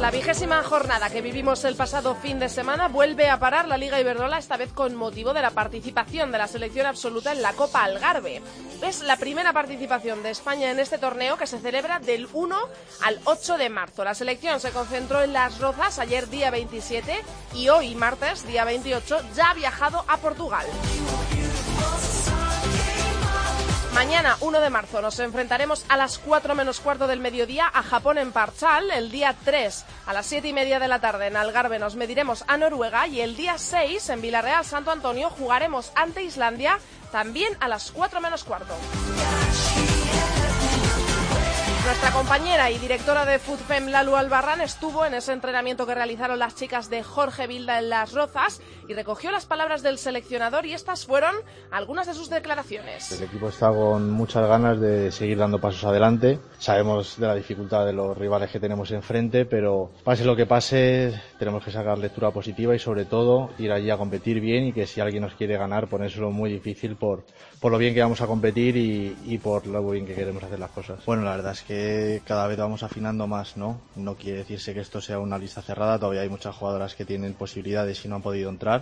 La 0.00 0.10
vigésima 0.10 0.62
jornada 0.62 1.10
que 1.10 1.20
vivimos 1.20 1.62
el 1.64 1.76
pasado 1.76 2.14
fin 2.14 2.38
de 2.38 2.48
semana, 2.48 2.88
vuelve 2.88 3.28
a 3.28 3.38
parar 3.38 3.68
la 3.68 3.76
Liga 3.76 4.00
Iberdrola, 4.00 4.38
esta 4.38 4.56
vez 4.56 4.72
con 4.72 4.94
motivo 4.94 5.34
de 5.34 5.42
la 5.42 5.50
participación 5.50 6.32
de 6.32 6.38
la 6.38 6.46
selección 6.46 6.86
absoluta 6.86 7.32
en 7.32 7.42
la 7.42 7.52
Copa 7.52 7.84
Algarve. 7.84 8.40
Es 8.82 9.02
la 9.02 9.18
primera 9.18 9.52
participación 9.52 10.22
de 10.22 10.30
España 10.30 10.70
en 10.70 10.78
este 10.78 10.96
torneo 10.96 11.36
que 11.36 11.46
se 11.46 11.58
celebra 11.58 11.98
del 11.98 12.28
1 12.32 12.56
al 13.02 13.20
8 13.24 13.58
de 13.58 13.68
marzo. 13.68 14.02
La 14.02 14.14
selección 14.14 14.58
se 14.58 14.70
concentró 14.70 15.20
en 15.20 15.34
Las 15.34 15.58
Rozas 15.58 15.98
ayer 15.98 16.30
día 16.30 16.50
27 16.50 17.22
y 17.54 17.68
hoy 17.68 17.94
martes 17.94 18.46
día 18.46 18.64
28 18.64 19.18
ya 19.34 19.50
ha 19.50 19.54
viajado 19.54 20.02
a 20.08 20.16
Portugal. 20.16 20.66
Mañana, 23.94 24.36
1 24.40 24.60
de 24.60 24.70
marzo, 24.70 25.02
nos 25.02 25.18
enfrentaremos 25.18 25.84
a 25.88 25.96
las 25.96 26.18
4 26.18 26.54
menos 26.54 26.80
cuarto 26.80 27.06
del 27.06 27.20
mediodía 27.20 27.70
a 27.72 27.82
Japón 27.82 28.18
en 28.18 28.32
Parchal. 28.32 28.90
El 28.90 29.10
día 29.10 29.34
3, 29.44 29.84
a 30.06 30.12
las 30.12 30.26
7 30.26 30.48
y 30.48 30.52
media 30.52 30.78
de 30.78 30.88
la 30.88 31.00
tarde, 31.00 31.26
en 31.26 31.36
Algarve 31.36 31.78
nos 31.78 31.96
mediremos 31.96 32.44
a 32.46 32.56
Noruega. 32.56 33.06
Y 33.08 33.20
el 33.20 33.36
día 33.36 33.58
6, 33.58 34.08
en 34.10 34.22
Villarreal 34.22 34.64
Santo 34.64 34.90
Antonio, 34.90 35.28
jugaremos 35.28 35.92
ante 35.96 36.22
Islandia, 36.22 36.78
también 37.10 37.56
a 37.60 37.68
las 37.68 37.90
4 37.90 38.20
menos 38.20 38.44
cuarto. 38.44 38.74
Nuestra 41.84 42.12
compañera 42.12 42.70
y 42.70 42.78
directora 42.78 43.24
de 43.24 43.38
FUTFEM, 43.38 43.88
Lalu 43.88 44.14
Albarrán, 44.14 44.60
estuvo 44.60 45.04
en 45.04 45.14
ese 45.14 45.32
entrenamiento 45.32 45.86
que 45.86 45.94
realizaron 45.94 46.38
las 46.38 46.54
chicas 46.54 46.88
de 46.88 47.02
Jorge 47.02 47.48
Vilda 47.48 47.78
en 47.78 47.88
Las 47.88 48.12
Rozas 48.12 48.60
y 48.90 48.92
recogió 48.92 49.30
las 49.30 49.46
palabras 49.46 49.84
del 49.84 49.98
seleccionador 49.98 50.66
y 50.66 50.72
estas 50.72 51.06
fueron 51.06 51.36
algunas 51.70 52.08
de 52.08 52.14
sus 52.14 52.28
declaraciones. 52.28 53.12
El 53.12 53.22
equipo 53.22 53.48
está 53.48 53.70
con 53.70 54.10
muchas 54.10 54.48
ganas 54.48 54.80
de 54.80 55.12
seguir 55.12 55.38
dando 55.38 55.60
pasos 55.60 55.84
adelante. 55.84 56.40
Sabemos 56.58 57.16
de 57.16 57.28
la 57.28 57.36
dificultad 57.36 57.86
de 57.86 57.92
los 57.92 58.18
rivales 58.18 58.50
que 58.50 58.58
tenemos 58.58 58.90
enfrente, 58.90 59.44
pero 59.44 59.92
pase 60.02 60.24
lo 60.24 60.34
que 60.34 60.44
pase, 60.44 61.14
tenemos 61.38 61.64
que 61.64 61.70
sacar 61.70 61.98
lectura 61.98 62.32
positiva 62.32 62.74
y 62.74 62.80
sobre 62.80 63.04
todo 63.04 63.50
ir 63.58 63.70
allí 63.70 63.90
a 63.90 63.96
competir 63.96 64.40
bien 64.40 64.64
y 64.64 64.72
que 64.72 64.88
si 64.88 65.00
alguien 65.00 65.22
nos 65.22 65.34
quiere 65.34 65.56
ganar, 65.56 65.86
ponérselo 65.86 66.32
muy 66.32 66.50
difícil 66.50 66.96
por, 66.96 67.24
por 67.60 67.70
lo 67.70 67.78
bien 67.78 67.94
que 67.94 68.02
vamos 68.02 68.20
a 68.22 68.26
competir 68.26 68.76
y, 68.76 69.16
y 69.24 69.38
por 69.38 69.68
lo 69.68 69.88
bien 69.88 70.04
que 70.04 70.16
queremos 70.16 70.42
hacer 70.42 70.58
las 70.58 70.70
cosas. 70.72 71.04
Bueno, 71.06 71.22
la 71.22 71.36
verdad 71.36 71.52
es 71.52 71.62
que 71.62 72.22
cada 72.26 72.48
vez 72.48 72.58
vamos 72.58 72.82
afinando 72.82 73.28
más, 73.28 73.56
¿no? 73.56 73.80
No 73.94 74.16
quiere 74.16 74.38
decirse 74.38 74.74
que 74.74 74.80
esto 74.80 75.00
sea 75.00 75.20
una 75.20 75.38
lista 75.38 75.62
cerrada, 75.62 75.96
todavía 75.96 76.22
hay 76.22 76.28
muchas 76.28 76.56
jugadoras 76.56 76.96
que 76.96 77.04
tienen 77.04 77.34
posibilidades 77.34 78.04
y 78.04 78.08
no 78.08 78.16
han 78.16 78.22
podido 78.22 78.50
entrar. 78.50 78.79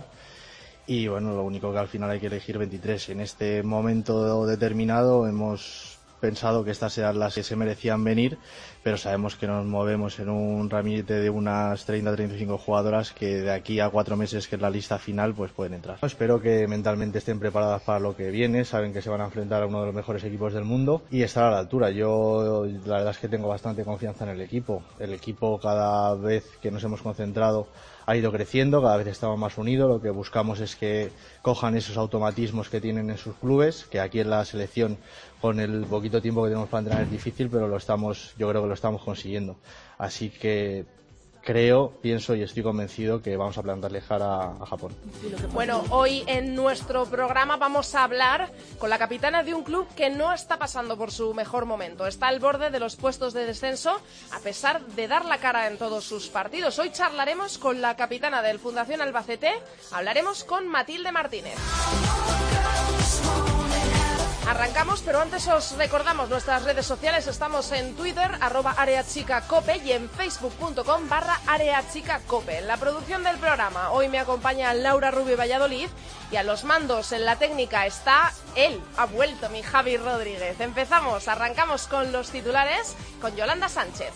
Y 0.87 1.07
bueno, 1.07 1.35
lo 1.35 1.43
único 1.43 1.71
que 1.71 1.77
al 1.77 1.87
final 1.87 2.09
hay 2.09 2.19
que 2.19 2.27
elegir 2.27 2.57
23. 2.57 3.09
En 3.09 3.21
este 3.21 3.61
momento 3.63 4.45
determinado 4.45 5.27
hemos 5.27 5.99
pensado 6.19 6.63
que 6.63 6.71
estas 6.71 6.97
eran 6.97 7.19
las 7.19 7.35
que 7.35 7.43
se 7.43 7.55
merecían 7.55 8.03
venir, 8.03 8.37
pero 8.83 8.97
sabemos 8.97 9.35
que 9.35 9.47
nos 9.47 9.65
movemos 9.65 10.19
en 10.19 10.29
un 10.29 10.69
ramillete 10.69 11.15
de 11.15 11.29
unas 11.29 11.87
30-35 11.87 12.57
jugadoras 12.57 13.11
que 13.11 13.41
de 13.41 13.51
aquí 13.51 13.79
a 13.79 13.89
cuatro 13.89 14.15
meses, 14.15 14.47
que 14.47 14.55
es 14.55 14.61
la 14.61 14.69
lista 14.69 14.97
final, 14.97 15.33
pues 15.33 15.51
pueden 15.51 15.73
entrar. 15.73 15.97
Espero 16.01 16.41
que 16.41 16.67
mentalmente 16.67 17.19
estén 17.19 17.39
preparadas 17.39 17.81
para 17.81 17.99
lo 17.99 18.15
que 18.15 18.31
viene, 18.31 18.65
saben 18.65 18.93
que 18.93 19.01
se 19.01 19.09
van 19.09 19.21
a 19.21 19.25
enfrentar 19.25 19.63
a 19.63 19.67
uno 19.67 19.81
de 19.81 19.87
los 19.87 19.95
mejores 19.95 20.23
equipos 20.23 20.53
del 20.53 20.65
mundo 20.65 21.03
y 21.11 21.23
estar 21.23 21.45
a 21.45 21.51
la 21.51 21.59
altura. 21.59 21.91
Yo 21.91 22.65
la 22.85 22.97
verdad 22.97 23.11
es 23.11 23.17
que 23.17 23.27
tengo 23.27 23.47
bastante 23.47 23.83
confianza 23.83 24.23
en 24.25 24.31
el 24.31 24.41
equipo. 24.41 24.83
El 24.99 25.13
equipo 25.13 25.59
cada 25.59 26.15
vez 26.15 26.45
que 26.61 26.71
nos 26.71 26.83
hemos 26.83 27.01
concentrado 27.01 27.67
ha 28.05 28.17
ido 28.17 28.31
creciendo, 28.31 28.81
cada 28.81 28.97
vez 28.97 29.05
estamos 29.05 29.37
más 29.37 29.57
unidos, 29.59 29.87
lo 29.87 30.01
que 30.01 30.09
buscamos 30.09 30.59
es 30.61 30.75
que 30.75 31.11
cojan 31.43 31.75
esos 31.75 31.95
automatismos 31.95 32.67
que 32.67 32.81
tienen 32.81 33.11
en 33.11 33.17
sus 33.19 33.35
clubes, 33.35 33.85
que 33.85 33.99
aquí 33.99 34.19
en 34.19 34.31
la 34.31 34.43
selección 34.45 34.97
con 35.39 35.59
el 35.59 35.85
poquito 35.85 36.19
tiempo 36.19 36.41
que 36.41 36.49
tenemos 36.49 36.69
para 36.69 36.79
entrenar 36.79 37.03
es 37.03 37.11
difícil, 37.11 37.49
pero 37.49 37.67
lo 37.67 37.77
estamos, 37.77 38.33
yo 38.37 38.49
creo 38.49 38.63
lo 38.69 38.75
estamos 38.75 39.03
consiguiendo. 39.03 39.57
Así 39.97 40.29
que 40.29 40.85
creo, 41.41 41.91
pienso 42.01 42.35
y 42.35 42.43
estoy 42.43 42.63
convencido 42.63 43.21
que 43.21 43.35
vamos 43.37 43.57
a 43.57 43.63
plantarle 43.63 44.01
cara 44.01 44.51
a, 44.51 44.65
Japón. 44.65 44.95
Bueno, 45.51 45.83
hoy 45.89 46.23
en 46.27 46.55
nuestro 46.55 47.05
programa 47.05 47.57
vamos 47.57 47.95
a 47.95 48.03
hablar 48.03 48.51
con 48.77 48.89
la 48.89 48.97
capitana 48.97 49.43
de 49.43 49.53
un 49.53 49.63
club 49.63 49.87
que 49.95 50.09
no 50.09 50.33
está 50.33 50.57
pasando 50.57 50.97
por 50.97 51.11
su 51.11 51.33
mejor 51.33 51.65
momento. 51.65 52.05
Está 52.07 52.27
al 52.27 52.39
borde 52.39 52.69
de 52.69 52.79
los 52.79 52.95
puestos 52.95 53.33
de 53.33 53.45
descenso 53.45 53.99
a 54.31 54.39
pesar 54.39 54.85
de 54.85 55.07
dar 55.07 55.25
la 55.25 55.37
cara 55.37 55.67
en 55.67 55.77
todos 55.77 56.03
sus 56.03 56.27
partidos. 56.27 56.77
Hoy 56.79 56.91
charlaremos 56.91 57.57
con 57.57 57.81
la 57.81 57.95
capitana 57.95 58.41
del 58.41 58.59
Fundación 58.59 59.01
Albacete, 59.01 59.51
hablaremos 59.91 60.43
con 60.43 60.67
Matilde 60.67 61.11
Martínez. 61.11 61.55
Arrancamos, 64.49 65.03
pero 65.05 65.21
antes 65.21 65.47
os 65.47 65.77
recordamos 65.77 66.27
nuestras 66.27 66.63
redes 66.63 66.83
sociales. 66.83 67.27
Estamos 67.27 67.71
en 67.71 67.95
Twitter, 67.95 68.31
arroba 68.41 68.71
areachicacope 68.71 69.77
y 69.85 69.91
en 69.91 70.09
facebook.com 70.09 71.07
barra 71.07 71.39
areachicacope. 71.45 72.57
En 72.57 72.65
la 72.65 72.77
producción 72.77 73.23
del 73.23 73.37
programa 73.37 73.91
hoy 73.91 74.07
me 74.07 74.17
acompaña 74.17 74.73
Laura 74.73 75.11
Rubio 75.11 75.37
Valladolid 75.37 75.87
y 76.31 76.37
a 76.37 76.41
los 76.41 76.63
mandos 76.63 77.11
en 77.11 77.25
la 77.25 77.35
técnica 77.35 77.85
está 77.85 78.33
él. 78.55 78.81
Ha 78.97 79.05
vuelto 79.05 79.49
mi 79.49 79.61
Javi 79.61 79.97
Rodríguez. 79.97 80.59
Empezamos, 80.59 81.27
arrancamos 81.27 81.85
con 81.85 82.11
los 82.11 82.31
titulares 82.31 82.95
con 83.21 83.35
Yolanda 83.35 83.69
Sánchez. 83.69 84.13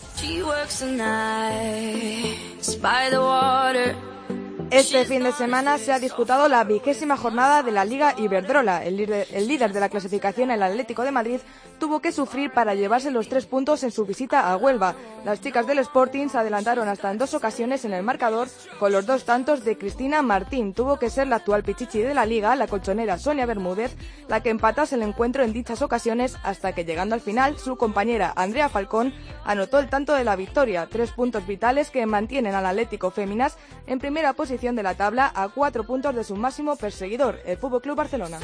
Este 4.74 5.06
fin 5.06 5.22
de 5.24 5.32
semana 5.32 5.78
se 5.78 5.94
ha 5.94 6.00
disputado 6.00 6.50
la 6.50 6.64
vigésima 6.64 7.16
jornada 7.16 7.62
de 7.62 7.72
la 7.72 7.86
Liga 7.86 8.16
Iberdrola. 8.18 8.84
El 8.84 9.00
el 9.00 9.48
líder, 9.48 9.72
de 9.72 9.80
la 9.80 9.88
clasificación, 9.88 10.50
el 10.50 10.64
Atlético 10.64 11.04
de 11.04 11.12
Madrid, 11.12 11.40
tuvo 11.84 12.00
que 12.00 12.14
sufrir 12.14 12.50
para 12.50 12.76
llevarse 12.76 13.12
los 13.12 13.28
tres 13.28 13.46
puntos 13.46 13.84
en 13.84 13.92
su 13.92 14.06
visita 14.06 14.50
a 14.50 14.56
Huelva. 14.56 14.96
Las 15.26 15.42
chicas 15.42 15.68
del 15.68 15.80
Sporting 15.80 16.30
se 16.30 16.38
adelantaron 16.38 16.88
hasta 16.88 17.12
en 17.12 17.18
dos 17.18 17.34
ocasiones 17.34 17.84
en 17.84 17.92
el 17.92 18.04
marcador 18.04 18.48
con 18.80 18.94
los 18.94 19.06
dos 19.06 19.26
tantos 19.26 19.66
de 19.66 19.78
Cristina 19.78 20.22
Martín. 20.22 20.74
Tuvo 20.74 20.98
que 20.98 21.10
ser 21.10 21.28
la 21.28 21.36
actual 21.36 21.62
pichichi 21.64 22.00
de 22.00 22.14
la 22.14 22.26
Liga, 22.26 22.56
la 22.56 22.68
colchonera 22.68 23.18
Sonia 23.18 23.46
Bermúdez, 23.46 23.98
la 24.30 24.42
que 24.42 24.50
empatase 24.50 24.96
el 24.96 25.02
encuentro 25.02 25.44
en 25.44 25.52
dichas 25.52 25.82
ocasiones 25.82 26.38
hasta 26.44 26.72
que 26.72 26.86
llegando 26.86 27.16
al 27.16 27.22
final 27.22 27.58
su 27.58 27.76
compañera 27.76 28.32
Andrea 28.34 28.70
Falcón 28.70 29.14
anotó 29.44 29.80
el 29.80 29.90
tanto 29.90 30.14
de 30.14 30.24
la 30.24 30.38
victoria. 30.38 30.88
Tres 30.90 31.12
puntos 31.12 31.46
vitales 31.46 31.92
que 31.92 32.06
mantienen 32.06 32.56
al 32.56 32.66
Atlético 32.66 33.12
Féminas 33.12 33.58
en 33.88 34.00
primera 34.00 34.32
posición 34.32 34.78
de 34.78 34.84
la 34.84 34.96
tabla 34.96 35.30
a 35.36 35.50
cuatro 35.50 35.84
puntos 35.84 36.16
de 36.16 36.24
su 36.24 36.38
máximo 36.38 36.78
perseguidor, 36.78 37.42
el 37.44 37.58
Fútbol 37.58 37.82
Club 37.82 37.98
Barcelona. 37.98 38.40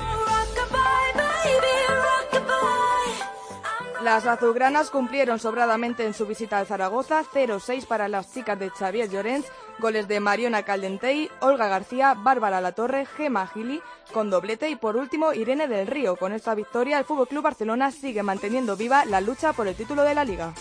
Las 4.02 4.26
azulgranas 4.26 4.92
cumplieron 4.92 5.40
sobradamente 5.40 6.06
en 6.06 6.14
su 6.14 6.26
visita 6.26 6.58
al 6.58 6.66
Zaragoza, 6.66 7.22
0-6 7.34 7.86
para 7.86 8.08
las 8.08 8.34
chicas 8.34 8.58
de 8.58 8.70
Xavier 8.70 9.10
Llorens, 9.10 9.46
goles 9.80 10.08
de 10.08 10.22
Mariona 10.22 10.64
Caldentey, 10.64 11.30
Olga 11.42 11.68
García, 11.68 12.14
Bárbara 12.14 12.62
Latorre, 12.62 13.06
Gema 13.06 13.46
Gili, 13.48 13.82
con 14.14 14.30
doblete 14.30 14.70
y 14.70 14.78
por 14.78 14.96
último 14.96 15.34
Irene 15.34 15.68
del 15.68 15.86
Río. 15.86 16.16
Con 16.16 16.32
esta 16.32 16.56
victoria 16.56 16.98
el 16.98 17.04
Fútbol 17.04 17.28
Club 17.28 17.44
Barcelona 17.44 17.92
sigue 17.92 18.24
manteniendo 18.24 18.78
viva 18.78 19.04
la 19.04 19.20
lucha 19.20 19.52
por 19.52 19.68
el 19.68 19.76
título 19.76 20.04
de 20.04 20.16
la 20.16 20.24
liga. 20.24 20.54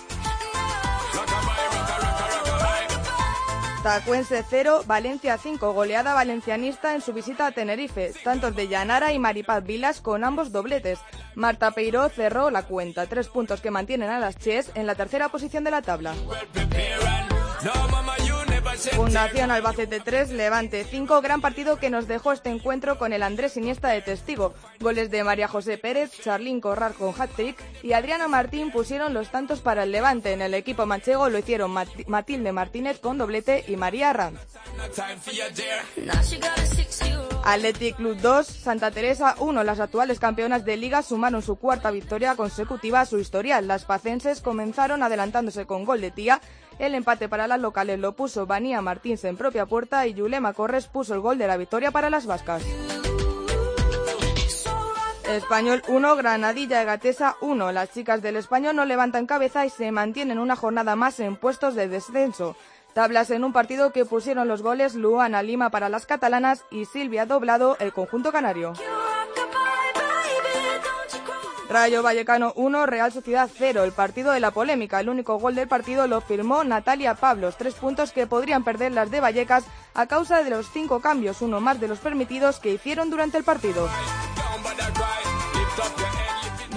Tacuense 3.84 4.44
0, 4.50 4.82
Valencia 4.87 5.38
5, 5.38 5.73
goleada 5.73 6.12
valencianista 6.12 6.96
en 6.96 7.00
su 7.00 7.12
visita 7.12 7.46
a 7.46 7.52
Tenerife, 7.52 8.12
tantos 8.25 8.56
de 8.56 8.67
Llanara 8.67 9.12
y 9.12 9.20
Maripaz 9.20 9.62
Vilas 9.62 10.00
con 10.00 10.25
ambos 10.25 10.50
dobletes. 10.50 10.99
Marta 11.38 11.70
Peiró 11.70 12.08
cerró 12.08 12.50
la 12.50 12.64
cuenta, 12.64 13.06
tres 13.06 13.29
puntos 13.29 13.61
que 13.61 13.70
mantienen 13.70 14.11
a 14.11 14.19
las 14.19 14.37
Ches 14.37 14.73
en 14.75 14.88
la 14.88 14.96
tercera 14.96 15.29
posición 15.29 15.62
de 15.62 15.70
la 15.70 15.82
tabla. 15.82 16.12
Fundación 18.87 19.51
Albacete 19.51 19.99
3, 19.99 20.31
Levante 20.31 20.85
5, 20.85 21.21
gran 21.21 21.41
partido 21.41 21.79
que 21.79 21.91
nos 21.91 22.07
dejó 22.07 22.31
este 22.33 22.51
encuentro 22.51 22.97
con 22.97 23.13
el 23.13 23.25
Andrés 23.25 23.57
Iniesta 23.57 23.89
de 23.89 24.03
testigo. 24.03 24.55
Goles 24.79 25.11
de 25.11 25.25
María 25.25 25.49
José 25.49 25.79
Pérez, 25.79 26.13
Charlín 26.23 26.61
Corrar 26.61 26.95
con 26.95 27.13
hat-trick 27.21 27.57
y 27.83 27.93
Adriana 27.93 28.29
Martín 28.29 28.71
pusieron 28.71 29.15
los 29.15 29.31
tantos 29.31 29.61
para 29.61 29.83
el 29.83 29.91
Levante. 29.91 30.33
En 30.33 30.43
el 30.43 30.55
equipo 30.55 30.87
manchego 30.87 31.29
lo 31.29 31.39
hicieron 31.39 31.73
Matilde 32.07 32.53
Martínez 32.53 33.01
con 33.01 33.19
doblete 33.19 33.65
y 33.67 33.77
María 33.77 34.13
Ranz. 34.13 34.39
Athletic 37.45 37.97
Club 37.97 38.19
2, 38.21 38.47
Santa 38.47 38.91
Teresa 38.91 39.35
1. 39.39 39.65
Las 39.65 39.81
actuales 39.81 40.21
campeonas 40.21 40.65
de 40.65 40.77
liga 40.77 41.03
sumaron 41.03 41.43
su 41.43 41.57
cuarta 41.57 41.91
victoria 41.91 42.37
consecutiva 42.37 43.01
a 43.01 43.07
su 43.07 43.19
historial. 43.19 43.67
Las 43.67 43.85
pacenses 43.85 44.41
comenzaron 44.41 45.03
adelantándose 45.03 45.67
con 45.67 45.85
gol 45.85 46.01
de 46.01 46.11
tía. 46.11 46.41
El 46.79 46.95
empate 46.95 47.29
para 47.29 47.49
las 47.49 47.61
locales 47.61 47.99
lo 47.99 48.13
puso 48.13 48.47
Vanía 48.47 48.81
Martins 48.81 49.25
en 49.25 49.37
propia 49.37 49.67
puerta 49.67 50.07
y 50.07 50.15
Yulema 50.15 50.53
Corres 50.53 50.87
puso 50.87 51.15
el 51.15 51.21
gol 51.21 51.37
de 51.37 51.47
la 51.47 51.57
victoria 51.57 51.91
para 51.91 52.09
las 52.09 52.27
vascas. 52.27 52.63
Español 55.29 55.83
1, 55.89 56.17
Granadilla 56.17 56.85
Gatesa 56.85 57.37
1. 57.43 57.73
Las 57.73 57.93
chicas 57.93 58.23
del 58.23 58.37
Español 58.37 58.77
no 58.77 58.85
levantan 58.85 59.27
cabeza 59.27 59.67
y 59.67 59.71
se 59.71 59.93
mantienen 59.93 60.39
una 60.39 60.57
jornada 60.57 60.97
más 60.97 61.21
en 61.21 61.37
puestos 61.37 61.75
de 61.75 61.89
descenso. 61.89 62.57
Tablas 62.95 63.31
en 63.31 63.45
un 63.45 63.53
partido 63.53 63.93
que 63.93 64.07
pusieron 64.07 64.49
los 64.49 64.63
goles 64.63 64.95
Luana 64.95 65.43
Lima 65.43 65.71
para 65.71 65.89
las 65.89 66.07
catalanas 66.07 66.65
y 66.71 66.87
Silvia 66.87 67.27
Doblado 67.27 67.77
el 67.79 67.93
conjunto 67.93 68.33
canario. 68.33 68.73
Rayo 71.69 72.03
Vallecano 72.03 72.55
1, 72.56 72.87
Real 72.87 73.12
Sociedad 73.12 73.50
0. 73.55 73.85
El 73.85 73.93
partido 73.93 74.32
de 74.32 74.41
la 74.41 74.53
polémica. 74.53 75.00
El 75.00 75.11
único 75.11 75.38
gol 75.38 75.55
del 75.55 75.69
partido 75.69 76.06
lo 76.06 76.23
firmó 76.23 76.65
Natalia 76.65 77.15
Pablos. 77.15 77.56
Tres 77.59 77.75
puntos 77.75 78.12
que 78.12 78.26
podrían 78.26 78.65
perder 78.65 78.93
las 78.93 79.11
de 79.11 79.20
Vallecas 79.20 79.65
a 79.93 80.06
causa 80.06 80.43
de 80.43 80.50
los 80.50 80.70
cinco 80.70 81.00
cambios, 81.00 81.43
uno 81.43 81.61
más 81.61 81.79
de 81.79 81.88
los 81.88 81.99
permitidos 81.99 82.59
que 82.59 82.73
hicieron 82.73 83.11
durante 83.11 83.37
el 83.37 83.44
partido. 83.44 83.87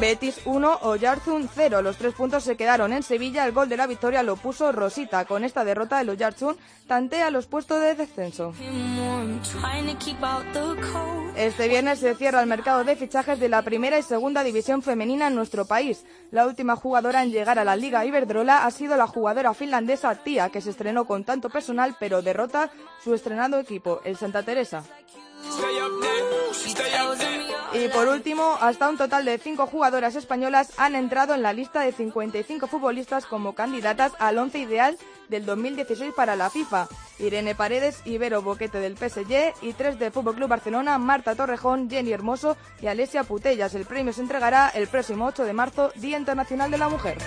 Betis 0.02 0.42
1, 0.46 0.80
Oyarzun 0.82 1.48
0. 1.54 1.84
Los 1.84 1.98
tres 1.98 2.16
puntos 2.16 2.44
se 2.44 2.58
quedaron 2.58 2.92
en 2.92 3.04
Sevilla. 3.04 3.46
El 3.46 3.52
gol 3.52 3.70
de 3.70 3.78
la 3.78 3.86
victoria 3.86 4.24
lo 4.24 4.36
puso 4.36 4.72
Rosita. 4.72 5.26
Con 5.26 5.44
esta 5.44 5.64
derrota, 5.64 6.02
el 6.02 6.10
Oyarzun 6.10 6.58
tantea 6.88 7.30
los 7.30 7.46
puestos 7.46 7.80
de 7.80 7.94
descenso. 7.94 8.52
Este 11.36 11.68
viernes 11.68 12.00
se 12.00 12.16
cierra 12.16 12.42
el 12.42 12.48
mercado 12.48 12.84
de 12.84 12.96
fichajes 12.96 13.40
de 13.40 13.48
la 13.48 13.62
primera 13.62 14.00
y 14.00 14.02
segunda 14.02 14.44
división 14.44 14.82
femenina 14.82 15.28
en 15.28 15.36
nuestro 15.36 15.66
país. 15.66 16.04
La 16.32 16.48
última 16.48 16.76
jugadora 16.76 17.22
en 17.22 17.30
llegar 17.30 17.60
a 17.60 17.64
la 17.64 17.76
Liga 17.76 18.04
Iberdrola 18.04 18.66
ha 18.66 18.72
sido 18.72 18.98
la 18.98 19.06
jugadora 19.06 19.54
finlandesa 19.54 20.16
Tia, 20.16 20.50
que 20.50 20.62
se 20.62 20.72
estrenó 20.72 21.06
con 21.06 21.26
tanto 21.26 21.52
personal 21.52 21.96
pero 22.00 22.24
derrota 22.24 22.72
su 23.04 23.14
estrenado 23.14 23.60
equipo, 23.60 24.02
el 24.04 24.18
Santa 24.18 24.42
Teresa. 24.42 24.84
Y 27.74 27.88
por 27.90 28.08
último, 28.08 28.58
hasta 28.60 28.90
un 28.90 28.98
total 28.98 29.26
de 29.26 29.38
cinco 29.38 29.66
jugadoras 29.66 30.16
españolas 30.16 30.74
han 30.78 30.96
entrado 30.96 31.34
en 31.34 31.42
la 31.42 31.54
lista 31.54 31.82
de 31.82 31.92
55 31.92 32.68
futbolistas 32.68 33.26
como 33.26 33.56
candidatas 33.56 34.12
al 34.20 34.38
once 34.38 34.60
ideal 34.60 34.98
del 35.30 35.46
2016 35.46 36.14
para 36.14 36.36
la 36.36 36.50
FIFA. 36.50 36.88
Irene 37.20 37.56
Paredes, 37.56 38.02
Ibero 38.06 38.42
Boquete 38.42 38.80
del 38.80 38.98
PSG 38.98 39.54
y 39.62 39.74
tres 39.74 40.00
de 40.00 40.12
Fútbol 40.12 40.36
Club 40.36 40.50
Barcelona, 40.50 40.98
Marta 40.98 41.36
Torrejón, 41.36 41.90
Jenny 41.90 42.12
Hermoso 42.12 42.58
y 42.82 42.88
Alesia 42.88 43.24
Putellas. 43.24 43.74
El 43.74 43.86
premio 43.86 44.12
se 44.12 44.22
entregará 44.22 44.70
el 44.70 44.88
próximo 44.88 45.26
8 45.28 45.46
de 45.46 45.54
marzo, 45.54 45.92
Día 45.96 46.18
Internacional 46.18 46.72
de 46.72 46.78
la 46.78 46.90
Mujer. 46.90 47.18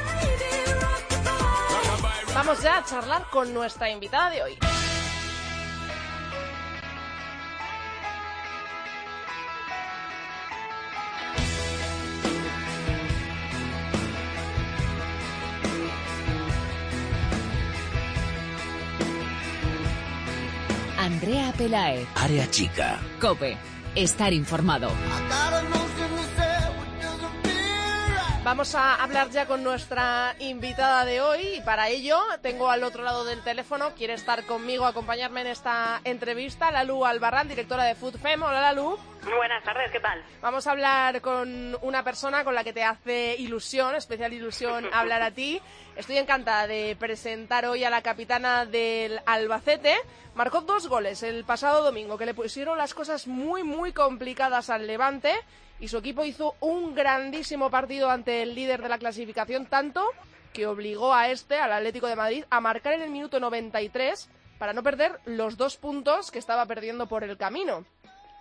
Vamos 2.35 2.61
ya 2.62 2.79
a 2.79 2.85
charlar 2.85 3.31
con 3.31 3.55
nuestra 3.55 3.88
invitada 3.91 4.31
de 4.31 4.43
hoy. 4.43 4.74
Pelae. 21.56 22.06
Área 22.14 22.50
chica. 22.50 23.00
Cope. 23.20 23.56
Estar 23.94 24.32
informado. 24.32 24.88
Vamos 28.54 28.76
a 28.76 29.02
hablar 29.02 29.30
ya 29.30 29.46
con 29.46 29.64
nuestra 29.64 30.36
invitada 30.38 31.04
de 31.04 31.20
hoy 31.20 31.56
y 31.56 31.60
para 31.62 31.88
ello 31.88 32.20
tengo 32.40 32.70
al 32.70 32.84
otro 32.84 33.02
lado 33.02 33.24
del 33.24 33.42
teléfono, 33.42 33.96
quiere 33.96 34.14
estar 34.14 34.46
conmigo, 34.46 34.86
acompañarme 34.86 35.40
en 35.40 35.48
esta 35.48 36.00
entrevista, 36.04 36.70
Lalu 36.70 37.04
Albarrán, 37.04 37.48
directora 37.48 37.82
de 37.82 37.96
FoodFem. 37.96 38.40
Hola 38.44 38.60
Lalu. 38.60 38.96
Buenas 39.36 39.64
tardes, 39.64 39.90
¿qué 39.90 39.98
tal? 39.98 40.22
Vamos 40.40 40.68
a 40.68 40.70
hablar 40.70 41.20
con 41.20 41.76
una 41.82 42.04
persona 42.04 42.44
con 42.44 42.54
la 42.54 42.62
que 42.62 42.72
te 42.72 42.84
hace 42.84 43.34
ilusión, 43.36 43.96
especial 43.96 44.32
ilusión 44.32 44.88
hablar 44.92 45.22
a 45.22 45.32
ti. 45.32 45.60
Estoy 45.96 46.18
encantada 46.18 46.68
de 46.68 46.94
presentar 46.96 47.66
hoy 47.66 47.82
a 47.82 47.90
la 47.90 48.02
capitana 48.02 48.66
del 48.66 49.20
Albacete. 49.26 49.96
Marcó 50.36 50.60
dos 50.60 50.86
goles 50.86 51.24
el 51.24 51.42
pasado 51.42 51.82
domingo 51.82 52.16
que 52.18 52.26
le 52.26 52.34
pusieron 52.34 52.78
las 52.78 52.94
cosas 52.94 53.26
muy, 53.26 53.64
muy 53.64 53.92
complicadas 53.92 54.70
al 54.70 54.86
Levante 54.86 55.34
y 55.81 55.88
su 55.88 55.99
equipo 55.99 56.25
hizo 56.25 56.55
un 56.61 56.94
grandísimo 56.94 57.71
partido 57.71 58.11
ante 58.11 58.43
el 58.43 58.55
líder 58.55 58.82
de 58.82 58.88
la 58.88 58.99
clasificación, 58.99 59.67
tanto 59.67 60.05
que 60.53 60.67
obligó 60.67 61.12
a 61.12 61.29
este, 61.29 61.59
al 61.59 61.73
Atlético 61.73 62.06
de 62.06 62.17
Madrid, 62.17 62.44
a 62.49 62.61
marcar 62.61 62.94
en 62.94 63.03
el 63.03 63.11
minuto 63.11 63.41
93 63.41 64.31
para 64.59 64.73
no 64.73 64.82
perder 64.82 65.19
los 65.25 65.56
dos 65.56 65.76
puntos 65.76 66.31
que 66.31 66.38
estaba 66.38 66.65
perdiendo 66.67 67.06
por 67.06 67.25
el 67.25 67.37
camino. 67.37 67.85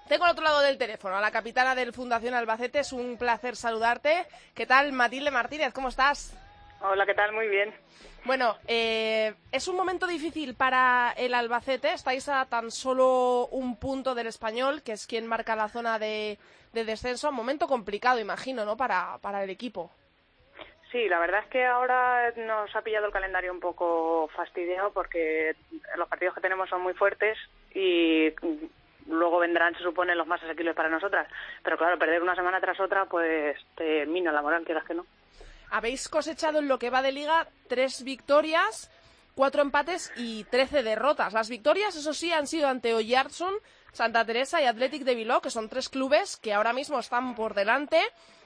Tengo 0.07 0.25
al 0.25 0.31
otro 0.31 0.43
lado 0.43 0.59
del 0.59 0.77
teléfono 0.77 1.15
a 1.15 1.21
la 1.21 1.31
capitana 1.31 1.75
del 1.75 1.93
Fundación 1.93 2.33
Albacete. 2.33 2.79
Es 2.79 2.91
un 2.91 3.17
placer 3.17 3.55
saludarte. 3.55 4.27
¿Qué 4.53 4.65
tal, 4.65 4.91
Matilde 4.91 5.31
Martínez? 5.31 5.73
¿Cómo 5.73 5.87
estás? 5.87 6.37
Hola, 6.81 7.05
¿qué 7.05 7.13
tal? 7.13 7.31
Muy 7.31 7.47
bien. 7.47 7.73
Bueno, 8.25 8.57
eh, 8.67 9.33
es 9.51 9.67
un 9.69 9.77
momento 9.77 10.05
difícil 10.05 10.55
para 10.55 11.13
el 11.15 11.33
Albacete. 11.33 11.93
Estáis 11.93 12.27
a 12.27 12.45
tan 12.45 12.69
solo 12.71 13.47
un 13.47 13.77
punto 13.77 14.13
del 14.13 14.27
español, 14.27 14.81
que 14.81 14.91
es 14.91 15.07
quien 15.07 15.25
marca 15.25 15.55
la 15.55 15.69
zona 15.69 15.97
de, 15.97 16.37
de 16.73 16.83
descenso. 16.83 17.29
Un 17.29 17.35
momento 17.35 17.67
complicado, 17.67 18.19
imagino, 18.19 18.65
¿no? 18.65 18.75
Para, 18.75 19.17
para 19.19 19.43
el 19.43 19.49
equipo. 19.49 19.91
Sí, 20.91 21.09
la 21.09 21.17
verdad 21.17 21.41
es 21.43 21.49
que 21.49 21.65
ahora 21.65 22.31
nos 22.37 22.75
ha 22.75 22.81
pillado 22.83 23.07
el 23.07 23.11
calendario 23.11 23.51
un 23.51 23.59
poco 23.59 24.29
fastidiado 24.35 24.91
porque 24.91 25.55
los 25.97 26.07
partidos 26.07 26.35
que 26.35 26.41
tenemos 26.41 26.69
son 26.69 26.81
muy 26.81 26.93
fuertes 26.93 27.35
y 27.73 28.31
luego 29.07 29.39
vendrán, 29.39 29.75
se 29.75 29.81
supone, 29.81 30.13
los 30.13 30.27
más 30.27 30.43
asequibles 30.43 30.75
para 30.75 30.89
nosotras. 30.89 31.27
Pero 31.63 31.77
claro, 31.77 31.97
perder 31.97 32.21
una 32.21 32.35
semana 32.35 32.61
tras 32.61 32.79
otra, 32.79 33.05
pues 33.05 33.57
te 33.75 34.05
mina 34.05 34.31
la 34.31 34.43
moral, 34.43 34.63
quieras 34.65 34.85
que 34.85 34.93
no. 34.93 35.05
Habéis 35.71 36.07
cosechado 36.07 36.59
en 36.59 36.67
lo 36.67 36.77
que 36.77 36.91
va 36.91 37.01
de 37.01 37.11
liga 37.11 37.47
tres 37.67 38.03
victorias, 38.03 38.91
cuatro 39.35 39.61
empates 39.61 40.11
y 40.15 40.43
trece 40.45 40.83
derrotas. 40.83 41.33
Las 41.33 41.49
victorias, 41.49 41.95
eso 41.95 42.13
sí, 42.13 42.31
han 42.31 42.47
sido 42.47 42.67
ante 42.67 42.93
Oyarzun, 42.93 43.53
Santa 43.91 44.25
Teresa 44.25 44.61
y 44.61 44.65
Athletic 44.65 45.03
de 45.03 45.15
Bilbao, 45.15 45.41
que 45.41 45.49
son 45.49 45.69
tres 45.69 45.89
clubes 45.89 46.37
que 46.37 46.53
ahora 46.53 46.73
mismo 46.73 46.99
están 46.99 47.35
por 47.35 47.53
delante. 47.53 48.01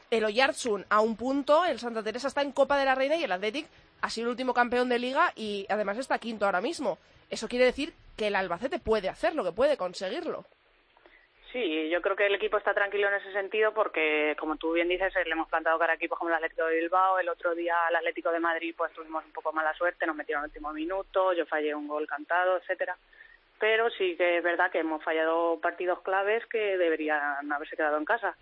El 0.10 0.26
Oyarzun 0.26 0.86
a 0.90 1.02
un 1.02 1.16
punto, 1.16 1.66
el 1.66 1.80
Santa 1.80 2.04
Teresa 2.04 2.28
está 2.28 2.42
en 2.42 2.52
Copa 2.52 2.78
de 2.78 2.86
la 2.86 2.96
Reina 2.96 3.16
y 3.16 3.24
el 3.24 3.32
Athletic 3.32 3.68
ha 4.02 4.10
sido 4.10 4.28
el 4.28 4.32
último 4.32 4.54
campeón 4.54 4.90
de 4.90 5.00
liga 5.00 5.34
y 5.36 5.66
además 5.70 5.98
está 5.98 6.20
quinto 6.20 6.46
ahora 6.46 6.62
mismo. 6.62 6.98
Eso 7.30 7.48
quiere 7.48 7.66
decir 7.66 7.94
que 8.16 8.28
el 8.28 8.36
Albacete 8.36 8.80
puede 8.80 9.10
hacerlo, 9.10 9.44
que 9.44 9.52
puede 9.52 9.78
conseguirlo. 9.78 10.46
Sí, 11.58 11.90
yo 11.90 12.04
creo 12.04 12.16
que 12.16 12.28
el 12.28 12.36
equipo 12.36 12.58
está 12.58 12.76
tranquilo 12.76 13.08
en 13.08 13.16
ese 13.16 13.32
sentido 13.32 13.74
porque, 13.74 14.36
como 14.40 14.58
tú 14.58 14.74
bien 14.74 14.90
dices, 14.90 15.12
le 15.16 15.32
hemos 15.32 15.50
plantado 15.50 15.80
cara 15.80 15.94
a 15.94 15.96
equipos 15.96 16.16
como 16.20 16.30
el 16.30 16.36
Atlético 16.36 16.66
de 16.66 16.76
Bilbao. 16.76 17.18
El 17.18 17.30
otro 17.30 17.56
día 17.56 17.88
al 17.88 17.96
Atlético 17.96 18.32
de 18.32 18.40
Madrid 18.40 18.76
pues 18.78 18.94
tuvimos 18.94 19.26
un 19.26 19.32
poco 19.32 19.52
mala 19.52 19.74
suerte, 19.74 20.06
nos 20.06 20.16
metieron 20.16 20.44
el 20.44 20.50
último 20.50 20.72
minuto, 20.72 21.34
yo 21.34 21.48
fallé 21.48 21.74
un 21.74 21.88
gol 21.88 22.06
cantado, 22.06 22.58
etcétera. 22.58 22.96
Pero 23.58 23.90
sí 23.90 24.16
que 24.16 24.38
es 24.38 24.44
verdad 24.44 24.70
que 24.70 24.78
hemos 24.78 25.04
fallado 25.04 25.60
partidos 25.60 26.02
claves 26.02 26.46
que 26.46 26.78
deberían 26.78 27.52
haberse 27.52 27.76
quedado 27.76 27.98
en 27.98 28.06
casa. 28.06 28.38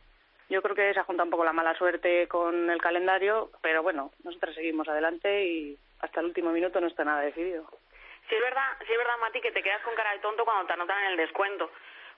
Yo 0.49 0.61
creo 0.61 0.75
que 0.75 0.93
se 0.93 1.03
junta 1.03 1.23
un 1.23 1.29
poco 1.29 1.45
la 1.45 1.53
mala 1.53 1.73
suerte 1.77 2.27
con 2.27 2.69
el 2.69 2.81
calendario, 2.81 3.49
pero 3.61 3.81
bueno, 3.81 4.11
nosotros 4.25 4.53
seguimos 4.55 4.89
adelante 4.89 5.45
y 5.45 5.77
hasta 6.01 6.19
el 6.19 6.25
último 6.25 6.51
minuto 6.51 6.81
no 6.81 6.87
está 6.87 7.05
nada 7.05 7.21
decidido. 7.21 7.65
Sí 8.27 8.35
es 8.35 8.41
verdad, 8.41 8.75
sí 8.85 8.91
es 8.91 8.97
verdad, 8.97 9.17
Mati, 9.21 9.39
que 9.39 9.53
te 9.53 9.63
quedas 9.63 9.81
con 9.83 9.95
cara 9.95 10.11
de 10.11 10.19
tonto 10.19 10.43
cuando 10.43 10.65
te 10.65 10.73
anotan 10.73 11.01
en 11.05 11.11
el 11.11 11.17
descuento, 11.17 11.71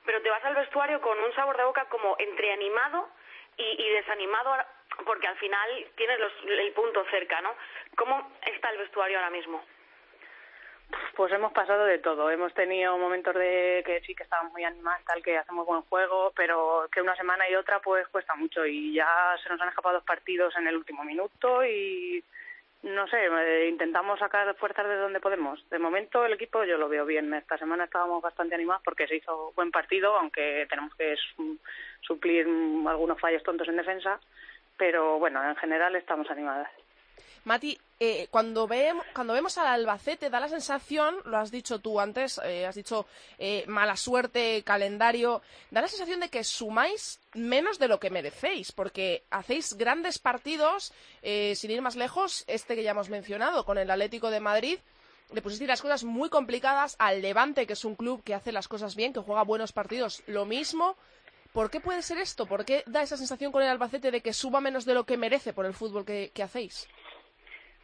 pero 0.08 0.22
te 0.22 0.30
vas 0.30 0.44
al 0.46 0.56
vestuario 0.56 1.02
con 1.02 1.20
un 1.20 1.34
sabor 1.34 1.58
de 1.58 1.66
boca 1.66 1.86
como 1.90 2.16
entre 2.18 2.54
animado 2.54 3.10
y, 3.58 3.90
desanimado, 3.90 4.56
porque 5.06 5.28
al 5.28 5.36
final 5.38 5.70
tienes 5.96 6.20
los, 6.20 6.32
el 6.48 6.72
punto 6.72 7.04
cerca, 7.12 7.42
¿no? 7.42 7.54
¿Cómo 7.96 8.32
está 8.46 8.70
el 8.70 8.78
vestuario 8.78 9.18
ahora 9.18 9.32
mismo? 9.32 9.62
Pues 11.16 11.34
hemos 11.34 11.52
pasado 11.52 11.84
de 11.84 12.00
todo. 12.00 12.32
Hemos 12.32 12.54
tenido 12.54 12.98
momentos 12.98 13.36
de 13.36 13.84
que 13.86 14.00
sí 14.06 14.16
que 14.16 14.24
estábamos 14.24 14.54
muy 14.54 14.64
animados, 14.64 15.04
tal 15.04 15.22
que 15.22 15.38
hacemos 15.38 15.66
buen 15.66 15.82
juego, 15.82 16.32
pero 16.36 16.88
que 16.90 17.02
una 17.02 17.16
semana 17.18 17.50
y 17.50 17.56
otra 17.56 17.82
pues 17.82 18.08
cuesta 18.08 18.36
mucho 18.36 18.66
y 18.66 18.94
ya 18.94 19.36
se 19.44 19.50
nos 19.50 19.60
han 19.60 19.70
escapado 19.70 19.96
dos 19.96 20.06
partidos 20.06 20.56
en 20.56 20.68
el 20.68 20.78
último 20.78 21.04
minuto 21.04 21.66
y 21.66 22.24
no 22.84 23.08
sé, 23.08 23.68
intentamos 23.68 24.20
sacar 24.20 24.56
fuerzas 24.56 24.88
de 24.88 24.98
donde 24.98 25.20
podemos. 25.20 25.68
De 25.70 25.80
momento 25.80 26.26
el 26.26 26.34
equipo 26.34 26.64
yo 26.64 26.78
lo 26.78 26.90
veo 26.90 27.06
bien. 27.06 27.34
Esta 27.34 27.58
semana 27.58 27.86
estábamos 27.86 28.22
bastante 28.22 28.56
animados 28.56 28.84
porque 28.84 29.08
se 29.08 29.18
hizo 29.18 29.52
buen 29.56 29.72
partido, 29.72 30.16
aunque 30.16 30.68
tenemos 30.70 30.94
que 30.96 31.16
suplir 32.02 32.48
algunos 32.88 33.20
fallos 33.20 33.44
tontos 33.44 33.68
en 33.68 33.78
defensa, 33.78 34.20
pero 34.78 35.20
bueno, 35.20 35.44
en 35.44 35.56
general 35.56 35.96
estamos 35.96 36.30
animadas. 36.30 36.70
Mati, 37.48 37.80
eh, 38.02 38.28
cuando, 38.30 38.68
vemos, 38.68 39.06
cuando 39.16 39.34
vemos 39.34 39.58
al 39.58 39.68
Albacete 39.68 40.30
da 40.30 40.42
la 40.42 40.50
sensación, 40.50 41.16
lo 41.24 41.38
has 41.38 41.50
dicho 41.50 41.80
tú 41.80 41.98
antes, 42.02 42.42
eh, 42.44 42.66
has 42.66 42.76
dicho 42.76 43.06
eh, 43.40 43.64
mala 43.68 43.96
suerte, 43.96 44.64
calendario, 44.64 45.42
da 45.72 45.80
la 45.80 45.88
sensación 45.88 46.20
de 46.20 46.28
que 46.28 46.44
sumáis 46.44 47.22
menos 47.34 47.80
de 47.80 47.88
lo 47.88 48.02
que 48.02 48.10
merecéis, 48.10 48.74
porque 48.74 49.24
hacéis 49.32 49.76
grandes 49.76 50.20
partidos, 50.20 50.92
sin 51.24 51.72
ir 51.72 51.82
más 51.82 51.96
lejos, 51.96 52.44
este 52.48 52.76
que 52.76 52.84
ya 52.84 52.92
hemos 52.92 53.10
mencionado, 53.10 53.64
con 53.64 53.78
el 53.78 53.90
Atlético 53.90 54.30
de 54.30 54.42
Madrid, 54.42 54.80
le 55.32 55.42
pusiste 55.42 55.68
las 55.68 55.82
cosas 55.82 56.04
muy 56.04 56.30
complicadas 56.30 56.98
al 57.00 57.22
Levante, 57.22 57.66
que 57.66 57.74
es 57.74 57.86
un 57.86 57.96
club 57.96 58.24
que 58.26 58.36
hace 58.36 58.52
las 58.52 58.68
cosas 58.68 58.96
bien, 58.98 59.14
que 59.14 59.22
juega 59.22 59.44
buenos 59.44 59.72
partidos, 59.72 60.22
lo 60.28 60.46
mismo. 60.46 60.98
¿Por 61.54 61.72
qué 61.72 61.80
puede 61.80 62.02
ser 62.02 62.18
esto? 62.18 62.46
¿Por 62.46 62.66
qué 62.66 62.84
da 62.86 63.02
esa 63.02 63.18
sensación 63.18 63.52
con 63.52 63.64
el 63.64 63.70
Albacete 63.70 64.12
de 64.12 64.22
que 64.22 64.34
suba 64.34 64.62
menos 64.62 64.84
de 64.86 64.94
lo 64.94 65.06
que 65.06 65.18
merece 65.18 65.54
por 65.54 65.66
el 65.66 65.74
fútbol 65.74 66.06
que 66.06 66.44
hacéis? 66.44 66.88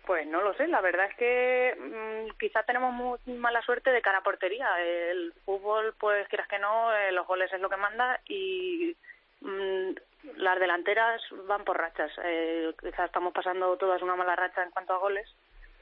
Pues 0.06 0.28
no 0.28 0.42
lo 0.42 0.54
sé, 0.56 0.68
la 0.68 0.82
verdad 0.82 1.06
es 1.10 1.16
que 1.16 1.78
mm, 1.80 2.38
quizá 2.38 2.64
tenemos 2.64 2.94
muy 2.94 3.38
mala 3.38 3.62
suerte 3.62 3.90
de 3.90 4.02
cara 4.02 4.18
a 4.18 4.24
portería. 4.24 4.68
El 4.82 5.34
fútbol, 5.46 5.94
pues 5.98 6.28
quieras 6.28 6.48
que 6.50 6.60
no, 6.60 6.94
eh, 6.94 7.12
los 7.14 7.26
goles 7.26 7.52
es 7.54 7.62
lo 7.62 7.70
que 7.70 7.78
manda 7.78 8.20
y 8.28 8.96
mm, 9.40 9.92
las 10.38 10.60
delanteras 10.60 11.22
van 11.48 11.64
por 11.64 11.78
rachas. 11.78 12.12
Eh, 12.22 12.74
quizás 12.82 13.06
estamos 13.06 13.34
pasando 13.34 13.78
todas 13.78 14.02
una 14.02 14.18
mala 14.18 14.36
racha 14.36 14.62
en 14.62 14.72
cuanto 14.72 14.94
a 14.94 14.98
goles. 14.98 15.30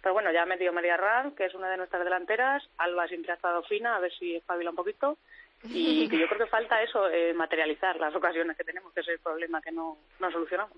Pero 0.04 0.13
bueno, 0.13 0.32
ya 0.32 0.44
ha 0.44 0.48
metido 0.48 0.74
María 0.74 0.98
Ram, 0.98 1.34
que 1.34 1.46
es 1.46 1.56
una 1.56 1.70
de 1.70 1.78
nuestras 1.78 2.04
delanteras. 2.04 2.63
Alba 2.78 3.08
siempre 3.08 3.32
ha 3.32 3.36
estado 3.36 3.63
fina, 3.63 3.96
a 3.96 4.00
ver 4.00 4.12
si 4.13 4.36
espabila 4.36 4.70
un 4.70 4.75
poquito. 4.75 5.18
Y 5.63 6.08
que 6.10 6.20
yo 6.20 6.28
creo 6.28 6.46
que 6.46 6.51
falta 6.51 6.82
eso, 6.84 7.10
eh, 7.10 7.34
materializar 7.34 7.98
las 7.98 8.13
ocasiones 8.16 8.56
que 8.56 8.63
tenemos, 8.63 8.94
que 8.94 9.01
es 9.01 9.08
el 9.08 9.20
problema 9.20 9.62
que 9.62 9.72
no, 9.72 9.98
no 10.20 10.32
solucionamos 10.32 10.78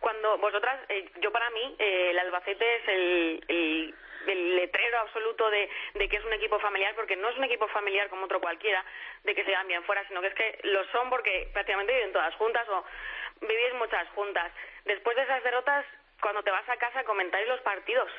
cuando 0.00 0.38
vosotras, 0.38 0.80
eh, 0.88 1.08
yo 1.20 1.30
para 1.30 1.50
mí, 1.50 1.76
eh, 1.78 2.10
el 2.10 2.18
Albacete 2.18 2.76
es 2.76 2.88
el, 2.88 3.44
el, 3.48 3.94
letrero 4.56 4.98
absoluto 4.98 5.50
de, 5.50 5.68
de, 5.94 6.08
que 6.08 6.16
es 6.16 6.24
un 6.24 6.32
equipo 6.32 6.58
familiar, 6.60 6.94
porque 6.94 7.16
no 7.16 7.28
es 7.28 7.36
un 7.36 7.44
equipo 7.44 7.66
familiar 7.68 8.08
como 8.08 8.24
otro 8.24 8.40
cualquiera, 8.40 8.84
de 9.24 9.34
que 9.34 9.44
se 9.44 9.52
van 9.52 9.66
bien 9.66 9.82
fuera, 9.84 10.06
sino 10.08 10.20
que 10.20 10.28
es 10.28 10.34
que 10.34 10.58
lo 10.64 10.84
son 10.86 11.08
porque 11.10 11.48
prácticamente 11.52 11.94
viven 11.94 12.12
todas 12.12 12.34
juntas 12.34 12.68
o 12.68 12.84
vivís 13.40 13.74
muchas 13.74 14.08
juntas. 14.10 14.52
Después 14.84 15.16
de 15.16 15.22
esas 15.22 15.42
derrotas, 15.42 15.86
cuando 16.20 16.42
te 16.42 16.50
vas 16.50 16.68
a 16.68 16.76
casa, 16.76 17.04
comentáis 17.04 17.48
los 17.48 17.60
partidos. 17.60 18.10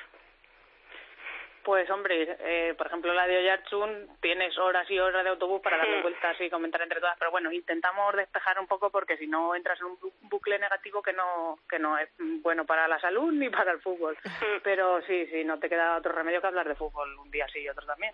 Pues 1.63 1.89
hombre, 1.91 2.37
eh, 2.39 2.73
por 2.75 2.87
ejemplo 2.87 3.13
la 3.13 3.27
de 3.27 3.37
Oyarchun 3.37 4.17
tienes 4.19 4.57
horas 4.57 4.89
y 4.89 4.97
horas 4.97 5.23
de 5.23 5.29
autobús 5.29 5.61
para 5.61 5.77
darle 5.77 6.01
vueltas 6.01 6.35
y 6.41 6.49
comentar 6.49 6.81
entre 6.81 6.99
todas, 6.99 7.17
pero 7.19 7.29
bueno, 7.29 7.51
intentamos 7.51 8.15
despejar 8.15 8.59
un 8.59 8.67
poco 8.67 8.89
porque 8.89 9.17
si 9.17 9.27
no 9.27 9.53
entras 9.53 9.79
en 9.79 9.85
un 9.85 9.97
bucle 10.21 10.57
negativo 10.57 11.03
que 11.03 11.13
no 11.13 11.59
que 11.69 11.77
no 11.77 11.97
es 11.99 12.09
bueno 12.41 12.65
para 12.65 12.87
la 12.87 12.99
salud 12.99 13.31
ni 13.31 13.49
para 13.49 13.73
el 13.73 13.81
fútbol. 13.81 14.17
Pero 14.63 15.01
sí, 15.03 15.27
sí, 15.27 15.43
no 15.43 15.59
te 15.59 15.69
queda 15.69 15.97
otro 15.97 16.11
remedio 16.13 16.41
que 16.41 16.47
hablar 16.47 16.67
de 16.67 16.75
fútbol 16.75 17.15
un 17.19 17.29
día 17.29 17.47
sí 17.53 17.59
y 17.59 17.69
otro 17.69 17.85
también. 17.85 18.13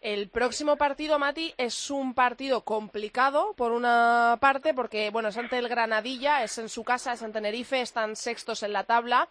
El 0.00 0.28
próximo 0.28 0.76
partido, 0.76 1.18
Mati, 1.18 1.54
es 1.56 1.90
un 1.90 2.14
partido 2.14 2.60
complicado, 2.60 3.54
por 3.56 3.72
una 3.72 4.36
parte, 4.40 4.74
porque, 4.74 5.10
bueno, 5.10 5.30
es 5.30 5.38
ante 5.38 5.58
el 5.58 5.68
Granadilla, 5.68 6.44
es 6.44 6.58
en 6.58 6.68
su 6.68 6.84
casa, 6.84 7.14
es 7.14 7.22
en 7.22 7.32
Tenerife, 7.32 7.80
están 7.80 8.14
sextos 8.14 8.62
en 8.62 8.72
la 8.72 8.84
tabla 8.84 9.26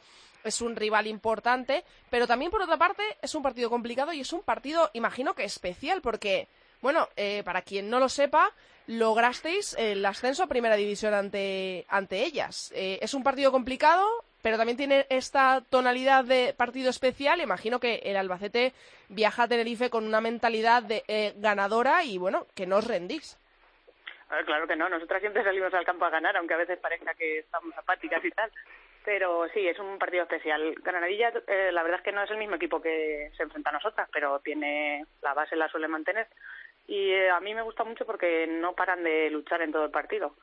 es 0.45 0.61
un 0.61 0.75
rival 0.75 1.07
importante, 1.07 1.83
pero 2.09 2.27
también 2.27 2.51
por 2.51 2.61
otra 2.61 2.77
parte 2.77 3.03
es 3.21 3.35
un 3.35 3.43
partido 3.43 3.69
complicado 3.69 4.13
y 4.13 4.21
es 4.21 4.31
un 4.31 4.43
partido, 4.43 4.89
imagino 4.93 5.33
que 5.33 5.43
especial, 5.43 6.01
porque, 6.01 6.47
bueno, 6.81 7.09
eh, 7.15 7.41
para 7.43 7.61
quien 7.61 7.89
no 7.89 7.99
lo 7.99 8.07
sepa, 8.07 8.51
lograsteis 8.87 9.75
el 9.77 10.05
ascenso 10.05 10.43
a 10.43 10.47
Primera 10.47 10.75
División 10.75 11.13
ante, 11.13 11.85
ante 11.89 12.23
ellas. 12.23 12.71
Eh, 12.75 12.99
es 13.01 13.13
un 13.13 13.23
partido 13.23 13.51
complicado, 13.51 14.07
pero 14.41 14.57
también 14.57 14.77
tiene 14.77 15.07
esta 15.09 15.61
tonalidad 15.69 16.23
de 16.23 16.53
partido 16.55 16.89
especial. 16.89 17.41
Imagino 17.41 17.79
que 17.79 17.95
el 18.03 18.15
Albacete 18.15 18.73
viaja 19.09 19.43
a 19.43 19.47
Tenerife 19.47 19.89
con 19.89 20.05
una 20.05 20.21
mentalidad 20.21 20.83
de, 20.83 21.03
eh, 21.07 21.33
ganadora 21.37 22.03
y, 22.03 22.17
bueno, 22.17 22.45
que 22.55 22.67
no 22.67 22.77
os 22.77 22.87
rendís. 22.87 23.39
claro 24.45 24.67
que 24.67 24.75
no, 24.75 24.87
nosotras 24.87 25.21
siempre 25.21 25.43
salimos 25.43 25.73
al 25.73 25.85
campo 25.85 26.05
a 26.05 26.11
ganar, 26.11 26.37
aunque 26.37 26.53
a 26.53 26.57
veces 26.57 26.77
parezca 26.77 27.15
que 27.15 27.39
estamos 27.39 27.75
apáticas 27.75 28.23
y 28.23 28.31
tal. 28.31 28.51
Pero 29.05 29.47
sí, 29.53 29.67
es 29.67 29.77
un 29.77 29.99
partido 29.99 30.23
especial. 30.23 30.75
Granadilla, 30.83 31.31
eh, 31.47 31.69
la 31.71 31.83
verdad 31.83 31.99
es 31.99 32.03
que 32.03 32.11
no 32.11 32.23
es 32.23 32.31
el 32.31 32.37
mismo 32.37 32.55
equipo 32.55 32.81
que 32.81 33.31
se 33.37 33.43
enfrenta 33.43 33.69
a 33.69 33.73
nosotras, 33.73 34.09
pero 34.11 34.39
tiene 34.39 35.05
la 35.21 35.35
base 35.35 35.55
la 35.55 35.69
suele 35.69 35.87
mantener. 35.87 36.27
Y 36.87 37.11
eh, 37.11 37.29
a 37.29 37.39
mí 37.39 37.53
me 37.53 37.61
gusta 37.61 37.83
mucho 37.83 38.05
porque 38.05 38.47
no 38.47 38.73
paran 38.73 39.03
de 39.03 39.29
luchar 39.29 39.61
en 39.61 39.71
todo 39.71 39.85
el 39.85 39.91
partido. 39.91 40.35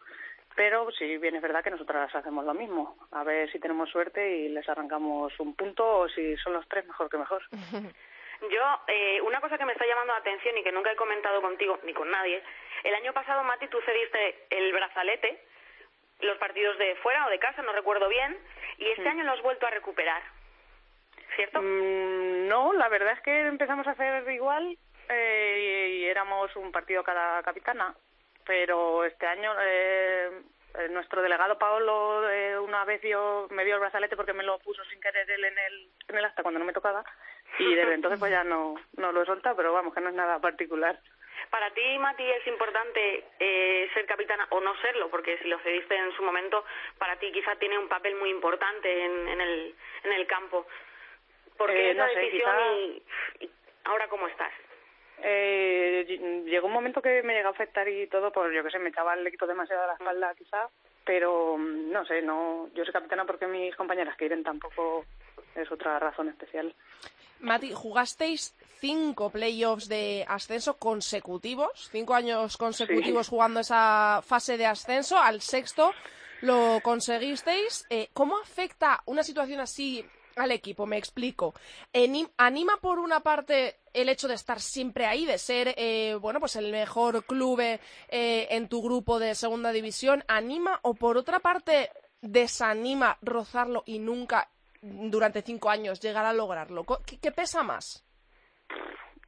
Pero 0.54 0.90
sí, 0.92 1.16
bien 1.19 1.35
es 1.35 1.42
verdad 1.42 1.64
que 1.64 1.71
nosotras 1.71 2.14
hacemos 2.14 2.45
lo 2.45 2.54
mismo. 2.54 2.97
A 3.11 3.25
ver 3.25 3.50
si 3.50 3.59
tenemos 3.59 3.90
suerte 3.90 4.37
y 4.37 4.49
les 4.49 4.69
arrancamos 4.69 5.33
un 5.40 5.57
punto 5.57 5.85
o 5.85 6.09
si 6.09 6.37
son 6.37 6.52
los 6.52 6.69
tres, 6.69 6.87
mejor 6.87 7.11
que 7.11 7.19
mejor. 7.19 7.42
Yo, 8.42 8.81
eh, 8.87 9.21
una 9.23 9.40
cosa 9.40 9.59
que 9.59 9.64
me 9.64 9.73
está 9.73 9.87
llamando 9.87 10.12
la 10.12 10.21
atención 10.21 10.57
y 10.57 10.62
que 10.62 10.73
nunca 10.73 10.92
he 10.92 10.97
comentado 10.97 11.40
contigo 11.40 11.78
ni 11.85 11.95
con 11.95 12.11
nadie, 12.11 12.42
el 12.85 12.95
año 12.95 13.12
pasado, 13.12 13.42
Mati, 13.45 13.66
tú 13.69 13.78
cediste 13.85 14.47
el 14.50 14.73
brazalete 14.73 15.42
los 16.23 16.38
partidos 16.38 16.79
de 16.79 16.95
fuera 16.97 17.26
o 17.26 17.31
de 17.31 17.38
casa, 17.38 17.62
no 17.62 17.73
recuerdo 17.73 18.09
bien, 18.09 18.37
y 18.79 18.88
este 18.91 19.09
año 19.09 19.25
lo 19.25 19.33
has 19.33 19.43
vuelto 19.43 19.67
a 19.67 19.71
recuperar, 19.71 20.23
¿cierto? 21.37 21.61
Mm, 21.61 22.49
no, 22.49 22.73
la 22.73 22.88
verdad 22.88 23.12
es 23.12 23.21
que 23.21 23.47
empezamos 23.47 23.87
a 23.87 23.93
hacer 23.93 24.29
igual 24.31 24.76
eh, 25.09 25.99
y, 26.00 26.05
éramos 26.05 26.55
un 26.57 26.73
partido 26.73 27.02
cada 27.02 27.43
capitana, 27.43 27.95
pero 28.45 29.05
este 29.05 29.26
año 29.26 29.52
eh, 29.61 30.31
nuestro 30.91 31.23
delegado 31.23 31.59
Paolo 31.59 32.29
eh, 32.31 32.59
una 32.59 32.85
vez 32.85 33.02
dio, 33.02 33.47
me 33.50 33.64
dio 33.64 33.75
el 33.75 33.81
brazalete 33.81 34.17
porque 34.17 34.33
me 34.33 34.43
lo 34.43 34.59
puso 34.59 34.83
sin 34.85 35.00
querer 35.00 35.31
él 35.31 35.45
en 35.45 35.59
el, 35.59 35.88
en 36.09 36.17
el 36.17 36.25
acta 36.25 36.43
cuando 36.43 36.59
no 36.59 36.64
me 36.64 36.73
tocaba 36.73 37.05
y 37.59 37.75
desde 37.75 37.95
entonces 37.95 38.19
pues 38.19 38.31
ya 38.31 38.45
no, 38.45 38.75
no 38.97 39.12
lo 39.12 39.23
he 39.23 39.26
soltado, 39.26 39.57
pero 39.57 39.73
vamos, 39.73 39.95
que 39.95 40.00
no 40.00 40.09
es 40.09 40.14
nada 40.14 40.38
particular. 40.38 40.99
Para 41.51 41.71
ti, 41.71 41.99
Mati, 41.99 42.29
es 42.31 42.47
importante 42.47 43.25
eh, 43.39 43.89
ser 43.95 44.07
capitana 44.07 44.47
o 44.51 44.61
no 44.61 44.75
serlo, 44.81 45.11
porque 45.11 45.39
si 45.39 45.49
lo 45.49 45.59
cediste 45.61 45.97
en 45.97 46.13
su 46.17 46.23
momento, 46.23 46.65
para 46.99 47.17
ti 47.17 47.31
quizá 47.33 47.57
tiene 47.57 47.79
un 47.79 47.89
papel 47.89 48.15
muy 48.17 48.31
importante 48.31 49.05
en, 49.05 49.29
en, 49.29 49.41
el, 49.41 49.75
en 50.05 50.13
el 50.13 50.27
campo. 50.27 50.67
¿Por 51.57 51.71
qué 51.71 51.89
eh, 51.89 51.91
esa 51.93 52.07
decisión 52.07 52.57
y, 53.41 53.51
ahora 53.85 54.09
cómo 54.09 54.27
estás? 54.29 54.53
Eh, 55.25 56.05
llegó 56.47 56.67
un 56.67 56.73
momento 56.73 57.01
que 57.01 57.23
me 57.23 57.35
llegó 57.35 57.49
a 57.49 57.53
afectar 57.53 57.89
y 57.89 58.07
todo, 58.09 58.33
por 58.33 58.53
yo 58.53 58.65
que 58.65 58.71
sé, 58.71 58.79
me 58.79 58.89
echaba 58.89 59.15
el 59.15 59.27
equipo 59.27 59.47
demasiado 59.47 59.85
a 59.85 59.87
la 59.89 59.93
espalda 59.95 60.35
quizá, 60.35 60.69
pero 61.05 61.57
mm, 61.57 61.93
no 61.93 62.05
sé, 62.05 62.23
no, 62.23 62.69
yo 62.75 62.85
soy 62.85 62.93
capitana 62.93 63.25
porque 63.25 63.47
mis 63.47 63.77
compañeras 63.77 64.17
quieren 64.17 64.43
tampoco 64.43 65.05
es 65.55 65.71
otra 65.71 65.99
razón 65.99 66.29
especial. 66.29 66.75
Mati, 67.43 67.73
jugasteis 67.73 68.55
cinco 68.81 69.31
playoffs 69.31 69.89
de 69.89 70.25
ascenso 70.29 70.77
consecutivos, 70.79 71.89
cinco 71.91 72.15
años 72.15 72.57
consecutivos 72.57 73.29
jugando 73.29 73.61
esa 73.61 74.23
fase 74.25 74.57
de 74.57 74.67
ascenso, 74.67 75.19
al 75.19 75.41
sexto 75.41 75.93
lo 76.43 76.81
conseguisteis. 76.83 77.87
Eh, 77.91 78.09
¿Cómo 78.13 78.37
afecta 78.39 79.03
una 79.07 79.23
situación 79.23 79.61
así 79.61 80.05
al 80.37 80.51
equipo? 80.51 80.87
Me 80.87 80.99
explico. 80.99 81.55
¿Anima 82.37 82.77
por 82.81 82.99
una 82.99 83.21
parte 83.21 83.81
el 83.93 84.09
hecho 84.09 84.29
de 84.29 84.35
estar 84.35 84.61
siempre 84.61 85.07
ahí, 85.07 85.25
de 85.25 85.39
ser 85.39 85.75
eh, 85.77 86.17
bueno 86.21 86.41
pues 86.41 86.57
el 86.57 86.71
mejor 86.71 87.25
club 87.25 87.61
eh, 87.61 87.79
en 88.51 88.69
tu 88.69 88.83
grupo 88.83 89.19
de 89.19 89.35
segunda 89.35 89.73
división? 89.73 90.25
¿Anima 90.29 90.81
o 90.83 90.95
por 90.95 91.17
otra 91.17 91.41
parte 91.41 91.91
desanima 92.21 93.19
rozarlo 93.21 93.83
y 93.87 93.99
nunca 93.99 94.49
durante 94.83 95.43
cinco 95.43 95.71
años 95.71 96.01
llegar 96.01 96.27
a 96.27 96.33
lograrlo? 96.33 96.85
¿Qué, 97.07 97.33
pesa 97.33 97.62
más? 97.62 98.05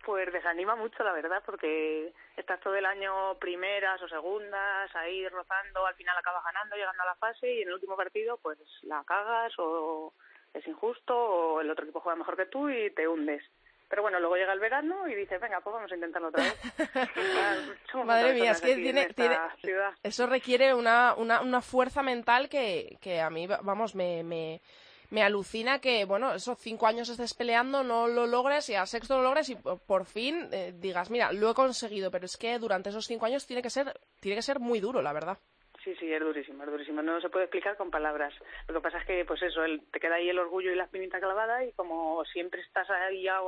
Pues 0.04 0.30
desanima 0.32 0.76
mucho, 0.76 1.02
la 1.02 1.12
verdad, 1.12 1.42
porque 1.46 2.12
estás 2.36 2.60
todo 2.60 2.74
el 2.74 2.84
año 2.84 3.38
primeras 3.38 4.02
o 4.02 4.08
segundas, 4.08 4.94
ahí 4.94 5.26
rozando, 5.28 5.86
al 5.86 5.94
final 5.94 6.16
acabas 6.18 6.44
ganando, 6.44 6.76
llegando 6.76 7.02
a 7.02 7.06
la 7.06 7.14
fase 7.14 7.50
y 7.50 7.62
en 7.62 7.68
el 7.68 7.74
último 7.74 7.96
partido 7.96 8.36
pues 8.38 8.58
la 8.82 9.02
cagas 9.04 9.52
o 9.58 10.12
es 10.52 10.66
injusto 10.66 11.16
o 11.16 11.60
el 11.60 11.70
otro 11.70 11.84
equipo 11.84 12.00
juega 12.00 12.18
mejor 12.18 12.36
que 12.36 12.46
tú 12.46 12.68
y 12.68 12.90
te 12.90 13.08
hundes. 13.08 13.42
Pero 13.88 14.02
bueno, 14.02 14.18
luego 14.18 14.36
llega 14.36 14.52
el 14.52 14.60
verano 14.60 15.06
y 15.06 15.14
dices, 15.14 15.40
venga, 15.40 15.60
pues 15.60 15.74
vamos 15.74 15.92
a 15.92 15.94
intentarlo 15.94 16.28
otra 16.28 16.42
vez. 16.42 16.58
Madre 18.04 18.32
mía, 18.34 18.50
es 18.52 18.60
que 18.60 18.74
tiene, 18.74 19.06
tiene 19.12 19.38
eso 20.02 20.26
requiere 20.26 20.74
una, 20.74 21.14
una, 21.14 21.40
una 21.42 21.60
fuerza 21.60 22.02
mental 22.02 22.48
que, 22.48 22.98
que 23.00 23.20
a 23.20 23.30
mí, 23.30 23.46
vamos, 23.46 23.94
me, 23.94 24.24
me, 24.24 24.60
me 25.14 25.22
alucina 25.22 25.78
que, 25.78 26.04
bueno, 26.04 26.34
esos 26.34 26.58
cinco 26.58 26.88
años 26.88 27.08
estés 27.08 27.34
peleando, 27.34 27.84
no 27.84 28.08
lo 28.08 28.26
logres 28.26 28.68
y 28.68 28.74
al 28.74 28.88
sexto 28.88 29.16
lo 29.16 29.22
logres 29.22 29.48
y 29.48 29.54
por 29.54 30.06
fin 30.06 30.48
eh, 30.50 30.72
digas, 30.74 31.08
mira, 31.08 31.32
lo 31.32 31.52
he 31.52 31.54
conseguido, 31.54 32.10
pero 32.10 32.26
es 32.26 32.36
que 32.36 32.58
durante 32.58 32.90
esos 32.90 33.06
cinco 33.06 33.26
años 33.26 33.46
tiene 33.46 33.62
que 33.62 33.70
ser, 33.70 33.94
tiene 34.20 34.34
que 34.36 34.42
ser 34.42 34.58
muy 34.58 34.80
duro, 34.80 35.00
la 35.02 35.12
verdad. 35.12 35.38
Sí, 35.84 35.94
sí, 36.00 36.12
es 36.12 36.20
durísimo, 36.20 36.64
es 36.64 36.70
durísimo. 36.70 37.02
No 37.02 37.20
se 37.20 37.28
puede 37.28 37.44
explicar 37.44 37.76
con 37.76 37.90
palabras. 37.90 38.32
Lo 38.66 38.74
que 38.74 38.80
pasa 38.80 38.98
es 38.98 39.06
que, 39.06 39.24
pues 39.26 39.42
eso, 39.42 39.62
el, 39.62 39.82
te 39.92 40.00
queda 40.00 40.14
ahí 40.14 40.30
el 40.30 40.38
orgullo 40.38 40.72
y 40.72 40.76
la 40.76 40.84
espinita 40.84 41.20
clavada 41.20 41.62
y 41.62 41.72
como 41.72 42.24
siempre 42.24 42.62
estás 42.62 42.88
ahí 42.90 43.28
a, 43.28 43.38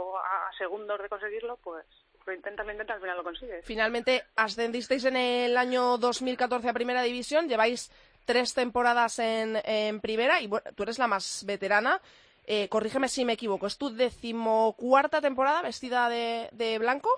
segundos 0.58 1.00
de 1.00 1.08
conseguirlo, 1.08 1.58
pues 1.64 1.84
lo 2.26 2.34
intentas, 2.34 2.66
lo 2.66 2.72
intentas, 2.72 2.96
al 2.96 3.00
final 3.00 3.16
lo 3.16 3.24
consigues. 3.24 3.64
Finalmente 3.64 4.22
ascendisteis 4.36 5.06
en 5.06 5.16
el 5.16 5.56
año 5.56 5.96
2014 5.96 6.68
a 6.68 6.74
Primera 6.74 7.02
División, 7.02 7.48
lleváis 7.48 7.90
tres 8.26 8.52
temporadas 8.52 9.18
en, 9.18 10.00
primera 10.00 10.42
y 10.42 10.46
bueno, 10.48 10.70
tú 10.74 10.82
eres 10.82 10.98
la 10.98 11.06
más 11.06 11.44
veterana. 11.46 12.00
eh, 12.44 12.68
corrígeme 12.68 13.08
si 13.08 13.24
me 13.24 13.32
equivoco, 13.32 13.66
¿es 13.66 13.78
tu 13.78 13.90
decimocuarta 13.90 15.20
temporada 15.20 15.62
vestida 15.62 16.08
de, 16.08 16.48
de 16.52 16.78
blanco? 16.78 17.10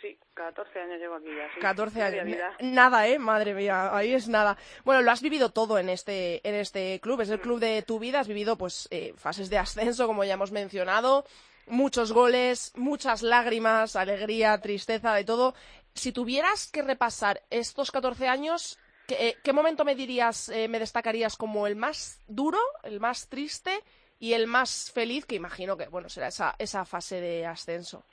Sí, 0.00 0.18
14 0.34 0.80
años 0.80 0.98
llevo 0.98 1.16
aquí 1.16 1.26
ya. 1.26 1.52
Sí. 1.54 1.60
14 1.60 2.02
años. 2.02 2.38
Nada, 2.60 3.06
¿eh? 3.06 3.18
Madre 3.18 3.52
mía, 3.54 3.94
ahí 3.94 4.14
es 4.14 4.28
nada. 4.28 4.56
Bueno, 4.84 5.02
lo 5.02 5.10
has 5.10 5.20
vivido 5.20 5.50
todo 5.50 5.78
en 5.78 5.88
este, 5.88 6.46
en 6.48 6.54
este 6.54 7.00
club, 7.00 7.20
es 7.20 7.30
el 7.30 7.40
club 7.40 7.60
de 7.60 7.82
tu 7.82 7.98
vida, 7.98 8.20
has 8.20 8.28
vivido 8.28 8.56
pues 8.56 8.88
eh, 8.90 9.12
fases 9.16 9.50
de 9.50 9.58
ascenso, 9.58 10.06
como 10.06 10.24
ya 10.24 10.34
hemos 10.34 10.52
mencionado, 10.52 11.24
muchos 11.66 12.12
goles, 12.12 12.72
muchas 12.76 13.22
lágrimas, 13.22 13.96
alegría, 13.96 14.58
tristeza, 14.60 15.14
de 15.14 15.24
todo. 15.24 15.54
Si 15.94 16.12
tuvieras 16.12 16.70
que 16.70 16.82
repasar 16.82 17.42
estos 17.50 17.90
14 17.90 18.28
años, 18.28 18.78
¿qué, 19.10 19.36
qué 19.42 19.52
momento 19.52 19.84
me 19.84 19.94
dirías, 19.94 20.48
eh, 20.50 20.68
me 20.68 20.78
destacarías 20.78 21.36
como 21.36 21.66
el 21.66 21.76
más 21.76 22.22
duro, 22.28 22.58
el 22.84 23.00
más 23.00 23.28
triste 23.28 23.80
y 24.18 24.34
el 24.34 24.46
más 24.46 24.92
feliz, 24.92 25.26
que 25.26 25.34
imagino 25.34 25.76
que, 25.76 25.88
bueno, 25.88 26.08
será 26.08 26.28
esa, 26.28 26.54
esa 26.58 26.84
fase 26.84 27.20
de 27.20 27.46
ascenso? 27.46 28.04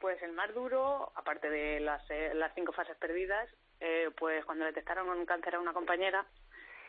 Pues 0.00 0.20
el 0.22 0.32
más 0.32 0.52
duro, 0.52 1.12
aparte 1.14 1.48
de 1.48 1.80
las, 1.80 2.02
eh, 2.10 2.32
las 2.34 2.52
cinco 2.54 2.72
fases 2.72 2.96
perdidas, 2.96 3.48
eh, 3.80 4.10
pues 4.18 4.44
cuando 4.44 4.64
detectaron 4.64 5.08
un 5.08 5.24
cáncer 5.24 5.54
a 5.54 5.60
una 5.60 5.72
compañera, 5.72 6.26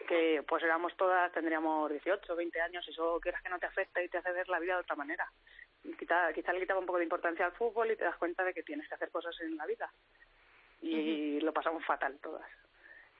que 0.08 0.44
pues 0.48 0.64
éramos 0.64 0.96
todas, 0.98 1.32
tendríamos 1.32 1.90
18, 1.90 2.36
20 2.36 2.62
años, 2.62 2.86
y 2.88 2.92
eso 2.92 3.20
quieras 3.22 3.42
que 3.42 3.50
no 3.50 3.60
te 3.60 3.68
afecta 3.68 4.02
y 4.02 4.10
te 4.10 4.18
hace 4.18 4.32
ver 4.32 4.50
la 4.50 4.60
vida 4.60 4.74
de 4.74 4.82
otra 4.82 4.96
manera. 4.96 5.32
Quizá, 6.00 6.34
quizá 6.34 6.52
le 6.52 6.60
quitaba 6.60 6.80
un 6.80 6.86
poco 6.86 6.98
de 6.98 7.06
importancia 7.06 7.46
al 7.46 7.54
fútbol 7.54 7.92
y 7.92 7.96
te 7.96 8.04
das 8.04 8.18
cuenta 8.18 8.44
de 8.44 8.54
que 8.54 8.64
tienes 8.64 8.88
que 8.90 8.96
hacer 8.96 9.12
cosas 9.12 9.40
en 9.42 9.56
la 9.56 9.66
vida. 9.66 9.92
Y 10.82 11.40
lo 11.42 11.54
pasamos 11.54 11.86
fatal 11.86 12.20
todas. 12.22 12.46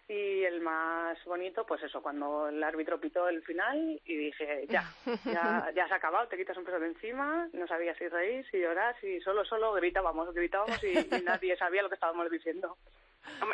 Y 0.08 0.44
el 0.44 0.62
más 0.62 1.24
bonito, 1.26 1.66
pues 1.66 1.82
eso, 1.82 2.02
cuando 2.04 2.48
el 2.50 2.64
árbitro 2.64 3.00
pitó 3.00 3.28
el 3.28 3.42
final 3.42 4.00
y 4.06 4.16
dije, 4.16 4.66
ya, 4.70 4.84
ya, 5.26 5.72
ya 5.74 5.88
se 5.88 5.94
ha 5.94 5.98
acabado, 5.98 6.28
te 6.28 6.38
quitas 6.38 6.56
un 6.58 6.64
peso 6.64 6.80
de 6.80 6.88
encima, 6.88 7.48
no 7.54 7.68
sabías 7.68 7.98
si 7.98 8.08
reír, 8.08 8.46
si 8.52 8.60
llorar, 8.60 8.96
si 9.02 9.20
solo, 9.22 9.44
solo 9.46 9.74
gritábamos, 9.74 10.32
gritábamos 10.34 10.84
y, 10.84 10.94
y 11.00 11.22
nadie 11.24 11.58
sabía 11.58 11.82
lo 11.82 11.90
que 11.90 11.96
estábamos 11.96 12.30
diciendo. 12.30 12.78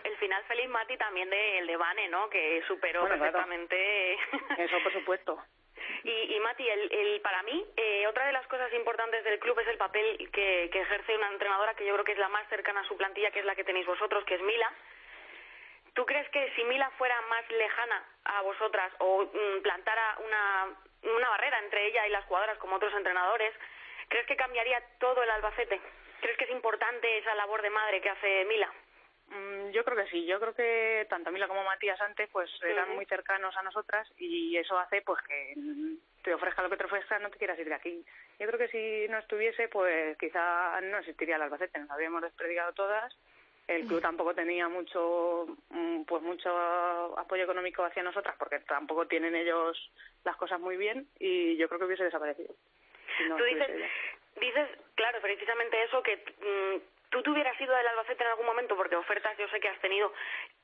El 0.04 0.18
final 0.18 0.44
feliz, 0.44 0.68
Mati, 0.68 0.98
también 0.98 1.30
del 1.30 1.66
de 1.66 1.78
Vane, 1.78 2.10
¿no? 2.10 2.30
Que 2.30 2.62
superó 2.68 3.02
Bueno, 3.02 3.16
claro. 3.16 3.32
perfectamente... 3.32 4.14
Eso, 4.58 4.76
por 4.84 4.92
supuesto. 4.92 5.42
Y, 6.04 6.36
y 6.36 6.40
Mati, 6.42 6.68
el, 6.68 6.92
el, 6.92 7.22
para 7.22 7.42
mí, 7.44 7.66
eh, 7.78 8.06
otra 8.08 8.26
de 8.28 8.34
las 8.34 8.46
cosas 8.48 8.74
importantes 8.74 9.24
del 9.24 9.40
club 9.40 9.58
es 9.60 9.68
el 9.70 9.78
papel 9.78 10.30
que, 10.32 10.70
que 10.72 10.82
ejerce 10.82 11.16
una 11.16 11.32
entrenadora 11.32 11.74
que 11.76 11.86
yo 11.86 11.94
creo 11.94 12.04
que 12.04 12.12
es 12.12 12.18
la 12.18 12.28
más 12.28 12.48
cercana 12.50 12.82
a 12.82 12.88
su 12.88 12.98
plantilla, 12.98 13.32
que 13.32 13.40
es 13.40 13.46
la 13.46 13.56
que 13.56 13.64
tenéis 13.64 13.86
vosotros, 13.88 14.26
que 14.26 14.36
es 14.36 14.42
Mila. 14.42 14.70
¿Tú 15.94 16.06
crees 16.06 16.28
que 16.30 16.52
si 16.56 16.64
Mila 16.64 16.90
fuera 16.98 17.20
más 17.30 17.50
lejana 17.50 18.04
a 18.26 18.42
vosotras 18.42 18.92
o 19.00 19.24
mm, 19.26 19.62
plantara 19.62 20.18
una, 20.26 20.68
una 21.16 21.30
barrera 21.30 21.60
entre 21.60 21.88
ella 21.88 22.08
y 22.08 22.12
las 22.12 22.26
jugadoras 22.26 22.58
como 22.60 22.78
otros 22.78 22.94
entrenadores, 22.94 23.54
crees 24.08 24.26
que 24.26 24.38
cambiaría 24.38 24.82
todo 25.00 25.22
el 25.24 25.30
Albacete? 25.30 25.82
¿Crees 26.22 26.38
que 26.38 26.46
es 26.46 26.52
importante 26.52 27.18
esa 27.18 27.36
labor 27.36 27.62
de 27.62 27.70
madre 27.72 28.00
que 28.00 28.10
hace 28.10 28.46
Mila? 28.46 28.72
Mm, 29.28 29.72
Yo 29.72 29.84
creo 29.84 29.98
que 29.98 30.10
sí, 30.12 30.26
yo 30.26 30.40
creo 30.40 30.54
que 30.54 31.06
tanto 31.10 31.32
Mila 31.32 31.48
como 31.48 31.64
Matías 31.64 32.00
antes 32.02 32.30
pues 32.32 32.50
eran 32.64 32.94
muy 32.96 33.06
cercanos 33.06 33.56
a 33.58 33.64
nosotras 33.64 34.10
y 34.18 34.56
eso 34.58 34.78
hace 34.80 35.02
pues 35.02 35.22
que 35.24 35.54
te 36.24 36.34
ofrezca 36.34 36.62
lo 36.62 36.70
que 36.70 36.78
te 36.78 36.86
ofrezca, 36.86 37.18
no 37.20 37.30
te 37.32 37.38
quieras 37.38 37.58
ir 37.60 37.68
de 37.68 37.76
aquí. 37.76 38.06
Yo 38.40 38.48
creo 38.48 38.60
que 38.60 38.68
si 38.68 39.08
no 39.10 39.18
estuviese 39.18 39.68
pues 39.70 40.18
quizá 40.18 40.80
no 40.82 41.00
existiría 41.00 41.36
el 41.38 41.42
Albacete, 41.42 41.80
nos 41.80 41.90
habríamos 41.92 42.22
desperdigado 42.22 42.74
todas. 42.74 43.14
El 43.68 43.86
club 43.88 44.02
tampoco 44.02 44.34
tenía 44.34 44.68
mucho 44.68 45.46
mm, 45.70 46.04
pues 46.04 46.22
mucho 46.22 46.50
apoyo 47.18 47.44
económico 47.44 47.84
hacia 47.84 48.04
nosotras 48.04 48.36
porque 48.38 48.60
tampoco 48.60 49.08
tienen 49.08 49.36
ellos 49.36 49.92
las 50.26 50.36
cosas 50.36 50.60
muy 50.60 50.78
bien 50.78 51.08
y 51.20 51.56
yo 51.58 51.68
creo 51.68 51.80
que 51.80 51.86
hubiese 51.86 52.04
desaparecido. 52.04 52.54
si 53.18 53.24
no 53.30 53.38
Tú 53.38 53.44
dices, 53.46 53.70
ella. 53.70 53.90
dices, 54.42 54.68
claro, 54.96 55.22
precisamente 55.22 55.84
eso, 55.84 56.04
que 56.04 56.18
mm, 56.18 57.10
tú 57.12 57.24
te 57.24 57.30
hubieras 57.30 57.60
ido 57.62 57.74
del 57.76 57.88
Albacete 57.88 58.24
en 58.24 58.30
algún 58.32 58.46
momento, 58.46 58.76
porque 58.76 58.96
ofertas 58.96 59.38
yo 59.38 59.48
sé 59.50 59.60
que 59.60 59.70
has 59.70 59.80
tenido. 59.82 60.12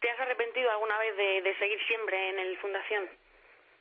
¿Te 0.01 0.09
has 0.09 0.19
arrepentido 0.19 0.69
alguna 0.71 0.97
vez 0.99 1.15
de, 1.15 1.41
de 1.43 1.57
seguir 1.59 1.79
siempre 1.87 2.29
en 2.29 2.39
el 2.39 2.57
Fundación? 2.57 3.07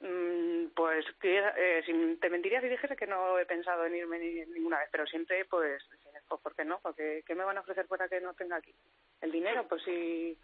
Mm, 0.01 0.67
Pues 0.75 1.07
eh, 1.23 1.83
te 2.21 2.31
mentiría 2.31 2.61
si 2.61 2.69
dijese 2.69 2.97
que 2.97 3.07
no 3.07 3.39
he 3.39 3.47
pensado 3.47 3.87
en 3.87 3.97
irme 3.97 4.19
ni, 4.19 4.45
ninguna 4.47 4.79
vez, 4.81 4.89
pero 4.93 5.07
siempre 5.07 5.45
pues, 5.47 5.83
pues 6.29 6.41
¿por 6.41 6.55
qué 6.55 6.65
no? 6.65 6.81
Porque 6.81 7.23
¿qué 7.27 7.35
me 7.35 7.45
van 7.45 7.59
a 7.59 7.61
ofrecer 7.61 7.87
para 7.87 8.09
que 8.09 8.21
no 8.21 8.35
tenga 8.35 8.57
aquí? 8.57 8.75
El 9.21 9.33
dinero, 9.33 9.67
pues 9.69 9.83
si 9.83 10.39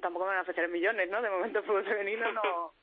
tampoco 0.00 0.24
me 0.24 0.30
van 0.30 0.38
a 0.38 0.42
ofrecer 0.42 0.68
millones, 0.68 1.08
¿no? 1.10 1.22
De 1.22 1.30
momento 1.30 1.58
el 1.60 1.64
fútbol 1.64 1.84
femenino 1.84 2.32
no, 2.32 2.74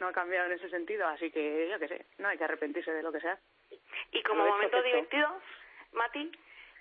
no 0.00 0.08
ha 0.08 0.12
cambiado 0.12 0.46
en 0.46 0.52
ese 0.52 0.68
sentido, 0.70 1.06
así 1.06 1.30
que 1.30 1.68
yo 1.70 1.78
qué 1.78 1.88
sé, 1.88 2.06
no 2.18 2.28
hay 2.28 2.38
que 2.38 2.44
arrepentirse 2.44 2.92
de 2.92 3.02
lo 3.02 3.12
que 3.12 3.20
sea. 3.20 3.38
Y 4.10 4.22
como 4.22 4.46
momento 4.46 4.82
divertido, 4.82 5.40
Mati, 5.92 6.30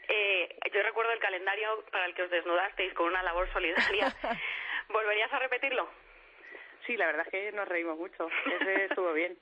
eh, 0.08 0.60
yo 0.74 0.82
recuerdo 0.84 1.12
el 1.12 1.20
calendario 1.20 1.86
para 1.92 2.06
el 2.06 2.14
que 2.14 2.24
os 2.24 2.32
desnudasteis 2.32 2.94
con 2.94 3.08
una 3.08 3.24
labor 3.24 3.52
solidaria. 3.54 4.14
¿Volverías 4.90 5.32
a 5.32 5.40
repetirlo? 5.40 5.90
Sí, 6.86 6.98
la 6.98 7.06
verdad 7.06 7.26
es 7.26 7.32
que 7.32 7.52
nos 7.52 7.68
reímos 7.68 7.98
mucho, 7.98 8.28
ese 8.60 8.86
estuvo 8.86 9.14
bien. 9.14 9.38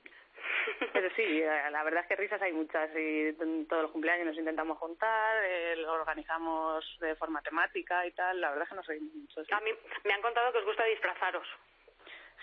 Pero 0.92 1.08
sí, 1.14 1.22
eh, 1.22 1.70
la 1.70 1.82
verdad 1.82 2.02
es 2.02 2.08
que 2.08 2.16
risas 2.16 2.42
hay 2.42 2.52
muchas 2.52 2.90
y 2.96 3.32
todos 3.68 3.82
los 3.82 3.90
cumpleaños 3.90 4.26
nos 4.26 4.38
intentamos 4.38 4.78
juntar, 4.78 5.44
eh, 5.44 5.76
lo 5.76 5.92
organizamos 5.92 6.84
de 7.00 7.14
forma 7.16 7.42
temática 7.42 8.06
y 8.06 8.12
tal, 8.12 8.40
la 8.40 8.50
verdad 8.50 8.64
es 8.64 8.68
que 8.70 8.76
nos 8.76 8.86
reímos 8.86 9.14
mucho. 9.14 9.44
Sí, 9.44 9.52
A 9.52 9.60
mí 9.60 9.70
me 10.04 10.12
han 10.12 10.22
contado 10.22 10.52
que 10.52 10.58
os 10.58 10.64
gusta 10.64 10.84
disfrazaros. 10.84 11.46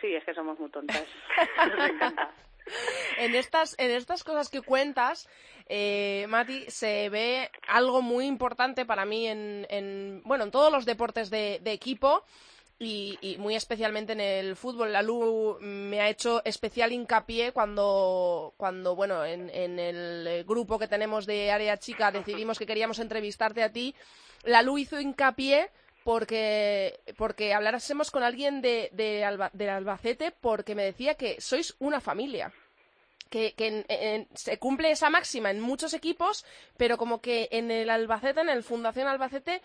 Sí, 0.01 0.13
es 0.13 0.23
que 0.23 0.33
somos 0.33 0.59
muy 0.59 0.69
tontas, 0.69 1.05
nos 1.77 1.89
encanta. 1.89 2.31
En 3.17 3.33
estas, 3.33 3.79
en 3.79 3.91
estas 3.91 4.23
cosas 4.23 4.49
que 4.49 4.61
cuentas, 4.61 5.29
eh, 5.67 6.25
Mati, 6.27 6.69
se 6.69 7.09
ve 7.09 7.49
algo 7.67 8.01
muy 8.01 8.25
importante 8.25 8.85
para 8.85 9.05
mí 9.05 9.27
en, 9.27 9.65
en 9.69 10.21
bueno, 10.23 10.43
en 10.43 10.51
todos 10.51 10.71
los 10.71 10.85
deportes 10.85 11.29
de, 11.29 11.59
de 11.61 11.71
equipo 11.71 12.25
y, 12.79 13.17
y 13.21 13.37
muy 13.37 13.55
especialmente 13.55 14.13
en 14.13 14.21
el 14.21 14.55
fútbol. 14.55 14.93
La 14.93 15.01
Lu 15.01 15.57
me 15.61 16.01
ha 16.01 16.09
hecho 16.09 16.41
especial 16.45 16.91
hincapié 16.91 17.51
cuando, 17.51 18.53
cuando 18.57 18.95
bueno, 18.95 19.25
en, 19.25 19.49
en 19.49 19.79
el 19.79 20.43
grupo 20.45 20.77
que 20.77 20.87
tenemos 20.87 21.25
de 21.25 21.51
área 21.51 21.77
chica 21.77 22.11
decidimos 22.11 22.59
que 22.59 22.65
queríamos 22.67 22.99
entrevistarte 22.99 23.63
a 23.63 23.71
ti. 23.71 23.95
La 24.43 24.61
Lu 24.61 24.77
hizo 24.77 24.99
hincapié 24.99 25.69
porque, 26.03 26.99
porque 27.17 27.53
habláramos 27.53 28.11
con 28.11 28.23
alguien 28.23 28.61
de, 28.61 28.89
de 28.93 29.25
Alba- 29.25 29.51
Albacete 29.75 30.31
porque 30.31 30.75
me 30.75 30.83
decía 30.83 31.15
que 31.15 31.41
sois 31.41 31.75
una 31.79 31.99
familia. 31.99 32.53
Que, 33.29 33.55
que 33.55 33.83
en- 33.89 34.27
se 34.35 34.57
cumple 34.57 34.89
esa 34.89 35.09
máxima 35.09 35.51
en 35.51 35.59
muchos 35.59 35.93
equipos, 35.93 36.45
pero 36.77 36.97
como 36.97 37.19
que 37.19 37.49
en 37.51 37.71
el 37.71 37.89
Albacete, 37.89 38.39
en 38.39 38.47
el 38.47 38.63
Fundación 38.63 39.09
Albacete, 39.09 39.61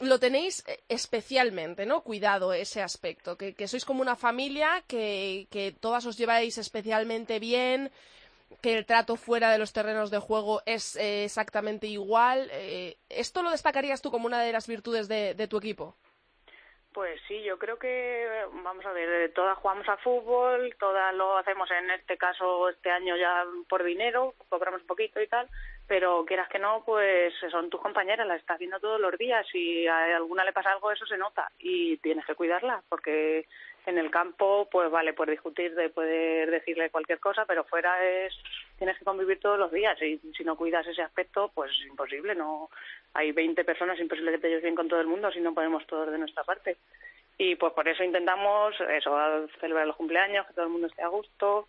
lo 0.00 0.18
tenéis 0.18 0.64
eh, 0.66 0.82
especialmente, 0.88 1.86
¿no? 1.86 2.02
Cuidado 2.02 2.52
ese 2.52 2.82
aspecto, 2.82 3.36
que, 3.36 3.68
sois 3.68 3.84
como 3.84 4.02
una 4.02 4.16
familia, 4.16 4.82
que, 4.86 5.46
que 5.50 5.72
todas 5.72 6.06
os 6.06 6.16
lleváis 6.16 6.58
especialmente 6.58 7.38
bien, 7.38 7.90
que 8.60 8.76
el 8.76 8.86
trato 8.86 9.16
fuera 9.16 9.50
de 9.50 9.58
los 9.58 9.72
terrenos 9.72 10.10
de 10.10 10.18
juego 10.18 10.62
es 10.66 10.96
eh, 10.96 11.24
exactamente 11.24 11.86
igual. 11.86 12.48
Eh, 12.52 12.96
¿Esto 13.08 13.42
lo 13.42 13.50
destacarías 13.50 14.02
tú 14.02 14.10
como 14.10 14.26
una 14.26 14.42
de 14.42 14.52
las 14.52 14.66
virtudes 14.66 15.08
de, 15.08 15.34
de 15.34 15.48
tu 15.48 15.58
equipo? 15.58 15.96
Pues 16.92 17.18
sí, 17.26 17.42
yo 17.42 17.58
creo 17.58 17.78
que, 17.78 18.44
vamos 18.64 18.84
a 18.84 18.92
ver, 18.92 19.08
eh, 19.08 19.28
todas 19.30 19.56
jugamos 19.56 19.88
a 19.88 19.96
fútbol, 19.96 20.74
todas 20.78 21.14
lo 21.14 21.38
hacemos 21.38 21.70
en 21.70 21.90
este 21.90 22.18
caso, 22.18 22.68
este 22.68 22.90
año 22.90 23.16
ya 23.16 23.44
por 23.66 23.82
dinero, 23.82 24.34
cobramos 24.50 24.82
un 24.82 24.86
poquito 24.86 25.20
y 25.22 25.26
tal, 25.26 25.48
pero 25.86 26.24
quieras 26.24 26.48
que 26.48 26.58
no, 26.58 26.82
pues 26.84 27.34
son 27.50 27.68
tus 27.68 27.80
compañeras, 27.80 28.26
las 28.26 28.40
estás 28.40 28.58
viendo 28.58 28.80
todos 28.80 29.00
los 29.00 29.16
días 29.18 29.46
y 29.54 29.86
a 29.86 30.16
alguna 30.16 30.44
le 30.44 30.52
pasa 30.52 30.72
algo, 30.72 30.90
eso 30.90 31.06
se 31.06 31.18
nota 31.18 31.50
y 31.58 31.96
tienes 31.98 32.24
que 32.24 32.34
cuidarla, 32.34 32.82
porque 32.88 33.46
en 33.86 33.98
el 33.98 34.10
campo, 34.10 34.68
pues 34.70 34.90
vale, 34.90 35.12
puedes 35.12 35.32
discutir, 35.32 35.74
de 35.74 35.90
poder 35.90 36.50
decirle 36.50 36.90
cualquier 36.90 37.18
cosa, 37.18 37.44
pero 37.46 37.64
fuera 37.64 38.04
es, 38.04 38.32
tienes 38.78 38.96
que 38.98 39.04
convivir 39.04 39.40
todos 39.40 39.58
los 39.58 39.72
días 39.72 40.00
y 40.00 40.18
si 40.36 40.44
no 40.44 40.56
cuidas 40.56 40.86
ese 40.86 41.02
aspecto, 41.02 41.50
pues 41.54 41.70
es 41.72 41.86
imposible, 41.86 42.34
no, 42.34 42.70
hay 43.14 43.32
20 43.32 43.64
personas, 43.64 43.98
imposible 43.98 44.32
que 44.32 44.38
te 44.38 44.48
lleves 44.48 44.62
bien 44.62 44.76
con 44.76 44.88
todo 44.88 45.00
el 45.00 45.08
mundo 45.08 45.30
si 45.32 45.40
no 45.40 45.54
ponemos 45.54 45.86
todos 45.86 46.10
de 46.10 46.18
nuestra 46.18 46.44
parte. 46.44 46.76
Y 47.38 47.56
pues 47.56 47.72
por 47.72 47.88
eso 47.88 48.04
intentamos 48.04 48.74
eso, 48.80 49.48
celebrar 49.60 49.86
los 49.86 49.96
cumpleaños, 49.96 50.46
que 50.46 50.54
todo 50.54 50.66
el 50.66 50.72
mundo 50.72 50.86
esté 50.86 51.02
a 51.02 51.08
gusto, 51.08 51.68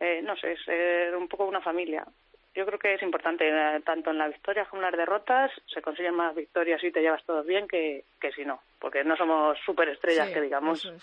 eh, 0.00 0.20
no 0.22 0.36
sé, 0.36 0.56
ser 0.64 1.16
un 1.16 1.28
poco 1.28 1.46
una 1.46 1.60
familia. 1.60 2.04
Yo 2.54 2.64
creo 2.66 2.78
que 2.78 2.94
es 2.94 3.02
importante, 3.02 3.48
eh, 3.48 3.80
tanto 3.84 4.10
en 4.10 4.18
las 4.18 4.30
victorias 4.30 4.68
como 4.68 4.82
en 4.82 4.90
las 4.90 4.96
derrotas, 4.96 5.50
se 5.66 5.82
consiguen 5.82 6.14
más 6.14 6.34
victorias 6.34 6.80
si 6.80 6.92
te 6.92 7.00
llevas 7.00 7.24
todos 7.24 7.44
bien 7.44 7.66
que, 7.66 8.04
que 8.20 8.32
si 8.32 8.44
no, 8.44 8.60
porque 8.78 9.02
no 9.02 9.16
somos 9.16 9.58
superestrellas, 9.66 10.28
Sí, 10.28 10.34
que 10.34 10.40
digamos. 10.40 10.84
es. 10.84 11.02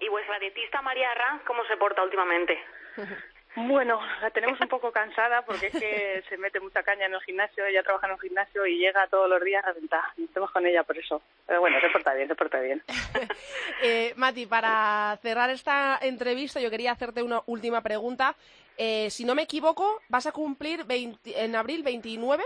¿Y 0.00 0.08
vuestra 0.08 0.38
dietista 0.38 0.82
María 0.82 1.10
Arranz 1.10 1.42
cómo 1.44 1.64
se 1.64 1.76
porta 1.76 2.02
últimamente? 2.02 2.58
Bueno, 3.54 4.00
la 4.22 4.30
tenemos 4.30 4.58
un 4.60 4.68
poco 4.68 4.90
cansada 4.92 5.42
porque 5.42 5.66
es 5.66 5.72
que 5.72 6.22
se 6.28 6.38
mete 6.38 6.58
mucha 6.58 6.82
caña 6.82 7.06
en 7.06 7.14
el 7.14 7.20
gimnasio, 7.20 7.66
ella 7.66 7.82
trabaja 7.82 8.06
en 8.06 8.14
un 8.14 8.18
gimnasio 8.18 8.64
y 8.66 8.78
llega 8.78 9.06
todos 9.08 9.28
los 9.28 9.42
días 9.42 9.62
reventada. 9.64 10.14
Estamos 10.16 10.50
con 10.50 10.64
ella 10.66 10.82
por 10.84 10.96
eso. 10.96 11.22
Pero 11.46 11.60
bueno, 11.60 11.78
se 11.80 11.90
porta 11.90 12.14
bien, 12.14 12.28
se 12.28 12.34
porta 12.34 12.60
bien. 12.60 12.82
eh, 13.82 14.14
Mati, 14.16 14.46
para 14.46 15.18
cerrar 15.20 15.50
esta 15.50 15.98
entrevista 16.00 16.60
yo 16.60 16.70
quería 16.70 16.92
hacerte 16.92 17.22
una 17.22 17.42
última 17.46 17.82
pregunta. 17.82 18.34
Eh, 18.76 19.10
si 19.10 19.24
no 19.24 19.34
me 19.34 19.42
equivoco, 19.42 20.00
vas 20.08 20.26
a 20.26 20.32
cumplir 20.32 20.84
20, 20.84 21.44
en 21.44 21.56
abril 21.56 21.82
29 21.82 22.42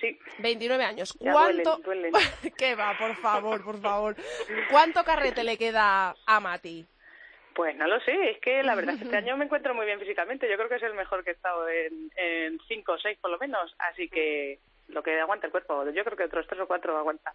Sí. 0.00 0.18
29 0.38 0.82
años. 0.82 1.14
Ya 1.20 1.32
¿Cuánto? 1.32 1.76
duelen, 1.84 2.10
duelen. 2.10 2.54
¿Qué 2.56 2.74
va? 2.74 2.96
Por 2.96 3.14
favor, 3.16 3.62
por 3.62 3.78
favor. 3.82 4.16
¿Cuánto 4.70 5.04
carrete 5.04 5.44
le 5.44 5.58
queda 5.58 6.14
a 6.24 6.40
Mati? 6.40 6.86
Pues 7.54 7.76
no 7.76 7.86
lo 7.86 8.00
sé, 8.00 8.30
es 8.30 8.38
que 8.40 8.62
la 8.62 8.74
verdad 8.74 8.94
es 8.94 9.00
que 9.00 9.04
este 9.04 9.16
año 9.18 9.36
me 9.36 9.44
encuentro 9.44 9.74
muy 9.74 9.84
bien 9.84 9.98
físicamente. 10.00 10.48
Yo 10.48 10.56
creo 10.56 10.70
que 10.70 10.76
es 10.76 10.82
el 10.84 10.94
mejor 10.94 11.22
que 11.22 11.30
he 11.30 11.34
estado 11.34 11.68
en, 11.68 12.10
en 12.16 12.58
cinco 12.66 12.92
o 12.92 12.98
seis 12.98 13.18
por 13.20 13.30
lo 13.30 13.38
menos. 13.38 13.74
Así 13.78 14.08
que 14.08 14.58
lo 14.88 15.02
que 15.02 15.20
aguanta 15.20 15.46
el 15.46 15.52
cuerpo, 15.52 15.84
yo 15.90 16.02
creo 16.04 16.16
que 16.16 16.24
otros 16.24 16.46
tres 16.48 16.60
o 16.62 16.66
cuatro 16.66 16.96
aguanta. 16.96 17.34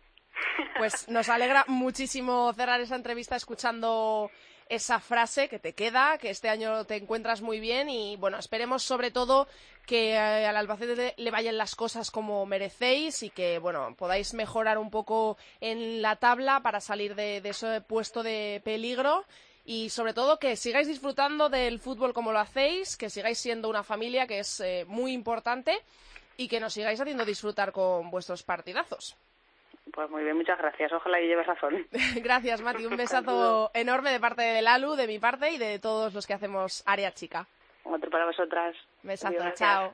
Pues 0.80 1.08
nos 1.08 1.30
alegra 1.30 1.66
muchísimo 1.68 2.52
cerrar 2.54 2.82
esa 2.82 2.96
entrevista 2.96 3.36
escuchando 3.36 4.32
esa 4.68 5.00
frase 5.00 5.48
que 5.48 5.60
te 5.60 5.74
queda, 5.74 6.18
que 6.18 6.30
este 6.30 6.50
año 6.50 6.86
te 6.86 6.96
encuentras 6.96 7.42
muy 7.42 7.60
bien 7.60 7.90
y 7.90 8.16
bueno, 8.18 8.38
esperemos 8.40 8.84
sobre 8.84 9.12
todo 9.12 9.48
que 9.86 10.12
eh, 10.12 10.18
al 10.18 10.58
Albacete 10.58 11.14
le 11.18 11.32
vayan 11.32 11.58
las 11.58 11.76
cosas 11.76 12.10
como 12.10 12.46
merecéis 12.46 13.22
y 13.24 13.30
que 13.30 13.60
bueno, 13.60 13.96
podáis 13.96 14.34
mejorar 14.34 14.78
un 14.78 14.90
poco 14.90 15.38
en 15.62 16.02
la 16.02 16.16
tabla 16.16 16.62
para 16.62 16.82
salir 16.82 17.16
de, 17.16 17.42
de 17.42 17.50
ese 17.50 17.82
puesto 17.82 18.24
de 18.24 18.62
peligro 18.64 19.26
y 19.66 19.90
sobre 19.90 20.14
todo 20.14 20.40
que 20.40 20.56
sigáis 20.56 20.88
disfrutando 20.88 21.50
del 21.50 21.80
fútbol 21.80 22.14
como 22.14 22.32
lo 22.32 22.40
hacéis, 22.40 22.98
que 22.98 23.10
sigáis 23.10 23.40
siendo 23.40 23.68
una 23.68 23.84
familia 23.84 24.28
que 24.28 24.40
es 24.40 24.60
eh, 24.60 24.86
muy 24.88 25.12
importante 25.12 25.80
y 26.38 26.48
que 26.48 26.60
nos 26.60 26.74
sigáis 26.74 27.02
haciendo 27.02 27.26
disfrutar 27.26 27.72
con 27.72 28.12
vuestros 28.12 28.44
partidazos. 28.44 29.16
Pues 29.94 30.10
muy 30.10 30.24
bien, 30.24 30.36
muchas 30.36 30.58
gracias. 30.58 30.92
Ojalá 30.92 31.22
y 31.22 31.28
lleves 31.28 31.46
razón. 31.46 31.86
Gracias, 32.16 32.62
Mati. 32.62 32.86
Un 32.86 32.98
besazo 32.98 33.72
enorme 33.74 34.12
de 34.12 34.20
parte 34.20 34.42
de 34.42 34.62
Lalu, 34.62 34.96
de 34.96 35.08
mi 35.08 35.20
parte 35.20 35.52
y 35.52 35.58
de 35.58 35.80
todos 35.80 36.14
los 36.14 36.26
que 36.26 36.34
hacemos 36.34 36.84
Área 36.86 37.14
Chica. 37.14 37.48
Otro 37.84 38.10
para 38.10 38.26
vosotras. 38.26 38.76
Besazo, 39.04 39.38
Adiós, 39.40 39.54
chao. 39.54 39.94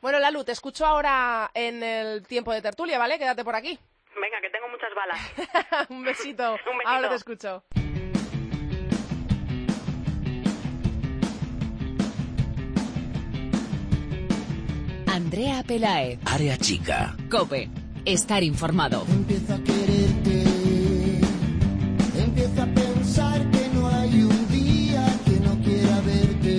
Bueno, 0.00 0.18
Lalu, 0.20 0.44
te 0.44 0.52
escucho 0.52 0.86
ahora 0.86 1.50
en 1.52 1.82
el 1.82 2.26
tiempo 2.26 2.52
de 2.52 2.62
tertulia, 2.62 2.98
¿vale? 2.98 3.18
Quédate 3.18 3.44
por 3.44 3.56
aquí. 3.56 3.78
Venga, 4.14 4.40
que 4.40 4.50
tengo 4.50 4.68
muchas 4.68 4.94
balas. 4.94 5.88
Un 5.90 6.04
besito. 6.04 6.52
Un 6.70 6.78
besito. 6.78 6.88
Ahora 6.88 7.08
te 7.08 7.16
escucho. 7.16 7.64
Andrea 15.08 15.62
Pelaez. 15.66 16.18
Área 16.26 16.56
chica. 16.56 17.14
Cope. 17.30 17.68
Estar 18.04 18.42
informado. 18.42 19.06
Empieza 19.08 19.54
a 19.54 19.58
quererte, 19.64 20.44
empieza 22.18 22.62
a 22.64 22.66
pensar 22.66 23.50
que 23.50 23.68
no 23.72 23.88
hay 23.88 24.22
un 24.22 24.48
día 24.48 25.06
que 25.24 25.40
no 25.40 25.58
quiera 25.62 26.00
verte 26.02 26.58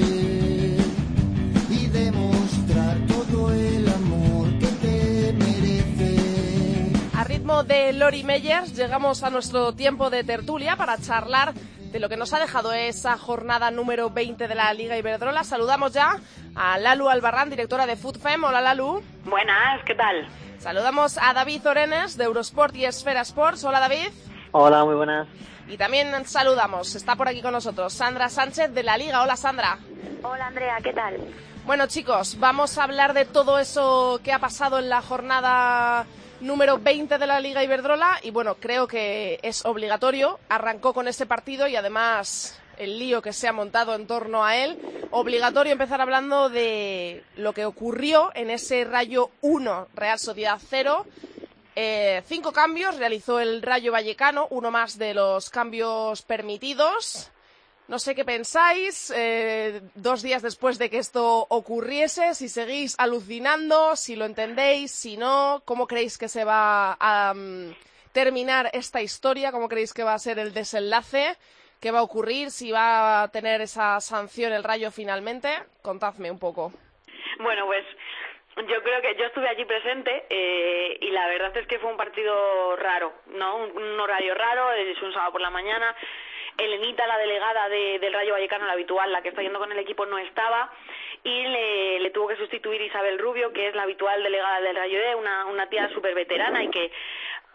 y 1.69 1.87
demostrar 1.87 2.97
todo 3.07 3.53
el 3.53 3.87
amor 3.89 4.57
que 4.57 4.65
te 4.65 5.33
merece. 5.33 6.91
A 7.15 7.23
ritmo 7.25 7.63
de 7.63 7.93
Lori 7.93 8.23
Meyers, 8.23 8.75
llegamos 8.75 9.21
a 9.21 9.29
nuestro 9.29 9.73
tiempo 9.73 10.09
de 10.09 10.23
tertulia 10.23 10.75
para 10.75 10.97
charlar 10.97 11.53
de 11.91 11.99
lo 11.99 12.09
que 12.09 12.17
nos 12.17 12.33
ha 12.33 12.39
dejado 12.39 12.73
esa 12.73 13.19
jornada 13.19 13.69
número 13.69 14.09
20 14.09 14.47
de 14.47 14.55
la 14.55 14.73
Liga 14.73 14.97
Iberdrola. 14.97 15.43
Saludamos 15.43 15.93
ya 15.93 16.19
a 16.55 16.79
Lalu 16.79 17.07
Albarrán, 17.07 17.51
directora 17.51 17.85
de 17.85 17.95
FoodFem. 17.97 18.43
Hola, 18.43 18.61
Lalu. 18.61 19.03
Buenas, 19.25 19.83
¿qué 19.85 19.93
tal? 19.93 20.27
Saludamos 20.59 21.17
a 21.21 21.33
David 21.33 21.67
Orenes, 21.67 22.17
de 22.17 22.23
Eurosport 22.23 22.75
y 22.75 22.85
Esfera 22.85 23.21
Sports. 23.21 23.63
Hola, 23.63 23.79
David. 23.79 24.09
Hola, 24.51 24.83
muy 24.85 24.95
buenas. 24.95 25.27
Y 25.67 25.77
también 25.77 26.13
saludamos, 26.25 26.95
está 26.95 27.15
por 27.15 27.27
aquí 27.27 27.41
con 27.41 27.51
nosotros, 27.51 27.91
Sandra 27.93 28.29
Sánchez 28.29 28.73
de 28.73 28.83
la 28.83 28.97
Liga. 28.97 29.21
Hola, 29.23 29.35
Sandra. 29.35 29.79
Hola 30.23 30.47
Andrea, 30.47 30.77
¿qué 30.83 30.93
tal? 30.93 31.17
Bueno, 31.65 31.87
chicos, 31.87 32.39
vamos 32.39 32.77
a 32.77 32.83
hablar 32.83 33.13
de 33.13 33.25
todo 33.25 33.57
eso 33.57 34.19
que 34.23 34.31
ha 34.31 34.39
pasado 34.39 34.77
en 34.77 34.89
la 34.89 35.01
jornada 35.01 36.05
número 36.39 36.77
20 36.77 37.17
de 37.17 37.27
la 37.27 37.39
Liga 37.39 37.63
Iberdrola 37.63 38.19
y 38.21 38.29
bueno, 38.29 38.55
creo 38.55 38.87
que 38.87 39.39
es 39.41 39.65
obligatorio. 39.65 40.39
Arrancó 40.49 40.93
con 40.93 41.07
ese 41.07 41.25
partido 41.25 41.67
y 41.67 41.75
además 41.75 42.59
el 42.77 42.99
lío 42.99 43.21
que 43.21 43.33
se 43.33 43.47
ha 43.47 43.53
montado 43.53 43.95
en 43.95 44.07
torno 44.07 44.43
a 44.43 44.57
él. 44.57 44.79
Obligatorio 45.11 45.73
empezar 45.73 46.01
hablando 46.01 46.49
de 46.49 47.23
lo 47.37 47.53
que 47.53 47.65
ocurrió 47.65 48.31
en 48.35 48.49
ese 48.49 48.83
Rayo 48.83 49.31
1, 49.41 49.87
Real 49.93 50.19
Sociedad 50.19 50.59
0. 50.69 51.05
Eh, 51.77 52.23
cinco 52.25 52.53
cambios 52.53 52.97
realizó 52.97 53.39
el 53.39 53.61
Rayo 53.61 53.91
Vallecano, 53.91 54.47
uno 54.49 54.71
más 54.71 54.97
de 54.97 55.13
los 55.13 55.49
cambios 55.49 56.21
permitidos. 56.21 57.31
No 57.87 57.99
sé 57.99 58.15
qué 58.15 58.25
pensáis, 58.25 59.13
eh, 59.15 59.81
dos 59.93 60.23
días 60.23 60.41
después 60.41 60.79
de 60.79 60.89
que 60.89 60.97
esto 60.97 61.45
ocurriese, 61.49 62.33
si 62.33 62.49
seguís 62.49 62.95
alucinando, 62.97 63.95
si 63.95 64.15
lo 64.15 64.25
entendéis, 64.25 64.89
si 64.91 65.17
no, 65.17 65.61
cómo 65.65 65.85
creéis 65.85 66.17
que 66.17 66.27
se 66.27 66.43
va 66.45 66.97
a 66.99 67.33
mm, 67.35 67.75
terminar 68.11 68.71
esta 68.73 69.03
historia, 69.03 69.51
cómo 69.51 69.69
creéis 69.69 69.93
que 69.93 70.03
va 70.03 70.15
a 70.15 70.19
ser 70.19 70.39
el 70.39 70.51
desenlace, 70.51 71.37
qué 71.81 71.91
va 71.91 71.99
a 71.99 72.03
ocurrir, 72.03 72.51
si 72.51 72.71
va 72.71 73.23
a 73.23 73.31
tener 73.31 73.61
esa 73.61 73.99
sanción 74.01 74.53
el 74.53 74.63
Rayo 74.63 74.91
finalmente. 74.91 75.49
Contadme 75.81 76.31
un 76.31 76.39
poco. 76.39 76.71
Bueno, 77.39 77.65
pues 77.65 77.85
yo 78.67 78.81
creo 78.83 79.01
que 79.01 79.15
yo 79.17 79.25
estuve 79.25 79.49
allí 79.49 79.65
presente 79.65 80.25
eh, 80.29 80.97
y 81.01 81.09
la 81.11 81.27
verdad 81.27 81.55
es 81.57 81.67
que 81.67 81.77
fue 81.79 81.91
un 81.91 81.97
partido 81.97 82.75
raro, 82.77 83.13
¿no? 83.27 83.57
Un, 83.57 83.77
un 83.77 83.99
horario 83.99 84.33
raro, 84.33 84.71
es 84.71 85.01
un 85.01 85.11
sábado 85.13 85.33
por 85.33 85.41
la 85.41 85.49
mañana. 85.49 85.93
Elenita, 86.57 87.05
la 87.05 87.17
delegada 87.17 87.67
de- 87.67 87.99
del 87.99 88.13
Rayo 88.13 88.31
Vallecano, 88.31 88.65
la 88.65 88.71
habitual, 88.73 89.11
la 89.11 89.21
que 89.21 89.27
está 89.29 89.41
yendo 89.41 89.59
con 89.59 89.73
el 89.73 89.79
equipo, 89.79 90.05
no 90.05 90.17
estaba 90.17 90.71
y 91.21 91.43
le, 91.47 91.99
le 91.99 92.11
tuvo 92.11 92.27
que 92.29 92.37
sustituir 92.37 92.81
Isabel 92.81 93.19
Rubio, 93.19 93.51
que 93.51 93.67
es 93.67 93.75
la 93.75 93.83
habitual 93.83 94.23
delegada 94.23 94.61
del 94.61 94.75
Rayo 94.75 94.99
E, 94.99 95.15
una, 95.15 95.47
una 95.47 95.67
tía 95.67 95.89
súper 95.89 96.13
veterana 96.15 96.63
y 96.63 96.69
que 96.69 96.91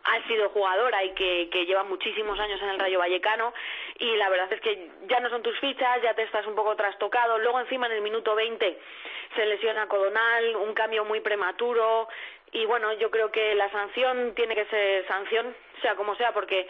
ha 0.05 0.27
sido 0.27 0.49
jugadora 0.51 1.05
y 1.05 1.11
que, 1.15 1.49
que 1.51 1.67
lleva 1.67 1.85
muchísimos 1.85 2.39
años 2.39 2.61
en 2.63 2.71
el 2.71 2.79
Rayo 2.79 2.99
Vallecano 2.99 3.53
y 3.99 4.17
la 4.17 4.29
verdad 4.29 4.53
es 4.53 4.61
que 4.61 4.91
ya 5.09 5.21
no 5.21 5.29
son 5.31 5.43
tus 5.43 5.59
fichas, 5.61 6.03
ya 6.03 6.15
te 6.15 6.23
estás 6.23 6.47
un 6.47 6.55
poco 6.55 6.77
trastocado. 6.77 7.39
Luego 7.39 7.61
encima 7.61 7.87
en 7.87 7.93
el 7.93 8.03
minuto 8.03 8.35
20 8.35 8.79
se 9.37 9.47
lesiona 9.47 9.87
Codonal, 9.87 10.57
un 10.57 10.75
cambio 10.75 11.05
muy 11.05 11.21
prematuro 11.21 12.09
y 12.53 12.65
bueno, 12.67 12.93
yo 12.95 13.11
creo 13.11 13.31
que 13.31 13.55
la 13.55 13.71
sanción 13.71 14.35
tiene 14.35 14.55
que 14.55 14.65
ser 14.67 15.07
sanción, 15.07 15.55
sea 15.83 15.95
como 15.95 16.17
sea, 16.17 16.33
porque 16.33 16.67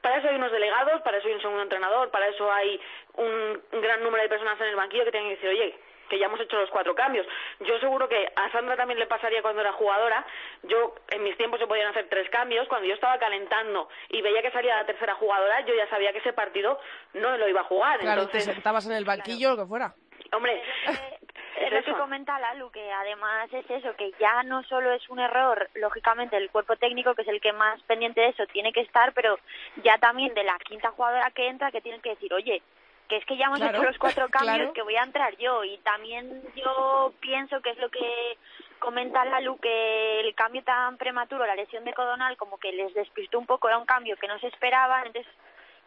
para 0.00 0.18
eso 0.18 0.28
hay 0.28 0.36
unos 0.36 0.52
delegados, 0.52 1.02
para 1.02 1.18
eso 1.18 1.28
hay 1.28 1.34
un 1.34 1.40
segundo 1.40 1.62
entrenador, 1.62 2.10
para 2.10 2.28
eso 2.28 2.50
hay 2.52 2.80
un, 3.14 3.60
gran 3.80 4.02
número 4.02 4.22
de 4.22 4.28
personas 4.28 4.60
en 4.60 4.68
el 4.68 4.76
banquillo 4.76 5.04
que 5.04 5.10
tienen 5.10 5.30
que 5.30 5.36
decir, 5.36 5.50
oye, 5.50 5.78
que 6.08 6.18
ya 6.18 6.26
hemos 6.26 6.40
hecho 6.40 6.56
los 6.56 6.70
cuatro 6.70 6.94
cambios. 6.94 7.26
Yo 7.60 7.78
seguro 7.78 8.08
que 8.08 8.30
a 8.34 8.50
Sandra 8.50 8.76
también 8.76 8.98
le 8.98 9.06
pasaría 9.06 9.42
cuando 9.42 9.60
era 9.60 9.72
jugadora. 9.72 10.24
Yo, 10.64 10.94
en 11.10 11.22
mis 11.22 11.36
tiempos 11.36 11.60
se 11.60 11.66
podían 11.66 11.88
hacer 11.88 12.08
tres 12.08 12.28
cambios. 12.30 12.68
Cuando 12.68 12.88
yo 12.88 12.94
estaba 12.94 13.18
calentando 13.18 13.88
y 14.08 14.22
veía 14.22 14.42
que 14.42 14.50
salía 14.50 14.76
la 14.76 14.86
tercera 14.86 15.14
jugadora, 15.14 15.60
yo 15.66 15.74
ya 15.74 15.88
sabía 15.88 16.12
que 16.12 16.18
ese 16.18 16.32
partido 16.32 16.78
no 17.14 17.36
lo 17.36 17.48
iba 17.48 17.60
a 17.60 17.64
jugar. 17.64 18.00
Claro, 18.00 18.22
Entonces, 18.22 18.46
te 18.46 18.54
sentabas 18.54 18.86
en 18.86 18.92
el 18.92 19.04
banquillo, 19.04 19.50
lo 19.50 19.56
que 19.56 19.66
fuera. 19.66 19.94
hombre, 20.32 20.62
Es 21.60 21.72
lo 21.72 21.82
que 21.82 21.92
comenta 21.92 22.38
Lalu, 22.38 22.70
que 22.70 22.92
además 22.92 23.52
es 23.52 23.68
eso, 23.68 23.94
que 23.96 24.12
ya 24.20 24.42
no 24.44 24.62
solo 24.64 24.92
es 24.92 25.08
un 25.08 25.18
error, 25.18 25.68
lógicamente 25.74 26.36
el 26.36 26.50
cuerpo 26.50 26.76
técnico, 26.76 27.14
que 27.14 27.22
es 27.22 27.28
el 27.28 27.40
que 27.40 27.52
más 27.52 27.82
pendiente 27.82 28.20
de 28.20 28.28
eso, 28.28 28.46
tiene 28.46 28.72
que 28.72 28.80
estar, 28.80 29.12
pero 29.12 29.38
ya 29.82 29.98
también 29.98 30.32
de 30.34 30.44
la 30.44 30.56
quinta 30.58 30.90
jugadora 30.92 31.30
que 31.32 31.48
entra, 31.48 31.72
que 31.72 31.80
tienen 31.80 32.00
que 32.00 32.10
decir, 32.10 32.32
oye, 32.32 32.62
que 33.08 33.16
es 33.16 33.24
que 33.24 33.36
ya 33.36 33.46
hemos 33.46 33.58
Claro, 33.58 33.78
hecho 33.78 33.86
los 33.86 33.98
cuatro 33.98 34.28
cambios, 34.30 34.56
claro. 34.56 34.72
que 34.72 34.82
voy 34.82 34.96
a 34.96 35.02
entrar 35.02 35.36
yo. 35.38 35.64
Y 35.64 35.78
también 35.78 36.42
yo 36.54 37.12
pienso 37.20 37.60
que 37.62 37.70
es 37.70 37.78
lo 37.78 37.88
que 37.90 38.38
comenta 38.78 39.24
Lalu, 39.24 39.58
que 39.58 40.20
el 40.20 40.34
cambio 40.34 40.62
tan 40.62 40.96
prematuro, 40.98 41.44
la 41.46 41.56
lesión 41.56 41.84
de 41.84 41.94
Codonal, 41.94 42.36
como 42.36 42.58
que 42.58 42.72
les 42.72 42.94
despistó 42.94 43.38
un 43.38 43.46
poco, 43.46 43.68
era 43.68 43.78
un 43.78 43.86
cambio 43.86 44.16
que 44.16 44.28
no 44.28 44.38
se 44.38 44.46
esperaban, 44.48 45.06
entonces 45.06 45.32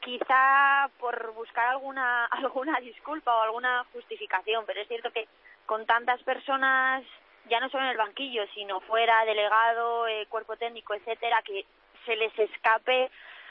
quizá 0.02 0.90
por 1.00 1.32
buscar 1.34 1.68
alguna 1.68 2.26
alguna 2.32 2.80
disculpa 2.80 3.36
o 3.36 3.42
alguna 3.42 3.86
justificación, 3.94 4.66
pero 4.66 4.82
es 4.82 4.88
cierto 4.88 5.12
que 5.12 5.28
con 5.66 5.86
tantas 5.86 6.22
personas, 6.24 7.04
ya 7.46 7.60
no 7.60 7.70
solo 7.70 7.84
en 7.84 7.92
el 7.92 7.98
banquillo, 7.98 8.44
sino 8.54 8.82
fuera, 8.82 9.24
delegado, 9.26 10.08
eh, 10.08 10.26
cuerpo 10.28 10.58
técnico, 10.58 10.94
etcétera, 10.94 11.42
que 11.44 11.66
se 12.06 12.16
les 12.16 12.38
escape 12.38 13.10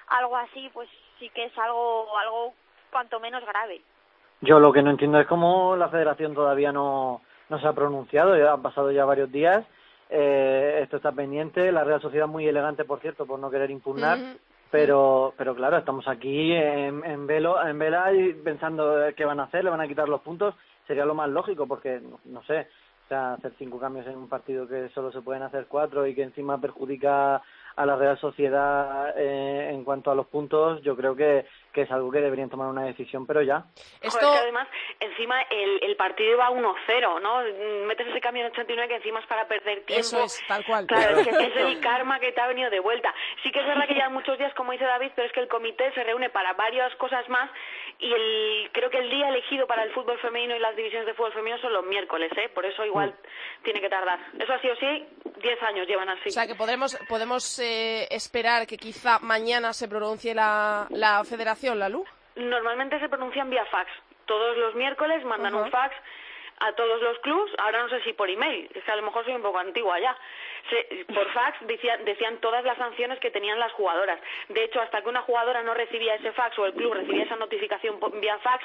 algo 0.09 0.37
así, 0.37 0.69
pues 0.75 0.89
sí 1.19 1.31
que 1.31 1.45
es 1.45 1.57
algo 1.57 2.19
algo 2.19 2.55
cuanto 2.91 3.21
menos 3.21 3.45
grave. 3.45 3.81
Yo 4.41 4.59
lo 4.59 4.73
que 4.73 4.83
no 4.83 4.91
entiendo 4.91 5.21
es 5.21 5.27
cómo 5.27 5.77
la 5.77 5.89
federación 5.89 6.35
todavía 6.35 6.73
no, 6.73 7.21
no 7.49 7.61
se 7.61 7.67
ha 7.67 7.73
pronunciado, 7.73 8.37
ya 8.37 8.53
han 8.53 8.63
pasado 8.63 8.91
ya 8.91 9.05
varios 9.05 9.31
días, 9.31 9.65
eh, 10.09 10.81
esto 10.83 10.97
está 10.97 11.13
pendiente, 11.13 11.71
la 11.71 11.85
Real 11.85 12.01
Sociedad 12.01 12.27
muy 12.27 12.47
elegante, 12.47 12.85
por 12.85 13.01
cierto, 13.01 13.27
por 13.27 13.39
no 13.39 13.51
querer 13.51 13.71
impugnar, 13.71 14.19
pero 14.71 15.35
pero 15.37 15.55
claro, 15.55 15.77
estamos 15.77 16.09
aquí 16.09 16.53
en, 16.53 17.05
en, 17.05 17.27
velo, 17.27 17.65
en 17.65 17.79
vela 17.79 18.13
y 18.13 18.33
pensando 18.33 18.97
qué 19.17 19.25
van 19.25 19.41
a 19.41 19.45
hacer, 19.45 19.63
le 19.63 19.71
van 19.71 19.81
a 19.81 19.89
quitar 19.89 20.09
los 20.09 20.23
puntos, 20.23 20.55
sería 20.87 21.05
lo 21.05 21.15
más 21.15 21.29
lógico, 21.29 21.67
porque, 21.67 22.01
no, 22.01 22.19
no 22.25 22.43
sé, 22.45 22.67
o 23.05 23.09
sea, 23.09 23.35
hacer 23.35 23.53
cinco 23.59 23.79
cambios 23.79 24.07
en 24.07 24.17
un 24.17 24.29
partido 24.29 24.67
que 24.67 24.89
solo 24.91 25.13
se 25.13 25.21
pueden 25.21 25.43
hacer 25.43 25.67
cuatro 25.69 26.07
y 26.07 26.15
que 26.15 26.23
encima 26.23 26.61
perjudica 26.61 27.43
a 27.77 27.87
la 27.87 27.97
Real 27.97 28.19
Sociedad 28.19 29.15
eh, 29.17 29.71
en 29.73 29.85
cuanto 29.85 30.11
a 30.11 30.15
los 30.15 30.27
puntos, 30.27 30.81
yo 30.83 30.97
creo 30.97 31.15
que, 31.15 31.45
que 31.73 31.83
es 31.83 31.91
algo 31.91 32.11
que 32.11 32.21
deberían 32.21 32.51
tomar 32.51 32.69
una 32.69 32.85
decisión, 32.85 33.27
pero 33.27 33.43
ya. 33.43 33.65
Joder, 34.03 34.21
que 34.21 34.39
además, 34.39 34.69
encima 34.99 35.41
el, 35.43 35.83
el 35.83 35.97
partido 35.97 36.33
iba 36.33 36.51
1-0, 36.51 37.21
¿no? 37.21 37.87
Metes 37.87 38.09
ese 38.09 38.21
cambio 38.21 38.45
en 38.45 38.53
89 38.53 38.89
que 38.89 38.97
encima 38.97 39.21
es 39.21 39.27
para 39.27 39.47
perder 39.47 39.85
tiempo. 39.85 40.01
Eso 40.01 40.25
es, 40.25 40.41
tal 40.47 40.65
cual. 40.65 40.87
Claro, 40.87 41.19
es 41.19 41.29
que 41.29 41.31
es 41.47 41.57
el 41.57 41.81
karma 41.81 42.19
que 42.21 42.33
te 42.33 42.41
ha 42.41 42.47
venido 42.47 42.71
de 42.71 42.81
vuelta. 42.81 43.15
Sí 43.43 43.51
que 43.51 43.61
es 43.61 43.67
verdad 43.67 43.87
que 43.87 43.95
llevan 43.95 44.13
muchos 44.13 44.39
días, 44.39 44.53
como 44.55 44.73
dice 44.73 44.85
David, 44.85 45.13
pero 45.15 45.27
es 45.27 45.33
que 45.33 45.41
el 45.41 45.49
comité 45.49 45.93
se 45.93 46.05
reúne 46.05 46.31
para 46.31 46.53
varias 46.55 46.95
cosas 46.97 47.29
más 47.29 47.51
y 47.99 48.13
el, 48.13 48.71
creo 48.73 48.91
que 48.91 48.99
el 48.99 49.11
día 49.11 49.29
elegido 49.29 49.67
para 49.67 49.83
el 49.83 49.93
fútbol 49.93 50.19
femenino 50.21 50.57
y 50.57 50.59
las 50.59 50.75
divisiones 50.75 51.07
de 51.07 51.15
fútbol 51.15 51.33
femenino 51.33 51.61
son 51.61 51.73
los 51.73 51.85
miércoles, 51.85 52.33
¿eh? 52.37 52.49
Por 52.49 52.65
eso 52.65 52.85
igual 52.85 53.15
tiene 53.63 53.81
que 53.81 53.91
tardar. 53.91 54.19
Eso 54.39 54.53
ha 54.53 54.61
sido 54.61 54.75
sí, 54.77 55.07
10 55.43 55.63
años 55.63 55.87
llevan 55.87 56.09
así. 56.09 56.29
O 56.29 56.33
sea, 56.33 56.47
que 56.47 56.55
podremos, 56.55 56.97
podemos 57.09 57.59
eh, 57.59 58.07
esperar 58.11 58.67
que 58.67 58.79
quizá 58.79 59.19
mañana 59.19 59.75
se 59.75 59.87
pronuncie 59.87 60.35
la, 60.35 60.87
la 60.91 61.23
federación, 61.25 61.60
la 61.63 61.89
LU. 61.89 62.05
Normalmente 62.37 62.99
se 62.99 63.09
pronuncian 63.09 63.51
vía 63.51 63.65
fax. 63.67 63.91
Todos 64.25 64.57
los 64.57 64.75
miércoles 64.75 65.25
mandan 65.25 65.55
un 65.55 65.71
fax 65.71 65.95
a 66.61 66.73
todos 66.73 67.03
los 67.03 67.19
clubs. 67.21 67.53
Ahora 67.59 67.83
no 67.83 67.89
sé 67.89 68.03
si 68.03 68.13
por 68.13 68.31
email, 68.31 68.71
es 68.75 68.85
que 68.85 68.91
a 68.91 68.97
lo 68.97 69.03
mejor 69.03 69.25
soy 69.25 69.35
un 69.35 69.43
poco 69.43 69.59
antigua 69.59 69.99
ya. 70.01 70.17
Se- 70.69 71.05
por 71.13 71.33
fax 71.33 71.59
decían, 71.67 72.05
decían 72.05 72.39
todas 72.41 72.65
las 72.65 72.77
sanciones 72.79 73.19
que 73.21 73.31
tenían 73.31 73.59
las 73.59 73.73
jugadoras. 73.73 74.21
De 74.49 74.65
hecho, 74.65 74.81
hasta 74.81 75.03
que 75.03 75.09
una 75.09 75.23
jugadora 75.23 75.63
no 75.63 75.75
recibía 75.75 76.15
ese 76.17 76.33
fax 76.33 76.59
o 76.59 76.67
el 76.67 76.75
club 76.75 76.93
recibía 76.95 77.25
esa 77.25 77.37
notificación 77.37 77.99
vía 78.21 78.39
fax, 78.39 78.65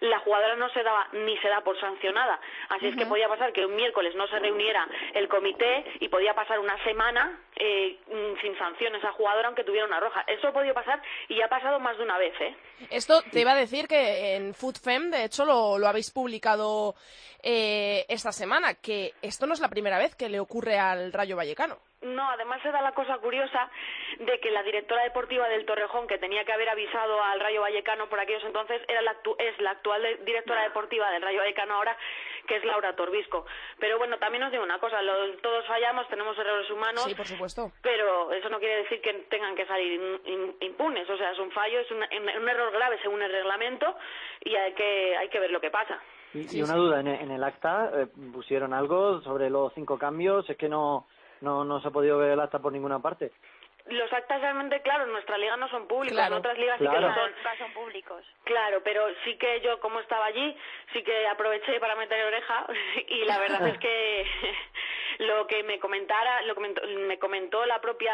la 0.00 0.18
jugadora 0.20 0.56
no 0.56 0.68
se 0.70 0.82
daba 0.82 1.08
ni 1.12 1.36
se 1.38 1.48
da 1.48 1.60
por 1.62 1.78
sancionada. 1.80 2.40
Así 2.70 2.88
es 2.88 2.96
que 2.96 3.06
podía 3.06 3.28
pasar 3.28 3.52
que 3.52 3.64
un 3.64 3.76
miércoles 3.76 4.14
no 4.16 4.26
se 4.28 4.38
reuniera 4.38 4.86
el 5.14 5.28
comité 5.28 5.84
y 6.00 6.08
podía 6.08 6.34
pasar 6.34 6.58
una 6.58 6.82
semana 6.84 7.40
eh, 7.56 7.98
mm, 8.06 8.40
sin 8.42 8.58
sanción 8.58 8.94
esa 8.96 9.12
jugadora 9.12 9.48
aunque 9.48 9.64
tuviera 9.64 9.86
una 9.86 10.00
roja. 10.00 10.24
Eso 10.26 10.48
ha 10.48 10.52
podido 10.52 10.74
pasar 10.74 11.00
y 11.28 11.40
ha 11.40 11.48
pasado 11.48 11.78
más 11.80 11.96
de 11.96 12.04
una 12.04 12.18
vez, 12.18 12.34
¿eh? 12.40 12.54
Esto 12.90 13.22
te 13.30 13.40
iba 13.40 13.52
a 13.52 13.56
decir 13.56 13.88
que 13.88 14.34
en 14.36 14.52
FoodFem, 14.54 15.10
de 15.10 15.24
hecho, 15.24 15.44
lo, 15.44 15.78
lo 15.78 15.86
habéis 15.88 16.10
publicado 16.10 16.94
eh, 17.42 18.04
esta 18.08 18.32
semana, 18.32 18.74
que 18.74 19.12
esto 19.22 19.46
no 19.46 19.54
es 19.54 19.60
la 19.60 19.68
primera 19.68 19.98
vez 19.98 20.14
que 20.14 20.28
le 20.28 20.40
ocurre 20.40 20.78
al 20.78 21.12
Rayo 21.12 21.35
Vallecano. 21.36 21.78
No, 22.02 22.28
además 22.30 22.60
se 22.62 22.70
da 22.70 22.80
la 22.82 22.92
cosa 22.92 23.18
curiosa 23.18 23.70
de 24.18 24.38
que 24.40 24.50
la 24.50 24.62
directora 24.62 25.02
deportiva 25.04 25.48
del 25.48 25.64
Torrejón, 25.64 26.06
que 26.06 26.18
tenía 26.18 26.44
que 26.44 26.52
haber 26.52 26.68
avisado 26.68 27.22
al 27.22 27.40
Rayo 27.40 27.62
Vallecano 27.62 28.08
por 28.08 28.20
aquellos 28.20 28.44
entonces, 28.44 28.82
era 28.88 29.00
la 29.02 29.12
actu- 29.20 29.36
es 29.38 29.58
la 29.60 29.70
actual 29.72 30.02
de- 30.02 30.16
directora 30.24 30.62
deportiva 30.62 31.10
del 31.10 31.22
Rayo 31.22 31.38
Vallecano 31.40 31.74
ahora, 31.74 31.96
que 32.46 32.56
es 32.56 32.64
Laura 32.64 32.94
Torbisco. 32.94 33.46
Pero 33.80 33.98
bueno, 33.98 34.18
también 34.18 34.42
os 34.44 34.52
digo 34.52 34.62
una 34.62 34.78
cosa, 34.78 35.00
lo- 35.02 35.36
todos 35.38 35.66
fallamos, 35.66 36.06
tenemos 36.08 36.36
errores 36.38 36.70
humanos, 36.70 37.04
Sí, 37.04 37.14
por 37.14 37.26
supuesto. 37.26 37.72
pero 37.82 38.30
eso 38.32 38.48
no 38.50 38.58
quiere 38.58 38.82
decir 38.82 39.00
que 39.00 39.12
tengan 39.30 39.56
que 39.56 39.66
salir 39.66 39.92
in- 40.00 40.20
in- 40.32 40.56
impunes. 40.60 41.08
O 41.08 41.16
sea, 41.16 41.32
es 41.32 41.38
un 41.38 41.50
fallo, 41.50 41.80
es 41.80 41.90
un, 41.90 41.98
un 42.02 42.48
error 42.48 42.72
grave 42.72 42.98
según 43.02 43.22
el 43.22 43.32
reglamento 43.32 43.96
y 44.44 44.54
hay 44.54 44.72
que, 44.74 45.16
hay 45.16 45.28
que 45.28 45.40
ver 45.40 45.50
lo 45.50 45.60
que 45.60 45.70
pasa. 45.70 45.98
Y, 46.34 46.58
y 46.58 46.62
una 46.62 46.74
duda, 46.74 47.00
en, 47.00 47.06
en 47.08 47.30
el 47.30 47.42
acta 47.42 47.90
eh, 47.94 48.06
pusieron 48.32 48.74
algo 48.74 49.22
sobre 49.22 49.48
los 49.48 49.72
cinco 49.74 49.98
cambios, 49.98 50.48
es 50.50 50.56
que 50.56 50.68
no, 50.68 51.06
no, 51.40 51.64
no 51.64 51.80
se 51.80 51.88
ha 51.88 51.90
podido 51.90 52.18
ver 52.18 52.30
el 52.32 52.40
acta 52.40 52.58
por 52.58 52.72
ninguna 52.72 52.98
parte. 53.00 53.32
Los 53.88 54.12
actas 54.12 54.40
realmente, 54.40 54.82
claro, 54.82 55.04
en 55.04 55.12
nuestra 55.12 55.38
liga 55.38 55.56
no 55.56 55.68
son 55.68 55.86
públicos, 55.86 56.16
Claro. 56.16 56.34
en 56.34 56.38
otras 56.40 56.58
ligas 56.58 56.76
sí 56.80 56.88
que 56.88 57.00
lo 57.00 57.14
son. 57.14 57.30
son 57.56 57.72
públicos. 57.72 58.24
Claro, 58.42 58.80
pero 58.82 59.06
sí 59.24 59.36
que 59.38 59.60
yo, 59.60 59.78
como 59.78 60.00
estaba 60.00 60.24
allí, 60.26 60.56
sí 60.92 61.04
que 61.04 61.28
aproveché 61.28 61.78
para 61.78 61.94
meter 61.94 62.24
oreja 62.26 62.66
y 63.08 63.24
la 63.26 63.38
verdad 63.38 63.68
es 63.68 63.78
que 63.78 64.26
lo 65.18 65.46
que 65.46 65.62
me 65.62 65.78
comentara, 65.78 66.42
lo 66.42 66.56
comentó, 66.56 66.82
me 66.84 67.16
comentó 67.20 67.64
la 67.64 67.80
propia 67.80 68.12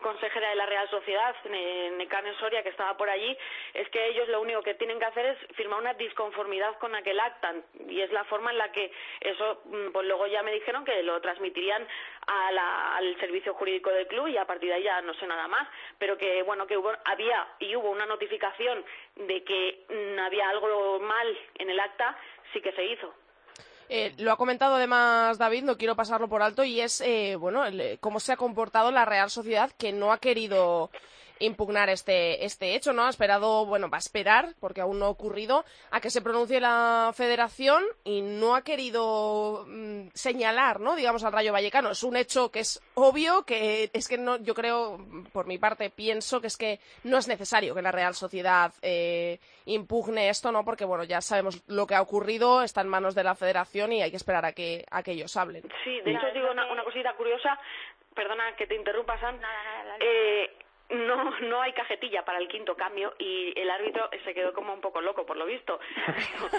consejera 0.00 0.48
de 0.48 0.54
la 0.56 0.64
Real 0.64 0.88
Sociedad, 0.88 1.36
Ne- 1.50 1.90
Necane 1.98 2.34
Soria, 2.36 2.62
que 2.62 2.70
estaba 2.70 2.96
por 2.96 3.10
allí, 3.10 3.36
es 3.74 3.90
que 3.90 4.06
ellos 4.06 4.26
lo 4.28 4.40
único 4.40 4.62
que 4.62 4.72
tienen 4.74 4.98
que 4.98 5.04
hacer 5.04 5.26
es 5.26 5.38
firmar 5.54 5.80
una 5.80 5.92
disconformidad 5.94 6.78
con 6.78 6.94
aquel 6.94 7.20
acta 7.20 7.54
y 7.90 8.00
es 8.00 8.10
la 8.10 8.24
forma 8.24 8.52
en 8.52 8.58
la 8.58 8.72
que 8.72 8.90
eso, 9.20 9.60
mm, 9.66 9.92
pues 9.92 10.06
luego 10.06 10.26
ya 10.28 10.42
me 10.42 10.52
dijeron 10.52 10.82
que 10.86 11.02
lo 11.02 11.20
transmitirían 11.20 11.86
a 12.26 12.52
la- 12.52 12.96
al 12.96 13.18
servicio 13.18 13.54
jurídico 13.54 13.90
del 13.90 14.06
club 14.06 14.28
y 14.28 14.36
a 14.36 14.46
partir 14.46 14.68
de 14.68 14.76
ahí 14.76 14.82
ya 14.84 15.00
no 15.02 15.14
sé 15.14 15.26
nada 15.26 15.48
más, 15.48 15.66
pero 15.98 16.16
que 16.18 16.42
bueno 16.42 16.66
que 16.66 16.76
hubo, 16.76 16.92
había 17.04 17.46
y 17.58 17.74
hubo 17.76 17.90
una 17.90 18.06
notificación 18.06 18.84
de 19.16 19.42
que 19.44 19.84
mm, 19.88 20.18
había 20.20 20.48
algo 20.50 21.00
mal 21.00 21.38
en 21.58 21.70
el 21.70 21.80
acta, 21.80 22.16
sí 22.52 22.60
que 22.60 22.72
se 22.72 22.84
hizo. 22.84 23.12
Eh, 23.88 24.12
lo 24.18 24.30
ha 24.30 24.36
comentado 24.36 24.76
además 24.76 25.36
David, 25.38 25.64
no 25.64 25.76
quiero 25.76 25.96
pasarlo 25.96 26.28
por 26.28 26.42
alto, 26.42 26.62
y 26.62 26.80
es 26.80 27.00
eh, 27.00 27.34
bueno 27.36 27.64
el, 27.64 27.80
eh, 27.80 27.98
cómo 28.00 28.20
se 28.20 28.32
ha 28.32 28.36
comportado 28.36 28.92
la 28.92 29.04
Real 29.04 29.30
Sociedad 29.30 29.72
que 29.76 29.92
no 29.92 30.12
ha 30.12 30.18
querido 30.18 30.90
impugnar 31.40 31.88
este, 31.88 32.44
este 32.44 32.74
hecho, 32.74 32.92
¿no? 32.92 33.06
Ha 33.06 33.10
esperado, 33.10 33.66
bueno, 33.66 33.90
va 33.90 33.96
a 33.96 33.98
esperar, 33.98 34.54
porque 34.60 34.80
aún 34.80 34.98
no 34.98 35.06
ha 35.06 35.10
ocurrido, 35.10 35.64
a 35.90 36.00
que 36.00 36.10
se 36.10 36.22
pronuncie 36.22 36.60
la 36.60 37.12
federación 37.14 37.82
y 38.04 38.20
no 38.22 38.54
ha 38.54 38.62
querido 38.62 39.64
mm, 39.66 40.08
señalar, 40.14 40.80
¿no? 40.80 40.94
Digamos, 40.94 41.24
al 41.24 41.32
Rayo 41.32 41.52
Vallecano. 41.52 41.90
Es 41.90 42.02
un 42.02 42.16
hecho 42.16 42.50
que 42.50 42.60
es 42.60 42.80
obvio, 42.94 43.44
que 43.44 43.90
es 43.92 44.08
que 44.08 44.18
no, 44.18 44.36
yo 44.38 44.54
creo, 44.54 44.98
por 45.32 45.46
mi 45.46 45.58
parte, 45.58 45.90
pienso 45.90 46.40
que 46.40 46.46
es 46.46 46.56
que 46.56 46.78
no 47.04 47.18
es 47.18 47.26
necesario 47.26 47.74
que 47.74 47.82
la 47.82 47.92
Real 47.92 48.14
Sociedad 48.14 48.72
eh, 48.82 49.38
impugne 49.64 50.28
esto, 50.28 50.52
¿no? 50.52 50.64
Porque, 50.64 50.84
bueno, 50.84 51.04
ya 51.04 51.20
sabemos 51.20 51.62
lo 51.68 51.86
que 51.86 51.94
ha 51.94 52.02
ocurrido, 52.02 52.62
está 52.62 52.82
en 52.82 52.88
manos 52.88 53.14
de 53.14 53.24
la 53.24 53.34
federación 53.34 53.92
y 53.92 54.02
hay 54.02 54.10
que 54.10 54.16
esperar 54.16 54.44
a 54.44 54.52
que, 54.52 54.84
a 54.90 55.02
que 55.02 55.12
ellos 55.12 55.36
hablen. 55.36 55.62
Sí, 55.84 56.00
de 56.02 56.12
hecho 56.12 56.26
os 56.26 56.34
digo 56.34 56.50
una, 56.50 56.70
una 56.70 56.84
cosita 56.84 57.14
curiosa, 57.14 57.58
perdona 58.14 58.54
que 58.56 58.66
te 58.66 58.74
interrumpa, 58.74 59.18
San. 59.18 59.40
Eh, 60.00 60.50
no, 60.90 61.30
no 61.40 61.62
hay 61.62 61.72
cajetilla 61.72 62.24
para 62.24 62.38
el 62.38 62.48
quinto 62.48 62.74
cambio 62.76 63.14
y 63.18 63.52
el 63.58 63.70
árbitro 63.70 64.08
se 64.24 64.34
quedó 64.34 64.52
como 64.52 64.72
un 64.74 64.80
poco 64.80 65.00
loco, 65.00 65.24
por 65.26 65.36
lo 65.36 65.46
visto. 65.46 65.80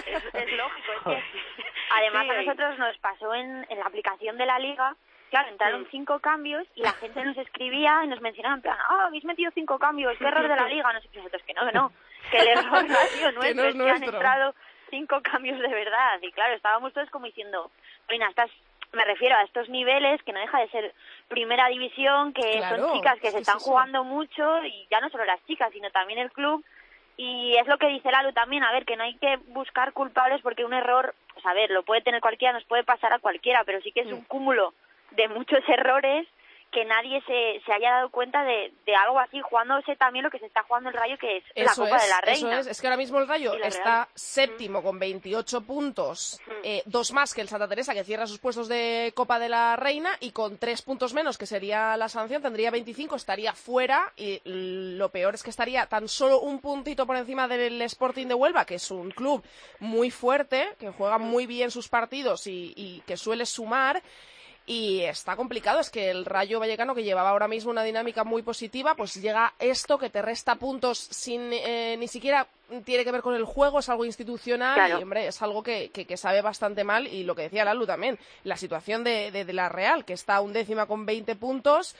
es, 0.06 0.34
es 0.34 0.52
lógico, 0.52 0.92
es 0.92 1.02
que 1.02 1.22
además 1.90 2.24
Sí, 2.24 2.30
a 2.30 2.42
nosotros 2.42 2.78
nos 2.78 2.98
pasó 2.98 3.34
en, 3.34 3.66
en 3.68 3.78
la 3.78 3.86
aplicación 3.86 4.36
de 4.38 4.46
la 4.46 4.58
liga, 4.58 4.96
claro, 5.30 5.48
entraron 5.48 5.86
cinco 5.90 6.18
cambios 6.20 6.66
y 6.74 6.82
la 6.82 6.92
gente 6.92 7.24
nos 7.24 7.36
escribía 7.38 8.02
y 8.04 8.08
nos 8.08 8.20
mencionaba 8.20 8.54
en 8.56 8.62
plan, 8.62 8.78
ah, 8.88 9.06
habéis 9.06 9.24
metido 9.24 9.50
cinco 9.54 9.78
cambios, 9.78 10.16
qué 10.18 10.24
error 10.26 10.48
de 10.48 10.56
la 10.56 10.68
liga, 10.68 10.92
no 10.92 11.00
sé 11.00 11.08
qué, 11.08 11.18
nosotros 11.18 11.42
que 11.44 11.54
no, 11.54 11.66
que 11.66 11.72
no, 11.72 11.92
que 12.30 12.38
el 12.38 12.48
error 12.48 12.84
no 12.88 12.98
ha 12.98 13.06
sido 13.06 13.32
Que 13.40 13.54
no 13.54 13.62
nuestro, 13.62 13.64
es 13.64 13.74
es 13.74 13.74
que 13.74 13.90
han 13.90 14.00
nuestro. 14.00 14.12
entrado 14.12 14.54
cinco 14.90 15.20
cambios 15.22 15.58
de 15.58 15.68
verdad 15.68 16.18
y 16.22 16.30
claro, 16.32 16.54
estábamos 16.54 16.92
todos 16.92 17.08
como 17.10 17.26
diciendo, 17.26 17.70
Marina, 18.08 18.28
estás 18.28 18.50
me 18.92 19.04
refiero 19.04 19.36
a 19.36 19.42
estos 19.42 19.68
niveles 19.68 20.22
que 20.22 20.32
no 20.32 20.40
deja 20.40 20.60
de 20.60 20.68
ser 20.68 20.94
primera 21.28 21.68
división, 21.68 22.32
que 22.32 22.58
Claro, 22.58 22.88
son 22.88 22.92
chicas 22.92 23.18
que 23.20 23.30
se 23.30 23.38
están 23.38 23.58
jugando 23.58 24.04
mucho 24.04 24.64
y 24.64 24.86
ya 24.90 25.00
no 25.00 25.08
solo 25.10 25.24
las 25.24 25.44
chicas, 25.46 25.72
sino 25.72 25.90
también 25.90 26.18
el 26.18 26.30
club 26.30 26.64
y 27.16 27.56
es 27.56 27.66
lo 27.66 27.76
que 27.78 27.88
dice 27.88 28.10
Lalu 28.10 28.32
también, 28.32 28.64
a 28.64 28.72
ver, 28.72 28.84
que 28.84 28.96
no 28.96 29.04
hay 29.04 29.14
que 29.16 29.36
buscar 29.48 29.92
culpables 29.92 30.40
porque 30.42 30.64
un 30.64 30.72
error, 30.72 31.14
pues 31.34 31.44
a 31.44 31.52
ver, 31.52 31.70
lo 31.70 31.82
puede 31.82 32.00
tener 32.00 32.20
cualquiera, 32.20 32.52
nos 32.54 32.64
puede 32.64 32.84
pasar 32.84 33.12
a 33.12 33.18
cualquiera, 33.18 33.64
pero 33.64 33.80
sí 33.82 33.92
que 33.92 34.00
es 34.00 34.06
Mm. 34.08 34.14
un 34.14 34.24
cúmulo 34.24 34.74
de 35.12 35.28
muchos 35.28 35.60
errores 35.68 36.26
que 36.72 36.84
nadie 36.86 37.20
se, 37.26 37.60
se 37.64 37.72
haya 37.72 37.90
dado 37.92 38.10
cuenta 38.10 38.42
de, 38.44 38.72
de 38.86 38.94
algo 38.96 39.20
así, 39.20 39.40
jugándose 39.42 39.94
también 39.96 40.24
lo 40.24 40.30
que 40.30 40.38
se 40.38 40.46
está 40.46 40.62
jugando 40.64 40.88
el 40.88 40.96
Rayo, 40.96 41.16
que 41.18 41.36
es 41.36 41.44
Eso 41.54 41.84
la 41.84 41.90
Copa 41.90 41.96
es, 41.98 42.02
de 42.04 42.08
la 42.08 42.18
eso 42.32 42.46
Reina. 42.46 42.60
es. 42.60 42.66
Es 42.66 42.80
que 42.80 42.86
ahora 42.86 42.96
mismo 42.96 43.18
el 43.18 43.28
Rayo 43.28 43.54
está 43.54 43.82
Real. 44.04 44.08
séptimo 44.14 44.82
con 44.82 44.98
28 44.98 45.60
puntos, 45.60 46.40
eh, 46.64 46.82
dos 46.86 47.12
más 47.12 47.34
que 47.34 47.42
el 47.42 47.48
Santa 47.48 47.68
Teresa, 47.68 47.92
que 47.94 48.04
cierra 48.04 48.26
sus 48.26 48.38
puestos 48.38 48.68
de 48.68 49.12
Copa 49.14 49.38
de 49.38 49.48
la 49.50 49.76
Reina, 49.76 50.16
y 50.20 50.32
con 50.32 50.56
tres 50.58 50.82
puntos 50.82 51.12
menos, 51.14 51.36
que 51.38 51.46
sería 51.46 51.96
la 51.96 52.08
sanción, 52.08 52.40
tendría 52.42 52.70
25, 52.70 53.16
estaría 53.16 53.52
fuera, 53.52 54.12
y 54.16 54.40
lo 54.44 55.10
peor 55.10 55.34
es 55.34 55.42
que 55.42 55.50
estaría 55.50 55.86
tan 55.86 56.08
solo 56.08 56.40
un 56.40 56.60
puntito 56.60 57.06
por 57.06 57.16
encima 57.16 57.46
del 57.48 57.82
Sporting 57.82 58.26
de 58.28 58.34
Huelva, 58.34 58.64
que 58.64 58.76
es 58.76 58.90
un 58.90 59.10
club 59.10 59.44
muy 59.78 60.10
fuerte, 60.10 60.74
que 60.78 60.88
juega 60.90 61.18
muy 61.18 61.46
bien 61.46 61.70
sus 61.70 61.88
partidos 61.88 62.46
y, 62.46 62.72
y 62.76 63.02
que 63.06 63.16
suele 63.16 63.44
sumar. 63.46 64.02
Y 64.64 65.00
está 65.00 65.34
complicado, 65.34 65.80
es 65.80 65.90
que 65.90 66.08
el 66.10 66.24
Rayo 66.24 66.60
Vallecano, 66.60 66.94
que 66.94 67.02
llevaba 67.02 67.30
ahora 67.30 67.48
mismo 67.48 67.72
una 67.72 67.82
dinámica 67.82 68.22
muy 68.22 68.42
positiva, 68.42 68.94
pues 68.94 69.14
llega 69.20 69.52
esto 69.58 69.98
que 69.98 70.08
te 70.08 70.22
resta 70.22 70.54
puntos 70.54 70.98
sin 70.98 71.52
eh, 71.52 71.96
ni 71.98 72.06
siquiera 72.06 72.46
tiene 72.84 73.04
que 73.04 73.10
ver 73.10 73.22
con 73.22 73.34
el 73.34 73.44
juego, 73.44 73.80
es 73.80 73.88
algo 73.88 74.04
institucional 74.04 74.74
Claro. 74.74 75.00
y, 75.00 75.02
hombre, 75.02 75.26
es 75.26 75.42
algo 75.42 75.62
que, 75.64 75.90
que, 75.90 76.04
que 76.06 76.16
sabe 76.16 76.42
bastante 76.42 76.84
mal. 76.84 77.08
Y 77.08 77.24
lo 77.24 77.34
que 77.34 77.42
decía 77.42 77.64
Lalu 77.64 77.86
también, 77.86 78.18
la 78.44 78.56
situación 78.56 79.02
de, 79.02 79.30
de, 79.32 79.44
de 79.44 79.52
la 79.52 79.68
Real, 79.68 80.04
que 80.04 80.12
está 80.12 80.40
un 80.40 80.52
décima 80.52 80.86
con 80.86 81.04
20 81.04 81.34
puntos, 81.36 81.96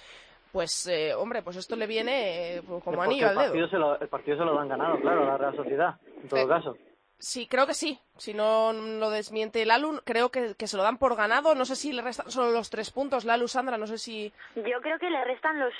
pues, 0.52 0.86
eh, 0.86 1.14
hombre, 1.14 1.42
pues 1.42 1.56
esto 1.56 1.74
le 1.76 1.86
viene 1.88 2.56
eh, 2.58 2.62
como 2.62 2.80
Porque 2.80 3.00
anillo 3.02 3.26
al 3.26 3.32
el 3.32 3.38
dedo. 3.38 3.46
partido, 3.48 3.68
se 3.68 3.76
lo, 3.78 4.00
el 4.00 4.08
partido 4.08 4.36
se 4.38 4.44
lo 4.44 4.58
han 4.58 4.68
ganado, 4.68 5.00
claro, 5.00 5.26
la 5.26 5.36
Real 5.36 5.56
Sociedad, 5.56 5.94
en 6.22 6.28
todo 6.28 6.40
Eh, 6.40 6.46
caso. 6.48 6.76
Sí, 7.22 7.46
creo 7.46 7.68
que 7.68 7.74
sí. 7.74 8.00
Si 8.16 8.34
no 8.34 8.72
lo 8.72 9.08
desmiente 9.10 9.64
Lalu, 9.64 10.00
creo 10.04 10.30
que, 10.30 10.56
que 10.58 10.66
se 10.66 10.76
lo 10.76 10.82
dan 10.82 10.98
por 10.98 11.14
ganado. 11.14 11.54
No 11.54 11.64
sé 11.64 11.76
si 11.76 11.92
le 11.92 12.02
restan 12.02 12.28
solo 12.32 12.50
los 12.50 12.68
tres 12.68 12.90
puntos. 12.90 13.24
Lalu, 13.24 13.46
Sandra, 13.46 13.78
no 13.78 13.86
sé 13.86 13.96
si... 13.96 14.32
Yo 14.56 14.80
creo 14.80 14.98
que 14.98 15.08
le 15.08 15.22
restan 15.22 15.60
los, 15.60 15.72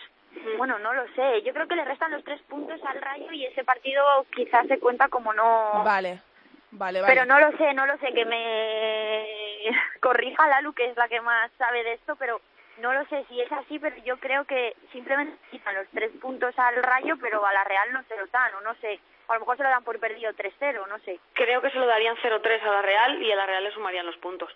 bueno, 0.57 0.79
no 0.79 0.93
lo 0.95 1.05
sé, 1.15 1.43
yo 1.43 1.53
creo 1.53 1.67
que 1.67 1.75
le 1.75 1.85
restan 1.85 2.13
los 2.13 2.23
tres 2.23 2.41
puntos 2.43 2.81
al 2.85 3.01
Rayo 3.01 3.33
y 3.33 3.45
ese 3.45 3.65
partido 3.65 4.05
quizás 4.37 4.69
se 4.69 4.79
cuenta 4.79 5.09
como 5.09 5.33
no... 5.33 5.83
Vale. 5.85 6.21
Vale, 6.71 7.01
vale. 7.01 7.13
Pero 7.13 7.27
no 7.27 7.41
lo 7.41 7.57
sé, 7.59 7.75
no 7.75 7.87
lo 7.87 7.99
sé, 7.99 8.15
que 8.15 8.25
me 8.25 9.27
corrija 10.01 10.47
Lalu, 10.47 10.73
que 10.75 10.91
es 10.91 10.97
la 10.97 11.09
que 11.09 11.21
más 11.21 11.51
sabe 11.59 11.83
de 11.83 11.95
esto, 11.95 12.15
pero 12.15 12.41
no 12.79 12.93
lo 12.93 13.05
sé 13.07 13.25
si 13.29 13.41
es 13.41 13.51
así, 13.51 13.81
pero 13.81 13.97
yo 14.05 14.17
creo 14.19 14.45
que 14.45 14.77
simplemente 14.93 15.37
quitan 15.51 15.75
los 15.75 15.89
tres 15.89 16.13
puntos 16.21 16.57
al 16.57 16.81
Rayo, 16.83 17.17
pero 17.21 17.45
a 17.45 17.53
la 17.53 17.65
Real 17.65 17.93
no 17.93 18.05
se 18.05 18.17
lo 18.17 18.29
dan, 18.29 18.55
o 18.55 18.61
no 18.61 18.75
sé. 18.77 19.01
A 19.29 19.35
lo 19.35 19.41
mejor 19.41 19.57
se 19.57 19.63
lo 19.63 19.69
dan 19.71 19.85
por 19.85 19.99
perdido 19.99 20.31
3-0, 20.33 20.87
no 20.89 20.99
sé. 21.01 21.19
Creo 21.33 21.61
que 21.63 21.71
se 21.71 21.79
lo 21.79 21.87
darían 21.87 22.17
0-3 22.17 22.63
a 22.63 22.71
la 22.71 22.83
Real 22.83 23.23
y 23.23 23.33
a 23.33 23.37
la 23.37 23.47
Real 23.47 23.65
le 23.65 23.73
sumarían 23.73 24.05
los 24.07 24.17
puntos. 24.19 24.51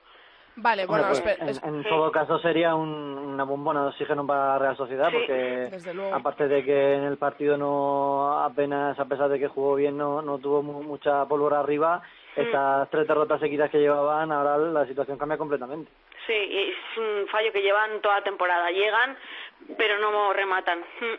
Vale, 0.59 0.87
bueno, 0.87 1.05
Hombre, 1.09 1.37
pues, 1.39 1.63
en, 1.63 1.75
en 1.77 1.85
todo 1.85 2.11
caso 2.11 2.39
sería 2.39 2.75
un- 2.75 3.19
una 3.19 3.45
bombona 3.45 3.83
de 3.83 3.89
oxígeno 3.89 4.27
para 4.27 4.47
la 4.55 4.59
Real 4.59 4.77
Sociedad 4.79 5.11
Sí, 5.11 5.17
porque 5.19 5.71
aparte 6.15 6.49
de 6.49 6.65
que 6.65 6.95
en 6.95 7.05
el 7.05 7.19
partido 7.19 7.59
no 7.59 8.43
apenas 8.43 8.99
a 8.99 9.05
pesar 9.05 9.29
de 9.29 9.39
que 9.39 9.49
jugó 9.49 9.75
bien 9.75 9.99
no, 9.99 10.23
no 10.23 10.39
tuvo 10.39 10.63
mu- 10.63 10.83
mucha 10.83 11.27
pólvora 11.27 11.61
arriba 11.61 12.01
Mm. 12.37 12.41
estas 12.41 12.89
tres 12.91 13.07
derrotas 13.07 13.39
seguidas 13.41 13.71
que 13.71 13.79
llevaban 13.81 14.33
ahora 14.33 14.57
la 14.57 14.87
situación 14.87 15.19
cambia 15.19 15.37
completamente 15.39 15.91
Sí, 16.27 16.33
y 16.33 16.71
es 16.71 16.99
un 16.99 17.29
fallo 17.29 17.53
que 17.53 17.61
llevan 17.63 18.01
toda 18.01 18.17
la 18.17 18.25
temporada. 18.25 18.69
Llegan, 18.71 19.17
pero 19.79 19.99
no 19.99 20.33
rematan. 20.33 20.81
Mm. 20.81 21.15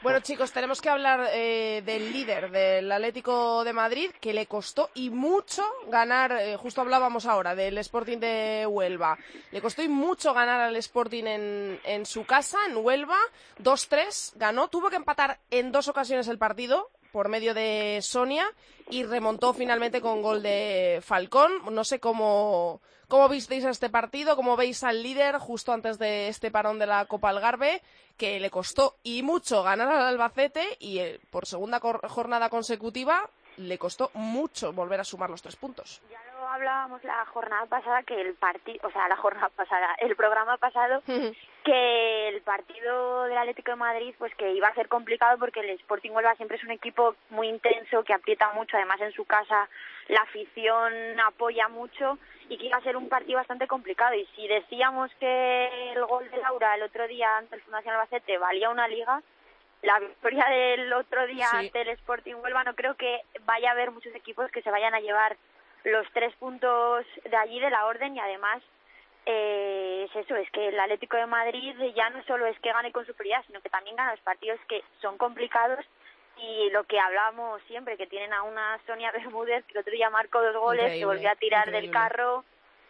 Bueno, 0.00 0.20
chicos, 0.20 0.52
tenemos 0.52 0.80
que 0.80 0.90
hablar 0.90 1.28
eh, 1.32 1.82
del 1.84 2.12
líder 2.12 2.52
del 2.52 2.90
Atlético 2.92 3.64
de 3.64 3.72
Madrid, 3.72 4.10
que 4.20 4.32
le 4.32 4.46
costó 4.46 4.90
y 4.94 5.10
mucho 5.10 5.64
ganar, 5.88 6.30
eh, 6.40 6.56
justo 6.56 6.80
hablábamos 6.80 7.26
ahora 7.26 7.56
del 7.56 7.78
Sporting 7.78 8.18
de 8.18 8.64
Huelva, 8.68 9.18
le 9.50 9.60
costó 9.60 9.82
y 9.82 9.88
mucho 9.88 10.32
ganar 10.32 10.60
al 10.60 10.76
Sporting 10.76 11.24
en, 11.24 11.80
en 11.82 12.06
su 12.06 12.24
casa, 12.24 12.58
en 12.68 12.76
Huelva, 12.76 13.18
2-3, 13.60 14.34
ganó, 14.36 14.68
tuvo 14.68 14.88
que 14.88 14.94
empatar 14.94 15.40
en 15.50 15.72
dos 15.72 15.88
ocasiones 15.88 16.28
el 16.28 16.38
partido 16.38 16.90
por 17.10 17.28
medio 17.28 17.52
de 17.52 17.98
Sonia 18.00 18.46
y 18.90 19.04
remontó 19.04 19.52
finalmente 19.52 20.00
con 20.00 20.22
gol 20.22 20.42
de 20.42 21.00
Falcón. 21.02 21.52
No 21.70 21.84
sé 21.84 22.00
cómo, 22.00 22.80
cómo 23.08 23.28
visteis 23.28 23.64
este 23.64 23.90
partido, 23.90 24.36
cómo 24.36 24.56
veis 24.56 24.84
al 24.84 25.02
líder 25.02 25.38
justo 25.38 25.72
antes 25.72 25.98
de 25.98 26.28
este 26.28 26.50
parón 26.50 26.78
de 26.78 26.86
la 26.86 27.06
Copa 27.06 27.30
Algarve, 27.30 27.82
que 28.16 28.40
le 28.40 28.50
costó 28.50 28.96
y 29.02 29.22
mucho 29.22 29.62
ganar 29.62 29.88
al 29.88 30.06
Albacete 30.06 30.76
y 30.78 30.98
eh, 30.98 31.20
por 31.30 31.46
segunda 31.46 31.80
jornada 31.80 32.48
consecutiva 32.50 33.28
le 33.58 33.78
costó 33.78 34.10
mucho 34.14 34.72
volver 34.72 35.00
a 35.00 35.04
sumar 35.04 35.30
los 35.30 35.42
tres 35.42 35.56
puntos. 35.56 36.00
Ya 36.10 36.20
lo 36.32 36.48
hablábamos 36.48 37.02
la 37.04 37.24
jornada 37.26 37.66
pasada, 37.66 38.02
que 38.04 38.20
el 38.20 38.34
partido, 38.34 38.86
o 38.86 38.90
sea, 38.92 39.08
la 39.08 39.16
jornada 39.16 39.48
pasada, 39.50 39.94
el 40.00 40.14
programa 40.16 40.56
pasado, 40.58 41.02
que 41.64 42.28
el 42.28 42.40
partido 42.42 43.24
del 43.24 43.36
Atlético 43.38 43.72
de 43.72 43.76
Madrid 43.76 44.14
pues 44.18 44.34
que 44.36 44.52
iba 44.52 44.68
a 44.68 44.74
ser 44.74 44.88
complicado 44.88 45.38
porque 45.38 45.60
el 45.60 45.70
Sporting 45.70 46.10
Huelva 46.12 46.34
siempre 46.36 46.56
es 46.56 46.64
un 46.64 46.70
equipo 46.70 47.14
muy 47.30 47.48
intenso 47.48 48.04
que 48.04 48.14
aprieta 48.14 48.52
mucho 48.52 48.76
además 48.76 49.00
en 49.00 49.12
su 49.12 49.24
casa 49.24 49.68
la 50.08 50.20
afición 50.20 50.92
apoya 51.20 51.68
mucho 51.68 52.18
y 52.48 52.56
que 52.56 52.66
iba 52.66 52.78
a 52.78 52.82
ser 52.82 52.96
un 52.96 53.08
partido 53.08 53.38
bastante 53.38 53.66
complicado 53.66 54.14
y 54.14 54.24
si 54.34 54.48
decíamos 54.48 55.10
que 55.20 55.92
el 55.92 56.04
gol 56.06 56.30
de 56.30 56.38
Laura 56.38 56.74
el 56.74 56.82
otro 56.82 57.06
día 57.06 57.36
ante 57.36 57.56
el 57.56 57.62
Fundación 57.62 57.94
Albacete 57.94 58.38
valía 58.38 58.70
una 58.70 58.88
liga 58.88 59.20
la 59.82 59.98
victoria 59.98 60.46
del 60.48 60.92
otro 60.92 61.26
día 61.26 61.46
Sí. 61.50 61.56
ante 61.66 61.82
el 61.82 61.88
Sporting 61.90 62.34
Huelva 62.36 62.64
no 62.64 62.74
creo 62.74 62.94
que 62.94 63.20
vaya 63.44 63.68
a 63.70 63.72
haber 63.72 63.90
muchos 63.90 64.14
equipos 64.14 64.50
que 64.50 64.62
se 64.62 64.70
vayan 64.70 64.94
a 64.94 65.00
llevar 65.00 65.36
los 65.84 66.06
tres 66.12 66.34
puntos 66.36 67.04
de 67.24 67.36
allí 67.36 67.60
de 67.60 67.70
la 67.70 67.86
orden 67.86 68.16
y 68.16 68.20
además 68.20 68.62
eh, 69.30 70.06
es 70.08 70.16
eso, 70.24 70.34
es 70.36 70.50
que 70.50 70.68
el 70.68 70.80
Atlético 70.80 71.18
de 71.18 71.26
Madrid 71.26 71.74
ya 71.94 72.08
no 72.10 72.24
solo 72.24 72.46
es 72.46 72.58
que 72.60 72.72
gane 72.72 72.92
con 72.92 73.04
superioridad, 73.04 73.44
sino 73.46 73.60
que 73.60 73.68
también 73.68 73.94
gana 73.96 74.12
los 74.12 74.20
partidos 74.20 74.58
que 74.68 74.82
son 75.02 75.18
complicados 75.18 75.84
y 76.38 76.70
lo 76.70 76.84
que 76.84 76.98
hablábamos 76.98 77.60
siempre, 77.66 77.96
que 77.98 78.06
tienen 78.06 78.32
a 78.32 78.42
una 78.42 78.78
Sonia 78.86 79.12
Bermúdez 79.12 79.64
que 79.66 79.72
el 79.74 79.80
otro 79.80 79.92
día 79.92 80.08
marcó 80.08 80.40
dos 80.40 80.56
goles, 80.56 80.80
Increíble, 80.84 81.00
que 81.00 81.06
volvió 81.06 81.30
a 81.30 81.36
tirar 81.36 81.70
del 81.70 81.90
carro, 81.90 82.44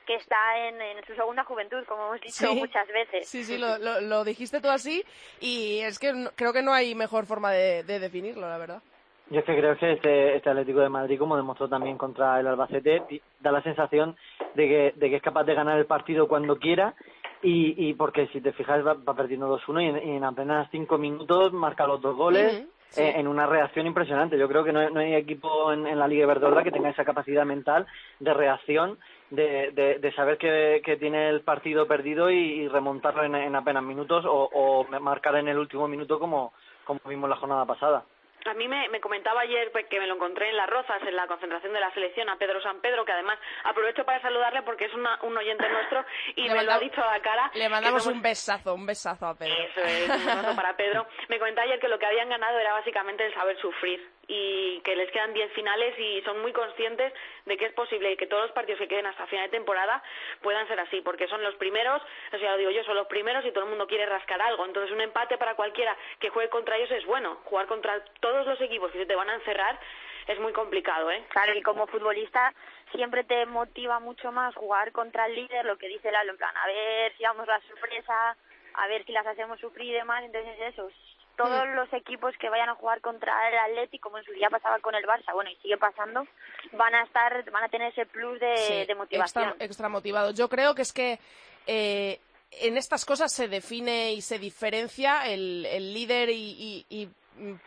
que 0.07 0.15
está 0.15 0.69
en, 0.69 0.81
en 0.81 1.05
su 1.07 1.15
segunda 1.17 1.43
juventud, 1.45 1.85
como 1.87 2.07
hemos 2.07 2.21
dicho 2.21 2.47
Sí. 2.47 2.55
muchas 2.55 2.87
veces. 2.89 3.29
Sí, 3.29 3.43
sí, 3.45 3.59
lo, 3.59 3.77
lo- 3.79 4.01
lo 4.01 4.25
dijiste 4.25 4.61
tú 4.61 4.69
así 4.69 5.05
y 5.41 5.81
es 5.81 5.99
que 5.99 6.13
no- 6.13 6.31
creo 6.37 6.53
que 6.53 6.63
no 6.63 6.73
hay 6.73 6.95
mejor 6.95 7.27
forma 7.27 7.51
de, 7.53 7.83
de 7.83 7.99
definirlo, 7.99 8.49
la 8.49 8.59
verdad. 8.59 8.83
Yo 9.31 9.41
es 9.41 9.45
que 9.45 9.57
creo 9.57 9.77
que 9.77 9.93
este, 9.93 10.37
este 10.37 10.49
Atlético 10.51 10.81
de 10.81 10.89
Madrid, 10.89 11.19
como 11.19 11.37
demostró 11.37 11.69
también 11.69 11.99
contra 11.99 12.41
el 12.41 12.47
Albacete, 12.47 13.03
da 13.41 13.53
la 13.53 13.63
sensación 13.63 14.17
de 14.55 14.69
que, 14.69 14.93
de 14.97 15.11
que 15.11 15.17
es 15.17 15.23
capaz 15.23 15.45
de 15.45 15.55
ganar 15.55 15.79
el 15.79 15.85
partido 15.87 16.29
cuando 16.29 16.57
quiera 16.57 16.95
y, 17.43 17.89
y 17.89 17.95
porque 17.95 18.27
si 18.29 18.41
te 18.41 18.53
fijas 18.53 18.85
va, 18.87 18.95
va 18.95 19.15
perdiendo 19.15 19.55
2-1 19.59 19.83
y 19.83 19.87
en, 19.87 20.09
y 20.09 20.17
en 20.17 20.25
apenas 20.25 20.69
5 20.71 20.97
minutos 20.99 21.53
marca 21.53 21.87
los 21.87 22.01
dos 22.01 22.17
goles 22.17 22.67
sí. 22.89 23.03
eh, 23.03 23.15
en 23.17 23.29
una 23.29 23.47
reacción 23.47 23.87
impresionante. 23.87 24.39
Yo 24.39 24.49
creo 24.49 24.65
que 24.65 24.73
no 24.73 24.81
hay, 24.81 24.93
no 24.93 25.01
hay 25.01 25.15
equipo 25.15 25.73
en, 25.73 25.87
en 25.87 25.99
la 25.99 26.09
Liga 26.09 26.25
Iberdrola 26.25 26.65
que 26.65 26.73
tenga 26.73 26.89
esa 26.89 27.05
capacidad 27.05 27.45
mental 27.45 27.87
de 28.21 28.33
reacción, 28.33 28.99
de, 29.31 29.73
de, 29.73 29.99
de 29.99 30.13
saber 30.15 30.39
que, 30.39 30.81
que 30.83 30.97
tiene 30.97 31.29
el 31.29 31.43
partido 31.43 31.87
perdido 31.87 32.31
y, 32.31 32.37
y 32.63 32.69
remontarlo 32.69 33.25
en, 33.25 33.35
en 33.35 33.55
apenas 33.55 33.83
minutos 33.83 34.25
o, 34.25 34.49
o 34.53 34.85
marcar 35.01 35.37
en 35.37 35.49
el 35.49 35.59
último 35.59 35.87
minuto 35.87 36.19
como, 36.19 36.55
como 36.85 37.01
vimos 37.07 37.29
la 37.29 37.37
jornada 37.37 37.67
pasada. 37.67 38.05
A 38.49 38.55
mí 38.55 38.67
me, 38.69 38.89
me 38.89 39.01
comentaba 39.01 39.43
ayer 39.43 39.71
pues, 39.73 39.87
que 39.87 40.01
me 40.01 40.07
lo 40.07 40.15
encontré 40.15 40.49
en 40.49 40.57
Las 40.57 40.69
Rozas, 40.69 41.03
en 41.03 41.15
la 41.15 41.27
concentración 41.27 41.73
de 41.73 41.81
la 41.81 41.91
selección, 41.93 42.29
a 42.29 42.37
Pedro 42.37 42.61
San 42.63 42.81
Pedro, 42.81 43.05
que 43.05 43.13
además 43.13 43.39
aprovecho 43.65 44.05
para 44.05 44.21
saludarle 44.23 44.63
porque 44.63 44.87
es 44.87 44.95
una- 44.95 45.19
un 45.23 45.37
oyente 45.37 45.69
nuestro 45.69 46.05
y 46.37 46.49
Le 46.49 46.55
me 46.55 46.65
lo 46.65 46.73
ha 46.73 46.79
dicho 46.79 47.03
a 47.03 47.13
la 47.17 47.21
cara. 47.23 47.51
Le 47.55 47.69
mandamos 47.69 48.03
somos- 48.05 48.17
un 48.17 48.23
besazo, 48.23 48.75
un 48.75 48.87
besazo 48.87 49.27
a 49.27 49.35
Pedro. 49.35 49.55
Eso 49.55 49.81
es, 49.81 50.09
un 50.09 50.29
abrazo 50.29 50.57
para 50.57 50.77
Pedro. 50.77 51.07
Me 51.29 51.39
comentaba 51.39 51.67
ayer 51.67 51.79
que 51.81 51.89
lo 51.89 51.99
que 51.99 52.07
habían 52.07 52.29
ganado 52.29 52.59
era 52.59 52.73
básicamente 52.73 53.25
el 53.27 53.35
saber 53.35 53.57
sufrir 53.61 54.09
y 54.29 54.81
que 54.83 54.95
les 54.95 55.11
quedan 55.11 55.33
10 55.33 55.53
finales 55.53 55.99
y 55.99 56.21
son 56.23 56.41
muy 56.43 56.53
conscientes 56.53 57.13
de 57.47 57.57
que 57.57 57.65
es 57.65 57.73
posible 57.73 58.17
que 58.19 58.27
todos 58.27 58.43
los 58.43 58.53
partidos 58.53 58.79
que 58.79 58.89
queden 58.89 59.07
hasta 59.07 59.27
final 59.27 59.47
de 59.47 59.57
temporada 59.57 60.03
puedan 60.43 60.69
ser 60.69 60.79
así, 60.81 61.01
porque 61.01 61.27
son 61.29 61.43
los 61.43 61.55
primeros, 61.57 62.03
o 62.33 62.39
sea, 62.39 62.53
lo 62.53 62.59
digo 62.59 62.71
yo, 62.71 62.85
son 62.85 62.97
los 62.97 63.07
primeros 63.07 63.45
y 63.47 63.53
todo 63.53 63.65
el 63.65 63.71
mundo 63.71 63.87
quiere 63.87 64.05
rascar 64.05 64.41
algo. 64.43 64.67
Entonces, 64.67 64.93
un 64.93 65.01
empate 65.01 65.39
para 65.39 65.55
cualquiera 65.55 65.97
que 66.21 66.29
juegue 66.29 66.51
contra 66.51 66.77
ellos 66.77 66.91
es 66.91 67.07
bueno. 67.07 67.39
Jugar 67.45 67.67
contra 67.67 68.05
todos 68.21 68.47
los 68.47 68.61
equipos 68.61 68.93
que 68.93 68.99
se 68.99 69.07
te 69.07 69.17
van 69.17 69.31
a 69.31 69.35
encerrar 69.35 69.79
es 70.27 70.39
muy 70.41 70.53
complicado, 70.53 71.11
¿eh? 71.11 71.25
Claro, 71.31 71.55
y 71.55 71.63
como 71.63 71.87
futbolista 71.87 72.53
siempre 72.93 73.25
te 73.25 73.47
motiva 73.47 73.99
mucho 73.99 74.31
más 74.31 74.55
jugar 74.55 74.93
contra 74.93 75.27
el 75.27 75.35
líder, 75.35 75.65
lo 75.65 75.79
que 75.79 75.89
dice 75.89 76.13
Lalo, 76.13 76.33
en 76.33 76.37
plan, 76.37 76.55
a 76.55 76.67
ver 76.67 77.17
si 77.17 77.23
damos 77.23 77.47
la 77.47 77.61
sorpresa, 77.63 78.37
a 78.75 78.87
ver 78.89 79.05
si 79.07 79.13
las 79.13 79.27
hacemos 79.27 79.59
sufrir 79.59 79.91
y 79.91 79.95
demás, 79.95 80.23
entonces 80.23 80.55
eso, 80.61 80.91
todos 81.39 81.67
los 81.69 81.91
equipos 81.95 82.37
que 82.39 82.51
vayan 82.51 82.69
a 82.69 82.75
jugar 82.75 83.01
contra 83.01 83.33
el 83.49 83.57
Atleti, 83.59 83.99
como 83.99 84.19
en 84.19 84.25
su 84.25 84.33
día 84.33 84.51
pasaba 84.51 84.79
con 84.81 84.95
el 84.95 85.05
Barça, 85.07 85.33
bueno, 85.33 85.49
y 85.51 85.57
sigue 85.63 85.79
pasando, 85.79 86.27
van 86.73 86.95
a 86.95 87.05
estar, 87.05 87.51
van 87.51 87.65
a 87.65 87.69
tener 87.69 87.91
ese 87.93 88.05
plus 88.05 88.39
de, 88.41 88.57
Sí, 88.57 88.85
de 88.87 88.95
motivación. 88.95 89.45
Extra, 89.49 89.65
extra 89.65 89.89
motivado. 89.89 90.33
Yo 90.33 90.49
creo 90.51 90.75
que 90.75 90.83
es 90.83 90.93
que 90.93 91.19
eh, 91.67 92.21
en 92.51 92.77
estas 92.77 93.05
cosas 93.07 93.33
se 93.33 93.49
define 93.49 94.13
y 94.13 94.21
se 94.21 94.39
diferencia 94.39 95.27
el, 95.27 95.65
el 95.67 95.95
líder 95.95 96.29
y, 96.31 96.35
y- 96.59 96.87
y, 96.91 97.07
mm, 97.07 97.11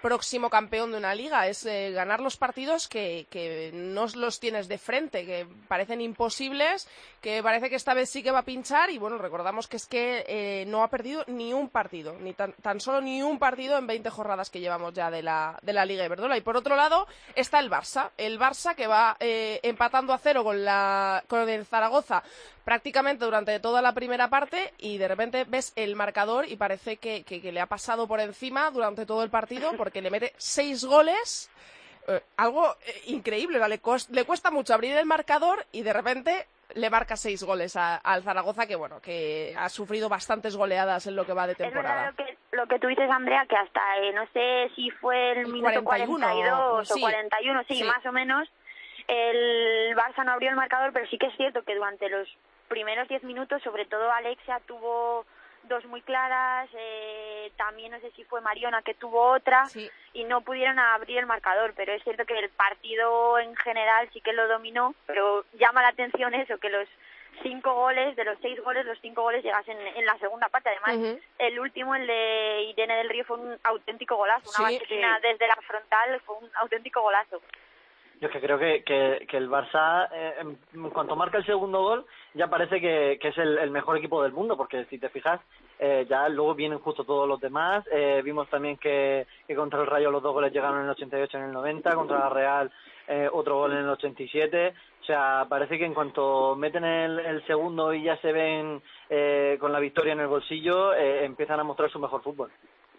próximo 0.02 0.50
campeón 0.50 0.92
de 0.92 0.98
una 0.98 1.16
liga. 1.16 1.48
Es 1.48 1.66
eh, 1.66 1.92
ganar 1.92 2.20
los 2.20 2.38
partidos 2.38 2.88
que, 2.88 3.28
que 3.30 3.72
no 3.74 4.06
los 4.16 4.40
tienes 4.40 4.68
de 4.68 4.78
frente, 4.78 5.26
que 5.26 5.48
parecen 5.68 6.02
imposibles, 6.02 6.88
que 7.22 7.42
parece 7.44 7.70
que 7.70 7.76
esta 7.76 7.94
vez 7.94 8.10
sí 8.10 8.24
que 8.24 8.32
va 8.32 8.40
a 8.40 8.46
pinchar. 8.46 8.90
Y 8.90 8.98
bueno, 8.98 9.18
recordamos 9.18 9.68
que 9.68 9.78
es 9.78 9.86
que 9.86 10.26
eh, 10.28 10.66
no 10.68 10.84
ha 10.84 10.90
perdido 10.90 11.24
ni 11.28 11.54
un 11.54 11.70
partido, 11.70 12.16
ni 12.20 12.34
tan, 12.34 12.54
tan 12.54 12.80
solo 12.80 13.02
ni 13.02 13.22
un 13.22 13.40
partido 13.40 13.78
en 13.78 13.88
20 13.88 14.10
jornadas 14.10 14.50
que 14.50 14.60
llevamos 14.60 14.94
ya 14.94 15.12
de 15.12 15.22
la, 15.22 15.60
de 15.62 15.74
la 15.74 15.86
Liga 15.86 16.06
Iberdrola. 16.06 16.38
Y 16.38 16.42
por 16.42 16.58
otro 16.58 16.76
lado 16.76 17.08
está 17.36 17.60
el 17.60 17.70
Barça. 17.70 18.12
El 18.18 18.40
Barça 18.40 18.76
que 18.76 18.88
va 18.88 19.18
eh, 19.20 19.60
empatando 19.64 20.14
a 20.14 20.18
cero 20.18 20.44
con, 20.44 20.64
la, 20.64 21.24
con 21.28 21.48
el 21.48 21.66
Zaragoza 21.66 22.24
prácticamente 22.66 23.26
durante 23.26 23.60
toda 23.60 23.82
la 23.82 23.94
primera 23.94 24.30
parte 24.30 24.74
y 24.78 24.98
de 24.98 25.08
repente 25.08 25.46
ves 25.48 25.74
el 25.76 25.96
marcador 25.96 26.48
y 26.48 26.56
parece 26.56 26.98
que, 26.98 27.24
que- 27.24 27.42
que 27.42 27.52
le 27.52 27.60
ha 27.62 27.66
pasado 27.66 28.08
por 28.08 28.20
encima 28.20 28.70
durante 28.72 29.06
todo 29.06 29.24
el 29.24 29.30
partido 29.30 29.72
porque 29.78 30.02
le 30.02 30.12
mete 30.12 30.34
seis 30.38 30.84
goles. 30.86 31.50
eh, 32.08 32.20
algo 32.38 32.76
eh, 32.86 33.02
increíble, 33.08 33.60
¿no? 33.60 33.68
le, 33.68 33.80
cos- 33.80 34.10
le 34.10 34.26
cuesta 34.26 34.50
mucho 34.50 34.74
abrir 34.74 34.98
el 34.98 35.06
marcador 35.06 35.66
y 35.72 35.84
de 35.84 35.94
repente 35.94 36.48
le 36.74 36.90
marca 36.90 37.16
seis 37.16 37.44
goles 37.44 37.76
a- 37.76 37.98
al 37.98 38.24
Zaragoza 38.24 38.66
que 38.66 38.76
bueno 38.76 39.00
que 39.02 39.54
ha 39.58 39.70
sufrido 39.70 40.10
bastantes 40.10 40.56
goleadas 40.56 41.06
en 41.06 41.16
lo 41.16 41.26
que 41.28 41.34
va 41.34 41.46
de 41.46 41.54
Es 41.54 41.60
verdad 41.60 41.74
temporada. 41.74 42.10
lo 42.12 42.16
que, 42.16 42.38
lo 42.54 42.68
que 42.68 42.80
tú 42.80 42.88
dices, 42.88 43.08
Andrea, 43.10 43.46
que 43.48 43.56
hasta, 43.56 43.98
eh, 44.00 44.14
no 44.14 44.26
sé 44.34 44.72
si 44.76 44.90
fue 44.90 45.34
el, 45.34 45.38
El 45.40 45.48
minuto 45.48 45.84
41, 45.84 46.28
42 46.28 46.88
sí. 46.88 46.94
o 46.98 47.02
41, 47.02 47.64
sí, 47.68 47.76
Sí. 47.76 47.84
más 47.84 48.04
o 48.06 48.12
menos, 48.12 48.50
el 49.08 49.96
Barça 49.96 50.24
no 50.26 50.32
abrió 50.32 50.50
el 50.50 50.56
marcador, 50.56 50.92
pero 50.94 51.08
sí 51.08 51.18
que 51.18 51.28
es 51.28 51.36
cierto 51.38 51.64
que 51.64 51.76
durante 51.76 52.10
los 52.10 52.28
primeros 52.72 53.10
10 53.10 53.24
minutos, 53.26 53.62
sobre 53.64 53.86
todo 53.86 54.10
Alexia 54.14 54.62
tuvo 54.66 55.26
dos 55.64 55.84
muy 55.86 56.02
claras, 56.02 56.70
eh, 56.74 57.52
también 57.58 57.92
no 57.92 58.00
sé 58.00 58.12
si 58.12 58.24
fue 58.24 58.40
Mariona 58.40 58.82
que 58.82 58.94
tuvo 58.94 59.22
otra, 59.34 59.66
Sí. 59.66 59.92
y 60.14 60.24
no 60.24 60.40
pudieron 60.40 60.80
abrir 60.80 61.18
el 61.18 61.26
marcador, 61.26 61.74
pero 61.76 61.92
es 61.92 62.02
cierto 62.04 62.26
que 62.26 62.40
el 62.40 62.50
partido 62.50 63.38
en 63.40 63.54
general 63.58 64.10
sí 64.14 64.22
que 64.22 64.32
lo 64.32 64.48
dominó, 64.48 64.96
pero 65.06 65.44
llama 65.60 65.82
la 65.82 65.90
atención 65.90 66.34
eso, 66.34 66.58
que 66.60 66.70
los 66.70 66.88
cinco 67.44 67.74
goles, 67.74 68.16
de 68.16 68.24
los 68.24 68.38
seis 68.42 68.58
goles, 68.64 68.86
los 68.86 69.00
cinco 69.02 69.22
goles 69.22 69.44
llegasen 69.44 69.78
en, 69.78 70.06
la 70.06 70.18
segunda 70.20 70.48
parte. 70.48 70.70
Además, 70.70 71.20
el 71.40 71.60
último, 71.60 71.94
el 71.96 72.08
de 72.08 72.64
Irene 72.70 72.96
del 72.96 73.10
Río, 73.10 73.26
fue 73.26 73.38
un 73.38 73.60
auténtico 73.64 74.16
golazo, 74.16 74.50
una 74.58 74.70
Sí, 74.70 74.78
vaselina 74.80 75.20
desde 75.20 75.48
la 75.48 75.58
frontal, 75.68 76.22
fue 76.26 76.38
un 76.38 76.50
auténtico 76.56 77.02
golazo. 77.02 77.42
Yo 78.22 78.28
es 78.28 78.34
que 78.34 78.40
creo 78.40 78.58
que, 78.58 79.28
el 79.32 79.50
Barça, 79.50 80.08
eh, 80.14 80.36
en, 80.40 80.90
cuanto 80.92 81.16
marca 81.16 81.40
el 81.40 81.46
segundo 81.46 81.82
gol, 81.82 82.06
ya 82.36 82.48
parece 82.48 82.80
que, 82.80 83.20
es 83.20 83.38
el, 83.38 83.72
mejor 83.72 83.98
equipo 83.98 84.22
del 84.22 84.32
mundo, 84.32 84.56
porque 84.56 84.86
si 84.86 85.00
te 85.00 85.10
fijas, 85.10 85.42
eh, 85.80 86.06
ya 86.08 86.30
luego 86.30 86.54
vienen 86.54 86.80
justo 86.80 87.04
todos 87.04 87.28
los 87.28 87.42
demás. 87.42 87.84
Eh, 87.92 88.22
vimos 88.24 88.48
también 88.50 88.78
que, 88.78 89.26
que 89.48 89.56
contra 89.56 89.82
el 89.82 89.88
Rayo 89.88 90.12
los 90.12 90.22
dos 90.22 90.34
goles 90.34 90.54
llegaron 90.54 90.78
en 90.78 90.86
el 90.86 90.92
88 90.92 91.36
y 91.36 91.42
en 91.42 91.48
el 91.48 91.54
90, 91.54 91.96
contra 91.96 92.20
la 92.20 92.30
Real 92.30 92.72
eh, 93.08 93.30
otro 93.32 93.58
gol 93.58 93.74
en 93.74 93.80
el 93.80 93.90
87. 93.90 94.74
O 95.02 95.04
sea, 95.04 95.46
parece 95.50 95.78
que 95.78 95.86
en 95.86 95.94
cuanto 95.94 96.56
meten 96.56 96.84
el, 96.86 97.20
el 97.20 97.46
segundo 97.46 97.94
y 97.94 98.04
ya 98.04 98.16
se 98.18 98.32
ven 98.32 98.82
eh, 99.10 99.58
con 99.60 99.72
la 99.74 99.80
victoria 99.80 100.14
en 100.14 100.22
el 100.22 100.28
bolsillo, 100.28 100.94
eh, 100.94 101.26
empiezan 101.26 101.60
a 101.60 101.64
mostrar 101.64 101.90
su 101.92 102.00
mejor 102.00 102.22
fútbol. 102.22 102.52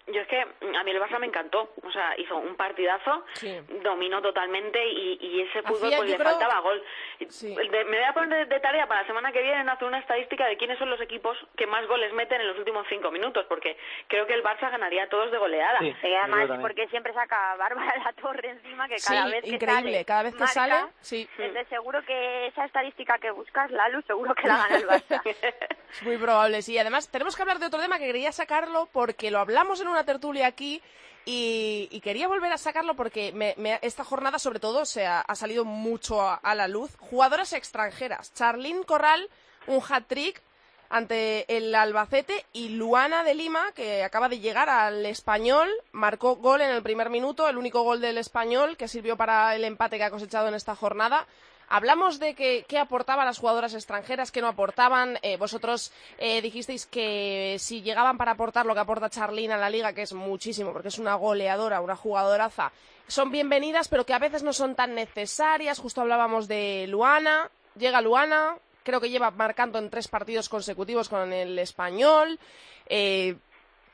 Yo 0.08 0.20
es 0.20 0.26
que 0.26 0.44
mm, 0.44 0.74
a 0.74 0.82
mí 0.82 0.90
el 0.90 1.00
Barça 1.00 1.18
me 1.20 1.26
encantó, 1.26 1.72
o 1.82 1.90
sea, 1.92 2.18
hizo 2.18 2.36
un 2.36 2.56
partidazo, 2.56 3.24
Sí. 3.34 3.56
dominó 3.82 4.20
totalmente 4.20 4.84
y, 4.84 5.18
y 5.20 5.42
ese 5.42 5.62
fútbol 5.62 5.84
Hacía, 5.86 5.98
pues 5.98 6.10
le 6.10 6.16
creo- 6.16 6.28
faltaba 6.30 6.60
gol. 6.60 6.82
Sí. 7.28 7.54
De- 7.54 7.84
me 7.84 7.98
voy 7.98 8.06
a 8.06 8.12
poner 8.12 8.48
de, 8.48 8.54
de 8.54 8.60
tarea 8.60 8.86
para 8.88 9.02
la 9.02 9.06
semana 9.06 9.30
que 9.32 9.40
viene 9.42 9.70
hacer 9.70 9.86
una 9.86 9.98
estadística 10.00 10.46
de 10.46 10.56
quiénes 10.56 10.78
son 10.78 10.90
los 10.90 11.00
equipos 11.00 11.38
que 11.56 11.66
más 11.68 11.86
goles 11.86 12.12
meten 12.14 12.40
en 12.40 12.48
los 12.48 12.58
últimos 12.58 12.84
cinco 12.88 13.10
minutos, 13.12 13.46
porque 13.48 13.76
creo 14.08 14.26
que 14.26 14.34
el 14.34 14.42
Barça 14.42 14.70
ganaría 14.70 15.04
a 15.04 15.08
todos 15.08 15.30
de 15.30 15.38
goleada. 15.38 15.78
Sí. 15.78 15.94
Y 16.02 16.14
además 16.14 16.50
porque 16.60 16.88
siempre 16.88 17.14
saca 17.14 17.52
a 17.52 17.56
Bárbara 17.56 17.94
la 18.04 18.12
torre 18.14 18.50
encima 18.50 18.88
que 18.88 18.96
cada 18.96 19.26
Sí, 19.26 19.30
vez 19.30 19.42
que 19.44 19.50
increíble. 19.50 19.92
sale, 19.92 20.04
Cada 20.04 20.22
vez 20.24 20.34
que 20.34 20.40
marca. 20.40 20.52
sale, 20.54 20.74
sí. 21.00 21.28
Entonces 21.38 21.68
seguro 21.68 22.02
que 22.04 22.46
esa 22.48 22.64
estadística 22.64 23.18
que 23.18 23.30
buscas, 23.30 23.70
Lalu, 23.70 24.02
seguro 24.02 24.34
que 24.34 24.48
la 24.48 24.56
gana 24.58 24.76
el 24.76 24.86
Barça. 24.88 25.22
Es 25.92 26.02
muy 26.04 26.16
probable, 26.16 26.62
sí. 26.62 26.78
Además, 26.78 27.10
tenemos 27.10 27.36
que 27.36 27.42
hablar 27.42 27.58
de 27.58 27.66
otro 27.66 27.78
tema 27.78 27.98
que 27.98 28.06
quería 28.06 28.32
sacarlo 28.32 28.88
porque 28.94 29.30
lo 29.30 29.40
hablamos 29.40 29.78
en 29.82 29.88
una 29.92 30.04
tertulia 30.04 30.46
aquí 30.46 30.82
y, 31.24 32.00
quería 32.02 32.26
volver 32.26 32.52
a 32.52 32.58
sacarlo 32.58 32.94
porque 32.96 33.32
me- 33.32 33.54
me- 33.56 33.78
esta 33.82 34.02
jornada, 34.02 34.38
sobre 34.40 34.58
todo, 34.58 34.84
se 34.84 35.06
ha, 35.06 35.24
salido 35.34 35.64
mucho 35.64 36.20
a, 36.20 36.34
a 36.34 36.54
la 36.56 36.66
luz. 36.66 36.90
Jugadoras 36.98 37.52
extranjeras. 37.52 38.34
Charlín 38.34 38.82
Corral, 38.82 39.28
un 39.68 39.80
hat-trick 39.88 40.42
ante 40.90 41.46
el 41.56 41.74
Albacete 41.74 42.44
y 42.52 42.70
Luana 42.70 43.24
de 43.24 43.34
Lima, 43.34 43.72
que 43.72 44.02
acaba 44.02 44.28
de 44.28 44.40
llegar 44.40 44.68
al 44.68 45.06
español, 45.06 45.70
marcó 45.92 46.36
gol 46.36 46.60
en 46.60 46.70
el 46.70 46.82
primer 46.82 47.08
minuto, 47.08 47.48
el 47.48 47.56
único 47.56 47.82
gol 47.82 48.00
del 48.00 48.18
español 48.18 48.76
que 48.76 48.88
sirvió 48.88 49.16
para 49.16 49.54
el 49.54 49.64
empate 49.64 49.96
que 49.96 50.04
ha 50.04 50.10
cosechado 50.10 50.48
en 50.48 50.54
esta 50.54 50.74
jornada. 50.74 51.26
Hablamos 51.74 52.18
de 52.18 52.34
que, 52.34 52.66
qué 52.68 52.76
aportaban 52.78 53.24
las 53.24 53.38
jugadoras 53.38 53.72
extranjeras, 53.72 54.30
qué 54.30 54.42
no 54.42 54.48
aportaban. 54.48 55.18
Eh, 55.22 55.38
vosotros 55.38 55.90
eh, 56.18 56.42
dijisteis 56.42 56.84
que 56.84 57.56
si 57.58 57.80
llegaban 57.80 58.18
para 58.18 58.32
aportar 58.32 58.66
lo 58.66 58.74
que 58.74 58.80
aporta 58.80 59.08
Charlín 59.08 59.52
a 59.52 59.56
la 59.56 59.70
liga, 59.70 59.94
que 59.94 60.02
es 60.02 60.12
muchísimo, 60.12 60.72
porque 60.74 60.88
es 60.88 60.98
una 60.98 61.14
goleadora, 61.14 61.80
una 61.80 61.96
jugadoraza, 61.96 62.72
son 63.08 63.30
bienvenidas, 63.30 63.88
pero 63.88 64.04
que 64.04 64.12
a 64.12 64.18
veces 64.18 64.42
no 64.42 64.52
son 64.52 64.74
tan 64.74 64.94
necesarias. 64.94 65.78
Justo 65.78 66.02
hablábamos 66.02 66.46
de 66.46 66.84
Luana. 66.90 67.50
Llega 67.78 68.02
Luana, 68.02 68.58
creo 68.82 69.00
que 69.00 69.08
lleva 69.08 69.30
marcando 69.30 69.78
en 69.78 69.88
tres 69.88 70.08
partidos 70.08 70.50
consecutivos 70.50 71.08
con 71.08 71.32
el 71.32 71.58
español. 71.58 72.38
Eh, 72.86 73.36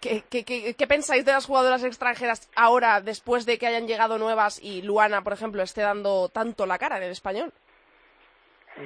¿Qué, 0.00 0.24
qué, 0.28 0.44
qué- 0.44 0.74
qué 0.74 0.86
pensáis 0.88 1.24
de 1.24 1.30
las 1.32 1.46
jugadoras 1.46 1.84
extranjeras 1.84 2.48
ahora, 2.56 3.00
después 3.00 3.46
de 3.46 3.56
que 3.58 3.66
hayan 3.68 3.86
llegado 3.86 4.18
nuevas 4.18 4.58
y 4.62 4.82
Luana, 4.82 5.22
por 5.22 5.32
ejemplo, 5.32 5.62
esté 5.62 5.80
dando 5.82 6.28
tanto 6.28 6.66
la 6.66 6.78
cara 6.78 6.96
en 6.98 7.04
el 7.04 7.10
español? 7.12 7.52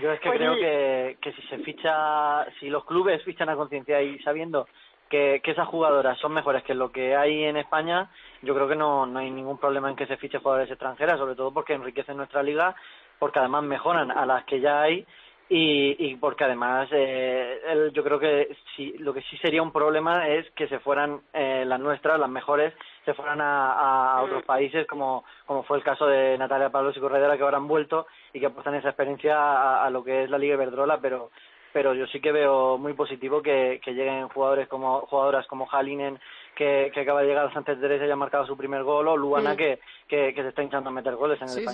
Yo 0.01 0.13
es 0.13 0.21
que 0.21 0.31
creo 0.31 0.55
que, 0.55 1.19
que 1.21 1.33
si 1.33 1.43
se 1.43 1.59
ficha, 1.59 2.47
si 2.59 2.71
los 2.71 2.85
clubes 2.85 3.23
fichan 3.25 3.49
a 3.49 3.57
conciencia 3.57 4.01
y 4.01 4.19
sabiendo 4.21 4.67
que, 5.11 5.41
que 5.45 5.51
esas 5.51 5.69
jugadoras 5.69 6.19
son 6.19 6.33
mejores 6.33 6.63
que 6.63 6.75
lo 6.75 6.91
que 6.91 7.15
hay 7.15 7.45
en 7.45 7.59
España, 7.59 8.09
yo 8.41 8.55
creo 8.55 8.69
que 8.69 8.77
no, 8.77 9.05
no 9.05 9.19
hay 9.19 9.31
ningún 9.31 9.59
problema 9.59 9.91
en 9.91 9.97
que 9.97 10.07
se 10.07 10.17
fiche 10.17 10.39
jugadores 10.39 10.71
extranjeras, 10.71 11.19
sobre 11.19 11.35
todo 11.35 11.53
porque 11.53 11.75
enriquecen 11.75 12.17
nuestra 12.17 12.43
liga, 12.43 12.75
porque 13.19 13.39
además 13.39 13.65
mejoran 13.65 14.11
a 14.11 14.25
las 14.25 14.45
que 14.45 14.61
ya 14.61 14.81
hay 14.81 15.07
y, 15.55 15.97
y 15.99 16.17
porque 16.17 16.45
además 16.45 16.89
eh, 16.93 17.61
el- 17.67 17.93
yo 17.93 18.03
creo 18.03 18.19
que 18.19 18.57
sí, 18.75 18.95
lo 18.99 19.13
que 19.13 19.21
sí 19.23 19.37
sería 19.39 19.63
un 19.63 19.71
problema 19.73 20.29
es 20.29 20.51
que 20.53 20.67
se 20.69 20.79
fueran 20.79 21.21
eh, 21.35 21.65
las 21.67 21.79
nuestras, 21.79 22.19
las 22.19 22.31
mejores, 22.31 22.73
se 23.05 23.13
fueran 23.15 23.41
a, 23.41 24.13
a 24.15 24.23
otros 24.23 24.45
países 24.45 24.87
como, 24.87 25.25
como 25.47 25.63
fue 25.65 25.77
el 25.77 25.85
caso 25.85 26.07
de 26.07 26.39
Natalia 26.39 26.71
Pablos 26.71 26.97
y 26.97 27.01
Corredera 27.01 27.37
que 27.37 27.43
ahora 27.43 27.59
han 27.59 27.69
vuelto 27.69 28.07
y 28.33 28.41
que 28.41 28.47
aportan 28.47 28.77
esa 28.77 28.89
experiencia 28.89 29.37
a, 29.37 29.85
a 29.85 29.91
lo 29.91 30.03
que 30.03 30.25
es 30.25 30.31
la 30.31 30.39
Liga 30.39 30.55
Iberdrola, 30.55 30.99
pero 31.01 31.31
pero 31.75 31.95
yo 31.95 32.07
sí 32.09 32.21
que 32.21 32.33
veo 32.33 32.77
muy 32.77 32.93
positivo 32.93 33.41
que, 33.41 33.81
que 33.83 33.95
lleguen 33.95 34.29
jugadores 34.29 34.69
como 34.69 35.01
jugadoras 35.07 35.47
como 35.47 35.67
Halinen 35.73 36.21
que, 36.55 36.91
que 36.93 37.01
acaba 37.01 37.23
de 37.23 37.29
llegar 37.29 37.47
al 37.47 37.53
Sánchez 37.55 37.81
Teresa 37.81 38.05
y 38.07 38.11
ha 38.11 38.17
marcado 38.17 38.45
su 38.47 38.59
primer 38.59 38.83
gol 38.83 39.09
o 39.09 39.17
Luana 39.17 39.55
Mm. 39.55 39.57
que, 39.57 39.81
que, 40.07 40.35
que 40.35 40.43
se 40.43 40.49
está 40.49 40.63
hinchando 40.63 40.91
a 40.91 40.93
meter 40.93 41.17
goles 41.17 41.41
en 41.41 41.49
el 41.49 41.55
sí. 41.61 41.65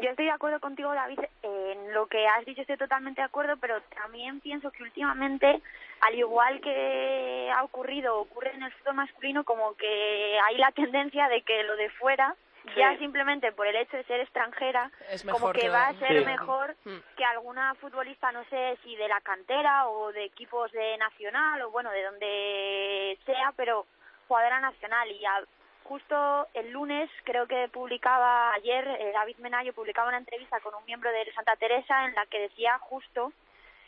Yo 0.00 0.08
estoy 0.10 0.24
de 0.26 0.30
acuerdo 0.30 0.60
contigo, 0.60 0.94
David, 0.94 1.20
en 1.42 1.92
lo 1.92 2.06
que 2.06 2.26
has 2.26 2.44
dicho 2.46 2.62
estoy 2.62 2.78
totalmente 2.78 3.20
de 3.20 3.26
acuerdo, 3.26 3.56
pero 3.58 3.80
también 4.02 4.40
pienso 4.40 4.70
que 4.70 4.82
últimamente, 4.82 5.60
al 6.00 6.14
igual 6.14 6.60
que 6.62 7.50
ha 7.54 7.62
ocurrido, 7.62 8.18
ocurre 8.18 8.52
en 8.54 8.62
el 8.62 8.72
fútbol 8.72 8.94
masculino, 8.94 9.44
como 9.44 9.74
que 9.76 10.38
hay 10.46 10.56
la 10.56 10.72
tendencia 10.72 11.28
de 11.28 11.42
que 11.42 11.62
lo 11.64 11.76
de 11.76 11.90
fuera, 11.90 12.34
ya 12.76 12.96
simplemente 12.98 13.52
por 13.52 13.66
el 13.66 13.76
hecho 13.76 13.96
de 13.96 14.04
ser 14.04 14.20
extranjera, 14.20 14.90
Es 15.10 15.24
como 15.24 15.52
que 15.52 15.60
que- 15.62 15.68
va 15.68 15.88
a 15.88 15.94
ser 15.94 16.18
Sí. 16.20 16.24
mejor 16.24 16.76
Mm. 16.84 16.96
que 17.16 17.24
alguna 17.24 17.74
futbolista, 17.74 18.32
no 18.32 18.44
sé 18.44 18.78
si 18.82 18.96
de 18.96 19.08
la 19.08 19.20
cantera 19.20 19.86
o 19.88 20.12
de 20.12 20.24
equipos 20.24 20.70
de 20.72 20.96
nacional 20.98 21.60
o 21.62 21.70
bueno, 21.70 21.90
de 21.90 22.02
donde 22.04 23.18
sea, 23.26 23.52
pero 23.56 23.86
jugadora 24.28 24.60
nacional. 24.60 25.10
Y 25.10 25.24
a- 25.24 25.42
justo 25.90 26.46
el 26.54 26.70
lunes, 26.70 27.10
creo 27.24 27.48
que 27.48 27.68
publicaba 27.72 28.52
ayer, 28.52 28.86
eh, 28.86 29.10
David 29.12 29.38
Menayo 29.38 29.72
publicaba 29.72 30.06
una 30.06 30.18
entrevista 30.18 30.60
con 30.60 30.72
un 30.72 30.84
miembro 30.84 31.10
de 31.10 31.32
Santa 31.34 31.56
Teresa 31.56 32.04
en 32.06 32.14
la 32.14 32.26
que 32.26 32.42
decía 32.42 32.78
justo 32.78 33.32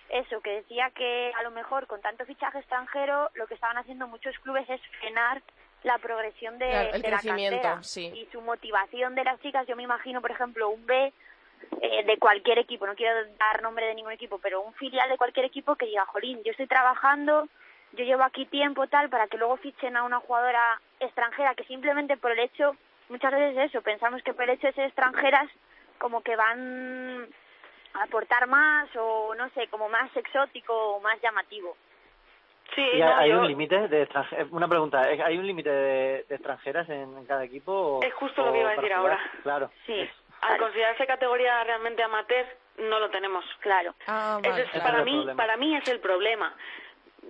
eso, 0.09 0.41
que 0.41 0.51
decía 0.51 0.91
que 0.91 1.33
a 1.39 1.45
lo 1.45 1.53
mejor 1.53 1.87
con 1.87 2.01
tanto 2.01 2.27
fichaje 2.27 2.59
extranjero 2.59 3.31
lo 3.35 3.47
que 3.47 3.55
estaban 3.55 3.79
haciendo 3.79 4.09
muchos 4.09 4.37
clubes 4.41 4.69
es 4.69 4.81
frenar 4.99 5.43
la 5.85 5.97
progresión 5.99 6.59
de, 6.59 6.71
Claro, 6.71 6.91
el 6.93 7.03
de 7.03 7.11
la 7.11 7.19
crecimiento, 7.19 7.63
cantera 7.63 7.83
sí. 7.85 8.13
y 8.17 8.29
su 8.33 8.41
motivación 8.41 9.15
de 9.15 9.23
las 9.23 9.41
chicas, 9.41 9.65
yo 9.69 9.77
me 9.77 9.85
imagino, 9.85 10.21
por 10.21 10.33
ejemplo, 10.33 10.71
un 10.71 10.85
B 10.85 11.13
eh, 11.83 12.05
de 12.05 12.19
cualquier 12.19 12.59
equipo, 12.59 12.85
no 12.85 12.97
quiero 12.97 13.15
dar 13.39 13.63
nombre 13.63 13.87
de 13.87 13.95
ningún 13.95 14.11
equipo, 14.11 14.41
pero 14.43 14.61
un 14.61 14.75
filial 14.75 15.09
de 15.09 15.17
cualquier 15.17 15.47
equipo 15.47 15.77
que 15.77 15.87
diga, 15.87 16.05
jolín, 16.07 16.43
yo 16.43 16.51
estoy 16.51 16.67
trabajando, 16.67 17.49
yo 17.93 18.05
llevo 18.05 18.23
aquí 18.25 18.47
tiempo 18.47 18.87
tal, 18.87 19.09
para 19.11 19.27
que 19.29 19.37
luego 19.39 19.57
fichen 19.59 19.97
a 19.97 20.05
una 20.05 20.21
jugadora 20.21 20.81
extranjera 21.01 21.55
que 21.55 21.65
simplemente 21.65 22.17
por 22.17 22.31
el 22.33 22.39
hecho, 22.39 22.77
muchas 23.09 23.33
veces 23.33 23.71
eso, 23.71 23.83
pensamos 23.83 24.23
que 24.23 24.33
por 24.35 24.45
el 24.45 24.51
hecho 24.51 24.69
de 24.69 24.73
ser 24.75 24.85
extranjeras 24.87 25.49
como 25.99 26.23
que 26.23 26.35
van 26.37 27.29
a 27.95 28.03
aportar 28.05 28.47
más 28.47 28.89
o 28.97 29.35
no 29.35 29.49
sé, 29.51 29.69
como 29.69 29.89
más 29.89 30.15
exótico 30.17 30.75
o 30.75 31.01
más 31.01 31.21
llamativo. 31.21 31.77
Sí, 32.75 32.81
¿Y 32.95 33.01
no, 33.01 33.15
hay 33.19 33.31
yo- 33.31 33.41
un 33.41 33.47
límite 33.49 33.89
de 33.89 34.03
extranjeras? 34.03 34.49
Una 34.51 34.67
pregunta, 34.67 35.11
¿eh? 35.13 35.23
¿hay 35.23 35.37
un 35.37 35.47
límite 35.47 35.69
de, 35.71 36.25
de 36.27 36.35
extranjeras 36.35 36.89
en, 36.89 37.17
en 37.19 37.27
cada 37.27 37.45
equipo? 37.45 37.71
o- 37.99 38.03
Es 38.03 38.15
justo 38.15 38.45
lo 38.47 38.53
que 38.53 38.61
iba 38.61 38.71
a 38.71 38.75
decir 38.77 38.95
jugar? 38.95 39.13
ahora. 39.13 39.31
Claro. 39.43 39.71
Sí, 39.85 40.09
al 40.41 40.59
considerarse 40.59 41.07
categoría 41.07 41.63
realmente 41.65 42.03
amateur, 42.03 42.47
no 42.79 42.99
lo 42.99 43.11
tenemos. 43.11 43.45
claro. 43.61 43.95
Ah, 44.07 44.39
Ese 44.41 44.49
vale, 44.51 44.63
es- 44.63 44.71
claro. 44.71 44.87
para 44.91 45.05
mí, 45.05 45.27
para 45.37 45.57
mí 45.59 45.77
es 45.77 45.87
el 45.89 46.01
problema. 46.01 46.55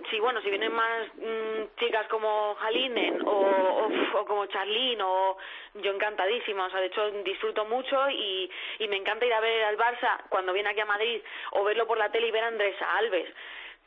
Sí, 0.09 0.19
bueno, 0.19 0.41
si 0.41 0.49
vienen 0.49 0.73
más 0.73 1.07
mm, 1.15 1.79
chicas 1.79 2.07
como 2.07 2.55
Halinen 2.61 3.21
o, 3.25 3.89
o, 4.13 4.25
como 4.25 4.45
Charlene 4.47 5.01
o 5.01 5.37
yo 5.75 5.91
encantadísima, 5.91 6.65
o 6.65 6.69
sea, 6.69 6.79
de 6.79 6.87
hecho 6.87 7.09
disfruto 7.23 7.65
mucho 7.65 8.09
y, 8.09 8.49
y 8.79 8.87
me 8.87 8.97
encanta 8.97 9.25
ir 9.25 9.33
a 9.33 9.39
ver 9.39 9.63
al 9.63 9.77
Barça 9.77 10.19
cuando 10.29 10.53
viene 10.53 10.69
aquí 10.69 10.81
a 10.81 10.85
Madrid 10.85 11.21
o 11.51 11.63
verlo 11.63 11.87
por 11.87 11.97
la 11.97 12.11
tele 12.11 12.27
y 12.27 12.31
ver 12.31 12.43
a 12.43 12.47
Andresa 12.47 12.97
Alves. 12.97 13.29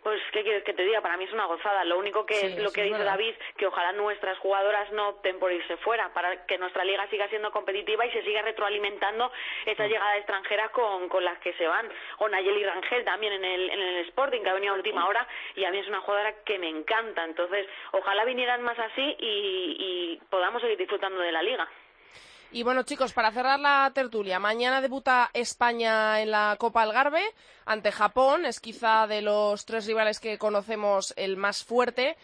Pues, 0.07 0.23
¿qué 0.31 0.45
quieres 0.45 0.63
que 0.63 0.73
te 0.73 0.85
diga? 0.85 1.01
Para 1.01 1.17
mí 1.17 1.25
es 1.25 1.33
una 1.33 1.47
gozada. 1.47 1.83
Lo 1.83 1.99
único 1.99 2.25
que 2.27 2.35
Sí, 2.35 2.47
es 2.47 2.59
lo 2.59 2.71
que 2.71 2.83
es 2.83 2.87
dice 2.87 2.99
verdad. 2.99 3.15
David, 3.15 3.35
que 3.57 3.67
ojalá 3.67 3.91
nuestras 3.91 4.39
jugadoras 4.39 4.93
no 4.93 5.09
opten 5.09 5.41
por 5.41 5.51
irse 5.51 5.77
fuera, 5.79 6.15
para 6.15 6.47
que 6.47 6.59
nuestra 6.59 6.85
liga 6.85 7.09
siga 7.09 7.29
siendo 7.29 7.51
competitiva 7.51 8.07
y 8.07 8.13
se 8.13 8.23
siga 8.23 8.41
retroalimentando 8.43 9.33
esa 9.65 9.89
llegada 9.89 10.13
de 10.13 10.19
extranjeras 10.19 10.71
con, 10.71 11.09
con 11.09 11.25
las 11.25 11.41
que 11.41 11.55
se 11.55 11.67
van. 11.67 11.91
O 12.19 12.29
Nayeli 12.29 12.65
Rangel 12.65 13.05
también 13.05 13.33
en 13.33 13.45
el, 13.45 13.69
en 13.69 13.81
el 13.81 14.07
Sporting, 14.07 14.43
que 14.43 14.49
ha 14.51 14.55
venido 14.55 14.75
a 14.75 14.77
última 14.77 15.09
hora 15.09 15.27
y 15.57 15.65
a 15.65 15.73
mí 15.73 15.79
es 15.81 15.89
una 15.89 16.01
jugadora 16.03 16.37
que 16.45 16.57
me 16.61 16.69
encanta. 16.69 17.25
Entonces, 17.25 17.67
ojalá 17.91 18.25
vinieran 18.25 18.63
más 18.63 18.79
así 18.79 19.17
y, 19.19 19.77
y 19.77 20.21
podamos 20.31 20.63
seguir 20.63 20.79
disfrutando 20.79 21.19
de 21.19 21.33
la 21.33 21.43
liga. 21.43 21.69
Y 22.53 22.63
bueno, 22.63 22.85
chicos, 22.85 23.13
para 23.13 23.33
cerrar 23.33 23.61
la 23.61 23.91
tertulia, 23.95 24.39
mañana 24.39 24.81
debuta 24.81 25.31
España 25.35 26.21
en 26.23 26.31
la 26.31 26.57
Copa 26.59 26.83
Algarve 26.83 27.23
ante 27.67 27.93
Japón. 27.93 28.47
Es 28.47 28.61
quizá 28.61 29.07
de 29.07 29.21
los 29.21 29.67
tres 29.67 29.87
rivales 29.87 30.21
que 30.21 30.39
conocemos 30.39 31.13
el 31.17 31.37
más 31.37 31.65
fuerte. 31.65 32.17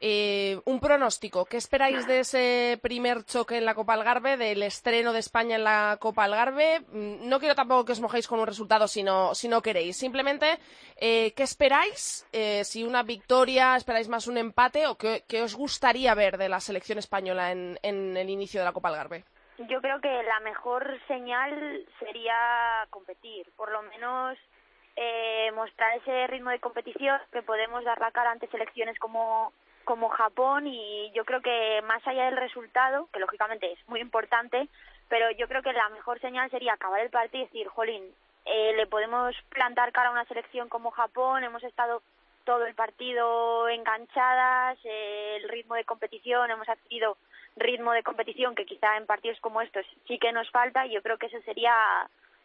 Eh, 0.00 0.60
un 0.64 0.78
pronóstico, 0.78 1.44
¿qué 1.44 1.56
esperáis 1.56 2.06
de 2.06 2.20
ese 2.20 2.78
primer 2.80 3.24
choque 3.24 3.56
en 3.58 3.64
la 3.64 3.74
Copa 3.74 3.94
Algarve, 3.94 4.36
del 4.36 4.62
estreno 4.62 5.12
de 5.12 5.18
España 5.18 5.56
en 5.56 5.64
la 5.64 5.96
Copa 6.00 6.24
Algarve? 6.24 6.80
Mm, 6.92 7.28
No 7.28 7.40
quiero 7.40 7.56
tampoco 7.56 7.84
que 7.84 7.92
os 7.92 8.00
mojéis 8.00 8.28
con 8.28 8.38
un 8.38 8.46
resultado 8.46 8.86
si 8.86 9.02
no, 9.02 9.34
si 9.34 9.48
no 9.48 9.60
queréis. 9.60 9.96
Simplemente, 9.96 10.58
eh, 10.96 11.32
¿qué 11.36 11.42
esperáis? 11.42 12.26
Eh, 12.32 12.62
si 12.64 12.84
una 12.84 13.02
victoria, 13.02 13.76
esperáis 13.76 14.08
más 14.08 14.28
un 14.28 14.38
empate 14.38 14.86
o 14.86 14.96
qué, 14.96 15.24
os 15.42 15.54
gustaría 15.56 16.14
ver 16.14 16.38
de 16.38 16.48
la 16.48 16.60
selección 16.60 16.98
española 16.98 17.50
en, 17.50 17.78
en 17.82 18.16
el 18.16 18.30
inicio 18.30 18.60
de 18.60 18.66
la 18.66 18.72
Copa 18.72 18.88
Algarve. 18.90 19.24
Yo 19.66 19.80
creo 19.80 20.00
que 20.00 20.22
la 20.22 20.40
mejor 20.40 20.98
señal 21.08 21.84
sería 21.98 22.86
competir, 22.90 23.50
por 23.56 23.70
lo 23.72 23.82
menos 23.82 24.38
eh, 24.96 25.50
mostrar 25.52 25.96
ese 25.96 26.26
ritmo 26.28 26.50
de 26.50 26.60
competición 26.60 27.20
que 27.32 27.42
podemos 27.42 27.84
dar 27.84 27.98
la 28.00 28.12
cara 28.12 28.30
ante 28.30 28.48
selecciones 28.48 28.98
como 28.98 29.52
como 29.84 30.10
Japón 30.10 30.66
y 30.66 31.10
yo 31.14 31.24
creo 31.24 31.40
que 31.40 31.80
más 31.86 32.06
allá 32.06 32.26
del 32.26 32.36
resultado, 32.36 33.08
que 33.10 33.20
lógicamente 33.20 33.72
es 33.72 33.88
muy 33.88 34.00
importante, 34.00 34.68
pero 35.08 35.30
yo 35.30 35.48
creo 35.48 35.62
que 35.62 35.72
la 35.72 35.88
mejor 35.88 36.20
señal 36.20 36.50
sería 36.50 36.74
acabar 36.74 37.00
el 37.00 37.08
partido 37.08 37.44
y 37.44 37.46
decir, 37.46 37.68
jolín, 37.68 38.04
eh, 38.44 38.74
le 38.76 38.86
podemos 38.86 39.34
plantar 39.48 39.92
cara 39.92 40.10
a 40.10 40.12
una 40.12 40.26
selección 40.26 40.68
como 40.68 40.90
Japón, 40.90 41.42
hemos 41.42 41.64
estado 41.64 42.02
todo 42.44 42.66
el 42.66 42.74
partido 42.74 43.66
enganchadas, 43.70 44.78
eh, 44.84 45.38
el 45.40 45.48
ritmo 45.48 45.74
de 45.74 45.84
competición, 45.84 46.50
hemos 46.50 46.68
adquirido 46.68 47.16
ritmo 47.60 47.92
de 47.92 48.02
competición 48.02 48.54
que 48.54 48.66
quizá 48.66 48.96
en 48.96 49.06
partidos 49.06 49.38
como 49.40 49.60
estos 49.60 49.84
sí 50.06 50.18
que 50.18 50.32
nos 50.32 50.50
falta 50.50 50.86
y 50.86 50.92
yo 50.92 51.02
creo 51.02 51.18
que 51.18 51.26
eso 51.26 51.40
sería 51.42 51.74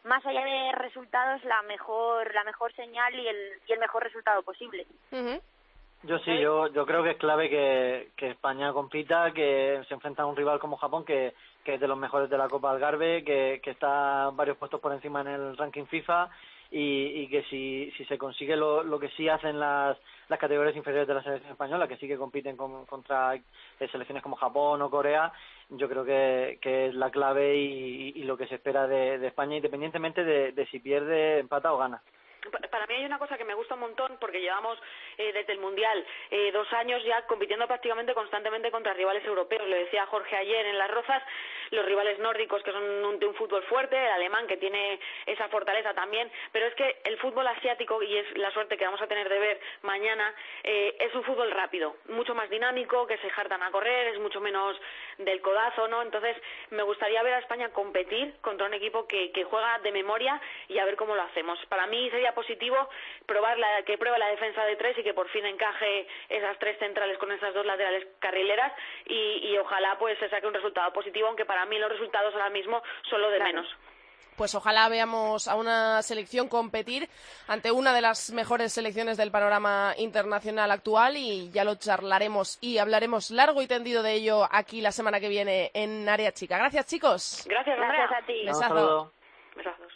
más 0.04 0.24
allá 0.26 0.44
de 0.44 0.72
resultados 0.72 1.42
la 1.44 1.62
mejor 1.62 2.32
la 2.34 2.44
mejor 2.44 2.72
señal 2.74 3.14
y 3.14 3.26
el, 3.26 3.36
y 3.66 3.72
el 3.72 3.78
mejor 3.78 4.02
resultado 4.02 4.42
posible. 4.42 4.86
Yo 6.02 6.18
sí, 6.18 6.38
yo, 6.38 6.66
yo 6.66 6.84
creo 6.84 7.02
que 7.02 7.12
es 7.12 7.16
clave 7.16 7.48
que, 7.48 8.10
que 8.14 8.30
España 8.30 8.74
compita, 8.74 9.32
que 9.32 9.82
se 9.88 9.94
enfrenta 9.94 10.22
a 10.22 10.26
un 10.26 10.36
rival 10.36 10.58
como 10.58 10.76
Japón, 10.76 11.02
que, 11.02 11.32
que 11.64 11.74
es 11.74 11.80
de 11.80 11.88
los 11.88 11.96
mejores 11.96 12.28
de 12.28 12.36
la 12.36 12.46
Copa 12.46 12.70
Algarve, 12.70 13.24
que, 13.24 13.60
que 13.64 13.70
está 13.70 14.28
varios 14.34 14.58
puestos 14.58 14.80
por 14.82 14.92
encima 14.92 15.22
en 15.22 15.28
el 15.28 15.56
ranking 15.56 15.86
FIFA 15.86 16.28
y, 16.74 17.22
y 17.22 17.28
que 17.28 17.44
si, 17.44 17.92
si 17.96 18.04
se 18.06 18.18
consigue 18.18 18.56
lo, 18.56 18.82
lo 18.82 18.98
que 18.98 19.08
sí 19.10 19.28
hacen 19.28 19.60
las, 19.60 19.96
las 20.28 20.38
categorías 20.40 20.74
inferiores 20.76 21.06
de 21.06 21.14
la 21.14 21.22
selección 21.22 21.52
española, 21.52 21.86
que 21.86 21.96
sí 21.98 22.08
que 22.08 22.16
compiten 22.18 22.56
con- 22.56 22.84
contra 22.86 23.36
eh, 23.36 23.42
selecciones 23.92 24.22
como 24.24 24.34
Japón 24.34 24.82
o 24.82 24.90
Corea, 24.90 25.32
yo 25.70 25.88
creo 25.88 26.04
que, 26.04 26.58
que 26.60 26.88
es 26.88 26.94
la 26.94 27.10
clave 27.10 27.56
y, 27.56 28.12
y 28.16 28.24
lo 28.24 28.36
que 28.36 28.48
se 28.48 28.56
espera 28.56 28.88
de, 28.88 29.18
de 29.18 29.28
España, 29.28 29.56
independientemente 29.56 30.24
de, 30.24 30.50
de 30.52 30.66
si 30.66 30.80
pierde, 30.80 31.38
empata 31.38 31.72
o 31.72 31.78
gana. 31.78 32.02
Pa- 32.50 32.58
Para 32.68 32.86
mí 32.86 32.94
hay 32.94 33.04
una 33.04 33.18
cosa 33.18 33.38
que 33.38 33.44
me 33.44 33.54
gusta 33.54 33.74
un 33.74 33.80
montón 33.80 34.16
porque 34.20 34.40
llevamos 34.40 34.78
eh, 35.18 35.32
desde 35.32 35.52
el 35.52 35.58
Mundial 35.60 36.04
eh, 36.30 36.50
dos 36.52 36.70
años 36.72 37.02
ya 37.04 37.22
compitiendo 37.26 37.66
prácticamente 37.66 38.14
constantemente 38.14 38.70
contra 38.70 38.92
rivales 38.94 39.24
europeos. 39.24 39.66
Lo 39.68 39.76
decía 39.76 40.06
Jorge 40.06 40.36
ayer 40.36 40.66
en 40.66 40.78
Las 40.78 40.90
Rozas, 40.90 41.22
los 41.70 41.84
rivales 41.84 42.18
nórdicos 42.18 42.62
que 42.62 42.72
son 42.72 42.82
un, 43.04 43.18
de 43.18 43.26
un 43.26 43.34
fútbol 43.34 43.62
fuerte, 43.64 43.96
el 43.96 44.12
alemán 44.12 44.46
que 44.46 44.56
tiene 44.56 45.00
esa 45.26 45.48
fortaleza 45.48 45.94
también, 45.94 46.30
pero 46.52 46.66
es 46.66 46.74
que 46.74 46.98
el 47.04 47.16
fútbol 47.18 47.46
asiático, 47.46 48.02
y 48.02 48.16
es 48.16 48.36
la 48.36 48.50
suerte 48.50 48.76
que 48.76 48.84
vamos 48.84 49.00
a 49.00 49.06
tener 49.06 49.28
de 49.28 49.38
ver 49.38 49.60
mañana, 49.82 50.34
eh, 50.62 50.96
es 51.00 51.14
un 51.14 51.24
fútbol 51.24 51.50
rápido, 51.50 51.96
mucho 52.08 52.34
más 52.34 52.50
dinámico, 52.50 53.06
que 53.06 53.18
se 53.18 53.30
jartan 53.30 53.62
a 53.62 53.70
correr, 53.70 54.08
es 54.08 54.18
mucho 54.20 54.40
menos 54.40 54.76
del 55.18 55.40
codazo, 55.40 55.88
¿no? 55.88 56.02
Entonces 56.02 56.36
me 56.70 56.82
gustaría 56.82 57.22
ver 57.22 57.34
a 57.34 57.38
España 57.38 57.70
competir 57.70 58.34
contra 58.40 58.66
un 58.66 58.74
equipo 58.74 59.06
que, 59.06 59.32
que 59.32 59.44
juega 59.44 59.78
de 59.78 59.92
memoria 59.92 60.40
y 60.68 60.78
a 60.78 60.84
ver 60.84 60.96
cómo 60.96 61.14
lo 61.14 61.22
hacemos. 61.22 61.58
Para 61.66 61.86
mí 61.86 62.10
sería 62.10 62.33
positivo 62.34 62.88
probar 63.26 63.58
la, 63.58 63.82
que 63.84 63.98
pruebe 63.98 64.18
la 64.18 64.28
defensa 64.28 64.64
de 64.64 64.76
tres 64.76 64.98
y 64.98 65.02
que 65.02 65.14
por 65.14 65.28
fin 65.30 65.46
encaje 65.46 66.06
esas 66.28 66.58
tres 66.58 66.78
centrales 66.78 67.18
con 67.18 67.32
esas 67.32 67.54
dos 67.54 67.64
laterales 67.64 68.06
carrileras 68.18 68.72
y, 69.06 69.48
y 69.48 69.58
ojalá 69.58 69.96
pues 69.98 70.18
se 70.18 70.28
saque 70.28 70.46
un 70.46 70.54
resultado 70.54 70.92
positivo, 70.92 71.28
aunque 71.28 71.44
para 71.44 71.64
mí 71.66 71.78
los 71.78 71.90
resultados 71.90 72.34
ahora 72.34 72.50
mismo 72.50 72.82
son 73.08 73.22
lo 73.22 73.30
de 73.30 73.40
menos. 73.40 73.66
Pues 74.36 74.54
ojalá 74.56 74.88
veamos 74.88 75.46
a 75.46 75.54
una 75.54 76.02
selección 76.02 76.48
competir 76.48 77.08
ante 77.46 77.70
una 77.70 77.92
de 77.92 78.00
las 78.00 78.32
mejores 78.32 78.72
selecciones 78.72 79.16
del 79.16 79.30
panorama 79.30 79.94
internacional 79.96 80.72
actual 80.72 81.16
y 81.16 81.50
ya 81.50 81.62
lo 81.62 81.76
charlaremos 81.76 82.58
y 82.60 82.78
hablaremos 82.78 83.30
largo 83.30 83.62
y 83.62 83.68
tendido 83.68 84.02
de 84.02 84.14
ello 84.14 84.48
aquí 84.50 84.80
la 84.80 84.90
semana 84.90 85.20
que 85.20 85.28
viene 85.28 85.70
en 85.72 86.08
Área 86.08 86.32
Chica. 86.32 86.58
Gracias, 86.58 86.86
chicos. 86.86 87.44
Gracias, 87.48 87.78
Andrea. 87.78 88.08
Gracias 88.08 88.22
a 88.22 88.26
ti. 88.26 88.42
Besazo. 88.44 89.12
Besazos. 89.54 89.93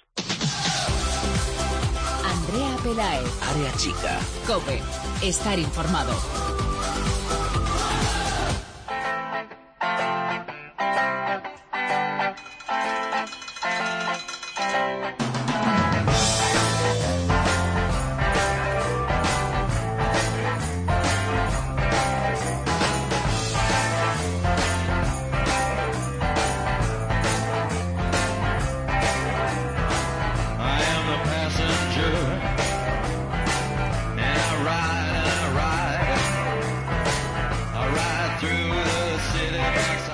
Pelaez. 2.88 3.28
Área 3.42 3.70
chica. 3.76 4.18
Cope. 4.46 4.80
Estar 5.20 5.58
informado. 5.58 6.67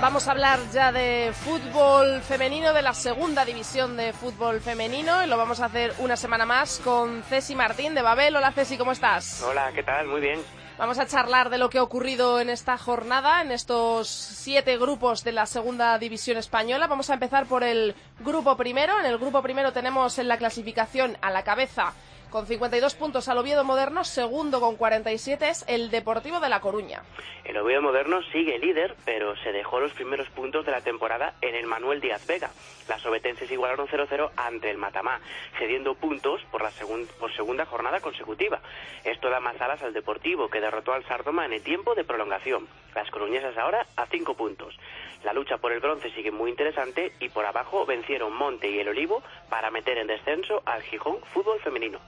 Vamos 0.05 0.29
a 0.29 0.33
hablar 0.33 0.61
ya 0.71 0.93
de 0.93 1.33
fútbol 1.33 2.21
femenino, 2.21 2.75
de 2.75 2.83
la 2.83 2.93
segunda 2.93 3.43
división 3.47 3.97
de 3.97 4.13
fútbol 4.13 4.61
femenino 4.61 5.25
y 5.25 5.27
lo 5.27 5.39
vamos 5.39 5.61
a 5.61 5.65
hacer 5.65 5.95
una 5.99 6.15
semana 6.15 6.45
más 6.45 6.79
con 6.85 7.23
Ceci 7.23 7.55
Martín 7.55 7.95
de 7.95 8.03
Babel. 8.03 8.37
Hola 8.37 8.53
Ceci, 8.53 8.77
¿cómo 8.77 8.93
estás? 8.93 9.43
Hola, 9.43 9.73
¿qué 9.75 9.83
tal? 9.83 10.07
Muy 10.07 10.21
bien. 10.21 10.43
Vamos 10.77 10.99
a 10.99 11.07
charlar 11.07 11.49
de 11.49 11.57
lo 11.57 11.71
que 11.71 11.79
ha 11.79 11.83
ocurrido 11.83 12.39
en 12.39 12.51
esta 12.51 12.77
jornada, 12.77 13.41
en 13.41 13.51
estos 13.51 14.07
siete 14.09 14.77
grupos 14.77 15.25
de 15.25 15.33
la 15.33 15.47
segunda 15.47 15.99
división 15.99 16.37
española. 16.37 16.87
Vamos 16.87 17.09
a 17.09 17.15
empezar 17.15 17.47
por 17.47 17.65
el 17.65 17.95
grupo 18.21 18.59
primero. 18.59 19.01
En 19.01 19.07
el 19.07 19.17
grupo 19.17 19.41
primero 19.41 19.73
tenemos 19.73 20.19
en 20.19 20.29
la 20.29 20.37
clasificación 20.37 21.17
a 21.23 21.31
la 21.31 21.45
cabeza 21.45 21.95
con 22.35 22.49
52 22.49 22.97
puntos 22.97 23.29
al 23.29 23.39
Oviedo 23.39 23.63
Moderno, 23.63 24.03
segundo 24.03 24.59
con 24.59 24.75
47 24.75 25.51
es 25.51 25.65
el 25.69 25.89
Deportivo 25.93 26.41
de 26.41 26.49
La 26.49 26.59
Coruña. 26.59 27.05
El 27.45 27.57
Oviedo 27.59 27.81
Moderno 27.81 28.23
sigue 28.33 28.59
líder, 28.59 28.97
pero 29.05 29.37
se 29.37 29.53
dejó 29.53 29.79
los 29.79 29.93
primeros 29.93 30.29
puntos 30.31 30.67
de 30.67 30.73
la 30.73 30.81
temporada 30.81 31.35
en 31.41 31.55
el 31.55 31.67
Manuel 31.67 32.01
Díaz 32.01 32.27
Vega. 32.27 32.51
Las 32.89 33.07
obetenses 33.07 33.49
igualaron 33.53 33.87
0-0 33.87 34.33
ante 34.35 34.69
el 34.69 34.79
Matamá, 34.79 35.21
cediendo 35.61 35.95
puntos 35.95 36.41
por, 36.51 36.61
la 36.61 36.73
por 37.21 37.33
segunda 37.33 37.67
jornada 37.67 38.01
consecutiva. 38.01 38.59
Esto 39.05 39.31
da 39.31 39.39
más 39.39 39.61
alas 39.61 39.81
al 39.85 39.93
Deportivo, 39.93 40.49
que 40.49 40.61
derrotó 40.61 40.93
al 40.93 41.07
Sardoma 41.07 41.47
en 41.47 41.53
el 41.53 41.63
tiempo 41.63 41.95
de 41.95 42.03
prolongación. 42.03 42.67
Las 42.95 43.11
coruñesas 43.11 43.57
ahora 43.57 43.87
a 43.97 44.07
5 44.07 44.35
puntos. 44.35 44.79
La 45.25 45.33
lucha 45.33 45.57
por 45.59 45.73
el 45.73 45.81
bronce 45.81 46.11
sigue 46.11 46.31
muy 46.31 46.51
interesante 46.51 47.13
y 47.19 47.29
por 47.31 47.47
abajo 47.47 47.87
vencieron 47.87 48.35
Monte 48.35 48.71
y 48.71 48.79
el 48.79 48.89
Olivo 48.89 49.23
para 49.49 49.71
meter 49.71 49.99
en 49.99 50.07
descenso 50.07 50.63
al 50.67 50.83
Gijón 50.83 51.19
Fútbol 51.33 51.61
Femenino. 51.61 51.99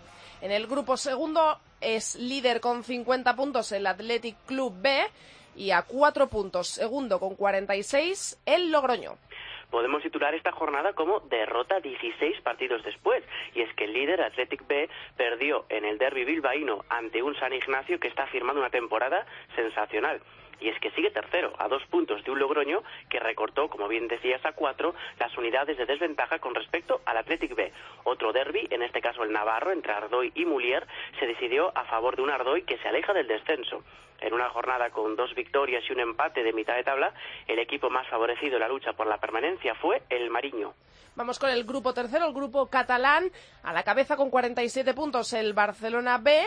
En 0.42 0.52
el 0.52 0.66
grupo 0.66 0.96
segundo 0.96 1.58
es 1.80 2.16
líder 2.16 2.60
con 2.60 2.84
50 2.84 3.34
puntos 3.34 3.72
el 3.72 3.86
Athletic 3.86 4.36
Club 4.46 4.74
B 4.76 5.02
y 5.56 5.70
a 5.70 5.82
4 5.82 6.28
puntos 6.28 6.68
segundo 6.68 7.18
con 7.18 7.36
46 7.36 8.42
el 8.44 8.70
Logroño. 8.70 9.16
Podemos 9.70 10.02
titular 10.02 10.34
esta 10.34 10.52
jornada 10.52 10.92
como 10.92 11.20
derrota 11.20 11.80
16 11.80 12.40
partidos 12.42 12.84
después, 12.84 13.24
y 13.52 13.62
es 13.62 13.74
que 13.74 13.84
el 13.84 13.94
líder 13.94 14.22
Athletic 14.22 14.66
B 14.66 14.88
perdió 15.16 15.64
en 15.68 15.84
el 15.84 15.98
derby 15.98 16.24
bilbaíno 16.24 16.84
ante 16.88 17.22
un 17.22 17.34
San 17.34 17.52
Ignacio 17.52 17.98
que 17.98 18.08
está 18.08 18.26
firmando 18.28 18.60
una 18.60 18.70
temporada 18.70 19.26
sensacional. 19.56 20.20
Y 20.60 20.68
es 20.68 20.78
que 20.80 20.90
sigue 20.92 21.10
tercero, 21.10 21.52
a 21.58 21.68
dos 21.68 21.84
puntos 21.86 22.24
de 22.24 22.30
un 22.30 22.38
Logroño 22.38 22.82
que 23.08 23.20
recortó, 23.20 23.68
como 23.68 23.88
bien 23.88 24.08
decías, 24.08 24.44
a 24.44 24.52
cuatro 24.52 24.94
las 25.18 25.36
unidades 25.36 25.76
de 25.76 25.86
desventaja 25.86 26.38
con 26.38 26.54
respecto 26.54 27.00
al 27.04 27.18
Athletic 27.18 27.54
B. 27.54 27.72
Otro 28.04 28.32
derby, 28.32 28.66
en 28.70 28.82
este 28.82 29.00
caso 29.00 29.22
el 29.22 29.32
Navarro, 29.32 29.72
entre 29.72 29.92
Ardoy 29.92 30.32
y 30.34 30.44
Mulier, 30.44 30.86
se 31.18 31.26
decidió 31.26 31.76
a 31.76 31.84
favor 31.84 32.16
de 32.16 32.22
un 32.22 32.30
Ardoy 32.30 32.62
que 32.62 32.78
se 32.78 32.88
aleja 32.88 33.12
del 33.12 33.28
descenso. 33.28 33.82
En 34.20 34.32
una 34.32 34.48
jornada 34.48 34.90
con 34.90 35.14
dos 35.14 35.34
victorias 35.34 35.84
y 35.88 35.92
un 35.92 36.00
empate 36.00 36.42
de 36.42 36.52
mitad 36.52 36.74
de 36.74 36.84
tabla, 36.84 37.12
el 37.46 37.58
equipo 37.58 37.90
más 37.90 38.08
favorecido 38.08 38.54
en 38.54 38.60
la 38.60 38.68
lucha 38.68 38.94
por 38.94 39.06
la 39.06 39.18
permanencia 39.18 39.74
fue 39.74 40.02
el 40.08 40.30
Mariño. 40.30 40.72
Vamos 41.16 41.38
con 41.38 41.50
el 41.50 41.64
grupo 41.64 41.94
tercero, 41.94 42.26
el 42.26 42.34
grupo 42.34 42.68
catalán, 42.68 43.30
a 43.62 43.72
la 43.72 43.82
cabeza 43.82 44.16
con 44.16 44.30
47 44.30 44.94
puntos 44.94 45.32
el 45.32 45.54
Barcelona 45.54 46.18
B. 46.18 46.46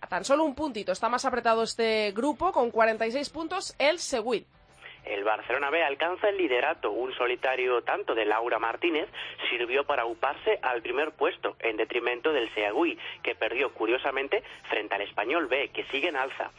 A 0.00 0.06
tan 0.06 0.24
solo 0.24 0.44
un 0.44 0.54
puntito 0.54 0.92
está 0.92 1.08
más 1.08 1.24
apretado 1.24 1.62
este 1.62 2.12
grupo 2.12 2.52
con 2.52 2.70
46 2.70 3.28
puntos 3.30 3.74
el 3.78 3.98
Seguit. 3.98 4.46
El 5.04 5.24
Barcelona 5.24 5.70
B 5.70 5.82
alcanza 5.82 6.28
el 6.28 6.36
liderato. 6.36 6.90
Un 6.90 7.12
solitario 7.14 7.82
tanto 7.82 8.14
de 8.14 8.24
Laura 8.24 8.58
Martínez 8.58 9.08
sirvió 9.48 9.84
para 9.84 10.04
uparse 10.04 10.58
al 10.62 10.82
primer 10.82 11.12
puesto, 11.12 11.56
en 11.60 11.76
detrimento 11.76 12.32
del 12.32 12.52
Seagüí, 12.54 12.98
que 13.22 13.34
perdió 13.34 13.72
curiosamente 13.72 14.42
frente 14.68 14.94
al 14.94 15.02
Español 15.02 15.46
B, 15.46 15.70
que 15.70 15.84
sigue 15.84 16.08
en 16.08 16.16
alza. 16.16 16.50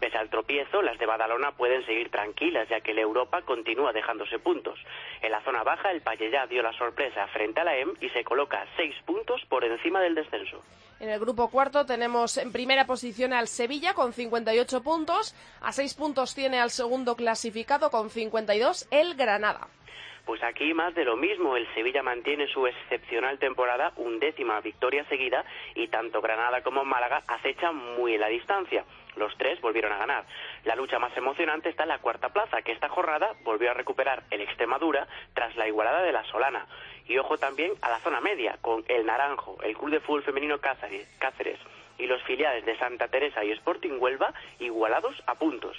Pese 0.00 0.18
al 0.18 0.30
tropiezo, 0.30 0.82
las 0.82 0.98
de 0.98 1.06
Badalona 1.06 1.52
pueden 1.52 1.84
seguir 1.86 2.10
tranquilas, 2.10 2.68
ya 2.68 2.80
que 2.80 2.90
el 2.90 2.98
Europa 2.98 3.42
continúa 3.42 3.92
dejándose 3.92 4.38
puntos. 4.38 4.78
En 5.22 5.30
la 5.30 5.40
zona 5.42 5.62
baja, 5.62 5.90
el 5.90 6.02
Pallellá 6.02 6.46
dio 6.46 6.62
la 6.62 6.72
sorpresa 6.74 7.26
frente 7.28 7.60
a 7.60 7.64
la 7.64 7.76
EM 7.76 7.94
y 8.00 8.08
se 8.10 8.24
coloca 8.24 8.66
seis 8.76 8.94
puntos 9.06 9.42
por 9.48 9.64
encima 9.64 10.00
del 10.00 10.14
descenso. 10.14 10.62
En 10.98 11.10
el 11.10 11.20
grupo 11.20 11.50
cuarto 11.50 11.84
tenemos 11.84 12.38
en 12.38 12.52
primera 12.52 12.86
posición 12.86 13.34
al 13.34 13.48
Sevilla 13.48 13.92
con 13.92 14.14
58 14.14 14.82
puntos. 14.82 15.34
A 15.60 15.72
6 15.72 15.94
puntos 15.94 16.34
tiene 16.34 16.58
al 16.58 16.70
segundo 16.70 17.16
clasificado 17.16 17.90
con 17.90 18.08
52 18.08 18.88
el 18.90 19.14
Granada. 19.14 19.68
Pues 20.24 20.42
aquí 20.42 20.72
más 20.72 20.94
de 20.94 21.04
lo 21.04 21.16
mismo. 21.16 21.56
El 21.56 21.72
Sevilla 21.74 22.02
mantiene 22.02 22.48
su 22.48 22.66
excepcional 22.66 23.38
temporada, 23.38 23.92
undécima 23.96 24.60
victoria 24.60 25.04
seguida, 25.04 25.44
y 25.74 25.88
tanto 25.88 26.20
Granada 26.22 26.62
como 26.62 26.84
Málaga 26.84 27.22
acechan 27.28 27.76
muy 27.76 28.14
en 28.14 28.20
la 28.20 28.28
distancia. 28.28 28.84
Los 29.16 29.36
tres 29.38 29.60
volvieron 29.60 29.92
a 29.92 29.98
ganar. 29.98 30.24
La 30.64 30.76
lucha 30.76 30.98
más 30.98 31.16
emocionante 31.16 31.68
está 31.68 31.82
en 31.84 31.88
la 31.88 31.98
cuarta 31.98 32.28
plaza, 32.28 32.62
que 32.62 32.72
esta 32.72 32.88
jornada 32.88 33.32
volvió 33.44 33.70
a 33.70 33.74
recuperar 33.74 34.22
el 34.30 34.42
Extremadura 34.42 35.06
tras 35.34 35.56
la 35.56 35.66
igualada 35.66 36.02
de 36.02 36.12
la 36.12 36.24
Solana. 36.24 36.66
Y 37.08 37.18
ojo 37.18 37.38
también 37.38 37.72
a 37.82 37.90
la 37.90 37.98
zona 38.00 38.20
media, 38.20 38.58
con 38.60 38.84
el 38.88 39.06
Naranjo, 39.06 39.56
el 39.62 39.76
Club 39.76 39.90
de 39.90 40.00
Fútbol 40.00 40.22
Femenino 40.22 40.58
Cáceres, 40.58 41.58
y 41.98 42.06
los 42.06 42.22
filiales 42.24 42.64
de 42.66 42.76
Santa 42.78 43.08
Teresa 43.08 43.44
y 43.44 43.52
Sporting 43.52 43.98
Huelva 43.98 44.34
igualados 44.58 45.22
a 45.26 45.34
puntos. 45.34 45.76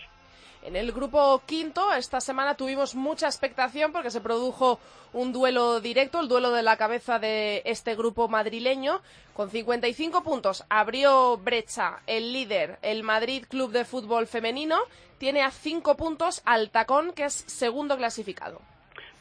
En 0.68 0.76
el 0.76 0.91
grupo 0.91 1.41
quinto, 1.45 1.93
esta 1.93 2.20
semana 2.20 2.57
tuvimos 2.57 2.93
mucha 2.93 3.28
expectación 3.28 3.93
porque 3.93 4.11
se 4.11 4.20
produjo 4.20 4.82
un 5.13 5.32
duelo 5.32 5.80
directo, 5.80 6.20
el 6.20 6.28
duelo 6.28 6.51
de 6.51 6.61
la 6.61 6.76
cabeza 6.76 7.20
de 7.20 7.61
este 7.63 7.95
grupo 7.95 8.28
madrileño. 8.28 8.99
Con 9.34 9.49
55 9.49 10.24
puntos 10.24 10.65
abrió 10.70 11.38
brecha 11.38 12.01
el 12.05 12.34
líder, 12.34 12.80
el 12.82 13.03
Madrid 13.03 13.45
Club 13.47 13.72
de 13.72 13.86
Fútbol 13.86 14.28
Femenino. 14.28 14.78
Tiene 15.18 15.41
a 15.41 15.51
5 15.51 15.95
puntos 15.95 16.41
al 16.43 16.70
Tacón, 16.70 17.13
que 17.13 17.24
es 17.24 17.45
segundo 17.47 17.95
clasificado. 17.95 18.59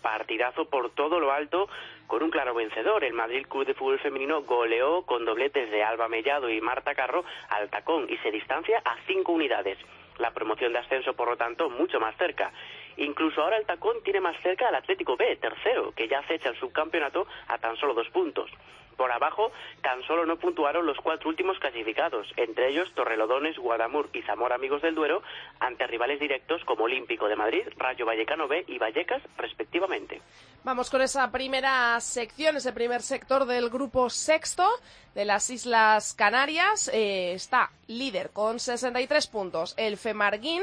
partidazo 0.03 0.65
por 0.65 0.91
todo 0.95 1.21
lo 1.21 1.31
alto 1.31 1.69
con 2.09 2.25
un 2.25 2.31
claro 2.31 2.55
vencedor. 2.55 3.05
El 3.05 3.13
Madrid 3.13 3.47
Club 3.47 3.67
de 3.67 3.75
Fútbol 3.75 4.01
Femenino 4.01 4.43
goleó 4.43 5.03
con 5.03 5.25
dobletes 5.25 5.71
de 5.71 5.85
Alba 5.85 6.09
Mellado 6.09 6.51
y 6.51 6.61
Marta 6.61 6.97
Carro 6.97 7.25
al 7.51 7.71
tacón 7.71 8.09
y 8.11 8.17
se 8.19 8.33
distancia 8.33 8.83
a 8.85 8.97
cinco 9.07 9.31
unidades. 9.31 9.79
La 10.19 10.31
promoción 10.33 10.73
de 10.73 10.79
ascenso, 10.79 11.15
por 11.15 11.29
lo 11.29 11.37
tanto, 11.37 11.69
mucho 11.71 12.01
más 12.01 12.17
cerca. 12.17 12.53
Incluso 12.97 13.43
ahora 13.43 13.59
el 13.59 13.67
tacón 13.67 13.97
tiene 14.03 14.21
más 14.21 14.37
cerca 14.43 14.69
al 14.69 14.75
Atlético 14.75 15.17
B, 15.17 15.37
tercero, 15.37 15.93
que 15.93 16.09
ya 16.09 16.21
acecha 16.21 16.49
el 16.49 16.59
subcampeonato 16.59 17.27
a 17.49 17.59
tan 17.59 17.77
solo 17.77 17.95
dos 17.95 18.09
puntos. 18.11 18.51
Por 18.97 19.13
abajo, 19.13 19.53
tan 19.83 20.03
solo 20.03 20.27
no 20.27 20.37
puntuaron 20.37 20.87
los 20.87 20.99
cuatro 20.99 21.29
últimos 21.29 21.59
clasificados, 21.59 22.33
entre 22.37 22.69
ellos 22.69 22.93
Torrelodones, 22.95 23.59
Guadamur 23.59 24.09
y 24.13 24.23
Zamora 24.23 24.55
Amigos 24.55 24.83
del 24.83 24.95
Duero, 24.95 25.23
ante 25.61 25.87
rivales 25.87 26.19
directos 26.19 26.65
como 26.65 26.85
Olímpico 26.85 27.29
de 27.29 27.37
Madrid, 27.37 27.63
Rayo 27.77 28.07
Vallecano 28.07 28.49
B 28.49 28.65
y 28.67 28.79
Vallecas, 28.79 29.23
respectivamente. 29.37 30.21
Vamos 30.65 30.91
con 30.91 31.03
esa 31.03 31.31
primera 31.31 32.01
sección, 32.01 32.57
ese 32.57 32.73
primer 32.73 33.03
sector 33.03 33.45
del 33.45 33.71
grupo 33.71 34.11
sexto 34.11 34.69
de 35.15 35.25
las 35.25 35.49
Islas 35.51 36.15
Canarias. 36.15 36.91
Eh, 36.93 37.33
está 37.35 37.71
líder 37.87 38.31
con 38.31 38.59
63 38.59 39.27
puntos 39.29 39.75
el 39.77 39.97
Femarguín 39.97 40.63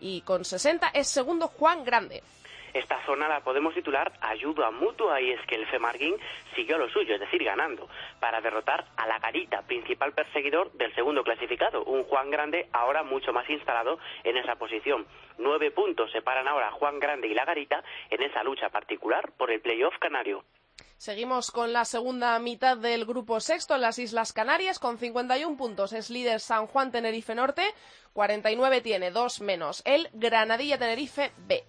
y 0.00 0.22
con 0.22 0.44
60 0.44 0.88
es 0.88 1.08
segundo 1.08 1.48
Juan 1.48 1.84
Grande. 1.84 2.22
Esta 2.76 3.02
zona 3.06 3.26
la 3.26 3.40
podemos 3.40 3.72
titular 3.72 4.12
ayuda 4.20 4.70
mutua 4.70 5.18
y 5.22 5.30
es 5.30 5.40
que 5.46 5.54
el 5.54 5.66
Femarguín 5.66 6.14
siguió 6.54 6.76
lo 6.76 6.90
suyo, 6.90 7.14
es 7.14 7.20
decir, 7.20 7.42
ganando, 7.42 7.88
para 8.20 8.42
derrotar 8.42 8.84
a 8.98 9.06
la 9.06 9.18
Garita, 9.18 9.62
principal 9.62 10.12
perseguidor 10.12 10.70
del 10.72 10.94
segundo 10.94 11.24
clasificado, 11.24 11.84
un 11.84 12.04
Juan 12.04 12.30
Grande 12.30 12.68
ahora 12.72 13.02
mucho 13.02 13.32
más 13.32 13.48
instalado 13.48 13.98
en 14.24 14.36
esa 14.36 14.56
posición. 14.56 15.06
Nueve 15.38 15.70
puntos 15.70 16.12
separan 16.12 16.48
ahora 16.48 16.68
a 16.68 16.72
Juan 16.72 17.00
Grande 17.00 17.28
y 17.28 17.34
la 17.34 17.46
Garita 17.46 17.82
en 18.10 18.22
esa 18.22 18.42
lucha 18.42 18.68
particular 18.68 19.32
por 19.38 19.50
el 19.50 19.62
playoff 19.62 19.96
canario. 19.98 20.44
Seguimos 20.98 21.50
con 21.50 21.72
la 21.72 21.86
segunda 21.86 22.38
mitad 22.40 22.76
del 22.76 23.06
grupo 23.06 23.40
sexto 23.40 23.74
en 23.74 23.80
las 23.80 23.98
Islas 23.98 24.34
Canarias 24.34 24.78
con 24.78 24.98
51 24.98 25.56
puntos. 25.56 25.94
Es 25.94 26.10
líder 26.10 26.40
San 26.40 26.66
Juan 26.66 26.92
Tenerife 26.92 27.34
Norte, 27.34 27.62
49 28.12 28.82
tiene, 28.82 29.10
dos 29.10 29.40
menos 29.40 29.82
el 29.86 30.10
Granadilla 30.12 30.76
Tenerife 30.76 31.32
B. 31.38 31.64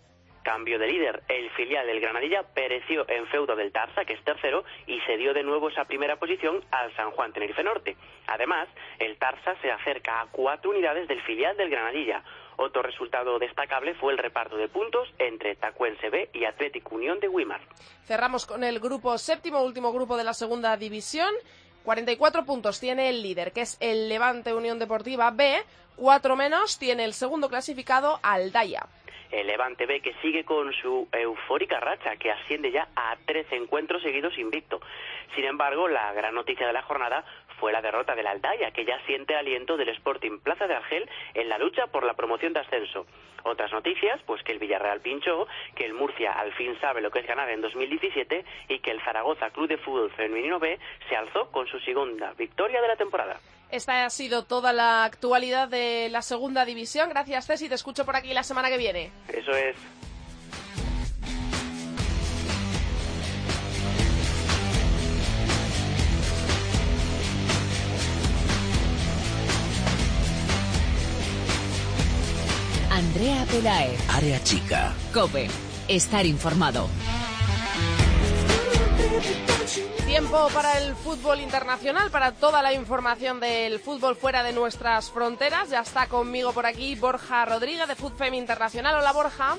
Cambio 0.47 0.79
de 0.79 0.87
líder. 0.87 1.23
El 1.27 1.49
filial 1.49 1.85
del 1.85 1.99
Granadilla 1.99 2.41
pereció 2.41 3.05
en 3.09 3.27
feudo 3.27 3.53
del 3.57 3.73
Tarza, 3.73 4.05
que 4.05 4.13
es 4.13 4.23
tercero, 4.23 4.63
y 4.85 4.97
se 5.01 5.17
dio 5.17 5.33
de 5.33 5.43
nuevo 5.43 5.67
esa 5.67 5.83
primera 5.83 6.15
posición 6.15 6.63
al 6.71 6.95
San 6.95 7.11
Juan 7.11 7.33
Tenerife 7.33 7.65
Norte. 7.65 7.97
Además, 8.27 8.69
el 8.97 9.17
Tarza 9.17 9.55
se 9.61 9.69
acerca 9.69 10.21
a 10.21 10.27
cuatro 10.27 10.69
unidades 10.69 11.09
del 11.09 11.21
filial 11.23 11.57
del 11.57 11.69
Granadilla. 11.69 12.23
Otro 12.55 12.81
resultado 12.81 13.37
destacable 13.39 13.93
fue 13.95 14.13
el 14.13 14.19
reparto 14.19 14.55
de 14.55 14.69
puntos 14.69 15.13
entre 15.19 15.57
Tacuense 15.57 16.09
B 16.09 16.29
y 16.31 16.45
Atlético 16.45 16.95
Unión 16.95 17.19
de 17.19 17.27
Wimar. 17.27 17.59
Cerramos 18.05 18.45
con 18.45 18.63
el 18.63 18.79
grupo 18.79 19.17
séptimo, 19.17 19.61
último 19.61 19.91
grupo 19.91 20.15
de 20.15 20.23
la 20.23 20.33
segunda 20.33 20.77
división. 20.77 21.33
44 21.83 22.45
puntos 22.45 22.79
tiene 22.79 23.09
el 23.09 23.21
líder, 23.21 23.51
que 23.51 23.61
es 23.61 23.75
el 23.81 24.07
Levante 24.07 24.53
Unión 24.53 24.79
Deportiva 24.79 25.29
B. 25.29 25.61
Cuatro 25.97 26.37
menos 26.37 26.79
tiene 26.79 27.03
el 27.03 27.13
segundo 27.13 27.49
clasificado, 27.49 28.21
Aldaya. 28.23 28.87
El 29.31 29.47
Levante 29.47 29.85
B 29.85 30.01
que 30.01 30.13
sigue 30.21 30.45
con 30.45 30.73
su 30.73 31.07
eufórica 31.11 31.79
racha, 31.79 32.15
que 32.17 32.31
asciende 32.31 32.71
ya 32.71 32.87
a 32.95 33.15
13 33.25 33.55
encuentros 33.55 34.01
seguidos 34.01 34.37
invicto. 34.37 34.79
Sin 35.35 35.45
embargo, 35.45 35.87
la 35.87 36.13
gran 36.13 36.33
noticia 36.35 36.67
de 36.67 36.73
la 36.73 36.81
jornada 36.83 37.25
fue 37.59 37.71
la 37.71 37.81
derrota 37.81 38.15
del 38.15 38.27
Aldaya, 38.27 38.71
que 38.71 38.85
ya 38.85 38.99
siente 39.05 39.35
aliento 39.35 39.77
del 39.77 39.89
Sporting 39.89 40.39
Plaza 40.39 40.67
de 40.67 40.75
Argel 40.75 41.09
en 41.33 41.49
la 41.49 41.57
lucha 41.57 41.87
por 41.87 42.03
la 42.03 42.13
promoción 42.13 42.53
de 42.53 42.59
ascenso. 42.59 43.05
Otras 43.43 43.71
noticias, 43.71 44.19
pues 44.25 44.43
que 44.43 44.51
el 44.51 44.59
Villarreal 44.59 45.01
pinchó, 45.01 45.47
que 45.75 45.85
el 45.85 45.93
Murcia 45.93 46.33
al 46.33 46.53
fin 46.53 46.77
sabe 46.81 47.01
lo 47.01 47.11
que 47.11 47.19
es 47.19 47.27
ganar 47.27 47.49
en 47.49 47.61
2017 47.61 48.43
y 48.69 48.79
que 48.79 48.91
el 48.91 49.01
Zaragoza 49.01 49.49
Club 49.51 49.67
de 49.67 49.77
Fútbol 49.77 50.11
Femenino 50.11 50.59
B 50.59 50.77
se 51.07 51.15
alzó 51.15 51.49
con 51.51 51.67
su 51.67 51.79
segunda 51.79 52.33
victoria 52.37 52.81
de 52.81 52.87
la 52.87 52.95
temporada. 52.95 53.39
Esta 53.69 54.05
ha 54.05 54.09
sido 54.09 54.45
toda 54.45 54.71
la 54.71 55.03
actualidad 55.03 55.67
de 55.67 56.07
la 56.09 56.21
segunda 56.21 56.63
división. 56.63 57.09
Gracias, 57.09 57.47
Ceci. 57.47 57.67
Te 57.67 57.75
escucho 57.75 58.05
por 58.05 58.15
aquí 58.15 58.33
la 58.33 58.43
semana 58.43 58.69
que 58.69 58.77
viene. 58.77 59.11
Eso 59.27 59.51
es. 59.51 59.75
Andrea 73.17 73.45
Pelaez. 73.49 74.09
Área 74.11 74.43
chica. 74.43 74.93
Cope. 75.11 75.47
Estar 75.87 76.23
informado. 76.27 76.87
Tiempo 80.05 80.47
para 80.53 80.77
el 80.77 80.93
fútbol 80.93 81.41
internacional, 81.41 82.11
para 82.11 82.33
toda 82.33 82.61
la 82.61 82.73
información 82.73 83.39
del 83.39 83.79
fútbol 83.79 84.15
fuera 84.15 84.43
de 84.43 84.53
nuestras 84.53 85.09
fronteras. 85.09 85.71
Ya 85.71 85.79
está 85.79 86.05
conmigo 86.05 86.53
por 86.53 86.67
aquí 86.67 86.93
Borja 86.93 87.43
Rodríguez 87.45 87.87
de 87.87 87.95
FUTFEM 87.95 88.35
Internacional. 88.35 88.93
Hola 88.99 89.13
Borja. 89.13 89.57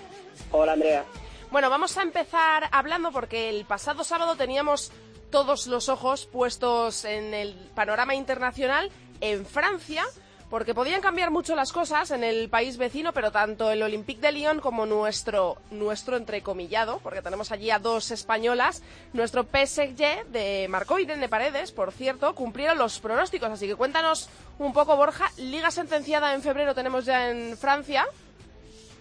Hola 0.52 0.74
Andrea. 0.74 1.04
Bueno, 1.50 1.68
vamos 1.68 1.96
a 1.96 2.02
empezar 2.02 2.68
hablando 2.70 3.10
porque 3.10 3.48
el 3.48 3.64
pasado 3.64 4.04
sábado 4.04 4.36
teníamos 4.36 4.92
todos 5.32 5.66
los 5.66 5.88
ojos 5.88 6.26
puestos 6.26 7.04
en 7.04 7.34
el 7.34 7.54
panorama 7.74 8.14
internacional 8.14 8.92
en 9.20 9.44
Francia 9.44 10.04
porque 10.50 10.74
podían 10.74 11.00
cambiar 11.00 11.30
mucho 11.30 11.54
las 11.54 11.72
cosas 11.72 12.10
en 12.10 12.24
el 12.24 12.48
país 12.48 12.78
vecino, 12.78 13.12
pero 13.12 13.30
tanto 13.30 13.70
el 13.70 13.82
Olympique 13.82 14.20
de 14.20 14.32
Lyon 14.32 14.60
como 14.60 14.86
nuestro, 14.86 15.56
nuestro 15.70 16.16
entrecomillado, 16.16 17.00
porque 17.02 17.22
tenemos 17.22 17.52
allí 17.52 17.70
a 17.70 17.78
dos 17.78 18.10
españolas, 18.10 18.82
nuestro 19.12 19.44
PSG 19.44 20.26
de 20.28 20.66
Marco 20.68 20.98
Irene 20.98 21.28
Paredes, 21.28 21.72
por 21.72 21.92
cierto, 21.92 22.34
cumplieron 22.34 22.78
los 22.78 22.98
pronósticos. 22.98 23.50
Así 23.50 23.66
que 23.66 23.76
cuéntanos 23.76 24.30
un 24.58 24.72
poco, 24.72 24.96
Borja, 24.96 25.26
liga 25.36 25.70
sentenciada 25.70 26.34
en 26.34 26.42
febrero 26.42 26.74
tenemos 26.74 27.04
ya 27.04 27.30
en 27.30 27.56
Francia. 27.56 28.06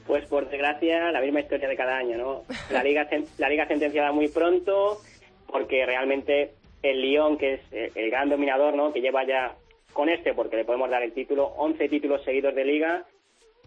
Pues 0.05 0.25
por 0.25 0.49
desgracia, 0.49 1.11
la 1.11 1.21
misma 1.21 1.41
historia 1.41 1.67
de 1.67 1.75
cada 1.75 1.97
año, 1.97 2.17
¿no? 2.17 2.43
La 2.69 2.83
liga, 2.83 3.07
la 3.37 3.49
liga 3.49 3.67
sentenciada 3.67 4.11
muy 4.11 4.27
pronto, 4.27 5.01
porque 5.47 5.85
realmente 5.85 6.53
el 6.83 7.01
Lyon, 7.01 7.37
que 7.37 7.55
es 7.55 7.61
el 7.71 8.09
gran 8.09 8.29
dominador, 8.29 8.73
¿no? 8.73 8.93
Que 8.93 9.01
lleva 9.01 9.25
ya 9.25 9.55
con 9.97 10.09
este, 10.09 10.35
porque 10.35 10.57
le 10.57 10.63
podemos 10.63 10.91
dar 10.91 11.01
el 11.01 11.11
título, 11.11 11.47
11 11.57 11.89
títulos 11.89 12.23
seguidos 12.23 12.53
de 12.53 12.63
liga, 12.63 13.03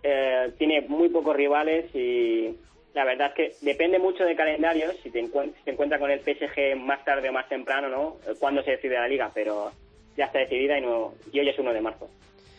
eh, 0.05 0.53
tiene 0.59 0.83
muy 0.83 1.09
pocos 1.09 1.35
rivales 1.35 1.93
y 1.93 2.57
la 2.95 3.05
verdad 3.05 3.29
es 3.29 3.35
que 3.35 3.57
depende 3.67 3.99
mucho 3.99 4.25
del 4.25 4.37
calendario, 4.37 4.93
si 5.03 5.11
te, 5.11 5.21
encuent- 5.21 5.53
si 5.57 5.65
te 5.65 5.73
encuentras 5.73 6.01
con 6.01 6.09
el 6.13 6.21
PSG 6.21 6.77
más 6.77 7.05
tarde 7.05 7.29
o 7.29 7.33
más 7.33 7.49
temprano, 7.49 7.89
¿no? 7.89 8.17
Eh, 8.31 8.37
Cuándo 8.39 8.63
se 8.63 8.71
decide 8.71 8.95
la 8.95 9.09
liga, 9.09 9.33
pero 9.35 9.73
ya 10.17 10.27
está 10.27 10.39
decidida 10.39 10.79
y, 10.79 10.83
no, 10.83 11.15
y 11.33 11.41
hoy 11.41 11.49
es 11.49 11.59
1 11.59 11.73
de 11.75 11.81
marzo. 11.81 12.09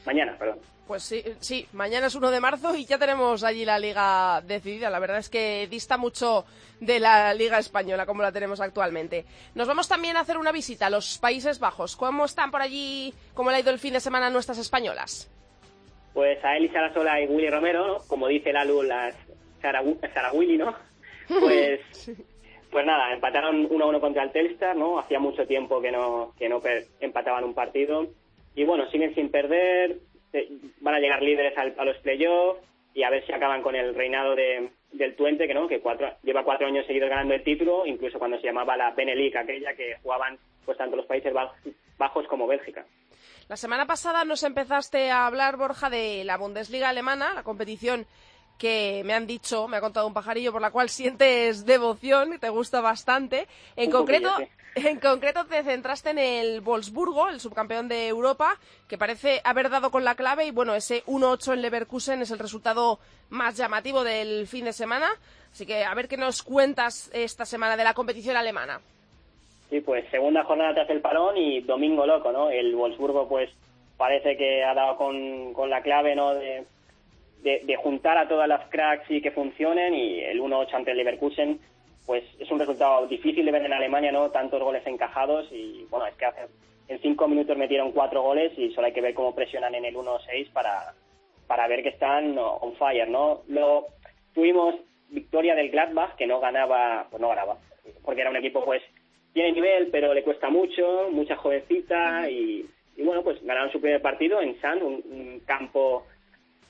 Mañana, 0.05 0.35
perdón. 0.37 0.59
Pues 0.87 1.03
sí, 1.03 1.23
sí, 1.39 1.65
mañana 1.71 2.07
es 2.07 2.15
1 2.15 2.31
de 2.31 2.41
marzo 2.41 2.75
y 2.75 2.85
ya 2.85 2.97
tenemos 2.97 3.43
allí 3.43 3.63
la 3.63 3.79
liga 3.79 4.41
decidida. 4.41 4.89
La 4.89 4.99
verdad 4.99 5.19
es 5.19 5.29
que 5.29 5.67
dista 5.69 5.97
mucho 5.97 6.43
de 6.81 6.99
la 6.99 7.33
liga 7.33 7.59
española 7.59 8.05
como 8.05 8.23
la 8.23 8.31
tenemos 8.31 8.59
actualmente. 8.59 9.25
Nos 9.55 9.67
vamos 9.67 9.87
también 9.87 10.17
a 10.17 10.21
hacer 10.21 10.37
una 10.37 10.51
visita 10.51 10.87
a 10.87 10.89
los 10.89 11.17
Países 11.17 11.59
Bajos. 11.59 11.95
¿Cómo 11.95 12.25
están 12.25 12.51
por 12.51 12.61
allí? 12.61 13.13
¿Cómo 13.33 13.51
le 13.51 13.57
ha 13.57 13.59
ido 13.61 13.71
el 13.71 13.79
fin 13.79 13.93
de 13.93 13.99
semana 14.01 14.27
a 14.27 14.29
nuestras 14.31 14.57
españolas? 14.57 15.31
Pues 16.13 16.43
a 16.43 16.57
Eli 16.57 16.67
Sarasola 16.69 17.21
y 17.21 17.27
Willy 17.27 17.49
Romero, 17.49 17.87
¿no? 17.87 17.97
como 18.07 18.27
dice 18.27 18.51
Lalu, 18.51 18.83
las 18.83 19.15
Sara, 19.61 19.81
Sara 20.13 20.33
Willy, 20.33 20.57
¿no? 20.57 20.75
Pues, 21.39 21.79
pues 22.69 22.85
nada, 22.85 23.13
empataron 23.13 23.69
1-1 23.69 24.01
contra 24.01 24.23
el 24.23 24.33
Telstar, 24.33 24.75
¿no? 24.75 24.99
Hacía 24.99 25.17
mucho 25.17 25.47
tiempo 25.47 25.81
que 25.81 25.93
no, 25.93 26.33
que 26.37 26.49
no 26.49 26.61
empataban 26.99 27.45
un 27.45 27.53
partido. 27.53 28.07
Y 28.55 28.63
bueno, 28.65 28.89
siguen 28.91 29.15
sin 29.15 29.29
perder, 29.31 29.97
van 30.81 30.95
a 30.95 30.99
llegar 30.99 31.21
líderes 31.21 31.57
al- 31.57 31.75
a 31.77 31.85
los 31.85 31.97
playoffs 31.97 32.59
y 32.93 33.03
a 33.03 33.09
ver 33.09 33.25
si 33.25 33.31
acaban 33.31 33.61
con 33.61 33.75
el 33.75 33.95
reinado 33.95 34.35
de, 34.35 34.69
del 34.91 35.15
Twente, 35.15 35.47
que 35.47 35.53
no, 35.53 35.67
que 35.67 35.79
cuatro, 35.79 36.11
lleva 36.23 36.43
cuatro 36.43 36.67
años 36.67 36.85
seguidos 36.85 37.09
ganando 37.09 37.33
el 37.33 37.43
título, 37.43 37.85
incluso 37.85 38.19
cuando 38.19 38.37
se 38.39 38.47
llamaba 38.47 38.75
la 38.75 38.91
Benelux, 38.91 39.35
aquella 39.35 39.73
que 39.75 39.95
jugaban 40.03 40.37
pues 40.65 40.77
tanto 40.77 40.95
los 40.97 41.05
Países 41.05 41.33
Baj- 41.33 41.51
Bajos 41.97 42.27
como 42.27 42.47
Bélgica. 42.47 42.85
La 43.47 43.55
semana 43.57 43.85
pasada 43.85 44.23
nos 44.25 44.43
empezaste 44.43 45.09
a 45.09 45.25
hablar, 45.27 45.57
Borja, 45.57 45.89
de 45.89 46.23
la 46.25 46.37
Bundesliga 46.37 46.89
alemana, 46.89 47.33
la 47.33 47.43
competición 47.43 48.05
que 48.61 49.01
me 49.05 49.13
han 49.13 49.25
dicho, 49.25 49.67
me 49.67 49.77
ha 49.77 49.81
contado 49.81 50.05
un 50.05 50.13
pajarillo, 50.13 50.51
por 50.51 50.61
la 50.61 50.69
cual 50.69 50.87
sientes 50.87 51.65
devoción, 51.65 52.37
te 52.39 52.49
gusta 52.49 52.79
bastante. 52.79 53.47
En 53.75 53.87
Un 53.87 53.91
concreto, 53.91 54.29
en 54.75 54.99
concreto 54.99 55.45
te 55.45 55.63
centraste 55.63 56.11
en 56.11 56.19
el 56.19 56.61
Wolfsburgo, 56.61 57.27
el 57.27 57.39
subcampeón 57.39 57.87
de 57.87 58.07
Europa, 58.07 58.59
que 58.87 58.99
parece 58.99 59.41
haber 59.45 59.71
dado 59.71 59.89
con 59.89 60.03
la 60.03 60.13
clave 60.13 60.45
y 60.45 60.51
bueno, 60.51 60.75
ese 60.75 61.03
1-8 61.05 61.53
en 61.53 61.63
Leverkusen 61.63 62.21
es 62.21 62.29
el 62.29 62.37
resultado 62.37 62.99
más 63.31 63.57
llamativo 63.57 64.03
del 64.03 64.45
fin 64.45 64.65
de 64.65 64.73
semana. 64.73 65.09
Así 65.51 65.65
que 65.65 65.83
a 65.83 65.95
ver 65.95 66.07
qué 66.07 66.17
nos 66.17 66.43
cuentas 66.43 67.09
esta 67.15 67.45
semana 67.45 67.75
de 67.75 67.83
la 67.83 67.95
competición 67.95 68.37
alemana. 68.37 68.79
Sí, 69.71 69.81
pues 69.81 70.07
segunda 70.11 70.43
jornada 70.43 70.75
tras 70.75 70.89
el 70.91 71.01
parón 71.01 71.35
y 71.35 71.61
domingo 71.61 72.05
loco, 72.05 72.31
¿no? 72.31 72.51
El 72.51 72.75
Wolfsburgo, 72.75 73.27
pues 73.27 73.49
parece 73.97 74.37
que 74.37 74.63
ha 74.63 74.75
dado 74.75 74.97
con, 74.97 75.51
con 75.53 75.71
la 75.71 75.81
clave, 75.81 76.15
¿no? 76.15 76.35
De, 76.35 76.63
de, 77.43 77.75
juntar 77.75 78.17
a 78.17 78.27
todas 78.27 78.47
las 78.47 78.67
cracks 78.69 79.09
y 79.09 79.21
que 79.21 79.31
funcionen 79.31 79.93
y 79.93 80.19
el 80.19 80.39
1-8 80.39 80.73
ante 80.73 80.91
el 80.91 80.97
Leverkusen, 80.97 81.59
pues 82.05 82.23
es 82.39 82.49
un 82.51 82.59
resultado 82.59 83.07
difícil 83.07 83.45
de 83.45 83.51
ver 83.51 83.65
en 83.65 83.73
Alemania, 83.73 84.11
¿no? 84.11 84.29
Tantos 84.29 84.61
goles 84.61 84.85
encajados 84.85 85.47
y, 85.51 85.85
bueno, 85.89 86.05
es 86.07 86.15
que 86.15 86.25
hace, 86.25 86.41
en 86.87 86.99
cinco 87.01 87.27
minutos 87.27 87.57
metieron 87.57 87.91
cuatro 87.91 88.21
goles 88.21 88.51
y 88.57 88.71
solo 88.71 88.87
hay 88.87 88.93
que 88.93 89.01
ver 89.01 89.13
cómo 89.13 89.33
presionan 89.33 89.75
en 89.75 89.85
el 89.85 89.95
1-6 89.95 90.51
para, 90.51 90.93
para 91.47 91.67
ver 91.67 91.83
que 91.83 91.89
están 91.89 92.37
on 92.37 92.75
fire, 92.75 93.09
¿no? 93.09 93.41
Luego 93.47 93.87
tuvimos 94.33 94.75
victoria 95.09 95.55
del 95.55 95.69
Gladbach, 95.69 96.15
que 96.15 96.27
no 96.27 96.39
ganaba, 96.39 97.07
pues 97.09 97.21
no 97.21 97.29
ganaba, 97.29 97.57
porque 98.03 98.21
era 98.21 98.29
un 98.29 98.37
equipo, 98.37 98.63
pues, 98.63 98.81
tiene 99.33 99.51
nivel, 99.53 99.89
pero 99.91 100.13
le 100.13 100.23
cuesta 100.23 100.49
mucho, 100.49 101.09
mucha 101.11 101.35
jovencita 101.37 102.29
y, 102.29 102.65
y 102.97 103.03
bueno, 103.03 103.23
pues 103.23 103.41
ganaron 103.43 103.71
su 103.71 103.81
primer 103.81 104.01
partido 104.01 104.41
en 104.41 104.59
Sand, 104.61 104.83
un, 104.83 105.41
campo 105.45 106.05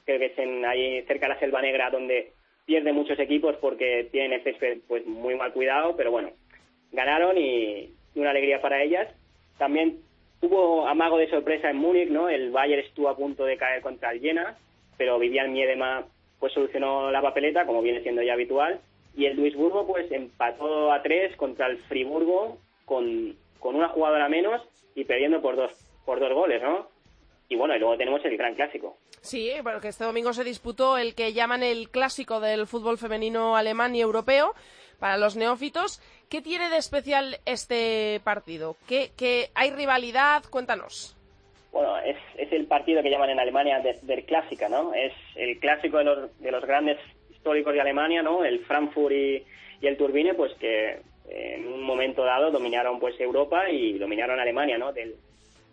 que 0.06 0.26
es 0.26 0.38
en, 0.38 0.66
ahí 0.66 1.02
cerca 1.04 1.28
de 1.28 1.34
la 1.34 1.40
Selva 1.40 1.62
Negra 1.62 1.90
donde 1.90 2.32
pierden 2.66 2.96
muchos 2.96 3.20
equipos 3.20 3.56
porque 3.58 4.08
tienen 4.12 4.34
el 4.34 4.44
césped 4.44 4.80
pues 4.88 5.06
muy 5.06 5.36
mal 5.36 5.54
cuidado, 5.54 5.96
pero 5.96 6.12
bueno, 6.12 6.32
ganaron 6.92 7.38
y 7.38 7.94
una 8.16 8.32
alegría 8.32 8.62
para 8.62 8.82
ellas. 8.82 9.08
También 9.58 10.00
hubo 10.42 10.88
amago 10.88 11.18
de 11.18 11.30
sorpresa 11.30 11.70
en 11.70 11.78
Múnich, 11.78 12.10
¿no? 12.10 12.30
El 12.30 12.52
Bayern 12.52 12.84
estuvo 12.84 13.10
a 13.10 13.18
punto 13.18 13.46
de 13.46 13.58
caer 13.58 13.82
contra 13.82 14.12
el 14.12 14.22
Jena, 14.22 14.58
pero 14.98 15.20
Vivian 15.20 15.54
Miedema 15.54 16.06
pues 16.40 16.54
solucionó 16.54 17.12
la 17.12 17.22
papeleta, 17.22 17.66
como 17.66 17.82
viene 17.82 18.02
siendo 18.02 18.24
ya 18.24 18.34
habitual, 18.34 18.80
y 19.16 19.26
el 19.26 19.36
Duisburgo 19.36 19.86
pues 19.86 20.12
empató 20.12 20.92
a 20.92 21.02
tres 21.04 21.36
contra 21.36 21.68
el 21.68 21.78
Friburgo 21.84 22.58
con, 22.86 23.36
con 23.60 23.76
una 23.76 23.90
jugadora 23.90 24.28
menos 24.28 24.62
y 24.96 25.04
perdiendo 25.04 25.42
por 25.42 25.56
dos, 25.56 25.72
por 26.06 26.20
dos 26.20 26.34
goles, 26.34 26.62
¿no? 26.62 26.88
Y 27.48 27.56
bueno, 27.56 27.76
y 27.76 27.80
luego 27.80 27.98
tenemos 27.98 28.24
el 28.26 28.38
gran 28.38 28.56
clásico. 28.56 28.98
Sí, 29.22 29.52
porque 29.64 29.90
este 29.90 30.04
domingo 30.04 30.34
se 30.34 30.44
disputó 30.44 30.98
el 30.98 31.14
que 31.14 31.34
llaman 31.34 31.62
el 31.64 31.90
clásico 31.90 32.40
del 32.40 32.66
fútbol 32.68 32.98
femenino 32.98 33.56
alemán 33.56 33.96
y 33.96 34.02
europeo 34.02 34.54
para 35.00 35.18
los 35.18 35.36
neófitos. 35.36 36.02
¿Qué 36.28 36.42
tiene 36.42 36.70
de 36.70 36.78
especial 36.78 37.38
este 37.46 38.20
partido? 38.24 38.76
¿Qué, 38.88 39.50
hay 39.54 39.72
rivalidad? 39.72 40.44
Cuéntanos. 40.50 41.16
Bueno, 41.72 41.98
es, 42.00 42.18
es 42.38 42.52
el 42.52 42.66
partido 42.66 43.02
que 43.04 43.10
llaman 43.10 43.30
en 43.30 43.40
Alemania 43.40 43.80
de- 43.80 44.00
del 44.02 44.26
Clásica, 44.26 44.68
¿no? 44.70 44.94
Es 44.94 45.14
el 45.36 45.60
clásico 45.60 46.00
de 46.00 46.04
los, 46.04 46.40
de 46.40 46.52
los 46.52 46.66
grandes 46.66 46.98
históricos 47.32 47.74
de 47.74 47.82
Alemania, 47.82 48.22
¿no? 48.24 48.44
El 48.44 48.66
Frankfurt 48.66 49.14
y, 49.14 49.44
y 49.82 49.88
el 49.88 49.98
Turbine, 49.98 50.34
pues 50.34 50.54
que 50.56 51.00
en 51.30 51.68
un 51.68 51.82
momento 51.84 52.24
dado 52.26 52.52
dominaron 52.52 53.00
pues 53.00 53.18
Europa 53.20 53.70
y 53.70 53.98
dominaron 53.98 54.40
Alemania, 54.40 54.78
¿no? 54.78 54.92
Del, 54.92 55.16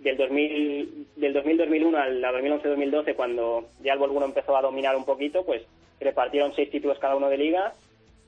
del 0.00 0.16
2000 0.16 1.06
del 1.16 1.34
2000-2001 1.34 1.96
al 1.96 2.24
a 2.24 2.32
2011-2012, 2.32 3.14
cuando 3.14 3.68
ya 3.80 3.94
el 3.94 3.98
Wolfsburgo 3.98 4.26
empezó 4.26 4.56
a 4.56 4.62
dominar 4.62 4.96
un 4.96 5.04
poquito, 5.04 5.44
pues 5.44 5.62
repartieron 6.00 6.54
seis 6.54 6.70
títulos 6.70 6.98
cada 6.98 7.16
uno 7.16 7.28
de 7.28 7.38
liga 7.38 7.74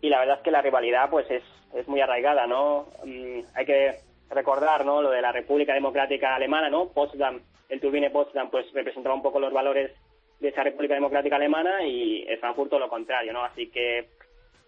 y 0.01 0.09
la 0.09 0.21
verdad 0.21 0.39
es 0.39 0.43
que 0.43 0.51
la 0.51 0.63
rivalidad 0.63 1.11
pues 1.11 1.31
es, 1.31 1.43
es 1.75 1.87
muy 1.89 2.01
arraigada, 2.01 2.47
¿no? 2.47 2.89
Mm, 3.05 3.41
hay 3.55 3.67
que 3.67 3.95
recordar, 4.31 4.85
¿no? 4.85 5.03
Lo 5.03 5.11
de 5.11 5.23
la 5.23 5.33
República 5.33 5.75
Democrática 5.75 6.35
Alemana, 6.35 6.69
¿no? 6.71 6.89
Potsdam, 6.89 7.41
el 7.69 7.81
Turbine 7.81 8.11
Potsdam 8.11 8.51
pues 8.51 8.73
representaba 8.73 9.15
un 9.15 9.23
poco 9.23 9.39
los 9.41 9.53
valores 9.53 9.93
de 10.41 10.49
esa 10.49 10.63
República 10.65 10.95
Democrática 10.95 11.37
Alemana 11.37 11.85
y 11.85 12.25
el 12.27 12.39
Frankfurt 12.39 12.73
lo 12.73 12.89
contrario, 12.89 13.33
¿no? 13.33 13.45
Así 13.45 13.69
que 13.69 14.09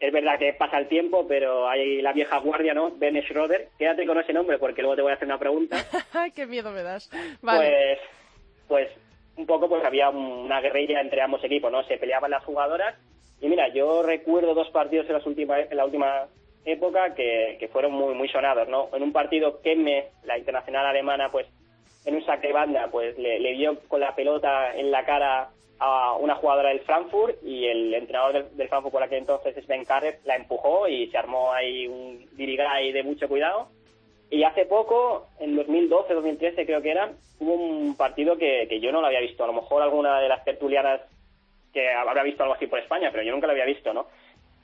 es 0.02 0.12
verdad 0.12 0.38
que 0.38 0.52
pasa 0.54 0.78
el 0.78 0.88
tiempo, 0.88 1.26
pero 1.28 1.68
hay 1.68 2.02
la 2.02 2.12
vieja 2.12 2.38
guardia, 2.38 2.74
¿no? 2.74 2.90
Ben 2.96 3.20
Schroeder, 3.22 3.68
quédate 3.78 4.04
con 4.04 4.18
ese 4.18 4.32
nombre 4.32 4.58
porque 4.58 4.82
luego 4.82 4.96
te 4.96 5.02
voy 5.02 5.12
a 5.12 5.14
hacer 5.14 5.26
una 5.28 5.38
pregunta. 5.38 5.76
¡Qué 6.34 6.44
miedo 6.46 6.70
me 6.72 6.82
das! 6.82 7.08
Vale. 7.40 7.68
Pues, 7.68 7.98
pues 8.68 8.88
un 9.36 9.46
poco 9.46 9.68
pues 9.68 9.84
había 9.84 10.10
un- 10.10 10.16
una 10.44 10.60
guerrilla 10.60 11.00
entre 11.00 11.22
ambos 11.22 11.42
equipos, 11.44 11.70
¿no? 11.70 11.84
Se 11.84 11.98
peleaban 11.98 12.30
las 12.32 12.44
jugadoras 12.44 12.96
y 13.40 13.48
mira, 13.48 13.68
yo 13.68 14.02
recuerdo 14.02 14.54
dos 14.54 14.70
partidos 14.70 15.06
en, 15.06 15.12
las 15.14 15.26
últimas, 15.26 15.70
en 15.70 15.76
la 15.76 15.84
última 15.84 16.26
época 16.64 17.14
que, 17.14 17.56
que 17.60 17.68
fueron 17.68 17.92
muy 17.92 18.14
muy 18.14 18.28
sonados, 18.28 18.68
¿no? 18.68 18.88
En 18.92 19.02
un 19.04 19.12
partido 19.12 19.60
Kemme, 19.62 20.06
la 20.24 20.36
internacional 20.36 20.84
alemana, 20.86 21.30
pues 21.30 21.46
en 22.04 22.16
un 22.16 22.24
saque 22.26 22.52
banda, 22.52 22.88
pues 22.90 23.16
le, 23.18 23.38
le 23.38 23.52
dio 23.52 23.78
con 23.88 24.00
la 24.00 24.14
pelota 24.16 24.74
en 24.76 24.90
la 24.90 25.04
cara 25.04 25.50
a 25.78 26.14
una 26.14 26.36
jugadora 26.36 26.68
del 26.68 26.80
Frankfurt 26.80 27.42
y 27.42 27.66
el 27.66 27.92
entrenador 27.94 28.32
del, 28.32 28.56
del 28.56 28.68
Frankfurt 28.68 28.92
por 28.92 29.02
aquel 29.02 29.18
entonces, 29.18 29.64
Sven 29.64 29.84
Karret, 29.84 30.20
la 30.24 30.36
empujó 30.36 30.86
y 30.88 31.08
se 31.08 31.18
armó 31.18 31.52
ahí 31.52 31.88
un 31.88 32.26
dirigay 32.36 32.92
de 32.92 33.02
mucho 33.02 33.28
cuidado. 33.28 33.68
Y 34.30 34.44
hace 34.44 34.64
poco, 34.64 35.26
en 35.40 35.56
2012, 35.56 36.14
2013 36.14 36.64
creo 36.64 36.80
que 36.80 36.90
era, 36.90 37.12
hubo 37.38 37.54
un 37.54 37.96
partido 37.96 38.38
que, 38.38 38.66
que 38.68 38.80
yo 38.80 38.90
no 38.92 39.00
lo 39.00 39.08
había 39.08 39.20
visto. 39.20 39.44
A 39.44 39.46
lo 39.46 39.52
mejor 39.52 39.82
alguna 39.82 40.20
de 40.20 40.28
las 40.28 40.44
tertulianas 40.44 41.02
que 41.72 41.90
habrá 41.90 42.22
visto 42.22 42.42
algo 42.42 42.54
así 42.54 42.66
por 42.66 42.78
España, 42.78 43.10
pero 43.10 43.22
yo 43.22 43.32
nunca 43.32 43.46
lo 43.46 43.52
había 43.52 43.64
visto, 43.64 43.92
¿no? 43.92 44.06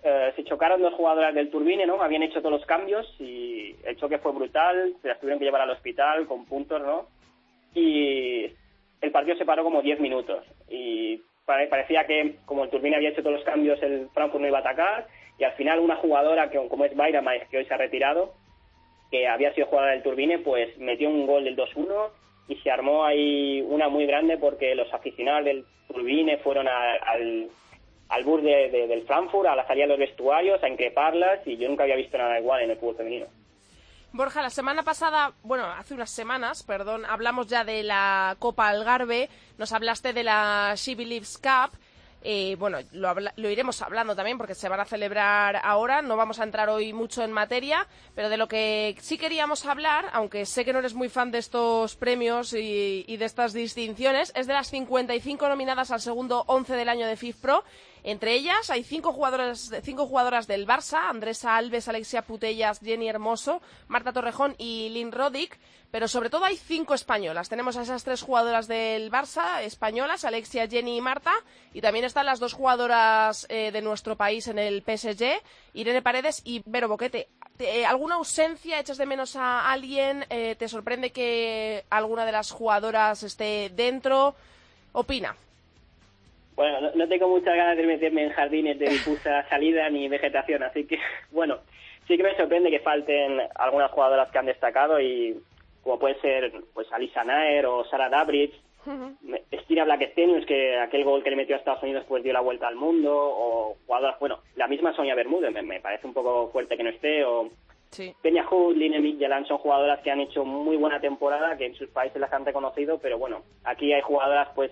Eh, 0.02 0.32
se 0.36 0.44
chocaron 0.44 0.80
dos 0.80 0.94
jugadoras 0.94 1.34
del 1.34 1.50
Turbine, 1.50 1.86
¿no? 1.86 2.00
Habían 2.00 2.22
hecho 2.22 2.40
todos 2.40 2.52
los 2.52 2.66
cambios 2.66 3.06
y 3.18 3.74
el 3.84 3.96
choque 3.96 4.18
fue 4.18 4.32
brutal, 4.32 4.94
se 5.02 5.08
las 5.08 5.18
tuvieron 5.18 5.38
que 5.38 5.44
llevar 5.44 5.62
al 5.62 5.70
hospital 5.70 6.26
con 6.26 6.44
puntos, 6.44 6.80
¿no? 6.80 7.08
Y 7.74 8.44
el 9.00 9.10
partido 9.10 9.36
se 9.36 9.44
paró 9.44 9.64
como 9.64 9.82
10 9.82 10.00
minutos 10.00 10.44
y 10.70 11.22
pare- 11.46 11.66
parecía 11.68 12.06
que 12.06 12.36
como 12.46 12.64
el 12.64 12.70
Turbine 12.70 12.96
había 12.96 13.10
hecho 13.10 13.22
todos 13.22 13.36
los 13.36 13.44
cambios, 13.44 13.82
el 13.82 14.08
Frankfurt 14.14 14.40
no 14.42 14.48
iba 14.48 14.58
a 14.58 14.60
atacar 14.60 15.06
y 15.38 15.44
al 15.44 15.52
final 15.52 15.78
una 15.80 15.96
jugadora 15.96 16.50
que 16.50 16.58
como 16.68 16.84
es 16.84 16.94
Bayramais, 16.96 17.46
que 17.48 17.58
hoy 17.58 17.64
se 17.64 17.74
ha 17.74 17.78
retirado, 17.78 18.34
que 19.10 19.26
había 19.28 19.54
sido 19.54 19.66
jugadora 19.68 19.92
del 19.92 20.02
Turbine, 20.02 20.38
pues 20.40 20.76
metió 20.78 21.08
un 21.08 21.26
gol 21.26 21.44
del 21.44 21.56
2-1 21.56 22.10
y 22.48 22.56
se 22.56 22.70
armó 22.70 23.04
ahí 23.04 23.62
una 23.68 23.88
muy 23.88 24.06
grande 24.06 24.36
porque 24.38 24.74
los 24.74 24.92
aficionados 24.92 25.44
del 25.44 25.64
Turbine 25.86 26.38
fueron 26.38 26.66
al, 26.68 27.48
al 28.10 28.24
bus 28.24 28.42
de- 28.42 28.68
del 28.88 29.02
Frankfurt, 29.02 29.48
a 29.48 29.56
la 29.56 29.66
salida 29.66 29.84
de 29.84 29.90
los 29.90 29.98
vestuarios, 29.98 30.62
a 30.62 30.68
increparlas 30.68 31.46
y 31.46 31.56
yo 31.56 31.68
nunca 31.68 31.84
había 31.84 31.96
visto 31.96 32.18
nada 32.18 32.38
igual 32.40 32.62
en 32.62 32.70
el 32.70 32.76
fútbol 32.76 32.96
femenino. 32.96 33.26
Borja, 34.12 34.40
la 34.40 34.48
semana 34.48 34.82
pasada, 34.82 35.32
bueno, 35.42 35.66
hace 35.66 35.92
unas 35.92 36.10
semanas, 36.10 36.62
perdón, 36.62 37.04
hablamos 37.04 37.46
ya 37.46 37.62
de 37.62 37.82
la 37.82 38.36
Copa 38.38 38.68
Algarve, 38.68 39.28
nos 39.58 39.72
hablaste 39.72 40.14
de 40.14 40.24
la 40.24 40.72
She 40.76 40.96
Cup. 40.96 41.78
eh, 42.24 42.56
bueno, 42.58 42.78
lo 42.92 43.50
iremos 43.50 43.80
hablando 43.82 44.16
también 44.16 44.38
porque 44.38 44.54
se 44.54 44.68
van 44.68 44.80
a 44.80 44.86
celebrar 44.86 45.60
ahora. 45.62 46.00
No 46.00 46.16
vamos 46.16 46.40
a 46.40 46.44
entrar 46.44 46.68
hoy 46.70 46.92
mucho 46.92 47.22
en 47.22 47.32
materia, 47.32 47.86
pero 48.14 48.30
de 48.30 48.38
lo 48.38 48.48
que 48.48 48.96
sí 49.00 49.18
queríamos 49.18 49.66
hablar, 49.66 50.06
aunque 50.12 50.46
sé 50.46 50.64
que 50.64 50.72
no 50.72 50.78
eres 50.78 50.94
muy 50.94 51.10
fan 51.10 51.30
de 51.30 51.38
estos 51.38 51.94
premios 51.94 52.54
y, 52.54 53.04
y 53.06 53.16
de 53.18 53.24
estas 53.26 53.52
distinciones, 53.52 54.32
es 54.34 54.46
de 54.46 54.54
las 54.54 54.70
55 54.70 55.48
nominadas 55.48 55.90
al 55.90 56.00
segundo 56.00 56.44
11 56.46 56.74
del 56.74 56.88
año 56.88 57.06
de 57.06 57.16
FIFPro. 57.16 57.62
Entre 58.04 58.34
ellas 58.34 58.70
hay 58.70 58.84
cinco 58.84 59.12
jugadoras, 59.12 59.70
cinco 59.82 60.06
jugadoras 60.06 60.46
del 60.46 60.66
Barça, 60.66 61.08
Andresa 61.08 61.56
Alves, 61.56 61.88
Alexia 61.88 62.22
Putellas, 62.22 62.80
Jenny 62.80 63.08
Hermoso, 63.08 63.60
Marta 63.88 64.12
Torrejón 64.12 64.54
y 64.58 64.88
Lynn 64.90 65.12
Roddick, 65.12 65.58
pero 65.90 66.06
sobre 66.08 66.30
todo 66.30 66.44
hay 66.44 66.56
cinco 66.56 66.94
españolas. 66.94 67.48
Tenemos 67.48 67.76
a 67.76 67.82
esas 67.82 68.04
tres 68.04 68.22
jugadoras 68.22 68.68
del 68.68 69.10
Barça, 69.10 69.62
españolas, 69.62 70.24
Alexia, 70.24 70.68
Jenny 70.68 70.98
y 70.98 71.00
Marta, 71.00 71.32
y 71.72 71.80
también 71.80 72.04
están 72.04 72.26
las 72.26 72.40
dos 72.40 72.52
jugadoras 72.52 73.46
eh, 73.48 73.70
de 73.72 73.82
nuestro 73.82 74.16
país 74.16 74.46
en 74.48 74.58
el 74.58 74.82
PSG, 74.82 75.40
Irene 75.74 76.02
Paredes 76.02 76.42
y 76.44 76.62
Vero 76.66 76.88
Boquete. 76.88 77.28
Te- 77.56 77.80
eh, 77.80 77.86
¿Alguna 77.86 78.16
ausencia? 78.16 78.78
¿Echas 78.78 78.98
de 78.98 79.06
menos 79.06 79.34
a 79.36 79.70
alguien? 79.70 80.24
Eh, 80.30 80.56
¿Te 80.58 80.68
sorprende 80.68 81.10
que 81.10 81.84
alguna 81.90 82.24
de 82.26 82.32
las 82.32 82.50
jugadoras 82.50 83.22
esté 83.22 83.70
dentro? 83.74 84.34
Opina. 84.92 85.36
Bueno, 86.58 86.80
no, 86.80 86.90
no 86.92 87.06
tengo 87.08 87.28
muchas 87.28 87.54
ganas 87.56 87.76
de 87.76 87.84
meterme 87.84 88.24
en 88.24 88.30
jardines 88.32 88.78
de 88.80 88.88
difusa 88.88 89.46
salida 89.48 89.88
ni 89.90 90.08
vegetación, 90.08 90.64
así 90.64 90.84
que, 90.88 90.98
bueno, 91.30 91.58
sí 92.08 92.16
que 92.16 92.22
me 92.24 92.34
sorprende 92.36 92.68
que 92.70 92.80
falten 92.80 93.40
algunas 93.54 93.92
jugadoras 93.92 94.28
que 94.30 94.38
han 94.38 94.46
destacado 94.46 95.00
y 95.00 95.36
como 95.84 96.00
pueden 96.00 96.20
ser 96.20 96.52
pues 96.74 96.92
Alisa 96.92 97.22
Naer 97.22 97.64
o 97.66 97.84
Sara 97.84 98.08
Dabridge, 98.08 98.52
Me- 99.22 99.42
Estina 99.52 99.84
Blackstenius, 99.84 100.44
que 100.46 100.78
aquel 100.80 101.04
gol 101.04 101.22
que 101.22 101.30
le 101.30 101.36
metió 101.36 101.54
a 101.54 101.58
Estados 101.60 101.82
Unidos 101.84 102.04
pues 102.08 102.24
dio 102.24 102.32
la 102.32 102.40
vuelta 102.40 102.66
al 102.66 102.74
mundo, 102.74 103.14
o 103.14 103.76
jugadoras, 103.86 104.18
bueno, 104.18 104.40
la 104.56 104.66
misma 104.66 104.92
Sonia 104.94 105.14
Bermúdez, 105.14 105.52
me, 105.52 105.62
me 105.62 105.78
parece 105.80 106.06
un 106.08 106.12
poco 106.14 106.48
fuerte 106.50 106.76
que 106.76 106.82
no 106.82 106.90
esté, 106.90 107.24
o 107.24 107.48
Sí. 107.90 108.12
Peña 108.20 108.44
Hood, 108.44 108.76
Line 108.76 109.00
Midtjylland 109.00 109.46
son 109.46 109.56
jugadoras 109.58 110.00
que 110.00 110.10
han 110.10 110.20
hecho 110.20 110.44
muy 110.44 110.76
buena 110.76 111.00
temporada, 111.00 111.56
que 111.56 111.64
en 111.66 111.74
sus 111.74 111.88
países 111.88 112.20
las 112.20 112.30
han 112.34 112.44
reconocido, 112.44 112.98
pero 112.98 113.16
bueno, 113.16 113.42
aquí 113.64 113.94
hay 113.94 114.02
jugadoras 114.02 114.48
pues 114.54 114.70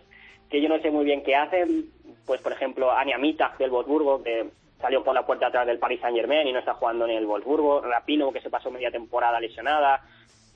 que 0.50 0.60
yo 0.60 0.68
no 0.68 0.78
sé 0.80 0.90
muy 0.90 1.04
bien 1.04 1.22
qué 1.22 1.34
hacen, 1.34 1.90
pues 2.24 2.40
por 2.40 2.52
ejemplo 2.52 2.90
Ania 2.90 3.18
Mitag 3.18 3.58
del 3.58 3.70
Wolfsburgo, 3.70 4.22
que 4.22 4.48
salió 4.80 5.02
por 5.02 5.14
la 5.14 5.26
puerta 5.26 5.46
atrás 5.46 5.66
del 5.66 5.78
Paris 5.78 6.00
Saint 6.00 6.16
Germain 6.16 6.46
y 6.46 6.52
no 6.52 6.58
está 6.58 6.74
jugando 6.74 7.06
en 7.06 7.12
el 7.12 7.26
Wolfsburgo, 7.26 7.80
Rapino 7.80 8.32
que 8.32 8.40
se 8.40 8.50
pasó 8.50 8.70
media 8.70 8.90
temporada 8.90 9.40
lesionada, 9.40 10.02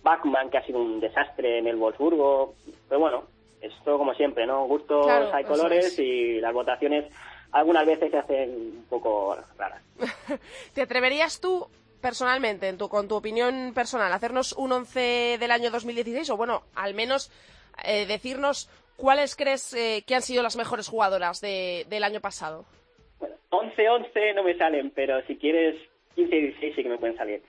Bachmann 0.03 0.51
que 0.51 0.59
ha 0.59 0.65
sido 0.67 0.81
un 0.81 1.01
desastre 1.01 1.59
en 1.59 1.67
el 1.67 1.77
Wolfsburgo, 1.77 2.55
pero 2.89 3.01
bueno, 3.01 3.25
esto 3.61 3.99
como 3.99 4.15
siempre, 4.15 4.47
¿no? 4.47 4.65
Gustos 4.67 5.07
Claro, 5.07 5.35
hay 5.35 5.45
colores 5.45 5.87
es. 5.87 5.99
y 5.99 6.41
las 6.41 6.53
votaciones 6.53 7.07
algunas 7.53 7.85
veces 7.85 8.11
se 8.11 8.19
hacen 8.19 8.51
un 8.51 8.87
poco 8.89 9.37
raras. 9.59 9.83
¿Te 10.75 10.83
atreverías 10.83 11.41
tú, 11.41 11.67
personalmente, 12.01 12.69
en 12.69 12.79
tu, 12.79 12.89
con 12.89 13.09
tu 13.09 13.17
opinión 13.17 13.73
personal, 13.75 14.13
a 14.13 14.17
hacernos 14.17 14.53
un 14.53 14.73
11 14.73 15.39
del 15.39 15.51
año 15.51 15.71
2016? 15.71 16.31
O 16.31 16.37
bueno, 16.37 16.63
al 16.75 16.95
menos 16.95 17.31
eh, 17.85 18.07
decirnos 18.07 18.71
cuáles 19.01 19.35
crees 19.37 19.73
eh, 19.75 20.05
que 20.07 20.15
han 20.15 20.23
sido 20.23 20.43
las 20.43 20.57
mejores 20.57 20.89
jugadoras 20.89 21.41
de- 21.41 21.87
del 21.89 22.05
año 22.05 22.21
pasado. 22.21 22.65
11-11 23.51 24.35
no 24.35 24.43
me 24.45 24.57
salen, 24.57 24.91
pero 24.91 25.21
si 25.27 25.37
quieres 25.37 25.77
15-16 26.17 26.75
sí 26.75 26.83
que 26.83 26.89
me 26.89 26.99
pueden 26.99 27.17
salir. 27.17 27.43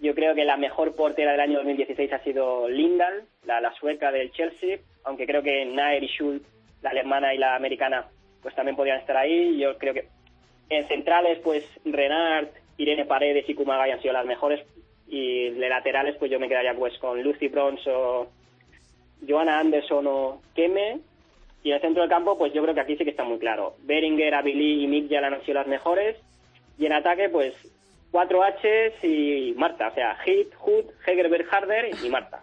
Yo 0.00 0.14
creo 0.14 0.34
que 0.34 0.44
la 0.44 0.56
mejor 0.56 0.94
portera 0.94 1.32
del 1.32 1.40
año 1.40 1.58
2016 1.58 2.12
ha 2.12 2.24
sido 2.24 2.68
Lindahl, 2.68 3.24
la, 3.44 3.72
sueca 3.74 4.10
del 4.10 4.32
Chelsea, 4.32 4.78
aunque 5.04 5.26
creo 5.26 5.42
que 5.42 5.66
Nair 5.66 6.04
y 6.04 6.08
Schultz, 6.08 6.46
la 6.80 6.90
alemana 6.90 7.34
y 7.34 7.38
la 7.38 7.54
americana, 7.54 8.06
pues 8.40 8.54
también 8.54 8.76
podrían 8.76 8.98
estar 9.00 9.16
ahí. 9.16 9.58
Yo 9.58 9.76
creo 9.76 9.92
que 9.92 10.08
en 10.70 10.88
centrales, 10.88 11.38
pues 11.44 11.64
Renard, 11.84 12.48
Irene 12.78 13.04
Paredes 13.04 13.46
y 13.48 13.54
Kumagai 13.54 13.90
han 13.90 14.00
sido 14.00 14.14
las 14.14 14.24
mejores. 14.24 14.64
Y 15.06 15.50
de 15.50 15.68
laterales, 15.68 16.16
pues 16.18 16.30
yo 16.30 16.38
me 16.40 16.48
quedaría 16.48 16.74
pues 16.74 16.96
con 16.98 17.20
Lucy 17.22 17.48
Bronze 17.48 17.90
o 17.90 18.28
Joanna 19.26 19.58
Anderson 19.58 20.06
o 20.06 20.40
Keme. 20.54 21.00
Y 21.62 21.70
en 21.70 21.74
el 21.76 21.80
centro 21.82 22.02
del 22.02 22.10
campo, 22.10 22.38
pues 22.38 22.52
yo 22.54 22.62
creo 22.62 22.74
que 22.74 22.80
aquí 22.80 22.96
sí 22.96 23.04
que 23.04 23.10
está 23.10 23.24
muy 23.24 23.38
claro. 23.38 23.74
Beringer, 23.82 24.34
Abilí 24.34 24.82
y 24.82 24.86
Mick 24.86 25.08
ya 25.08 25.18
han 25.18 25.42
sido 25.42 25.54
las 25.54 25.66
mejores. 25.66 26.16
Y 26.78 26.86
en 26.86 26.92
ataque, 26.92 27.28
pues 27.28 27.54
cuatro 28.10 28.40
H's 28.42 29.04
y 29.04 29.54
Marta. 29.56 29.88
O 29.88 29.94
sea, 29.94 30.16
Hit, 30.24 30.54
Hood, 30.54 30.86
Hegerberg, 31.06 31.46
Harder 31.50 31.90
y 32.02 32.08
Marta. 32.08 32.42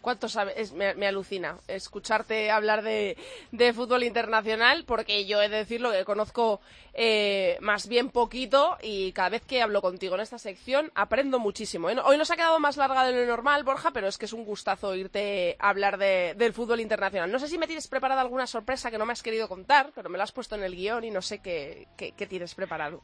¿Cuánto 0.00 0.28
sabes? 0.28 0.54
Es- 0.56 0.72
me, 0.72 1.06
alucina 1.06 1.56
escucharte 1.68 2.50
hablar 2.50 2.82
de, 2.82 3.16
de 3.52 3.72
fútbol 3.72 4.02
internacional, 4.04 4.84
porque 4.84 5.26
yo 5.26 5.40
he 5.42 5.48
de 5.48 5.58
decirlo 5.58 5.92
que 5.92 6.04
conozco 6.04 6.60
eh, 6.94 7.56
más 7.60 7.86
bien 7.88 8.10
poquito 8.10 8.76
y 8.82 9.12
cada 9.12 9.28
vez 9.28 9.42
que 9.44 9.62
hablo 9.62 9.80
contigo 9.82 10.14
en 10.16 10.20
esta 10.20 10.38
sección 10.38 10.90
aprendo 10.94 11.38
muchísimo. 11.38 11.90
¿eh? 11.90 11.96
Hoy 12.04 12.16
nos 12.18 12.30
ha 12.30 12.36
quedado 12.36 12.58
más 12.60 12.76
larga 12.76 13.04
de 13.04 13.12
lo 13.12 13.26
normal, 13.26 13.64
Borja, 13.64 13.90
pero 13.92 14.08
es 14.08 14.18
que 14.18 14.24
es 14.26 14.32
un 14.32 14.44
gustazo 14.44 14.88
oírte 14.88 15.56
hablar 15.58 15.98
de- 15.98 16.34
del 16.36 16.52
fútbol 16.52 16.80
internacional. 16.80 17.30
No 17.30 17.38
sé 17.38 17.48
si 17.48 17.58
me 17.58 17.66
tienes 17.66 17.88
preparada 17.88 18.20
alguna 18.20 18.46
sorpresa 18.46 18.90
que 18.90 18.98
no 18.98 19.06
me 19.06 19.12
has 19.12 19.22
querido 19.22 19.48
contar, 19.48 19.92
pero 19.94 20.08
me 20.10 20.18
la 20.18 20.24
has 20.24 20.32
puesto 20.32 20.54
en 20.56 20.62
el 20.64 20.74
guion 20.74 21.04
y 21.04 21.10
no 21.10 21.22
sé 21.22 21.38
qué, 21.40 21.88
qué- 21.96 22.12
qué 22.12 22.26
tienes 22.26 22.54
preparado. 22.54 23.02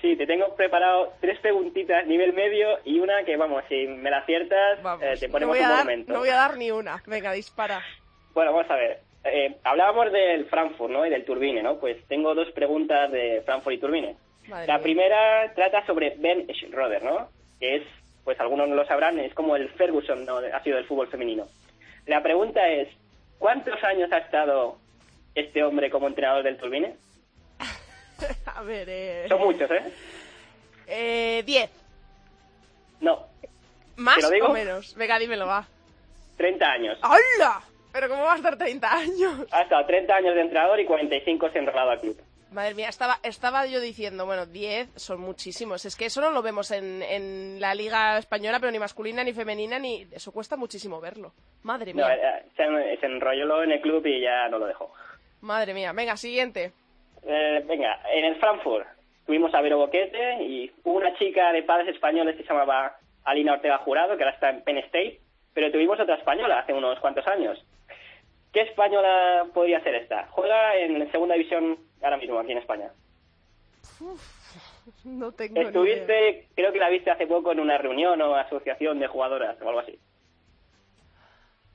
Sí, 0.00 0.16
te 0.16 0.26
tengo 0.26 0.54
preparado 0.56 1.12
tres 1.20 1.38
preguntitas 1.40 2.06
nivel 2.06 2.32
medio 2.32 2.78
y 2.84 3.00
una 3.00 3.22
que, 3.24 3.36
vamos, 3.36 3.62
si 3.68 3.86
me 3.86 4.10
la 4.10 4.18
aciertas, 4.18 4.78
eh, 5.02 5.14
te 5.18 5.28
no, 5.28 5.32
ponemos 5.32 5.56
a 5.58 5.60
un 5.60 5.68
dar, 5.68 5.76
monumento. 5.84 6.12
no 6.12 6.18
voy 6.20 6.28
a 6.30 6.34
dar 6.36 6.56
ni 6.56 6.70
una. 6.70 7.02
Venga, 7.06 7.32
dispara. 7.32 7.82
Bueno, 8.32 8.52
vamos 8.52 8.70
a 8.70 8.76
ver. 8.76 9.00
Eh, 9.24 9.56
hablábamos 9.64 10.10
del 10.12 10.46
Frankfurt, 10.46 10.90
¿no? 10.90 11.04
Y 11.04 11.10
del 11.10 11.24
Turbine, 11.26 11.62
¿no? 11.62 11.78
Pues 11.78 11.98
tengo 12.08 12.34
dos 12.34 12.50
preguntas 12.52 13.10
de 13.12 13.42
Frankfurt 13.44 13.74
y 13.76 13.78
Turbine. 13.78 14.16
Madre 14.48 14.66
La 14.66 14.74
mía. 14.78 14.82
primera 14.82 15.52
trata 15.54 15.84
sobre 15.84 16.14
Ben 16.16 16.46
Schroeder, 16.54 17.02
¿no? 17.02 17.28
Que 17.58 17.76
es, 17.76 17.82
pues 18.24 18.40
algunos 18.40 18.68
no 18.68 18.74
lo 18.76 18.86
sabrán, 18.86 19.18
es 19.18 19.34
como 19.34 19.56
el 19.56 19.68
Ferguson, 19.70 20.24
¿no? 20.24 20.38
Ha 20.38 20.62
sido 20.62 20.76
del 20.76 20.86
fútbol 20.86 21.08
femenino. 21.08 21.46
La 22.06 22.22
pregunta 22.22 22.66
es, 22.68 22.88
¿cuántos 23.38 23.82
años 23.84 24.10
ha 24.12 24.18
estado 24.18 24.78
este 25.34 25.62
hombre 25.62 25.90
como 25.90 26.08
entrenador 26.08 26.42
del 26.42 26.56
Turbine? 26.56 26.94
A 28.46 28.62
ver, 28.62 28.88
eh... 28.88 29.26
Son 29.28 29.40
muchos, 29.40 29.70
¿eh? 29.70 29.82
Eh, 30.86 31.42
diez. 31.46 31.70
No, 33.00 33.26
¿Más 34.00 34.24
o 34.24 34.52
menos? 34.52 34.94
Venga, 34.94 35.18
dímelo, 35.18 35.46
va. 35.46 35.66
30 36.38 36.66
años. 36.66 36.98
¡Hala! 37.02 37.60
¿Pero 37.92 38.08
cómo 38.08 38.22
va 38.24 38.32
a 38.32 38.36
estar 38.36 38.56
30 38.56 38.92
años? 38.92 39.46
Ha 39.50 39.62
estado 39.62 39.84
30 39.86 40.14
años 40.14 40.34
de 40.34 40.40
entrenador 40.40 40.80
y 40.80 40.86
45 40.86 41.50
se 41.50 41.58
enrolado 41.58 41.90
al 41.90 42.00
club. 42.00 42.16
Madre 42.52 42.74
mía, 42.74 42.88
estaba, 42.88 43.18
estaba 43.22 43.66
yo 43.66 43.78
diciendo, 43.80 44.26
bueno, 44.26 44.46
10 44.46 44.88
son 44.96 45.20
muchísimos. 45.20 45.84
Es 45.84 45.96
que 45.96 46.06
eso 46.06 46.20
no 46.20 46.30
lo 46.30 46.42
vemos 46.42 46.70
en, 46.70 47.02
en 47.02 47.60
la 47.60 47.74
liga 47.74 48.18
española, 48.18 48.58
pero 48.58 48.72
ni 48.72 48.78
masculina 48.78 49.22
ni 49.22 49.32
femenina, 49.32 49.78
ni... 49.78 50.08
Eso 50.10 50.32
cuesta 50.32 50.56
muchísimo 50.56 51.00
verlo. 51.00 51.32
Madre 51.62 51.92
mía, 51.94 52.14
eh, 52.14 52.46
se, 52.56 52.64
se 53.00 53.06
enrolló 53.06 53.62
en 53.62 53.72
el 53.72 53.80
club 53.80 54.04
y 54.06 54.22
ya 54.22 54.48
no 54.48 54.58
lo 54.58 54.66
dejó. 54.66 54.92
madre 55.42 55.74
mía. 55.74 55.92
Venga, 55.92 56.16
siguiente. 56.16 56.72
Eh, 57.22 57.62
venga, 57.66 58.00
en 58.12 58.24
el 58.24 58.36
Frankfurt 58.36 58.86
tuvimos 59.26 59.54
a 59.54 59.60
Vero 59.60 59.78
Boquete 59.78 60.42
y 60.42 60.72
hubo 60.84 60.98
una 60.98 61.14
chica 61.14 61.52
de 61.52 61.62
padres 61.62 61.94
españoles 61.94 62.36
que 62.36 62.42
se 62.42 62.48
llamaba 62.48 62.96
Alina 63.24 63.52
Ortega 63.54 63.78
Jurado, 63.78 64.16
que 64.16 64.24
ahora 64.24 64.34
está 64.34 64.50
en 64.50 64.62
Penn 64.62 64.78
State, 64.78 65.20
pero 65.54 65.70
tuvimos 65.70 66.00
otra 66.00 66.16
española 66.16 66.58
hace 66.58 66.72
unos 66.72 66.98
cuantos 67.00 67.26
años. 67.26 67.64
¿Qué 68.52 68.62
española 68.62 69.46
podría 69.54 69.80
ser 69.82 69.94
esta? 69.94 70.26
Juega 70.28 70.76
en 70.76 71.10
segunda 71.12 71.34
división 71.34 71.78
ahora 72.02 72.16
mismo 72.16 72.38
aquí 72.38 72.52
en 72.52 72.58
España. 72.58 72.90
No 75.04 75.32
tengo 75.32 75.54
ni 75.54 75.60
idea. 75.60 75.68
Estuviste, 75.68 76.48
creo 76.56 76.72
que 76.72 76.78
la 76.78 76.88
viste 76.88 77.10
hace 77.10 77.26
poco 77.26 77.52
en 77.52 77.60
una 77.60 77.78
reunión 77.78 78.20
o 78.22 78.34
asociación 78.34 78.98
de 78.98 79.06
jugadoras 79.06 79.60
o 79.62 79.68
algo 79.68 79.80
así. 79.80 79.98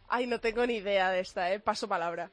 Ay, 0.09 0.27
no 0.27 0.39
tengo 0.39 0.65
ni 0.65 0.75
idea 0.75 1.09
de 1.11 1.21
esta, 1.21 1.53
¿eh? 1.53 1.59
Paso 1.59 1.87
palabra. 1.87 2.29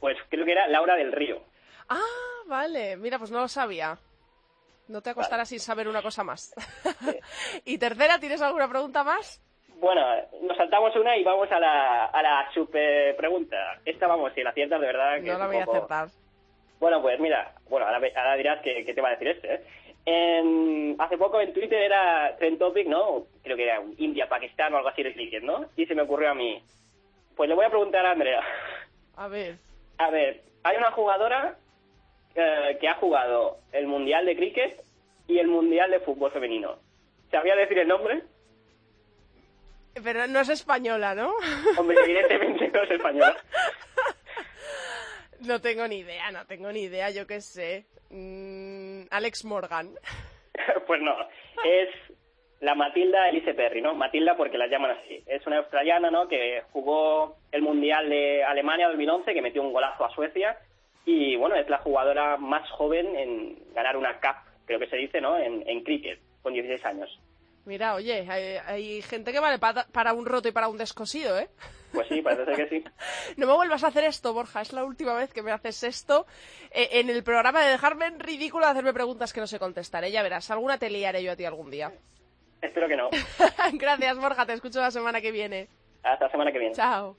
Pues 0.00 0.16
creo 0.28 0.44
que 0.44 0.52
era 0.52 0.66
Laura 0.68 0.96
del 0.96 1.12
Río. 1.12 1.42
Ah, 1.88 2.42
vale. 2.46 2.96
Mira, 2.96 3.18
pues 3.18 3.30
no 3.30 3.40
lo 3.40 3.48
sabía. 3.48 3.98
No 4.88 5.00
te 5.02 5.10
acostarás 5.10 5.48
sin 5.48 5.60
saber 5.60 5.88
una 5.88 6.02
cosa 6.02 6.22
más. 6.22 6.54
y 7.64 7.78
tercera, 7.78 8.18
¿tienes 8.20 8.40
alguna 8.40 8.68
pregunta 8.68 9.02
más? 9.02 9.42
Bueno, 9.80 10.02
nos 10.42 10.56
saltamos 10.56 10.94
una 10.96 11.16
y 11.16 11.24
vamos 11.24 11.50
a 11.50 11.58
la, 11.58 12.04
a 12.06 12.22
la 12.22 12.50
super 12.54 13.16
pregunta. 13.16 13.56
Esta, 13.84 14.06
vamos, 14.06 14.32
si 14.34 14.42
la 14.42 14.50
aciertas 14.50 14.80
de 14.80 14.86
verdad 14.86 15.16
que 15.22 15.32
No 15.32 15.38
la 15.38 15.46
voy 15.46 15.56
a 15.56 15.64
acertar. 15.64 16.08
Bueno, 16.78 17.02
pues 17.02 17.18
mira, 17.18 17.52
bueno, 17.68 17.86
ahora, 17.86 18.00
ahora 18.16 18.36
dirás 18.36 18.62
que, 18.62 18.84
que 18.84 18.94
te 18.94 19.00
va 19.00 19.08
a 19.08 19.12
decir 19.12 19.28
este, 19.28 19.54
¿eh? 19.54 19.64
En- 20.06 20.94
hace 21.00 21.18
poco 21.18 21.40
en 21.40 21.52
Twitter 21.52 21.82
era 21.82 22.36
Trend 22.38 22.58
Topic, 22.58 22.86
¿no? 22.86 23.26
Creo 23.42 23.56
que 23.56 23.64
era 23.64 23.82
India, 23.98 24.28
Pakistán 24.28 24.72
o 24.72 24.76
algo 24.76 24.88
así 24.88 25.02
¿no? 25.42 25.66
Y 25.76 25.84
se 25.86 25.94
me 25.94 26.02
ocurrió 26.02 26.30
a 26.30 26.34
mí. 26.34 26.62
Pues 27.36 27.48
le 27.48 27.56
voy 27.56 27.64
a 27.66 27.70
preguntar 27.70 28.06
a 28.06 28.12
Andrea. 28.12 28.40
A 29.16 29.26
ver. 29.28 29.56
A 29.98 30.10
ver, 30.10 30.42
hay 30.62 30.76
una 30.76 30.92
jugadora 30.92 31.56
eh, 32.36 32.76
que 32.80 32.88
ha 32.88 32.94
jugado 32.94 33.58
el 33.72 33.86
Mundial 33.86 34.26
de 34.26 34.36
Cricket 34.36 34.80
y 35.26 35.38
el 35.38 35.48
Mundial 35.48 35.90
de 35.90 36.00
Fútbol 36.00 36.30
Femenino. 36.30 36.78
¿Sabía 37.30 37.56
decir 37.56 37.78
el 37.78 37.88
nombre? 37.88 38.22
Pero 40.02 40.26
no 40.26 40.40
es 40.40 40.48
española, 40.50 41.14
¿no? 41.14 41.34
Hombre, 41.78 41.96
evidentemente 42.04 42.68
no 42.68 42.82
es 42.82 42.90
española. 42.90 43.36
No 45.38 45.60
tengo 45.60 45.86
ni 45.86 45.98
idea, 45.98 46.30
no 46.32 46.46
tengo 46.46 46.72
ni 46.72 46.84
idea, 46.84 47.10
yo 47.10 47.26
qué 47.26 47.42
sé. 47.42 47.84
Mm, 48.10 49.02
Alex 49.10 49.44
Morgan. 49.44 49.90
Pues 50.86 51.02
no, 51.02 51.14
es 51.64 51.88
la 52.60 52.74
Matilda 52.74 53.28
Elise 53.28 53.54
Perry, 53.54 53.82
¿no? 53.82 53.94
Matilda 53.94 54.36
porque 54.36 54.56
la 54.56 54.68
llaman 54.68 54.92
así. 54.92 55.22
Es 55.26 55.46
una 55.46 55.58
australiana, 55.58 56.10
¿no? 56.10 56.28
Que 56.28 56.62
jugó 56.72 57.36
el 57.52 57.60
Mundial 57.60 58.08
de 58.08 58.42
Alemania 58.44 58.88
2011, 58.88 59.34
que 59.34 59.42
metió 59.42 59.62
un 59.62 59.72
golazo 59.72 60.04
a 60.04 60.14
Suecia. 60.14 60.56
Y 61.06 61.36
bueno, 61.36 61.54
es 61.54 61.68
la 61.70 61.78
jugadora 61.78 62.36
más 62.36 62.68
joven 62.72 63.16
en 63.16 63.72
ganar 63.74 63.96
una 63.96 64.20
cup, 64.20 64.36
creo 64.66 64.78
que 64.80 64.88
se 64.88 64.96
dice, 64.96 65.20
¿no? 65.20 65.38
En, 65.38 65.62
en 65.68 65.82
cricket, 65.84 66.20
con 66.42 66.52
16 66.52 66.84
años. 66.84 67.18
Mira, 67.64 67.94
oye, 67.94 68.26
hay, 68.28 68.56
hay 68.66 69.02
gente 69.02 69.32
que 69.32 69.40
vale 69.40 69.58
pa- 69.58 69.86
para 69.92 70.12
un 70.12 70.26
roto 70.26 70.48
y 70.48 70.52
para 70.52 70.68
un 70.68 70.76
descosido, 70.76 71.38
¿eh? 71.38 71.48
Pues 71.92 72.06
sí, 72.08 72.20
parece 72.22 72.44
ser 72.44 72.56
que 72.56 72.68
sí. 72.68 72.84
No 73.36 73.46
me 73.46 73.52
vuelvas 73.54 73.82
a 73.84 73.88
hacer 73.88 74.04
esto, 74.04 74.32
Borja. 74.34 74.60
Es 74.60 74.72
la 74.72 74.84
última 74.84 75.14
vez 75.14 75.32
que 75.32 75.42
me 75.42 75.50
haces 75.52 75.82
esto 75.84 76.26
eh, 76.72 76.88
en 76.92 77.08
el 77.10 77.22
programa 77.24 77.64
de 77.64 77.70
dejarme 77.70 78.06
en 78.06 78.20
ridículo 78.20 78.66
de 78.66 78.72
hacerme 78.72 78.92
preguntas 78.92 79.32
que 79.32 79.40
no 79.40 79.46
sé 79.46 79.58
contestar. 79.58 80.04
¿eh? 80.04 80.10
Ya 80.12 80.22
verás, 80.22 80.50
alguna 80.50 80.78
te 80.78 80.90
liaré 80.90 81.22
yo 81.22 81.32
a 81.32 81.36
ti 81.36 81.44
algún 81.44 81.70
día. 81.70 81.92
Espero 82.62 82.86
que 82.88 82.96
no. 82.96 83.10
Gracias, 83.74 84.18
Borja. 84.18 84.44
Te 84.46 84.52
escucho 84.52 84.80
la 84.80 84.90
semana 84.90 85.20
que 85.20 85.30
viene. 85.32 85.68
Hasta 86.02 86.26
la 86.26 86.30
semana 86.30 86.52
que 86.52 86.58
viene. 86.58 86.74
Chao. 86.74 87.16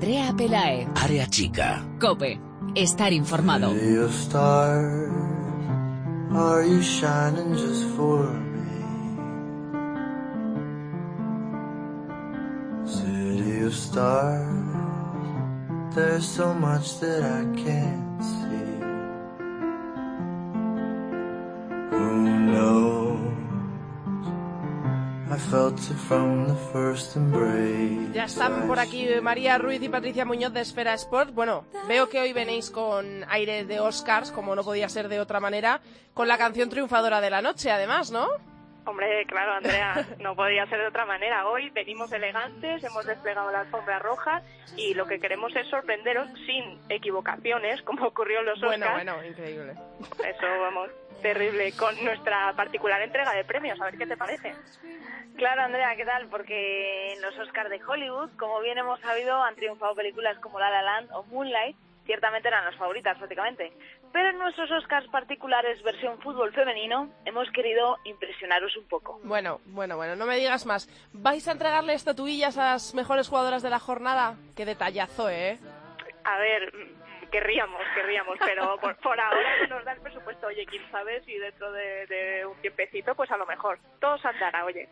Andrea 0.00 0.32
Pelae. 0.32 0.88
Área 0.94 1.26
chica. 1.28 1.84
Cope. 1.98 2.40
Estar 2.74 3.12
informado. 3.12 3.70
Are 6.32 6.64
you 6.64 6.82
shining 6.82 7.52
just 7.54 7.84
for 7.96 8.32
me? 8.32 8.64
City 12.86 13.60
of 13.66 13.74
stars, 13.74 14.48
there's 15.94 16.26
so 16.26 16.54
much 16.54 16.98
that 17.00 17.22
I 17.22 17.44
can't 17.62 18.24
see. 18.24 18.69
Ya 28.14 28.24
están 28.24 28.68
por 28.68 28.78
aquí 28.78 29.08
María 29.20 29.58
Ruiz 29.58 29.82
y 29.82 29.88
Patricia 29.88 30.24
Muñoz 30.24 30.52
de 30.52 30.60
Esfera 30.60 30.94
Sport. 30.94 31.34
Bueno, 31.34 31.64
veo 31.88 32.08
que 32.08 32.20
hoy 32.20 32.32
venéis 32.32 32.70
con 32.70 33.24
aire 33.28 33.64
de 33.64 33.80
Oscars, 33.80 34.30
como 34.30 34.54
no 34.54 34.62
podía 34.62 34.88
ser 34.88 35.08
de 35.08 35.18
otra 35.18 35.40
manera, 35.40 35.80
con 36.14 36.28
la 36.28 36.38
canción 36.38 36.68
triunfadora 36.68 37.20
de 37.20 37.30
la 37.30 37.42
noche, 37.42 37.72
además, 37.72 38.12
¿no? 38.12 38.28
Hombre, 38.86 39.24
claro, 39.26 39.52
Andrea, 39.52 39.94
no 40.20 40.34
podía 40.34 40.66
ser 40.66 40.80
de 40.80 40.86
otra 40.86 41.04
manera. 41.04 41.46
Hoy 41.46 41.70
venimos 41.70 42.10
elegantes, 42.12 42.82
hemos 42.82 43.04
desplegado 43.06 43.50
la 43.52 43.60
alfombra 43.60 43.98
roja 43.98 44.42
y 44.76 44.94
lo 44.94 45.06
que 45.06 45.20
queremos 45.20 45.54
es 45.54 45.66
sorprenderos 45.68 46.28
sin 46.46 46.80
equivocaciones, 46.88 47.82
como 47.82 48.06
ocurrió 48.06 48.40
en 48.40 48.46
los 48.46 48.60
Bueno, 48.60 48.86
Oscars. 48.86 49.04
bueno, 49.04 49.24
increíble. 49.24 49.72
Eso, 50.26 50.46
vamos, 50.60 50.90
terrible, 51.20 51.72
con 51.76 52.02
nuestra 52.04 52.52
particular 52.54 53.02
entrega 53.02 53.32
de 53.32 53.44
premios. 53.44 53.80
A 53.80 53.84
ver 53.84 53.98
qué 53.98 54.06
te 54.06 54.16
parece. 54.16 54.54
Claro, 55.36 55.62
Andrea, 55.62 55.94
¿qué 55.96 56.04
tal? 56.04 56.26
Porque 56.28 57.12
en 57.12 57.22
los 57.22 57.38
Oscars 57.38 57.70
de 57.70 57.80
Hollywood, 57.84 58.30
como 58.38 58.60
bien 58.60 58.78
hemos 58.78 58.98
sabido, 59.00 59.42
han 59.42 59.54
triunfado 59.56 59.94
películas 59.94 60.38
como 60.38 60.58
La 60.58 60.70
La 60.70 60.82
Land 60.82 61.10
o 61.12 61.22
Moonlight, 61.24 61.76
ciertamente 62.06 62.48
eran 62.48 62.64
las 62.64 62.76
favoritas 62.76 63.16
prácticamente. 63.18 63.72
Pero 64.12 64.30
en 64.30 64.38
nuestros 64.38 64.70
Oscars 64.72 65.06
particulares 65.08 65.82
versión 65.82 66.18
fútbol 66.20 66.52
femenino, 66.52 67.08
hemos 67.24 67.48
querido 67.52 67.96
impresionaros 68.04 68.76
un 68.76 68.88
poco. 68.88 69.20
Bueno, 69.22 69.60
bueno, 69.66 69.96
bueno, 69.96 70.16
no 70.16 70.26
me 70.26 70.36
digas 70.36 70.66
más. 70.66 70.88
¿Vais 71.12 71.46
a 71.46 71.52
entregarle 71.52 71.94
estatuillas 71.94 72.58
a 72.58 72.72
las 72.72 72.94
mejores 72.94 73.28
jugadoras 73.28 73.62
de 73.62 73.70
la 73.70 73.78
jornada? 73.78 74.34
Qué 74.56 74.64
detallazo, 74.64 75.30
¿eh? 75.30 75.58
A 76.24 76.38
ver, 76.38 76.74
mm, 76.74 77.30
querríamos, 77.30 77.80
querríamos, 77.94 78.36
pero 78.44 78.76
por, 78.80 78.96
por 78.96 79.20
ahora 79.20 79.66
no 79.68 79.76
nos 79.76 79.84
da 79.84 79.92
el 79.92 80.00
presupuesto. 80.00 80.48
Oye, 80.48 80.66
quién 80.66 80.82
sabe 80.90 81.22
si 81.24 81.38
dentro 81.38 81.70
de, 81.70 82.06
de 82.06 82.46
un 82.46 82.56
tiempecito, 82.60 83.14
pues 83.14 83.30
a 83.30 83.36
lo 83.36 83.46
mejor. 83.46 83.78
Todo 84.00 84.18
se 84.18 84.26
andará, 84.26 84.64
oye. 84.64 84.88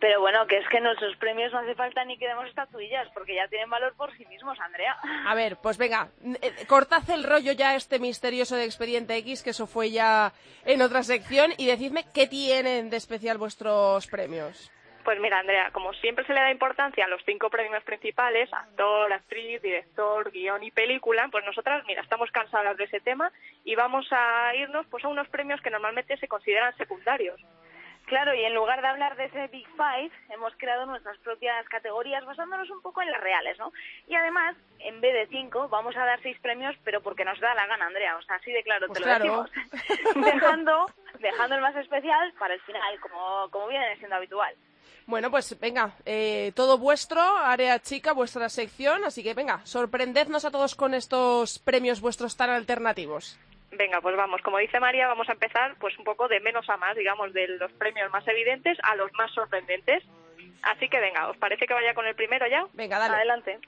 Pero 0.00 0.20
bueno, 0.20 0.46
que 0.46 0.58
es 0.58 0.68
que 0.68 0.80
nuestros 0.80 1.16
premios 1.16 1.52
no 1.52 1.58
hace 1.58 1.74
falta 1.74 2.04
ni 2.04 2.18
que 2.18 2.28
demos 2.28 2.46
estatuillas, 2.46 3.08
porque 3.12 3.34
ya 3.34 3.48
tienen 3.48 3.70
valor 3.70 3.94
por 3.96 4.16
sí 4.16 4.24
mismos, 4.26 4.58
Andrea. 4.60 4.96
A 5.26 5.34
ver, 5.34 5.56
pues 5.62 5.78
venga, 5.78 6.08
eh, 6.40 6.52
cortad 6.66 7.02
el 7.10 7.24
rollo 7.24 7.52
ya 7.52 7.74
este 7.74 7.98
misterioso 7.98 8.56
de 8.56 8.64
Expediente 8.64 9.16
X, 9.16 9.42
que 9.42 9.50
eso 9.50 9.66
fue 9.66 9.90
ya 9.90 10.32
en 10.64 10.82
otra 10.82 11.02
sección, 11.02 11.52
y 11.56 11.66
decidme 11.66 12.04
qué 12.14 12.26
tienen 12.26 12.90
de 12.90 12.96
especial 12.96 13.38
vuestros 13.38 14.06
premios. 14.06 14.70
Pues 15.08 15.20
mira, 15.20 15.38
Andrea, 15.38 15.70
como 15.72 15.94
siempre 15.94 16.26
se 16.26 16.34
le 16.34 16.40
da 16.40 16.50
importancia 16.50 17.06
a 17.06 17.08
los 17.08 17.22
cinco 17.24 17.48
premios 17.48 17.82
principales, 17.82 18.52
actor, 18.52 19.10
actriz, 19.10 19.62
director, 19.62 20.30
guion 20.30 20.62
y 20.62 20.70
película, 20.70 21.26
pues 21.32 21.46
nosotras, 21.46 21.82
mira, 21.86 22.02
estamos 22.02 22.30
cansadas 22.30 22.76
de 22.76 22.84
ese 22.84 23.00
tema 23.00 23.32
y 23.64 23.74
vamos 23.74 24.06
a 24.10 24.54
irnos 24.54 24.86
pues 24.90 25.02
a 25.06 25.08
unos 25.08 25.26
premios 25.28 25.62
que 25.62 25.70
normalmente 25.70 26.18
se 26.18 26.28
consideran 26.28 26.76
secundarios. 26.76 27.40
Claro, 28.08 28.34
y 28.34 28.42
en 28.42 28.54
lugar 28.54 28.80
de 28.80 28.88
hablar 28.88 29.16
de 29.16 29.26
ese 29.26 29.48
Big 29.48 29.66
Five, 29.76 30.10
hemos 30.30 30.54
creado 30.56 30.86
nuestras 30.86 31.18
propias 31.18 31.68
categorías 31.68 32.24
basándonos 32.24 32.70
un 32.70 32.80
poco 32.80 33.02
en 33.02 33.10
las 33.10 33.20
reales, 33.20 33.58
¿no? 33.58 33.70
Y 34.06 34.14
además, 34.14 34.56
en 34.78 35.00
vez 35.02 35.12
de 35.12 35.26
cinco, 35.26 35.68
vamos 35.68 35.94
a 35.94 36.06
dar 36.06 36.18
seis 36.22 36.38
premios, 36.40 36.74
pero 36.84 37.02
porque 37.02 37.26
nos 37.26 37.38
da 37.38 37.54
la 37.54 37.66
gana, 37.66 37.86
Andrea. 37.86 38.16
O 38.16 38.22
sea, 38.22 38.36
así 38.36 38.50
de 38.50 38.62
claro 38.62 38.86
Pues 38.86 38.98
te 38.98 39.04
claro. 39.04 39.24
lo 39.26 39.42
decimos. 39.42 40.24
dejando, 40.32 40.86
dejando 41.20 41.56
el 41.56 41.60
más 41.60 41.76
especial 41.76 42.32
para 42.38 42.54
el 42.54 42.60
final, 42.62 42.98
como, 43.00 43.50
como 43.50 43.68
viene 43.68 43.96
siendo 43.98 44.16
habitual. 44.16 44.54
Bueno, 45.06 45.30
pues 45.30 45.58
venga, 45.60 45.92
eh, 46.06 46.52
todo 46.54 46.78
vuestro, 46.78 47.20
área 47.20 47.78
chica, 47.78 48.12
vuestra 48.12 48.48
sección, 48.48 49.04
así 49.04 49.22
que 49.22 49.34
venga, 49.34 49.60
sorprendednos 49.64 50.46
a 50.46 50.50
todos 50.50 50.74
con 50.74 50.94
estos 50.94 51.58
premios 51.58 52.00
vuestros 52.00 52.36
tan 52.36 52.50
alternativos. 52.50 53.38
Venga, 53.70 54.00
pues 54.00 54.16
vamos, 54.16 54.40
como 54.42 54.58
dice 54.58 54.80
María, 54.80 55.06
vamos 55.08 55.28
a 55.28 55.32
empezar 55.32 55.76
pues 55.78 55.96
un 55.98 56.04
poco 56.04 56.26
de 56.28 56.40
menos 56.40 56.68
a 56.70 56.76
más, 56.76 56.96
digamos, 56.96 57.32
de 57.32 57.48
los 57.48 57.70
premios 57.72 58.10
más 58.10 58.26
evidentes 58.26 58.78
a 58.82 58.96
los 58.96 59.12
más 59.12 59.30
sorprendentes. 59.32 60.02
Así 60.62 60.88
que 60.88 61.00
venga, 61.00 61.28
¿os 61.28 61.36
parece 61.36 61.66
que 61.66 61.74
vaya 61.74 61.94
con 61.94 62.06
el 62.06 62.14
primero 62.14 62.46
ya? 62.46 62.66
Venga, 62.72 62.98
dale. 62.98 63.16
Adelante. 63.16 63.58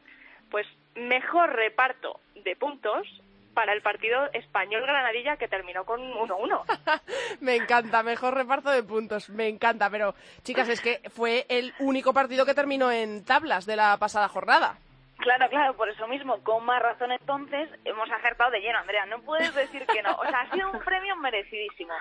Pues 0.51 0.67
mejor 0.95 1.55
reparto 1.55 2.21
de 2.35 2.57
puntos 2.57 3.07
para 3.55 3.73
el 3.73 3.83
partido 3.83 4.27
español-Granadilla 4.33 5.37
que 5.37 5.49
terminó 5.49 5.85
con 5.85 6.01
1-1. 6.01 6.63
Me 7.41 7.57
encanta, 7.57 8.03
mejor 8.03 8.35
reparto 8.35 8.71
de 8.71 8.83
puntos, 8.83 9.29
me 9.31 9.49
encanta, 9.49 9.91
pero 9.91 10.15
chicas, 10.43 10.69
es 10.69 10.81
que 10.81 11.01
fue 11.11 11.47
el 11.49 11.75
único 11.79 12.13
partido 12.13 12.47
que 12.47 12.55
terminó 12.55 12.91
en 12.91 13.25
tablas 13.25 13.67
de 13.67 13.77
la 13.77 13.97
pasada 13.99 14.29
jornada. 14.29 14.79
Claro, 15.21 15.49
claro, 15.51 15.75
por 15.75 15.89
eso 15.89 16.07
mismo, 16.09 16.43
con 16.43 16.65
más 16.65 16.81
razón 16.83 17.13
entonces, 17.13 17.69
hemos 17.85 18.11
acertado 18.11 18.51
de 18.51 18.61
lleno, 18.61 18.79
Andrea. 18.79 19.05
No 19.07 19.21
puedes 19.21 19.55
decir 19.55 19.87
que 19.87 20.03
no. 20.03 20.15
O 20.17 20.25
sea, 20.25 20.41
ha 20.41 20.51
sido 20.51 20.71
un 20.71 20.79
premio 20.81 21.15
merecidísimo. 21.17 21.93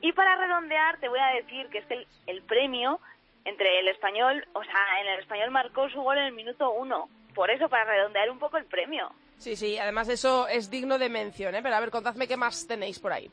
Y 0.00 0.12
para 0.12 0.36
redondear, 0.36 0.98
te 0.98 1.08
voy 1.08 1.18
a 1.18 1.28
decir 1.28 1.68
que 1.68 1.78
es 1.78 1.90
el, 1.90 2.06
el 2.26 2.42
premio 2.42 3.00
entre 3.44 3.80
el 3.80 3.88
español, 3.88 4.46
o 4.54 4.64
sea, 4.64 5.00
en 5.02 5.08
el 5.08 5.20
español 5.20 5.50
marcó 5.50 5.88
su 5.90 6.00
gol 6.00 6.18
en 6.18 6.24
el 6.24 6.32
minuto 6.32 6.70
uno. 6.70 7.08
Por 7.34 7.50
eso, 7.50 7.68
para 7.68 7.84
redondear 7.84 8.30
un 8.30 8.38
poco 8.38 8.56
el 8.56 8.64
premio. 8.64 9.10
Sí, 9.36 9.56
sí, 9.56 9.78
además 9.78 10.08
eso 10.08 10.48
es 10.48 10.70
digno 10.70 10.98
de 10.98 11.08
mención, 11.08 11.54
¿eh? 11.54 11.60
Pero 11.62 11.74
a 11.74 11.80
ver, 11.80 11.90
contadme 11.90 12.28
qué 12.28 12.36
más 12.36 12.66
tenéis 12.66 12.98
por 12.98 13.12
ahí. 13.12 13.30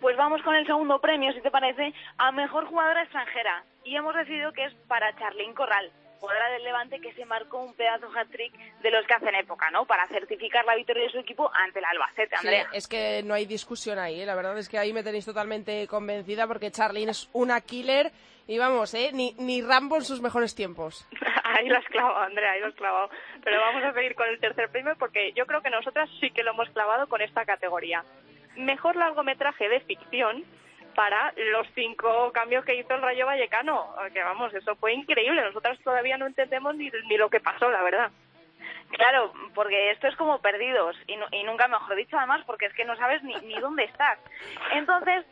Pues 0.00 0.16
vamos 0.16 0.42
con 0.42 0.54
el 0.54 0.66
segundo 0.66 0.98
premio, 0.98 1.32
si 1.32 1.42
te 1.42 1.50
parece, 1.50 1.92
a 2.16 2.32
mejor 2.32 2.66
jugadora 2.66 3.02
extranjera. 3.02 3.62
Y 3.84 3.96
hemos 3.96 4.14
decidido 4.14 4.52
que 4.52 4.64
es 4.64 4.74
para 4.88 5.14
Charlene 5.16 5.54
Corral, 5.54 5.92
jugadora 6.20 6.50
del 6.50 6.64
Levante 6.64 7.00
que 7.00 7.12
se 7.14 7.24
marcó 7.24 7.62
un 7.62 7.74
pedazo 7.74 8.08
hat-trick 8.14 8.52
de 8.82 8.90
los 8.90 9.06
que 9.06 9.14
hacen 9.14 9.34
época, 9.34 9.70
¿no? 9.70 9.86
Para 9.86 10.06
certificar 10.08 10.64
la 10.66 10.76
victoria 10.76 11.04
de 11.04 11.10
su 11.10 11.18
equipo 11.18 11.50
ante 11.54 11.78
el 11.78 11.84
Albacete, 11.86 12.36
Sí, 12.38 12.46
Andrea. 12.46 12.68
es 12.72 12.86
que 12.86 13.22
no 13.24 13.34
hay 13.34 13.46
discusión 13.46 13.98
ahí, 13.98 14.20
¿eh? 14.20 14.26
la 14.26 14.34
verdad 14.34 14.56
es 14.58 14.68
que 14.68 14.78
ahí 14.78 14.92
me 14.92 15.02
tenéis 15.02 15.24
totalmente 15.24 15.86
convencida 15.88 16.46
porque 16.46 16.70
Charlene 16.70 17.10
es 17.12 17.28
una 17.32 17.60
killer 17.62 18.12
y 18.46 18.58
vamos, 18.58 18.92
¿eh? 18.94 19.10
Ni, 19.12 19.32
ni 19.38 19.62
Rambo 19.62 19.96
en 19.96 20.04
sus 20.04 20.20
mejores 20.20 20.54
tiempos. 20.54 21.06
Ahí 21.44 21.68
lo 21.68 21.78
has 21.78 21.84
clavado, 21.86 22.18
Andrea, 22.20 22.52
ahí 22.52 22.60
lo 22.60 22.68
has 22.68 22.74
clavado. 22.74 23.10
Pero 23.42 23.60
vamos 23.60 23.82
a 23.82 23.92
seguir 23.92 24.14
con 24.14 24.28
el 24.28 24.38
tercer 24.38 24.70
premio 24.70 24.94
porque 24.98 25.32
yo 25.32 25.46
creo 25.46 25.60
que 25.62 25.68
nosotras 25.70 26.08
sí 26.20 26.30
que 26.30 26.44
lo 26.44 26.52
hemos 26.52 26.70
clavado 26.70 27.08
con 27.08 27.20
esta 27.22 27.44
categoría. 27.44 28.04
Mejor 28.56 28.94
largometraje 28.94 29.68
de 29.68 29.80
ficción 29.80 30.44
para 30.94 31.32
los 31.36 31.66
cinco 31.74 32.30
cambios 32.32 32.64
que 32.64 32.74
hizo 32.74 32.94
el 32.94 33.02
Rayo 33.02 33.26
Vallecano. 33.26 33.94
Que 34.12 34.22
vamos, 34.22 34.52
eso 34.54 34.76
fue 34.76 34.92
increíble. 34.92 35.42
Nosotras 35.42 35.78
todavía 35.84 36.18
no 36.18 36.26
entendemos 36.26 36.74
ni, 36.74 36.90
ni 37.08 37.16
lo 37.16 37.30
que 37.30 37.40
pasó, 37.40 37.70
la 37.70 37.82
verdad. 37.82 38.10
Claro, 38.90 39.32
porque 39.54 39.92
esto 39.92 40.08
es 40.08 40.16
como 40.16 40.40
perdidos, 40.40 40.96
y, 41.06 41.16
nu- 41.16 41.26
y 41.30 41.44
nunca 41.44 41.68
mejor 41.68 41.94
dicho 41.94 42.18
además, 42.18 42.42
porque 42.44 42.66
es 42.66 42.74
que 42.74 42.84
no 42.84 42.96
sabes 42.96 43.22
ni, 43.22 43.34
ni 43.42 43.54
dónde 43.60 43.84
estás. 43.84 44.18
Entonces, 44.72 45.24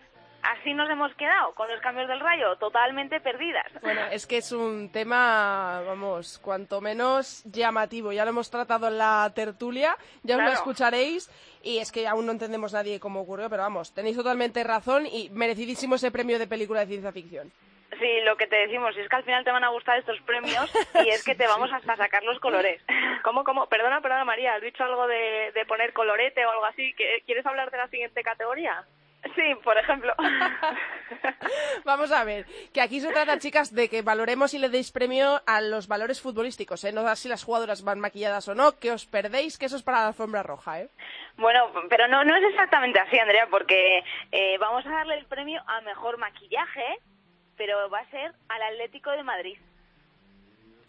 así 0.52 0.74
nos 0.74 0.88
hemos 0.90 1.14
quedado, 1.14 1.52
con 1.54 1.68
los 1.68 1.80
cambios 1.80 2.08
del 2.08 2.20
rayo, 2.20 2.56
totalmente 2.56 3.20
perdidas. 3.20 3.66
Bueno, 3.82 4.00
es 4.10 4.26
que 4.26 4.38
es 4.38 4.52
un 4.52 4.90
tema, 4.92 5.82
vamos, 5.86 6.38
cuanto 6.38 6.80
menos 6.80 7.42
llamativo. 7.44 8.12
Ya 8.12 8.24
lo 8.24 8.30
hemos 8.30 8.50
tratado 8.50 8.88
en 8.88 8.98
la 8.98 9.30
tertulia, 9.34 9.96
ya 10.22 10.36
os 10.36 10.42
lo 10.42 10.48
escucharéis 10.52 11.30
y 11.62 11.78
es 11.78 11.92
que 11.92 12.06
aún 12.06 12.26
no 12.26 12.32
entendemos 12.32 12.72
nadie 12.72 13.00
cómo 13.00 13.20
ocurrió, 13.20 13.48
pero 13.50 13.62
vamos, 13.62 13.92
tenéis 13.94 14.16
totalmente 14.16 14.62
razón 14.64 15.06
y 15.06 15.28
merecidísimo 15.30 15.94
ese 15.96 16.10
premio 16.10 16.38
de 16.38 16.46
película 16.46 16.80
de 16.80 16.86
ciencia 16.86 17.12
ficción. 17.12 17.52
Sí, 17.98 18.20
lo 18.24 18.36
que 18.36 18.46
te 18.46 18.54
decimos 18.56 18.94
es 18.96 19.08
que 19.08 19.16
al 19.16 19.24
final 19.24 19.42
te 19.44 19.50
van 19.50 19.64
a 19.64 19.70
gustar 19.70 19.98
estos 19.98 20.20
premios 20.20 20.70
y 21.04 21.08
es 21.08 21.24
que 21.24 21.34
te 21.34 21.46
vamos 21.48 21.72
hasta 21.72 21.96
sacar 21.96 22.22
los 22.22 22.38
colores. 22.38 22.80
¿Cómo, 23.24 23.44
cómo? 23.44 23.66
Perdona, 23.66 24.00
perdona, 24.02 24.24
María, 24.24 24.54
¿has 24.54 24.62
dicho 24.62 24.84
algo 24.84 25.06
de, 25.06 25.50
de 25.54 25.64
poner 25.66 25.92
colorete 25.94 26.44
o 26.46 26.50
algo 26.50 26.66
así? 26.66 26.92
¿Qué- 26.96 27.22
¿Quieres 27.26 27.44
hablar 27.46 27.70
de 27.70 27.78
la 27.78 27.88
siguiente 27.88 28.22
categoría? 28.22 28.84
Sí, 29.34 29.54
por 29.64 29.76
ejemplo. 29.76 30.14
Vamos 31.84 32.12
a 32.12 32.24
ver, 32.24 32.46
que 32.72 32.80
aquí 32.80 33.00
se 33.00 33.12
trata, 33.12 33.38
chicas, 33.38 33.74
de 33.74 33.88
que 33.88 34.02
valoremos 34.02 34.54
y 34.54 34.58
le 34.58 34.68
deis 34.68 34.92
premio 34.92 35.42
a 35.46 35.60
los 35.60 35.88
valores 35.88 36.20
futbolísticos, 36.20 36.84
¿eh? 36.84 36.92
No 36.92 37.06
a 37.06 37.16
si 37.16 37.28
las 37.28 37.42
jugadoras 37.42 37.82
van 37.82 37.98
maquilladas 37.98 38.48
o 38.48 38.54
no, 38.54 38.78
que 38.78 38.92
os 38.92 39.06
perdéis, 39.06 39.58
que 39.58 39.66
eso 39.66 39.76
es 39.76 39.82
para 39.82 40.02
la 40.02 40.08
alfombra 40.08 40.42
roja, 40.42 40.80
¿eh? 40.82 40.88
Bueno, 41.36 41.68
pero 41.88 42.06
no, 42.08 42.24
no 42.24 42.36
es 42.36 42.44
exactamente 42.44 43.00
así, 43.00 43.18
Andrea, 43.18 43.48
porque 43.50 44.04
eh, 44.30 44.56
vamos 44.58 44.86
a 44.86 44.90
darle 44.90 45.16
el 45.16 45.26
premio 45.26 45.62
a 45.66 45.80
mejor 45.80 46.18
maquillaje, 46.18 46.98
pero 47.56 47.90
va 47.90 48.00
a 48.00 48.10
ser 48.10 48.32
al 48.48 48.62
Atlético 48.62 49.10
de 49.10 49.22
Madrid. 49.24 49.58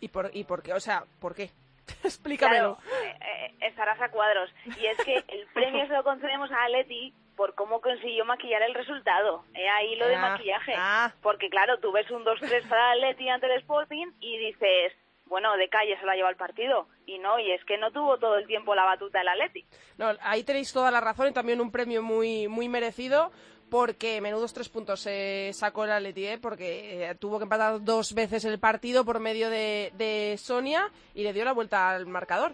¿Y 0.02 0.08
por, 0.08 0.30
y 0.34 0.44
por 0.44 0.62
qué? 0.62 0.74
O 0.74 0.80
sea, 0.80 1.04
¿por 1.20 1.36
qué? 1.36 1.50
Explícamelo. 2.04 2.78
Claro, 2.78 3.04
eh, 3.04 3.18
eh, 3.22 3.56
estarás 3.62 4.00
a 4.02 4.10
cuadros. 4.10 4.52
Y 4.80 4.86
es 4.86 4.98
que 5.04 5.16
el 5.28 5.48
premio 5.54 5.88
se 5.88 5.94
lo 5.94 6.04
concedemos 6.04 6.52
a 6.52 6.66
Atleti 6.66 7.14
por 7.40 7.56
cómo 7.56 7.80
consiguió 7.80 8.26
maquillar 8.26 8.62
el 8.64 8.74
resultado. 8.74 9.46
Eh, 9.56 9.66
ahí 9.70 9.96
lo 9.96 10.08
de 10.10 10.16
Ah, 10.16 10.32
maquillaje. 10.32 10.74
ah. 10.78 11.14
Porque 11.22 11.50
claro, 11.50 11.80
tú 11.80 11.90
ves 11.94 12.12
un 12.12 12.26
2-3 12.26 12.68
para 12.68 12.92
Atleti 12.92 13.30
ante 13.30 13.46
el 13.46 13.54
Sporting 13.62 14.08
y 14.20 14.38
dices, 14.40 14.92
bueno, 15.26 15.56
de 15.56 15.70
calle 15.70 15.98
se 15.98 16.06
la 16.06 16.16
lleva 16.16 16.30
el 16.30 16.36
partido. 16.36 16.90
Y 17.06 17.18
no, 17.20 17.40
y 17.40 17.50
es 17.52 17.64
que 17.64 17.78
no 17.78 17.92
tuvo 17.92 18.18
todo 18.18 18.38
el 18.38 18.46
tiempo 18.46 18.76
la 18.76 18.84
batuta 18.84 19.22
el 19.22 19.30
Atleti. 19.30 19.66
No, 19.98 20.12
ahí 20.20 20.44
tenéis 20.44 20.74
toda 20.74 20.92
la 20.92 21.00
razón 21.00 21.30
y 21.30 21.32
también 21.32 21.62
un 21.62 21.72
premio 21.72 22.04
muy, 22.04 22.50
muy 22.50 22.68
merecido 22.68 23.32
porque 23.72 24.20
menudos 24.20 24.54
tres 24.54 24.68
puntos 24.68 25.00
se 25.00 25.52
sacó 25.54 25.86
el 25.86 25.92
Atleti, 25.94 26.26
¿eh? 26.26 26.40
porque 26.42 27.06
eh, 27.10 27.16
tuvo 27.16 27.38
que 27.38 27.44
empatar 27.44 27.82
dos 27.82 28.14
veces 28.14 28.44
el 28.44 28.60
partido 28.60 29.06
por 29.06 29.22
medio 29.22 29.50
de, 29.50 29.94
de 29.94 30.36
Sonia 30.38 30.90
y 31.14 31.24
le 31.24 31.32
dio 31.32 31.46
la 31.46 31.54
vuelta 31.54 31.90
al 31.90 32.06
marcador. 32.06 32.52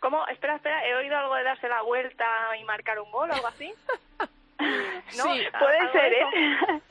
¿Cómo? 0.00 0.26
Espera, 0.28 0.56
espera, 0.56 0.86
he 0.86 0.94
oído 0.94 1.16
algo 1.16 1.34
de 1.34 1.44
darse 1.44 1.68
la 1.68 1.82
vuelta 1.82 2.24
y 2.58 2.64
marcar 2.64 2.98
un 3.00 3.10
gol 3.10 3.30
o 3.30 3.34
algo 3.34 3.46
así. 3.46 3.72
¿No? 4.58 5.24
Sí, 5.24 5.42
puede 5.58 5.78
¿Algo 5.78 5.92
ser, 5.92 6.12
¿eh? 6.12 6.24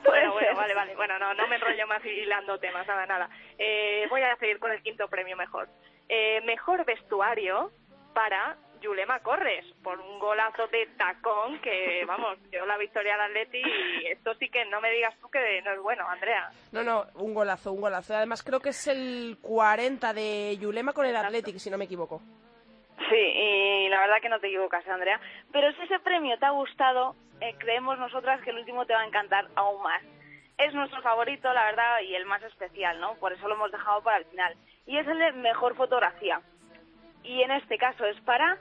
Puede 0.03 0.27
bueno, 0.27 0.33
bueno, 0.33 0.47
ser. 0.47 0.55
vale, 0.55 0.73
vale. 0.73 0.95
Bueno, 0.95 1.19
no, 1.19 1.33
no 1.35 1.47
me 1.47 1.55
enrollo 1.55 1.85
más 1.87 2.03
hilando 2.05 2.57
temas, 2.59 2.87
nada, 2.87 3.05
nada. 3.05 3.29
Eh, 3.57 4.07
voy 4.09 4.21
a 4.21 4.35
seguir 4.37 4.59
con 4.59 4.71
el 4.71 4.81
quinto 4.81 5.07
premio 5.07 5.37
mejor. 5.37 5.67
Eh, 6.07 6.41
mejor 6.45 6.83
vestuario 6.85 7.71
para 8.13 8.57
Yulema 8.81 9.19
Corres, 9.19 9.65
por 9.83 9.99
un 9.99 10.17
golazo 10.19 10.67
de 10.67 10.87
tacón 10.97 11.59
que, 11.61 12.03
vamos, 12.07 12.37
dio 12.49 12.65
la 12.65 12.77
victoria 12.77 13.15
al 13.15 13.21
Atleti 13.21 13.61
y 13.61 14.07
esto 14.07 14.33
sí 14.35 14.49
que 14.49 14.65
no 14.65 14.81
me 14.81 14.89
digas 14.91 15.13
tú 15.19 15.29
que 15.29 15.61
no 15.61 15.71
es 15.71 15.79
bueno, 15.79 16.07
Andrea. 16.07 16.49
No, 16.71 16.83
no, 16.83 17.05
un 17.15 17.33
golazo, 17.33 17.71
un 17.71 17.81
golazo. 17.81 18.15
Además 18.15 18.41
creo 18.41 18.59
que 18.59 18.69
es 18.69 18.87
el 18.87 19.37
40 19.41 20.13
de 20.13 20.57
Yulema 20.57 20.93
con 20.93 21.05
el 21.05 21.15
Athletic, 21.15 21.57
si 21.57 21.69
no 21.69 21.77
me 21.77 21.85
equivoco. 21.85 22.21
Sí, 23.07 23.15
y 23.15 23.89
la 23.89 23.99
verdad 23.99 24.21
que 24.21 24.29
no 24.29 24.39
te 24.39 24.47
equivocas, 24.47 24.85
Andrea. 24.87 25.19
Pero 25.51 25.71
si 25.73 25.81
ese 25.83 25.99
premio 25.99 26.37
te 26.37 26.45
ha 26.45 26.51
gustado, 26.51 27.15
eh, 27.39 27.55
creemos 27.57 27.97
nosotras 27.97 28.41
que 28.41 28.49
el 28.49 28.57
último 28.57 28.85
te 28.85 28.93
va 28.93 29.01
a 29.01 29.07
encantar 29.07 29.47
aún 29.55 29.81
más. 29.81 30.03
Es 30.57 30.73
nuestro 30.73 31.01
favorito, 31.01 31.51
la 31.53 31.65
verdad, 31.65 32.01
y 32.01 32.15
el 32.15 32.25
más 32.25 32.43
especial, 32.43 32.99
¿no? 32.99 33.15
Por 33.15 33.31
eso 33.31 33.47
lo 33.47 33.55
hemos 33.55 33.71
dejado 33.71 34.03
para 34.03 34.17
el 34.17 34.25
final. 34.25 34.53
Y 34.85 34.97
es 34.97 35.07
el 35.07 35.17
de 35.17 35.31
mejor 35.31 35.75
fotografía. 35.75 36.41
Y 37.23 37.41
en 37.41 37.51
este 37.51 37.77
caso 37.77 38.05
es 38.05 38.19
para 38.21 38.57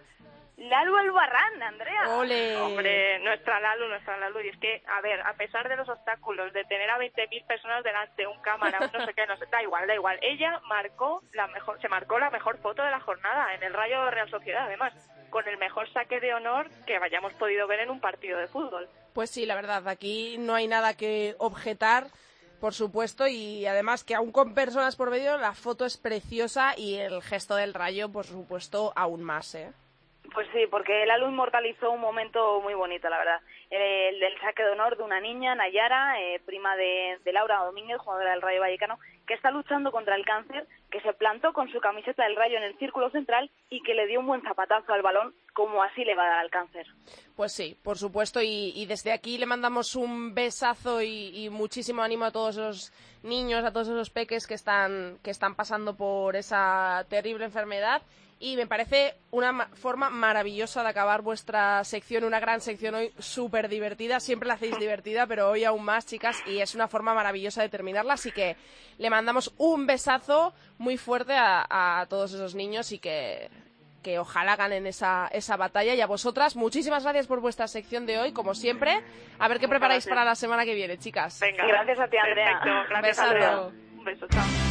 Lalu 0.58 0.96
Albarrán, 0.96 1.62
Andrea. 1.62 2.18
¡Ole! 2.18 2.56
Hombre, 2.56 3.20
nuestra 3.20 3.60
Lalu, 3.60 3.88
nuestra 3.88 4.16
Lalu. 4.18 4.40
Y 4.40 4.48
es 4.48 4.58
que, 4.58 4.82
a 4.88 5.00
ver, 5.00 5.20
a 5.20 5.34
pesar 5.34 5.68
de 5.68 5.76
los 5.76 5.88
obstáculos, 5.88 6.52
de 6.52 6.64
tener 6.64 6.90
a 6.90 6.98
20.000 6.98 7.46
personas 7.46 7.84
delante, 7.84 8.26
un 8.26 8.40
cámara, 8.40 8.80
un 8.80 8.90
no 8.92 9.06
sé 9.06 9.14
qué, 9.14 9.24
no 9.26 9.36
sé, 9.36 9.46
da 9.46 9.62
igual, 9.62 9.86
da 9.86 9.94
igual. 9.94 10.18
Ella 10.20 10.60
marcó 10.68 11.22
la 11.32 11.46
mejor, 11.46 11.80
se 11.80 11.88
marcó 11.88 12.18
la 12.18 12.30
mejor 12.30 12.58
foto 12.58 12.82
de 12.82 12.90
la 12.90 12.98
jornada 12.98 13.54
en 13.54 13.62
el 13.62 13.72
Rayo 13.72 14.10
Real 14.10 14.28
Sociedad, 14.30 14.64
además, 14.64 14.92
con 15.30 15.46
el 15.46 15.58
mejor 15.58 15.88
saque 15.92 16.18
de 16.18 16.34
honor 16.34 16.68
que 16.86 16.96
hayamos 16.96 17.32
podido 17.34 17.68
ver 17.68 17.80
en 17.80 17.90
un 17.90 18.00
partido 18.00 18.36
de 18.38 18.48
fútbol. 18.48 18.88
Pues 19.14 19.30
sí, 19.30 19.46
la 19.46 19.54
verdad, 19.54 19.86
aquí 19.86 20.38
no 20.38 20.56
hay 20.56 20.66
nada 20.66 20.96
que 20.96 21.36
objetar, 21.38 22.08
por 22.60 22.74
supuesto, 22.74 23.28
y 23.28 23.64
además 23.66 24.02
que 24.02 24.16
aún 24.16 24.32
con 24.32 24.54
personas 24.54 24.96
por 24.96 25.10
medio, 25.10 25.38
la 25.38 25.54
foto 25.54 25.86
es 25.86 25.96
preciosa 25.98 26.74
y 26.76 26.96
el 26.96 27.22
gesto 27.22 27.54
del 27.54 27.74
rayo, 27.74 28.10
por 28.10 28.26
supuesto, 28.26 28.92
aún 28.96 29.22
más, 29.22 29.54
¿eh? 29.54 29.72
Pues 30.34 30.46
sí, 30.52 30.66
porque 30.70 31.06
Lalu 31.06 31.28
inmortalizó 31.28 31.90
un 31.90 32.00
momento 32.00 32.60
muy 32.60 32.74
bonito, 32.74 33.08
la 33.08 33.18
verdad. 33.18 33.40
El 33.70 34.20
del 34.20 34.38
saque 34.40 34.62
de 34.62 34.70
honor 34.70 34.96
de 34.96 35.02
una 35.02 35.20
niña, 35.20 35.54
Nayara, 35.54 36.20
eh, 36.20 36.40
prima 36.44 36.76
de, 36.76 37.18
Laura 37.32 37.64
Domínguez, 37.64 37.98
jugadora 37.98 38.32
del 38.32 38.42
Rayo 38.42 38.60
Vallecano, 38.60 38.98
que 39.26 39.34
está 39.34 39.50
luchando 39.50 39.90
contra 39.90 40.16
el 40.16 40.24
cáncer, 40.24 40.66
que 40.90 41.00
se 41.00 41.12
plantó 41.12 41.52
con 41.52 41.70
su 41.70 41.80
camiseta 41.80 42.24
del 42.24 42.36
Rayo 42.36 42.56
en 42.58 42.64
el 42.64 42.78
círculo 42.78 43.10
central 43.10 43.50
y 43.70 43.82
que 43.82 43.94
le 43.94 44.06
dio 44.06 44.20
un 44.20 44.26
buen 44.26 44.42
zapatazo 44.42 44.92
al 44.92 45.02
balón, 45.02 45.34
como 45.54 45.82
así 45.82 46.04
le 46.04 46.14
va 46.14 46.24
a 46.24 46.30
dar 46.30 46.38
al 46.38 46.50
cáncer. 46.50 46.86
Pues 47.36 47.52
sí, 47.52 47.78
por 47.82 47.98
supuesto, 47.98 48.40
y, 48.42 48.72
y 48.74 48.86
desde 48.86 49.12
aquí 49.12 49.38
le 49.38 49.46
mandamos 49.46 49.96
un 49.96 50.34
besazo 50.34 51.02
y, 51.02 51.44
y 51.44 51.50
muchísimo 51.50 52.02
ánimo 52.02 52.24
a 52.26 52.32
todos 52.32 52.56
esos 52.56 52.92
niños, 53.22 53.64
a 53.64 53.72
todos 53.72 53.88
esos 53.88 54.10
peques 54.10 54.46
que 54.46 54.54
están, 54.54 55.18
que 55.22 55.30
están 55.30 55.54
pasando 55.54 55.96
por 55.96 56.36
esa 56.36 57.06
terrible 57.08 57.44
enfermedad. 57.44 58.02
Y 58.40 58.56
me 58.56 58.68
parece 58.68 59.16
una 59.32 59.50
ma- 59.50 59.68
forma 59.74 60.10
maravillosa 60.10 60.84
de 60.84 60.88
acabar 60.90 61.22
vuestra 61.22 61.82
sección, 61.82 62.22
una 62.22 62.38
gran 62.38 62.60
sección 62.60 62.94
hoy 62.94 63.12
súper 63.18 63.68
divertida. 63.68 64.20
Siempre 64.20 64.46
la 64.46 64.54
hacéis 64.54 64.78
divertida, 64.80 65.26
pero 65.26 65.50
hoy 65.50 65.64
aún 65.64 65.84
más, 65.84 66.06
chicas, 66.06 66.40
y 66.46 66.60
es 66.60 66.74
una 66.76 66.86
forma 66.86 67.14
maravillosa 67.14 67.62
de 67.62 67.68
terminarla. 67.68 68.12
Así 68.14 68.30
que 68.30 68.56
le 68.98 69.10
mandamos 69.10 69.52
un 69.58 69.86
besazo 69.86 70.54
muy 70.78 70.96
fuerte 70.98 71.34
a, 71.34 71.66
a 72.00 72.06
todos 72.06 72.32
esos 72.32 72.54
niños 72.54 72.92
y 72.92 73.00
que, 73.00 73.50
que 74.04 74.20
ojalá 74.20 74.54
ganen 74.54 74.86
esa, 74.86 75.28
esa 75.32 75.56
batalla. 75.56 75.94
Y 75.96 76.00
a 76.00 76.06
vosotras, 76.06 76.54
muchísimas 76.54 77.02
gracias 77.02 77.26
por 77.26 77.40
vuestra 77.40 77.66
sección 77.66 78.06
de 78.06 78.20
hoy, 78.20 78.32
como 78.32 78.54
siempre. 78.54 79.02
A 79.40 79.48
ver 79.48 79.58
qué 79.58 79.66
preparáis 79.66 80.04
gracias. 80.04 80.14
para 80.14 80.24
la 80.24 80.36
semana 80.36 80.64
que 80.64 80.74
viene, 80.74 80.96
chicas. 80.96 81.40
Venga. 81.40 81.66
Gracias 81.66 81.98
a 81.98 82.06
ti, 82.06 82.16
Andrea. 82.16 82.60
Perfecto, 82.62 82.88
gracias. 82.88 83.18
Andrea. 83.18 83.58
Un 83.96 84.04
beso, 84.04 84.26
chao. 84.28 84.67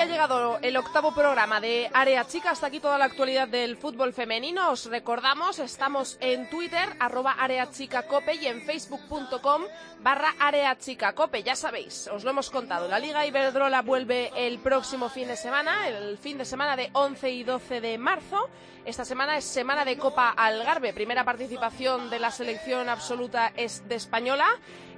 Ha 0.00 0.04
llegado 0.04 0.58
el 0.60 0.76
octavo 0.76 1.14
programa 1.14 1.58
de 1.58 1.90
Área 1.94 2.26
Chica. 2.26 2.50
Hasta 2.50 2.66
aquí 2.66 2.80
toda 2.80 2.98
la 2.98 3.06
actualidad 3.06 3.48
del 3.48 3.78
fútbol 3.78 4.12
femenino. 4.12 4.70
Os 4.70 4.86
recordamos, 4.86 5.58
estamos 5.58 6.18
en 6.20 6.50
Twitter, 6.50 6.86
arroba 7.00 7.32
Área 7.32 7.70
Chica 7.70 8.06
Cope 8.06 8.34
y 8.34 8.46
en 8.46 8.60
facebook.com 8.60 9.62
barra 10.02 10.34
Área 10.38 10.76
Chica 10.76 11.14
Cope. 11.14 11.42
Ya 11.42 11.56
sabéis, 11.56 12.08
os 12.08 12.24
lo 12.24 12.30
hemos 12.30 12.50
contado. 12.50 12.88
La 12.88 12.98
Liga 12.98 13.24
Iberdrola 13.24 13.80
vuelve 13.80 14.32
el 14.36 14.58
próximo 14.58 15.08
fin 15.08 15.28
de 15.28 15.36
semana, 15.36 15.88
el 15.88 16.18
fin 16.18 16.36
de 16.36 16.44
semana 16.44 16.76
de 16.76 16.90
11 16.92 17.30
y 17.30 17.44
12 17.44 17.80
de 17.80 17.96
marzo. 17.96 18.50
Esta 18.84 19.04
semana 19.04 19.38
es 19.38 19.44
semana 19.44 19.84
de 19.84 19.96
Copa 19.96 20.28
Algarve, 20.30 20.92
primera 20.92 21.24
participación 21.24 22.10
de 22.10 22.20
la 22.20 22.30
selección 22.30 22.88
absoluta 22.90 23.50
es 23.56 23.88
de 23.88 23.94
española. 23.94 24.46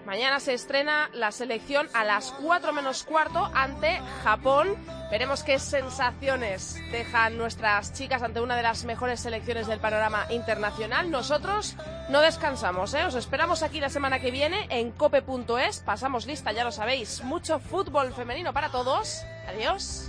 Mañana 0.09 0.40
se 0.40 0.54
estrena 0.54 1.11
la 1.12 1.30
selección 1.30 1.86
a 1.92 2.02
las 2.02 2.32
4 2.40 2.72
menos 2.72 3.04
cuarto 3.04 3.50
ante 3.52 4.00
Japón. 4.24 4.74
Veremos 5.11 5.42
qué 5.42 5.59
sensaciones 5.59 6.76
dejan 6.90 7.36
nuestras 7.36 7.92
chicas 7.92 8.22
ante 8.22 8.40
una 8.40 8.56
de 8.56 8.62
las 8.62 8.86
mejores 8.86 9.20
selecciones 9.20 9.66
del 9.66 9.80
panorama 9.80 10.24
internacional. 10.30 11.11
Nosotros 11.11 11.76
no 12.09 12.22
descansamos, 12.22 12.94
¿eh? 12.94 13.04
Os 13.04 13.16
esperamos 13.16 13.62
aquí 13.62 13.80
la 13.80 13.90
semana 13.90 14.18
que 14.18 14.30
viene 14.30 14.66
en 14.70 14.92
cope.es. 14.92 15.80
Pasamos 15.80 16.24
lista, 16.24 16.52
ya 16.52 16.64
lo 16.64 16.72
sabéis. 16.72 17.22
Mucho 17.22 17.59
fútbol 17.59 18.14
femenino 18.14 18.54
para 18.54 18.70
todos. 18.70 19.24
Adiós. 19.46 20.09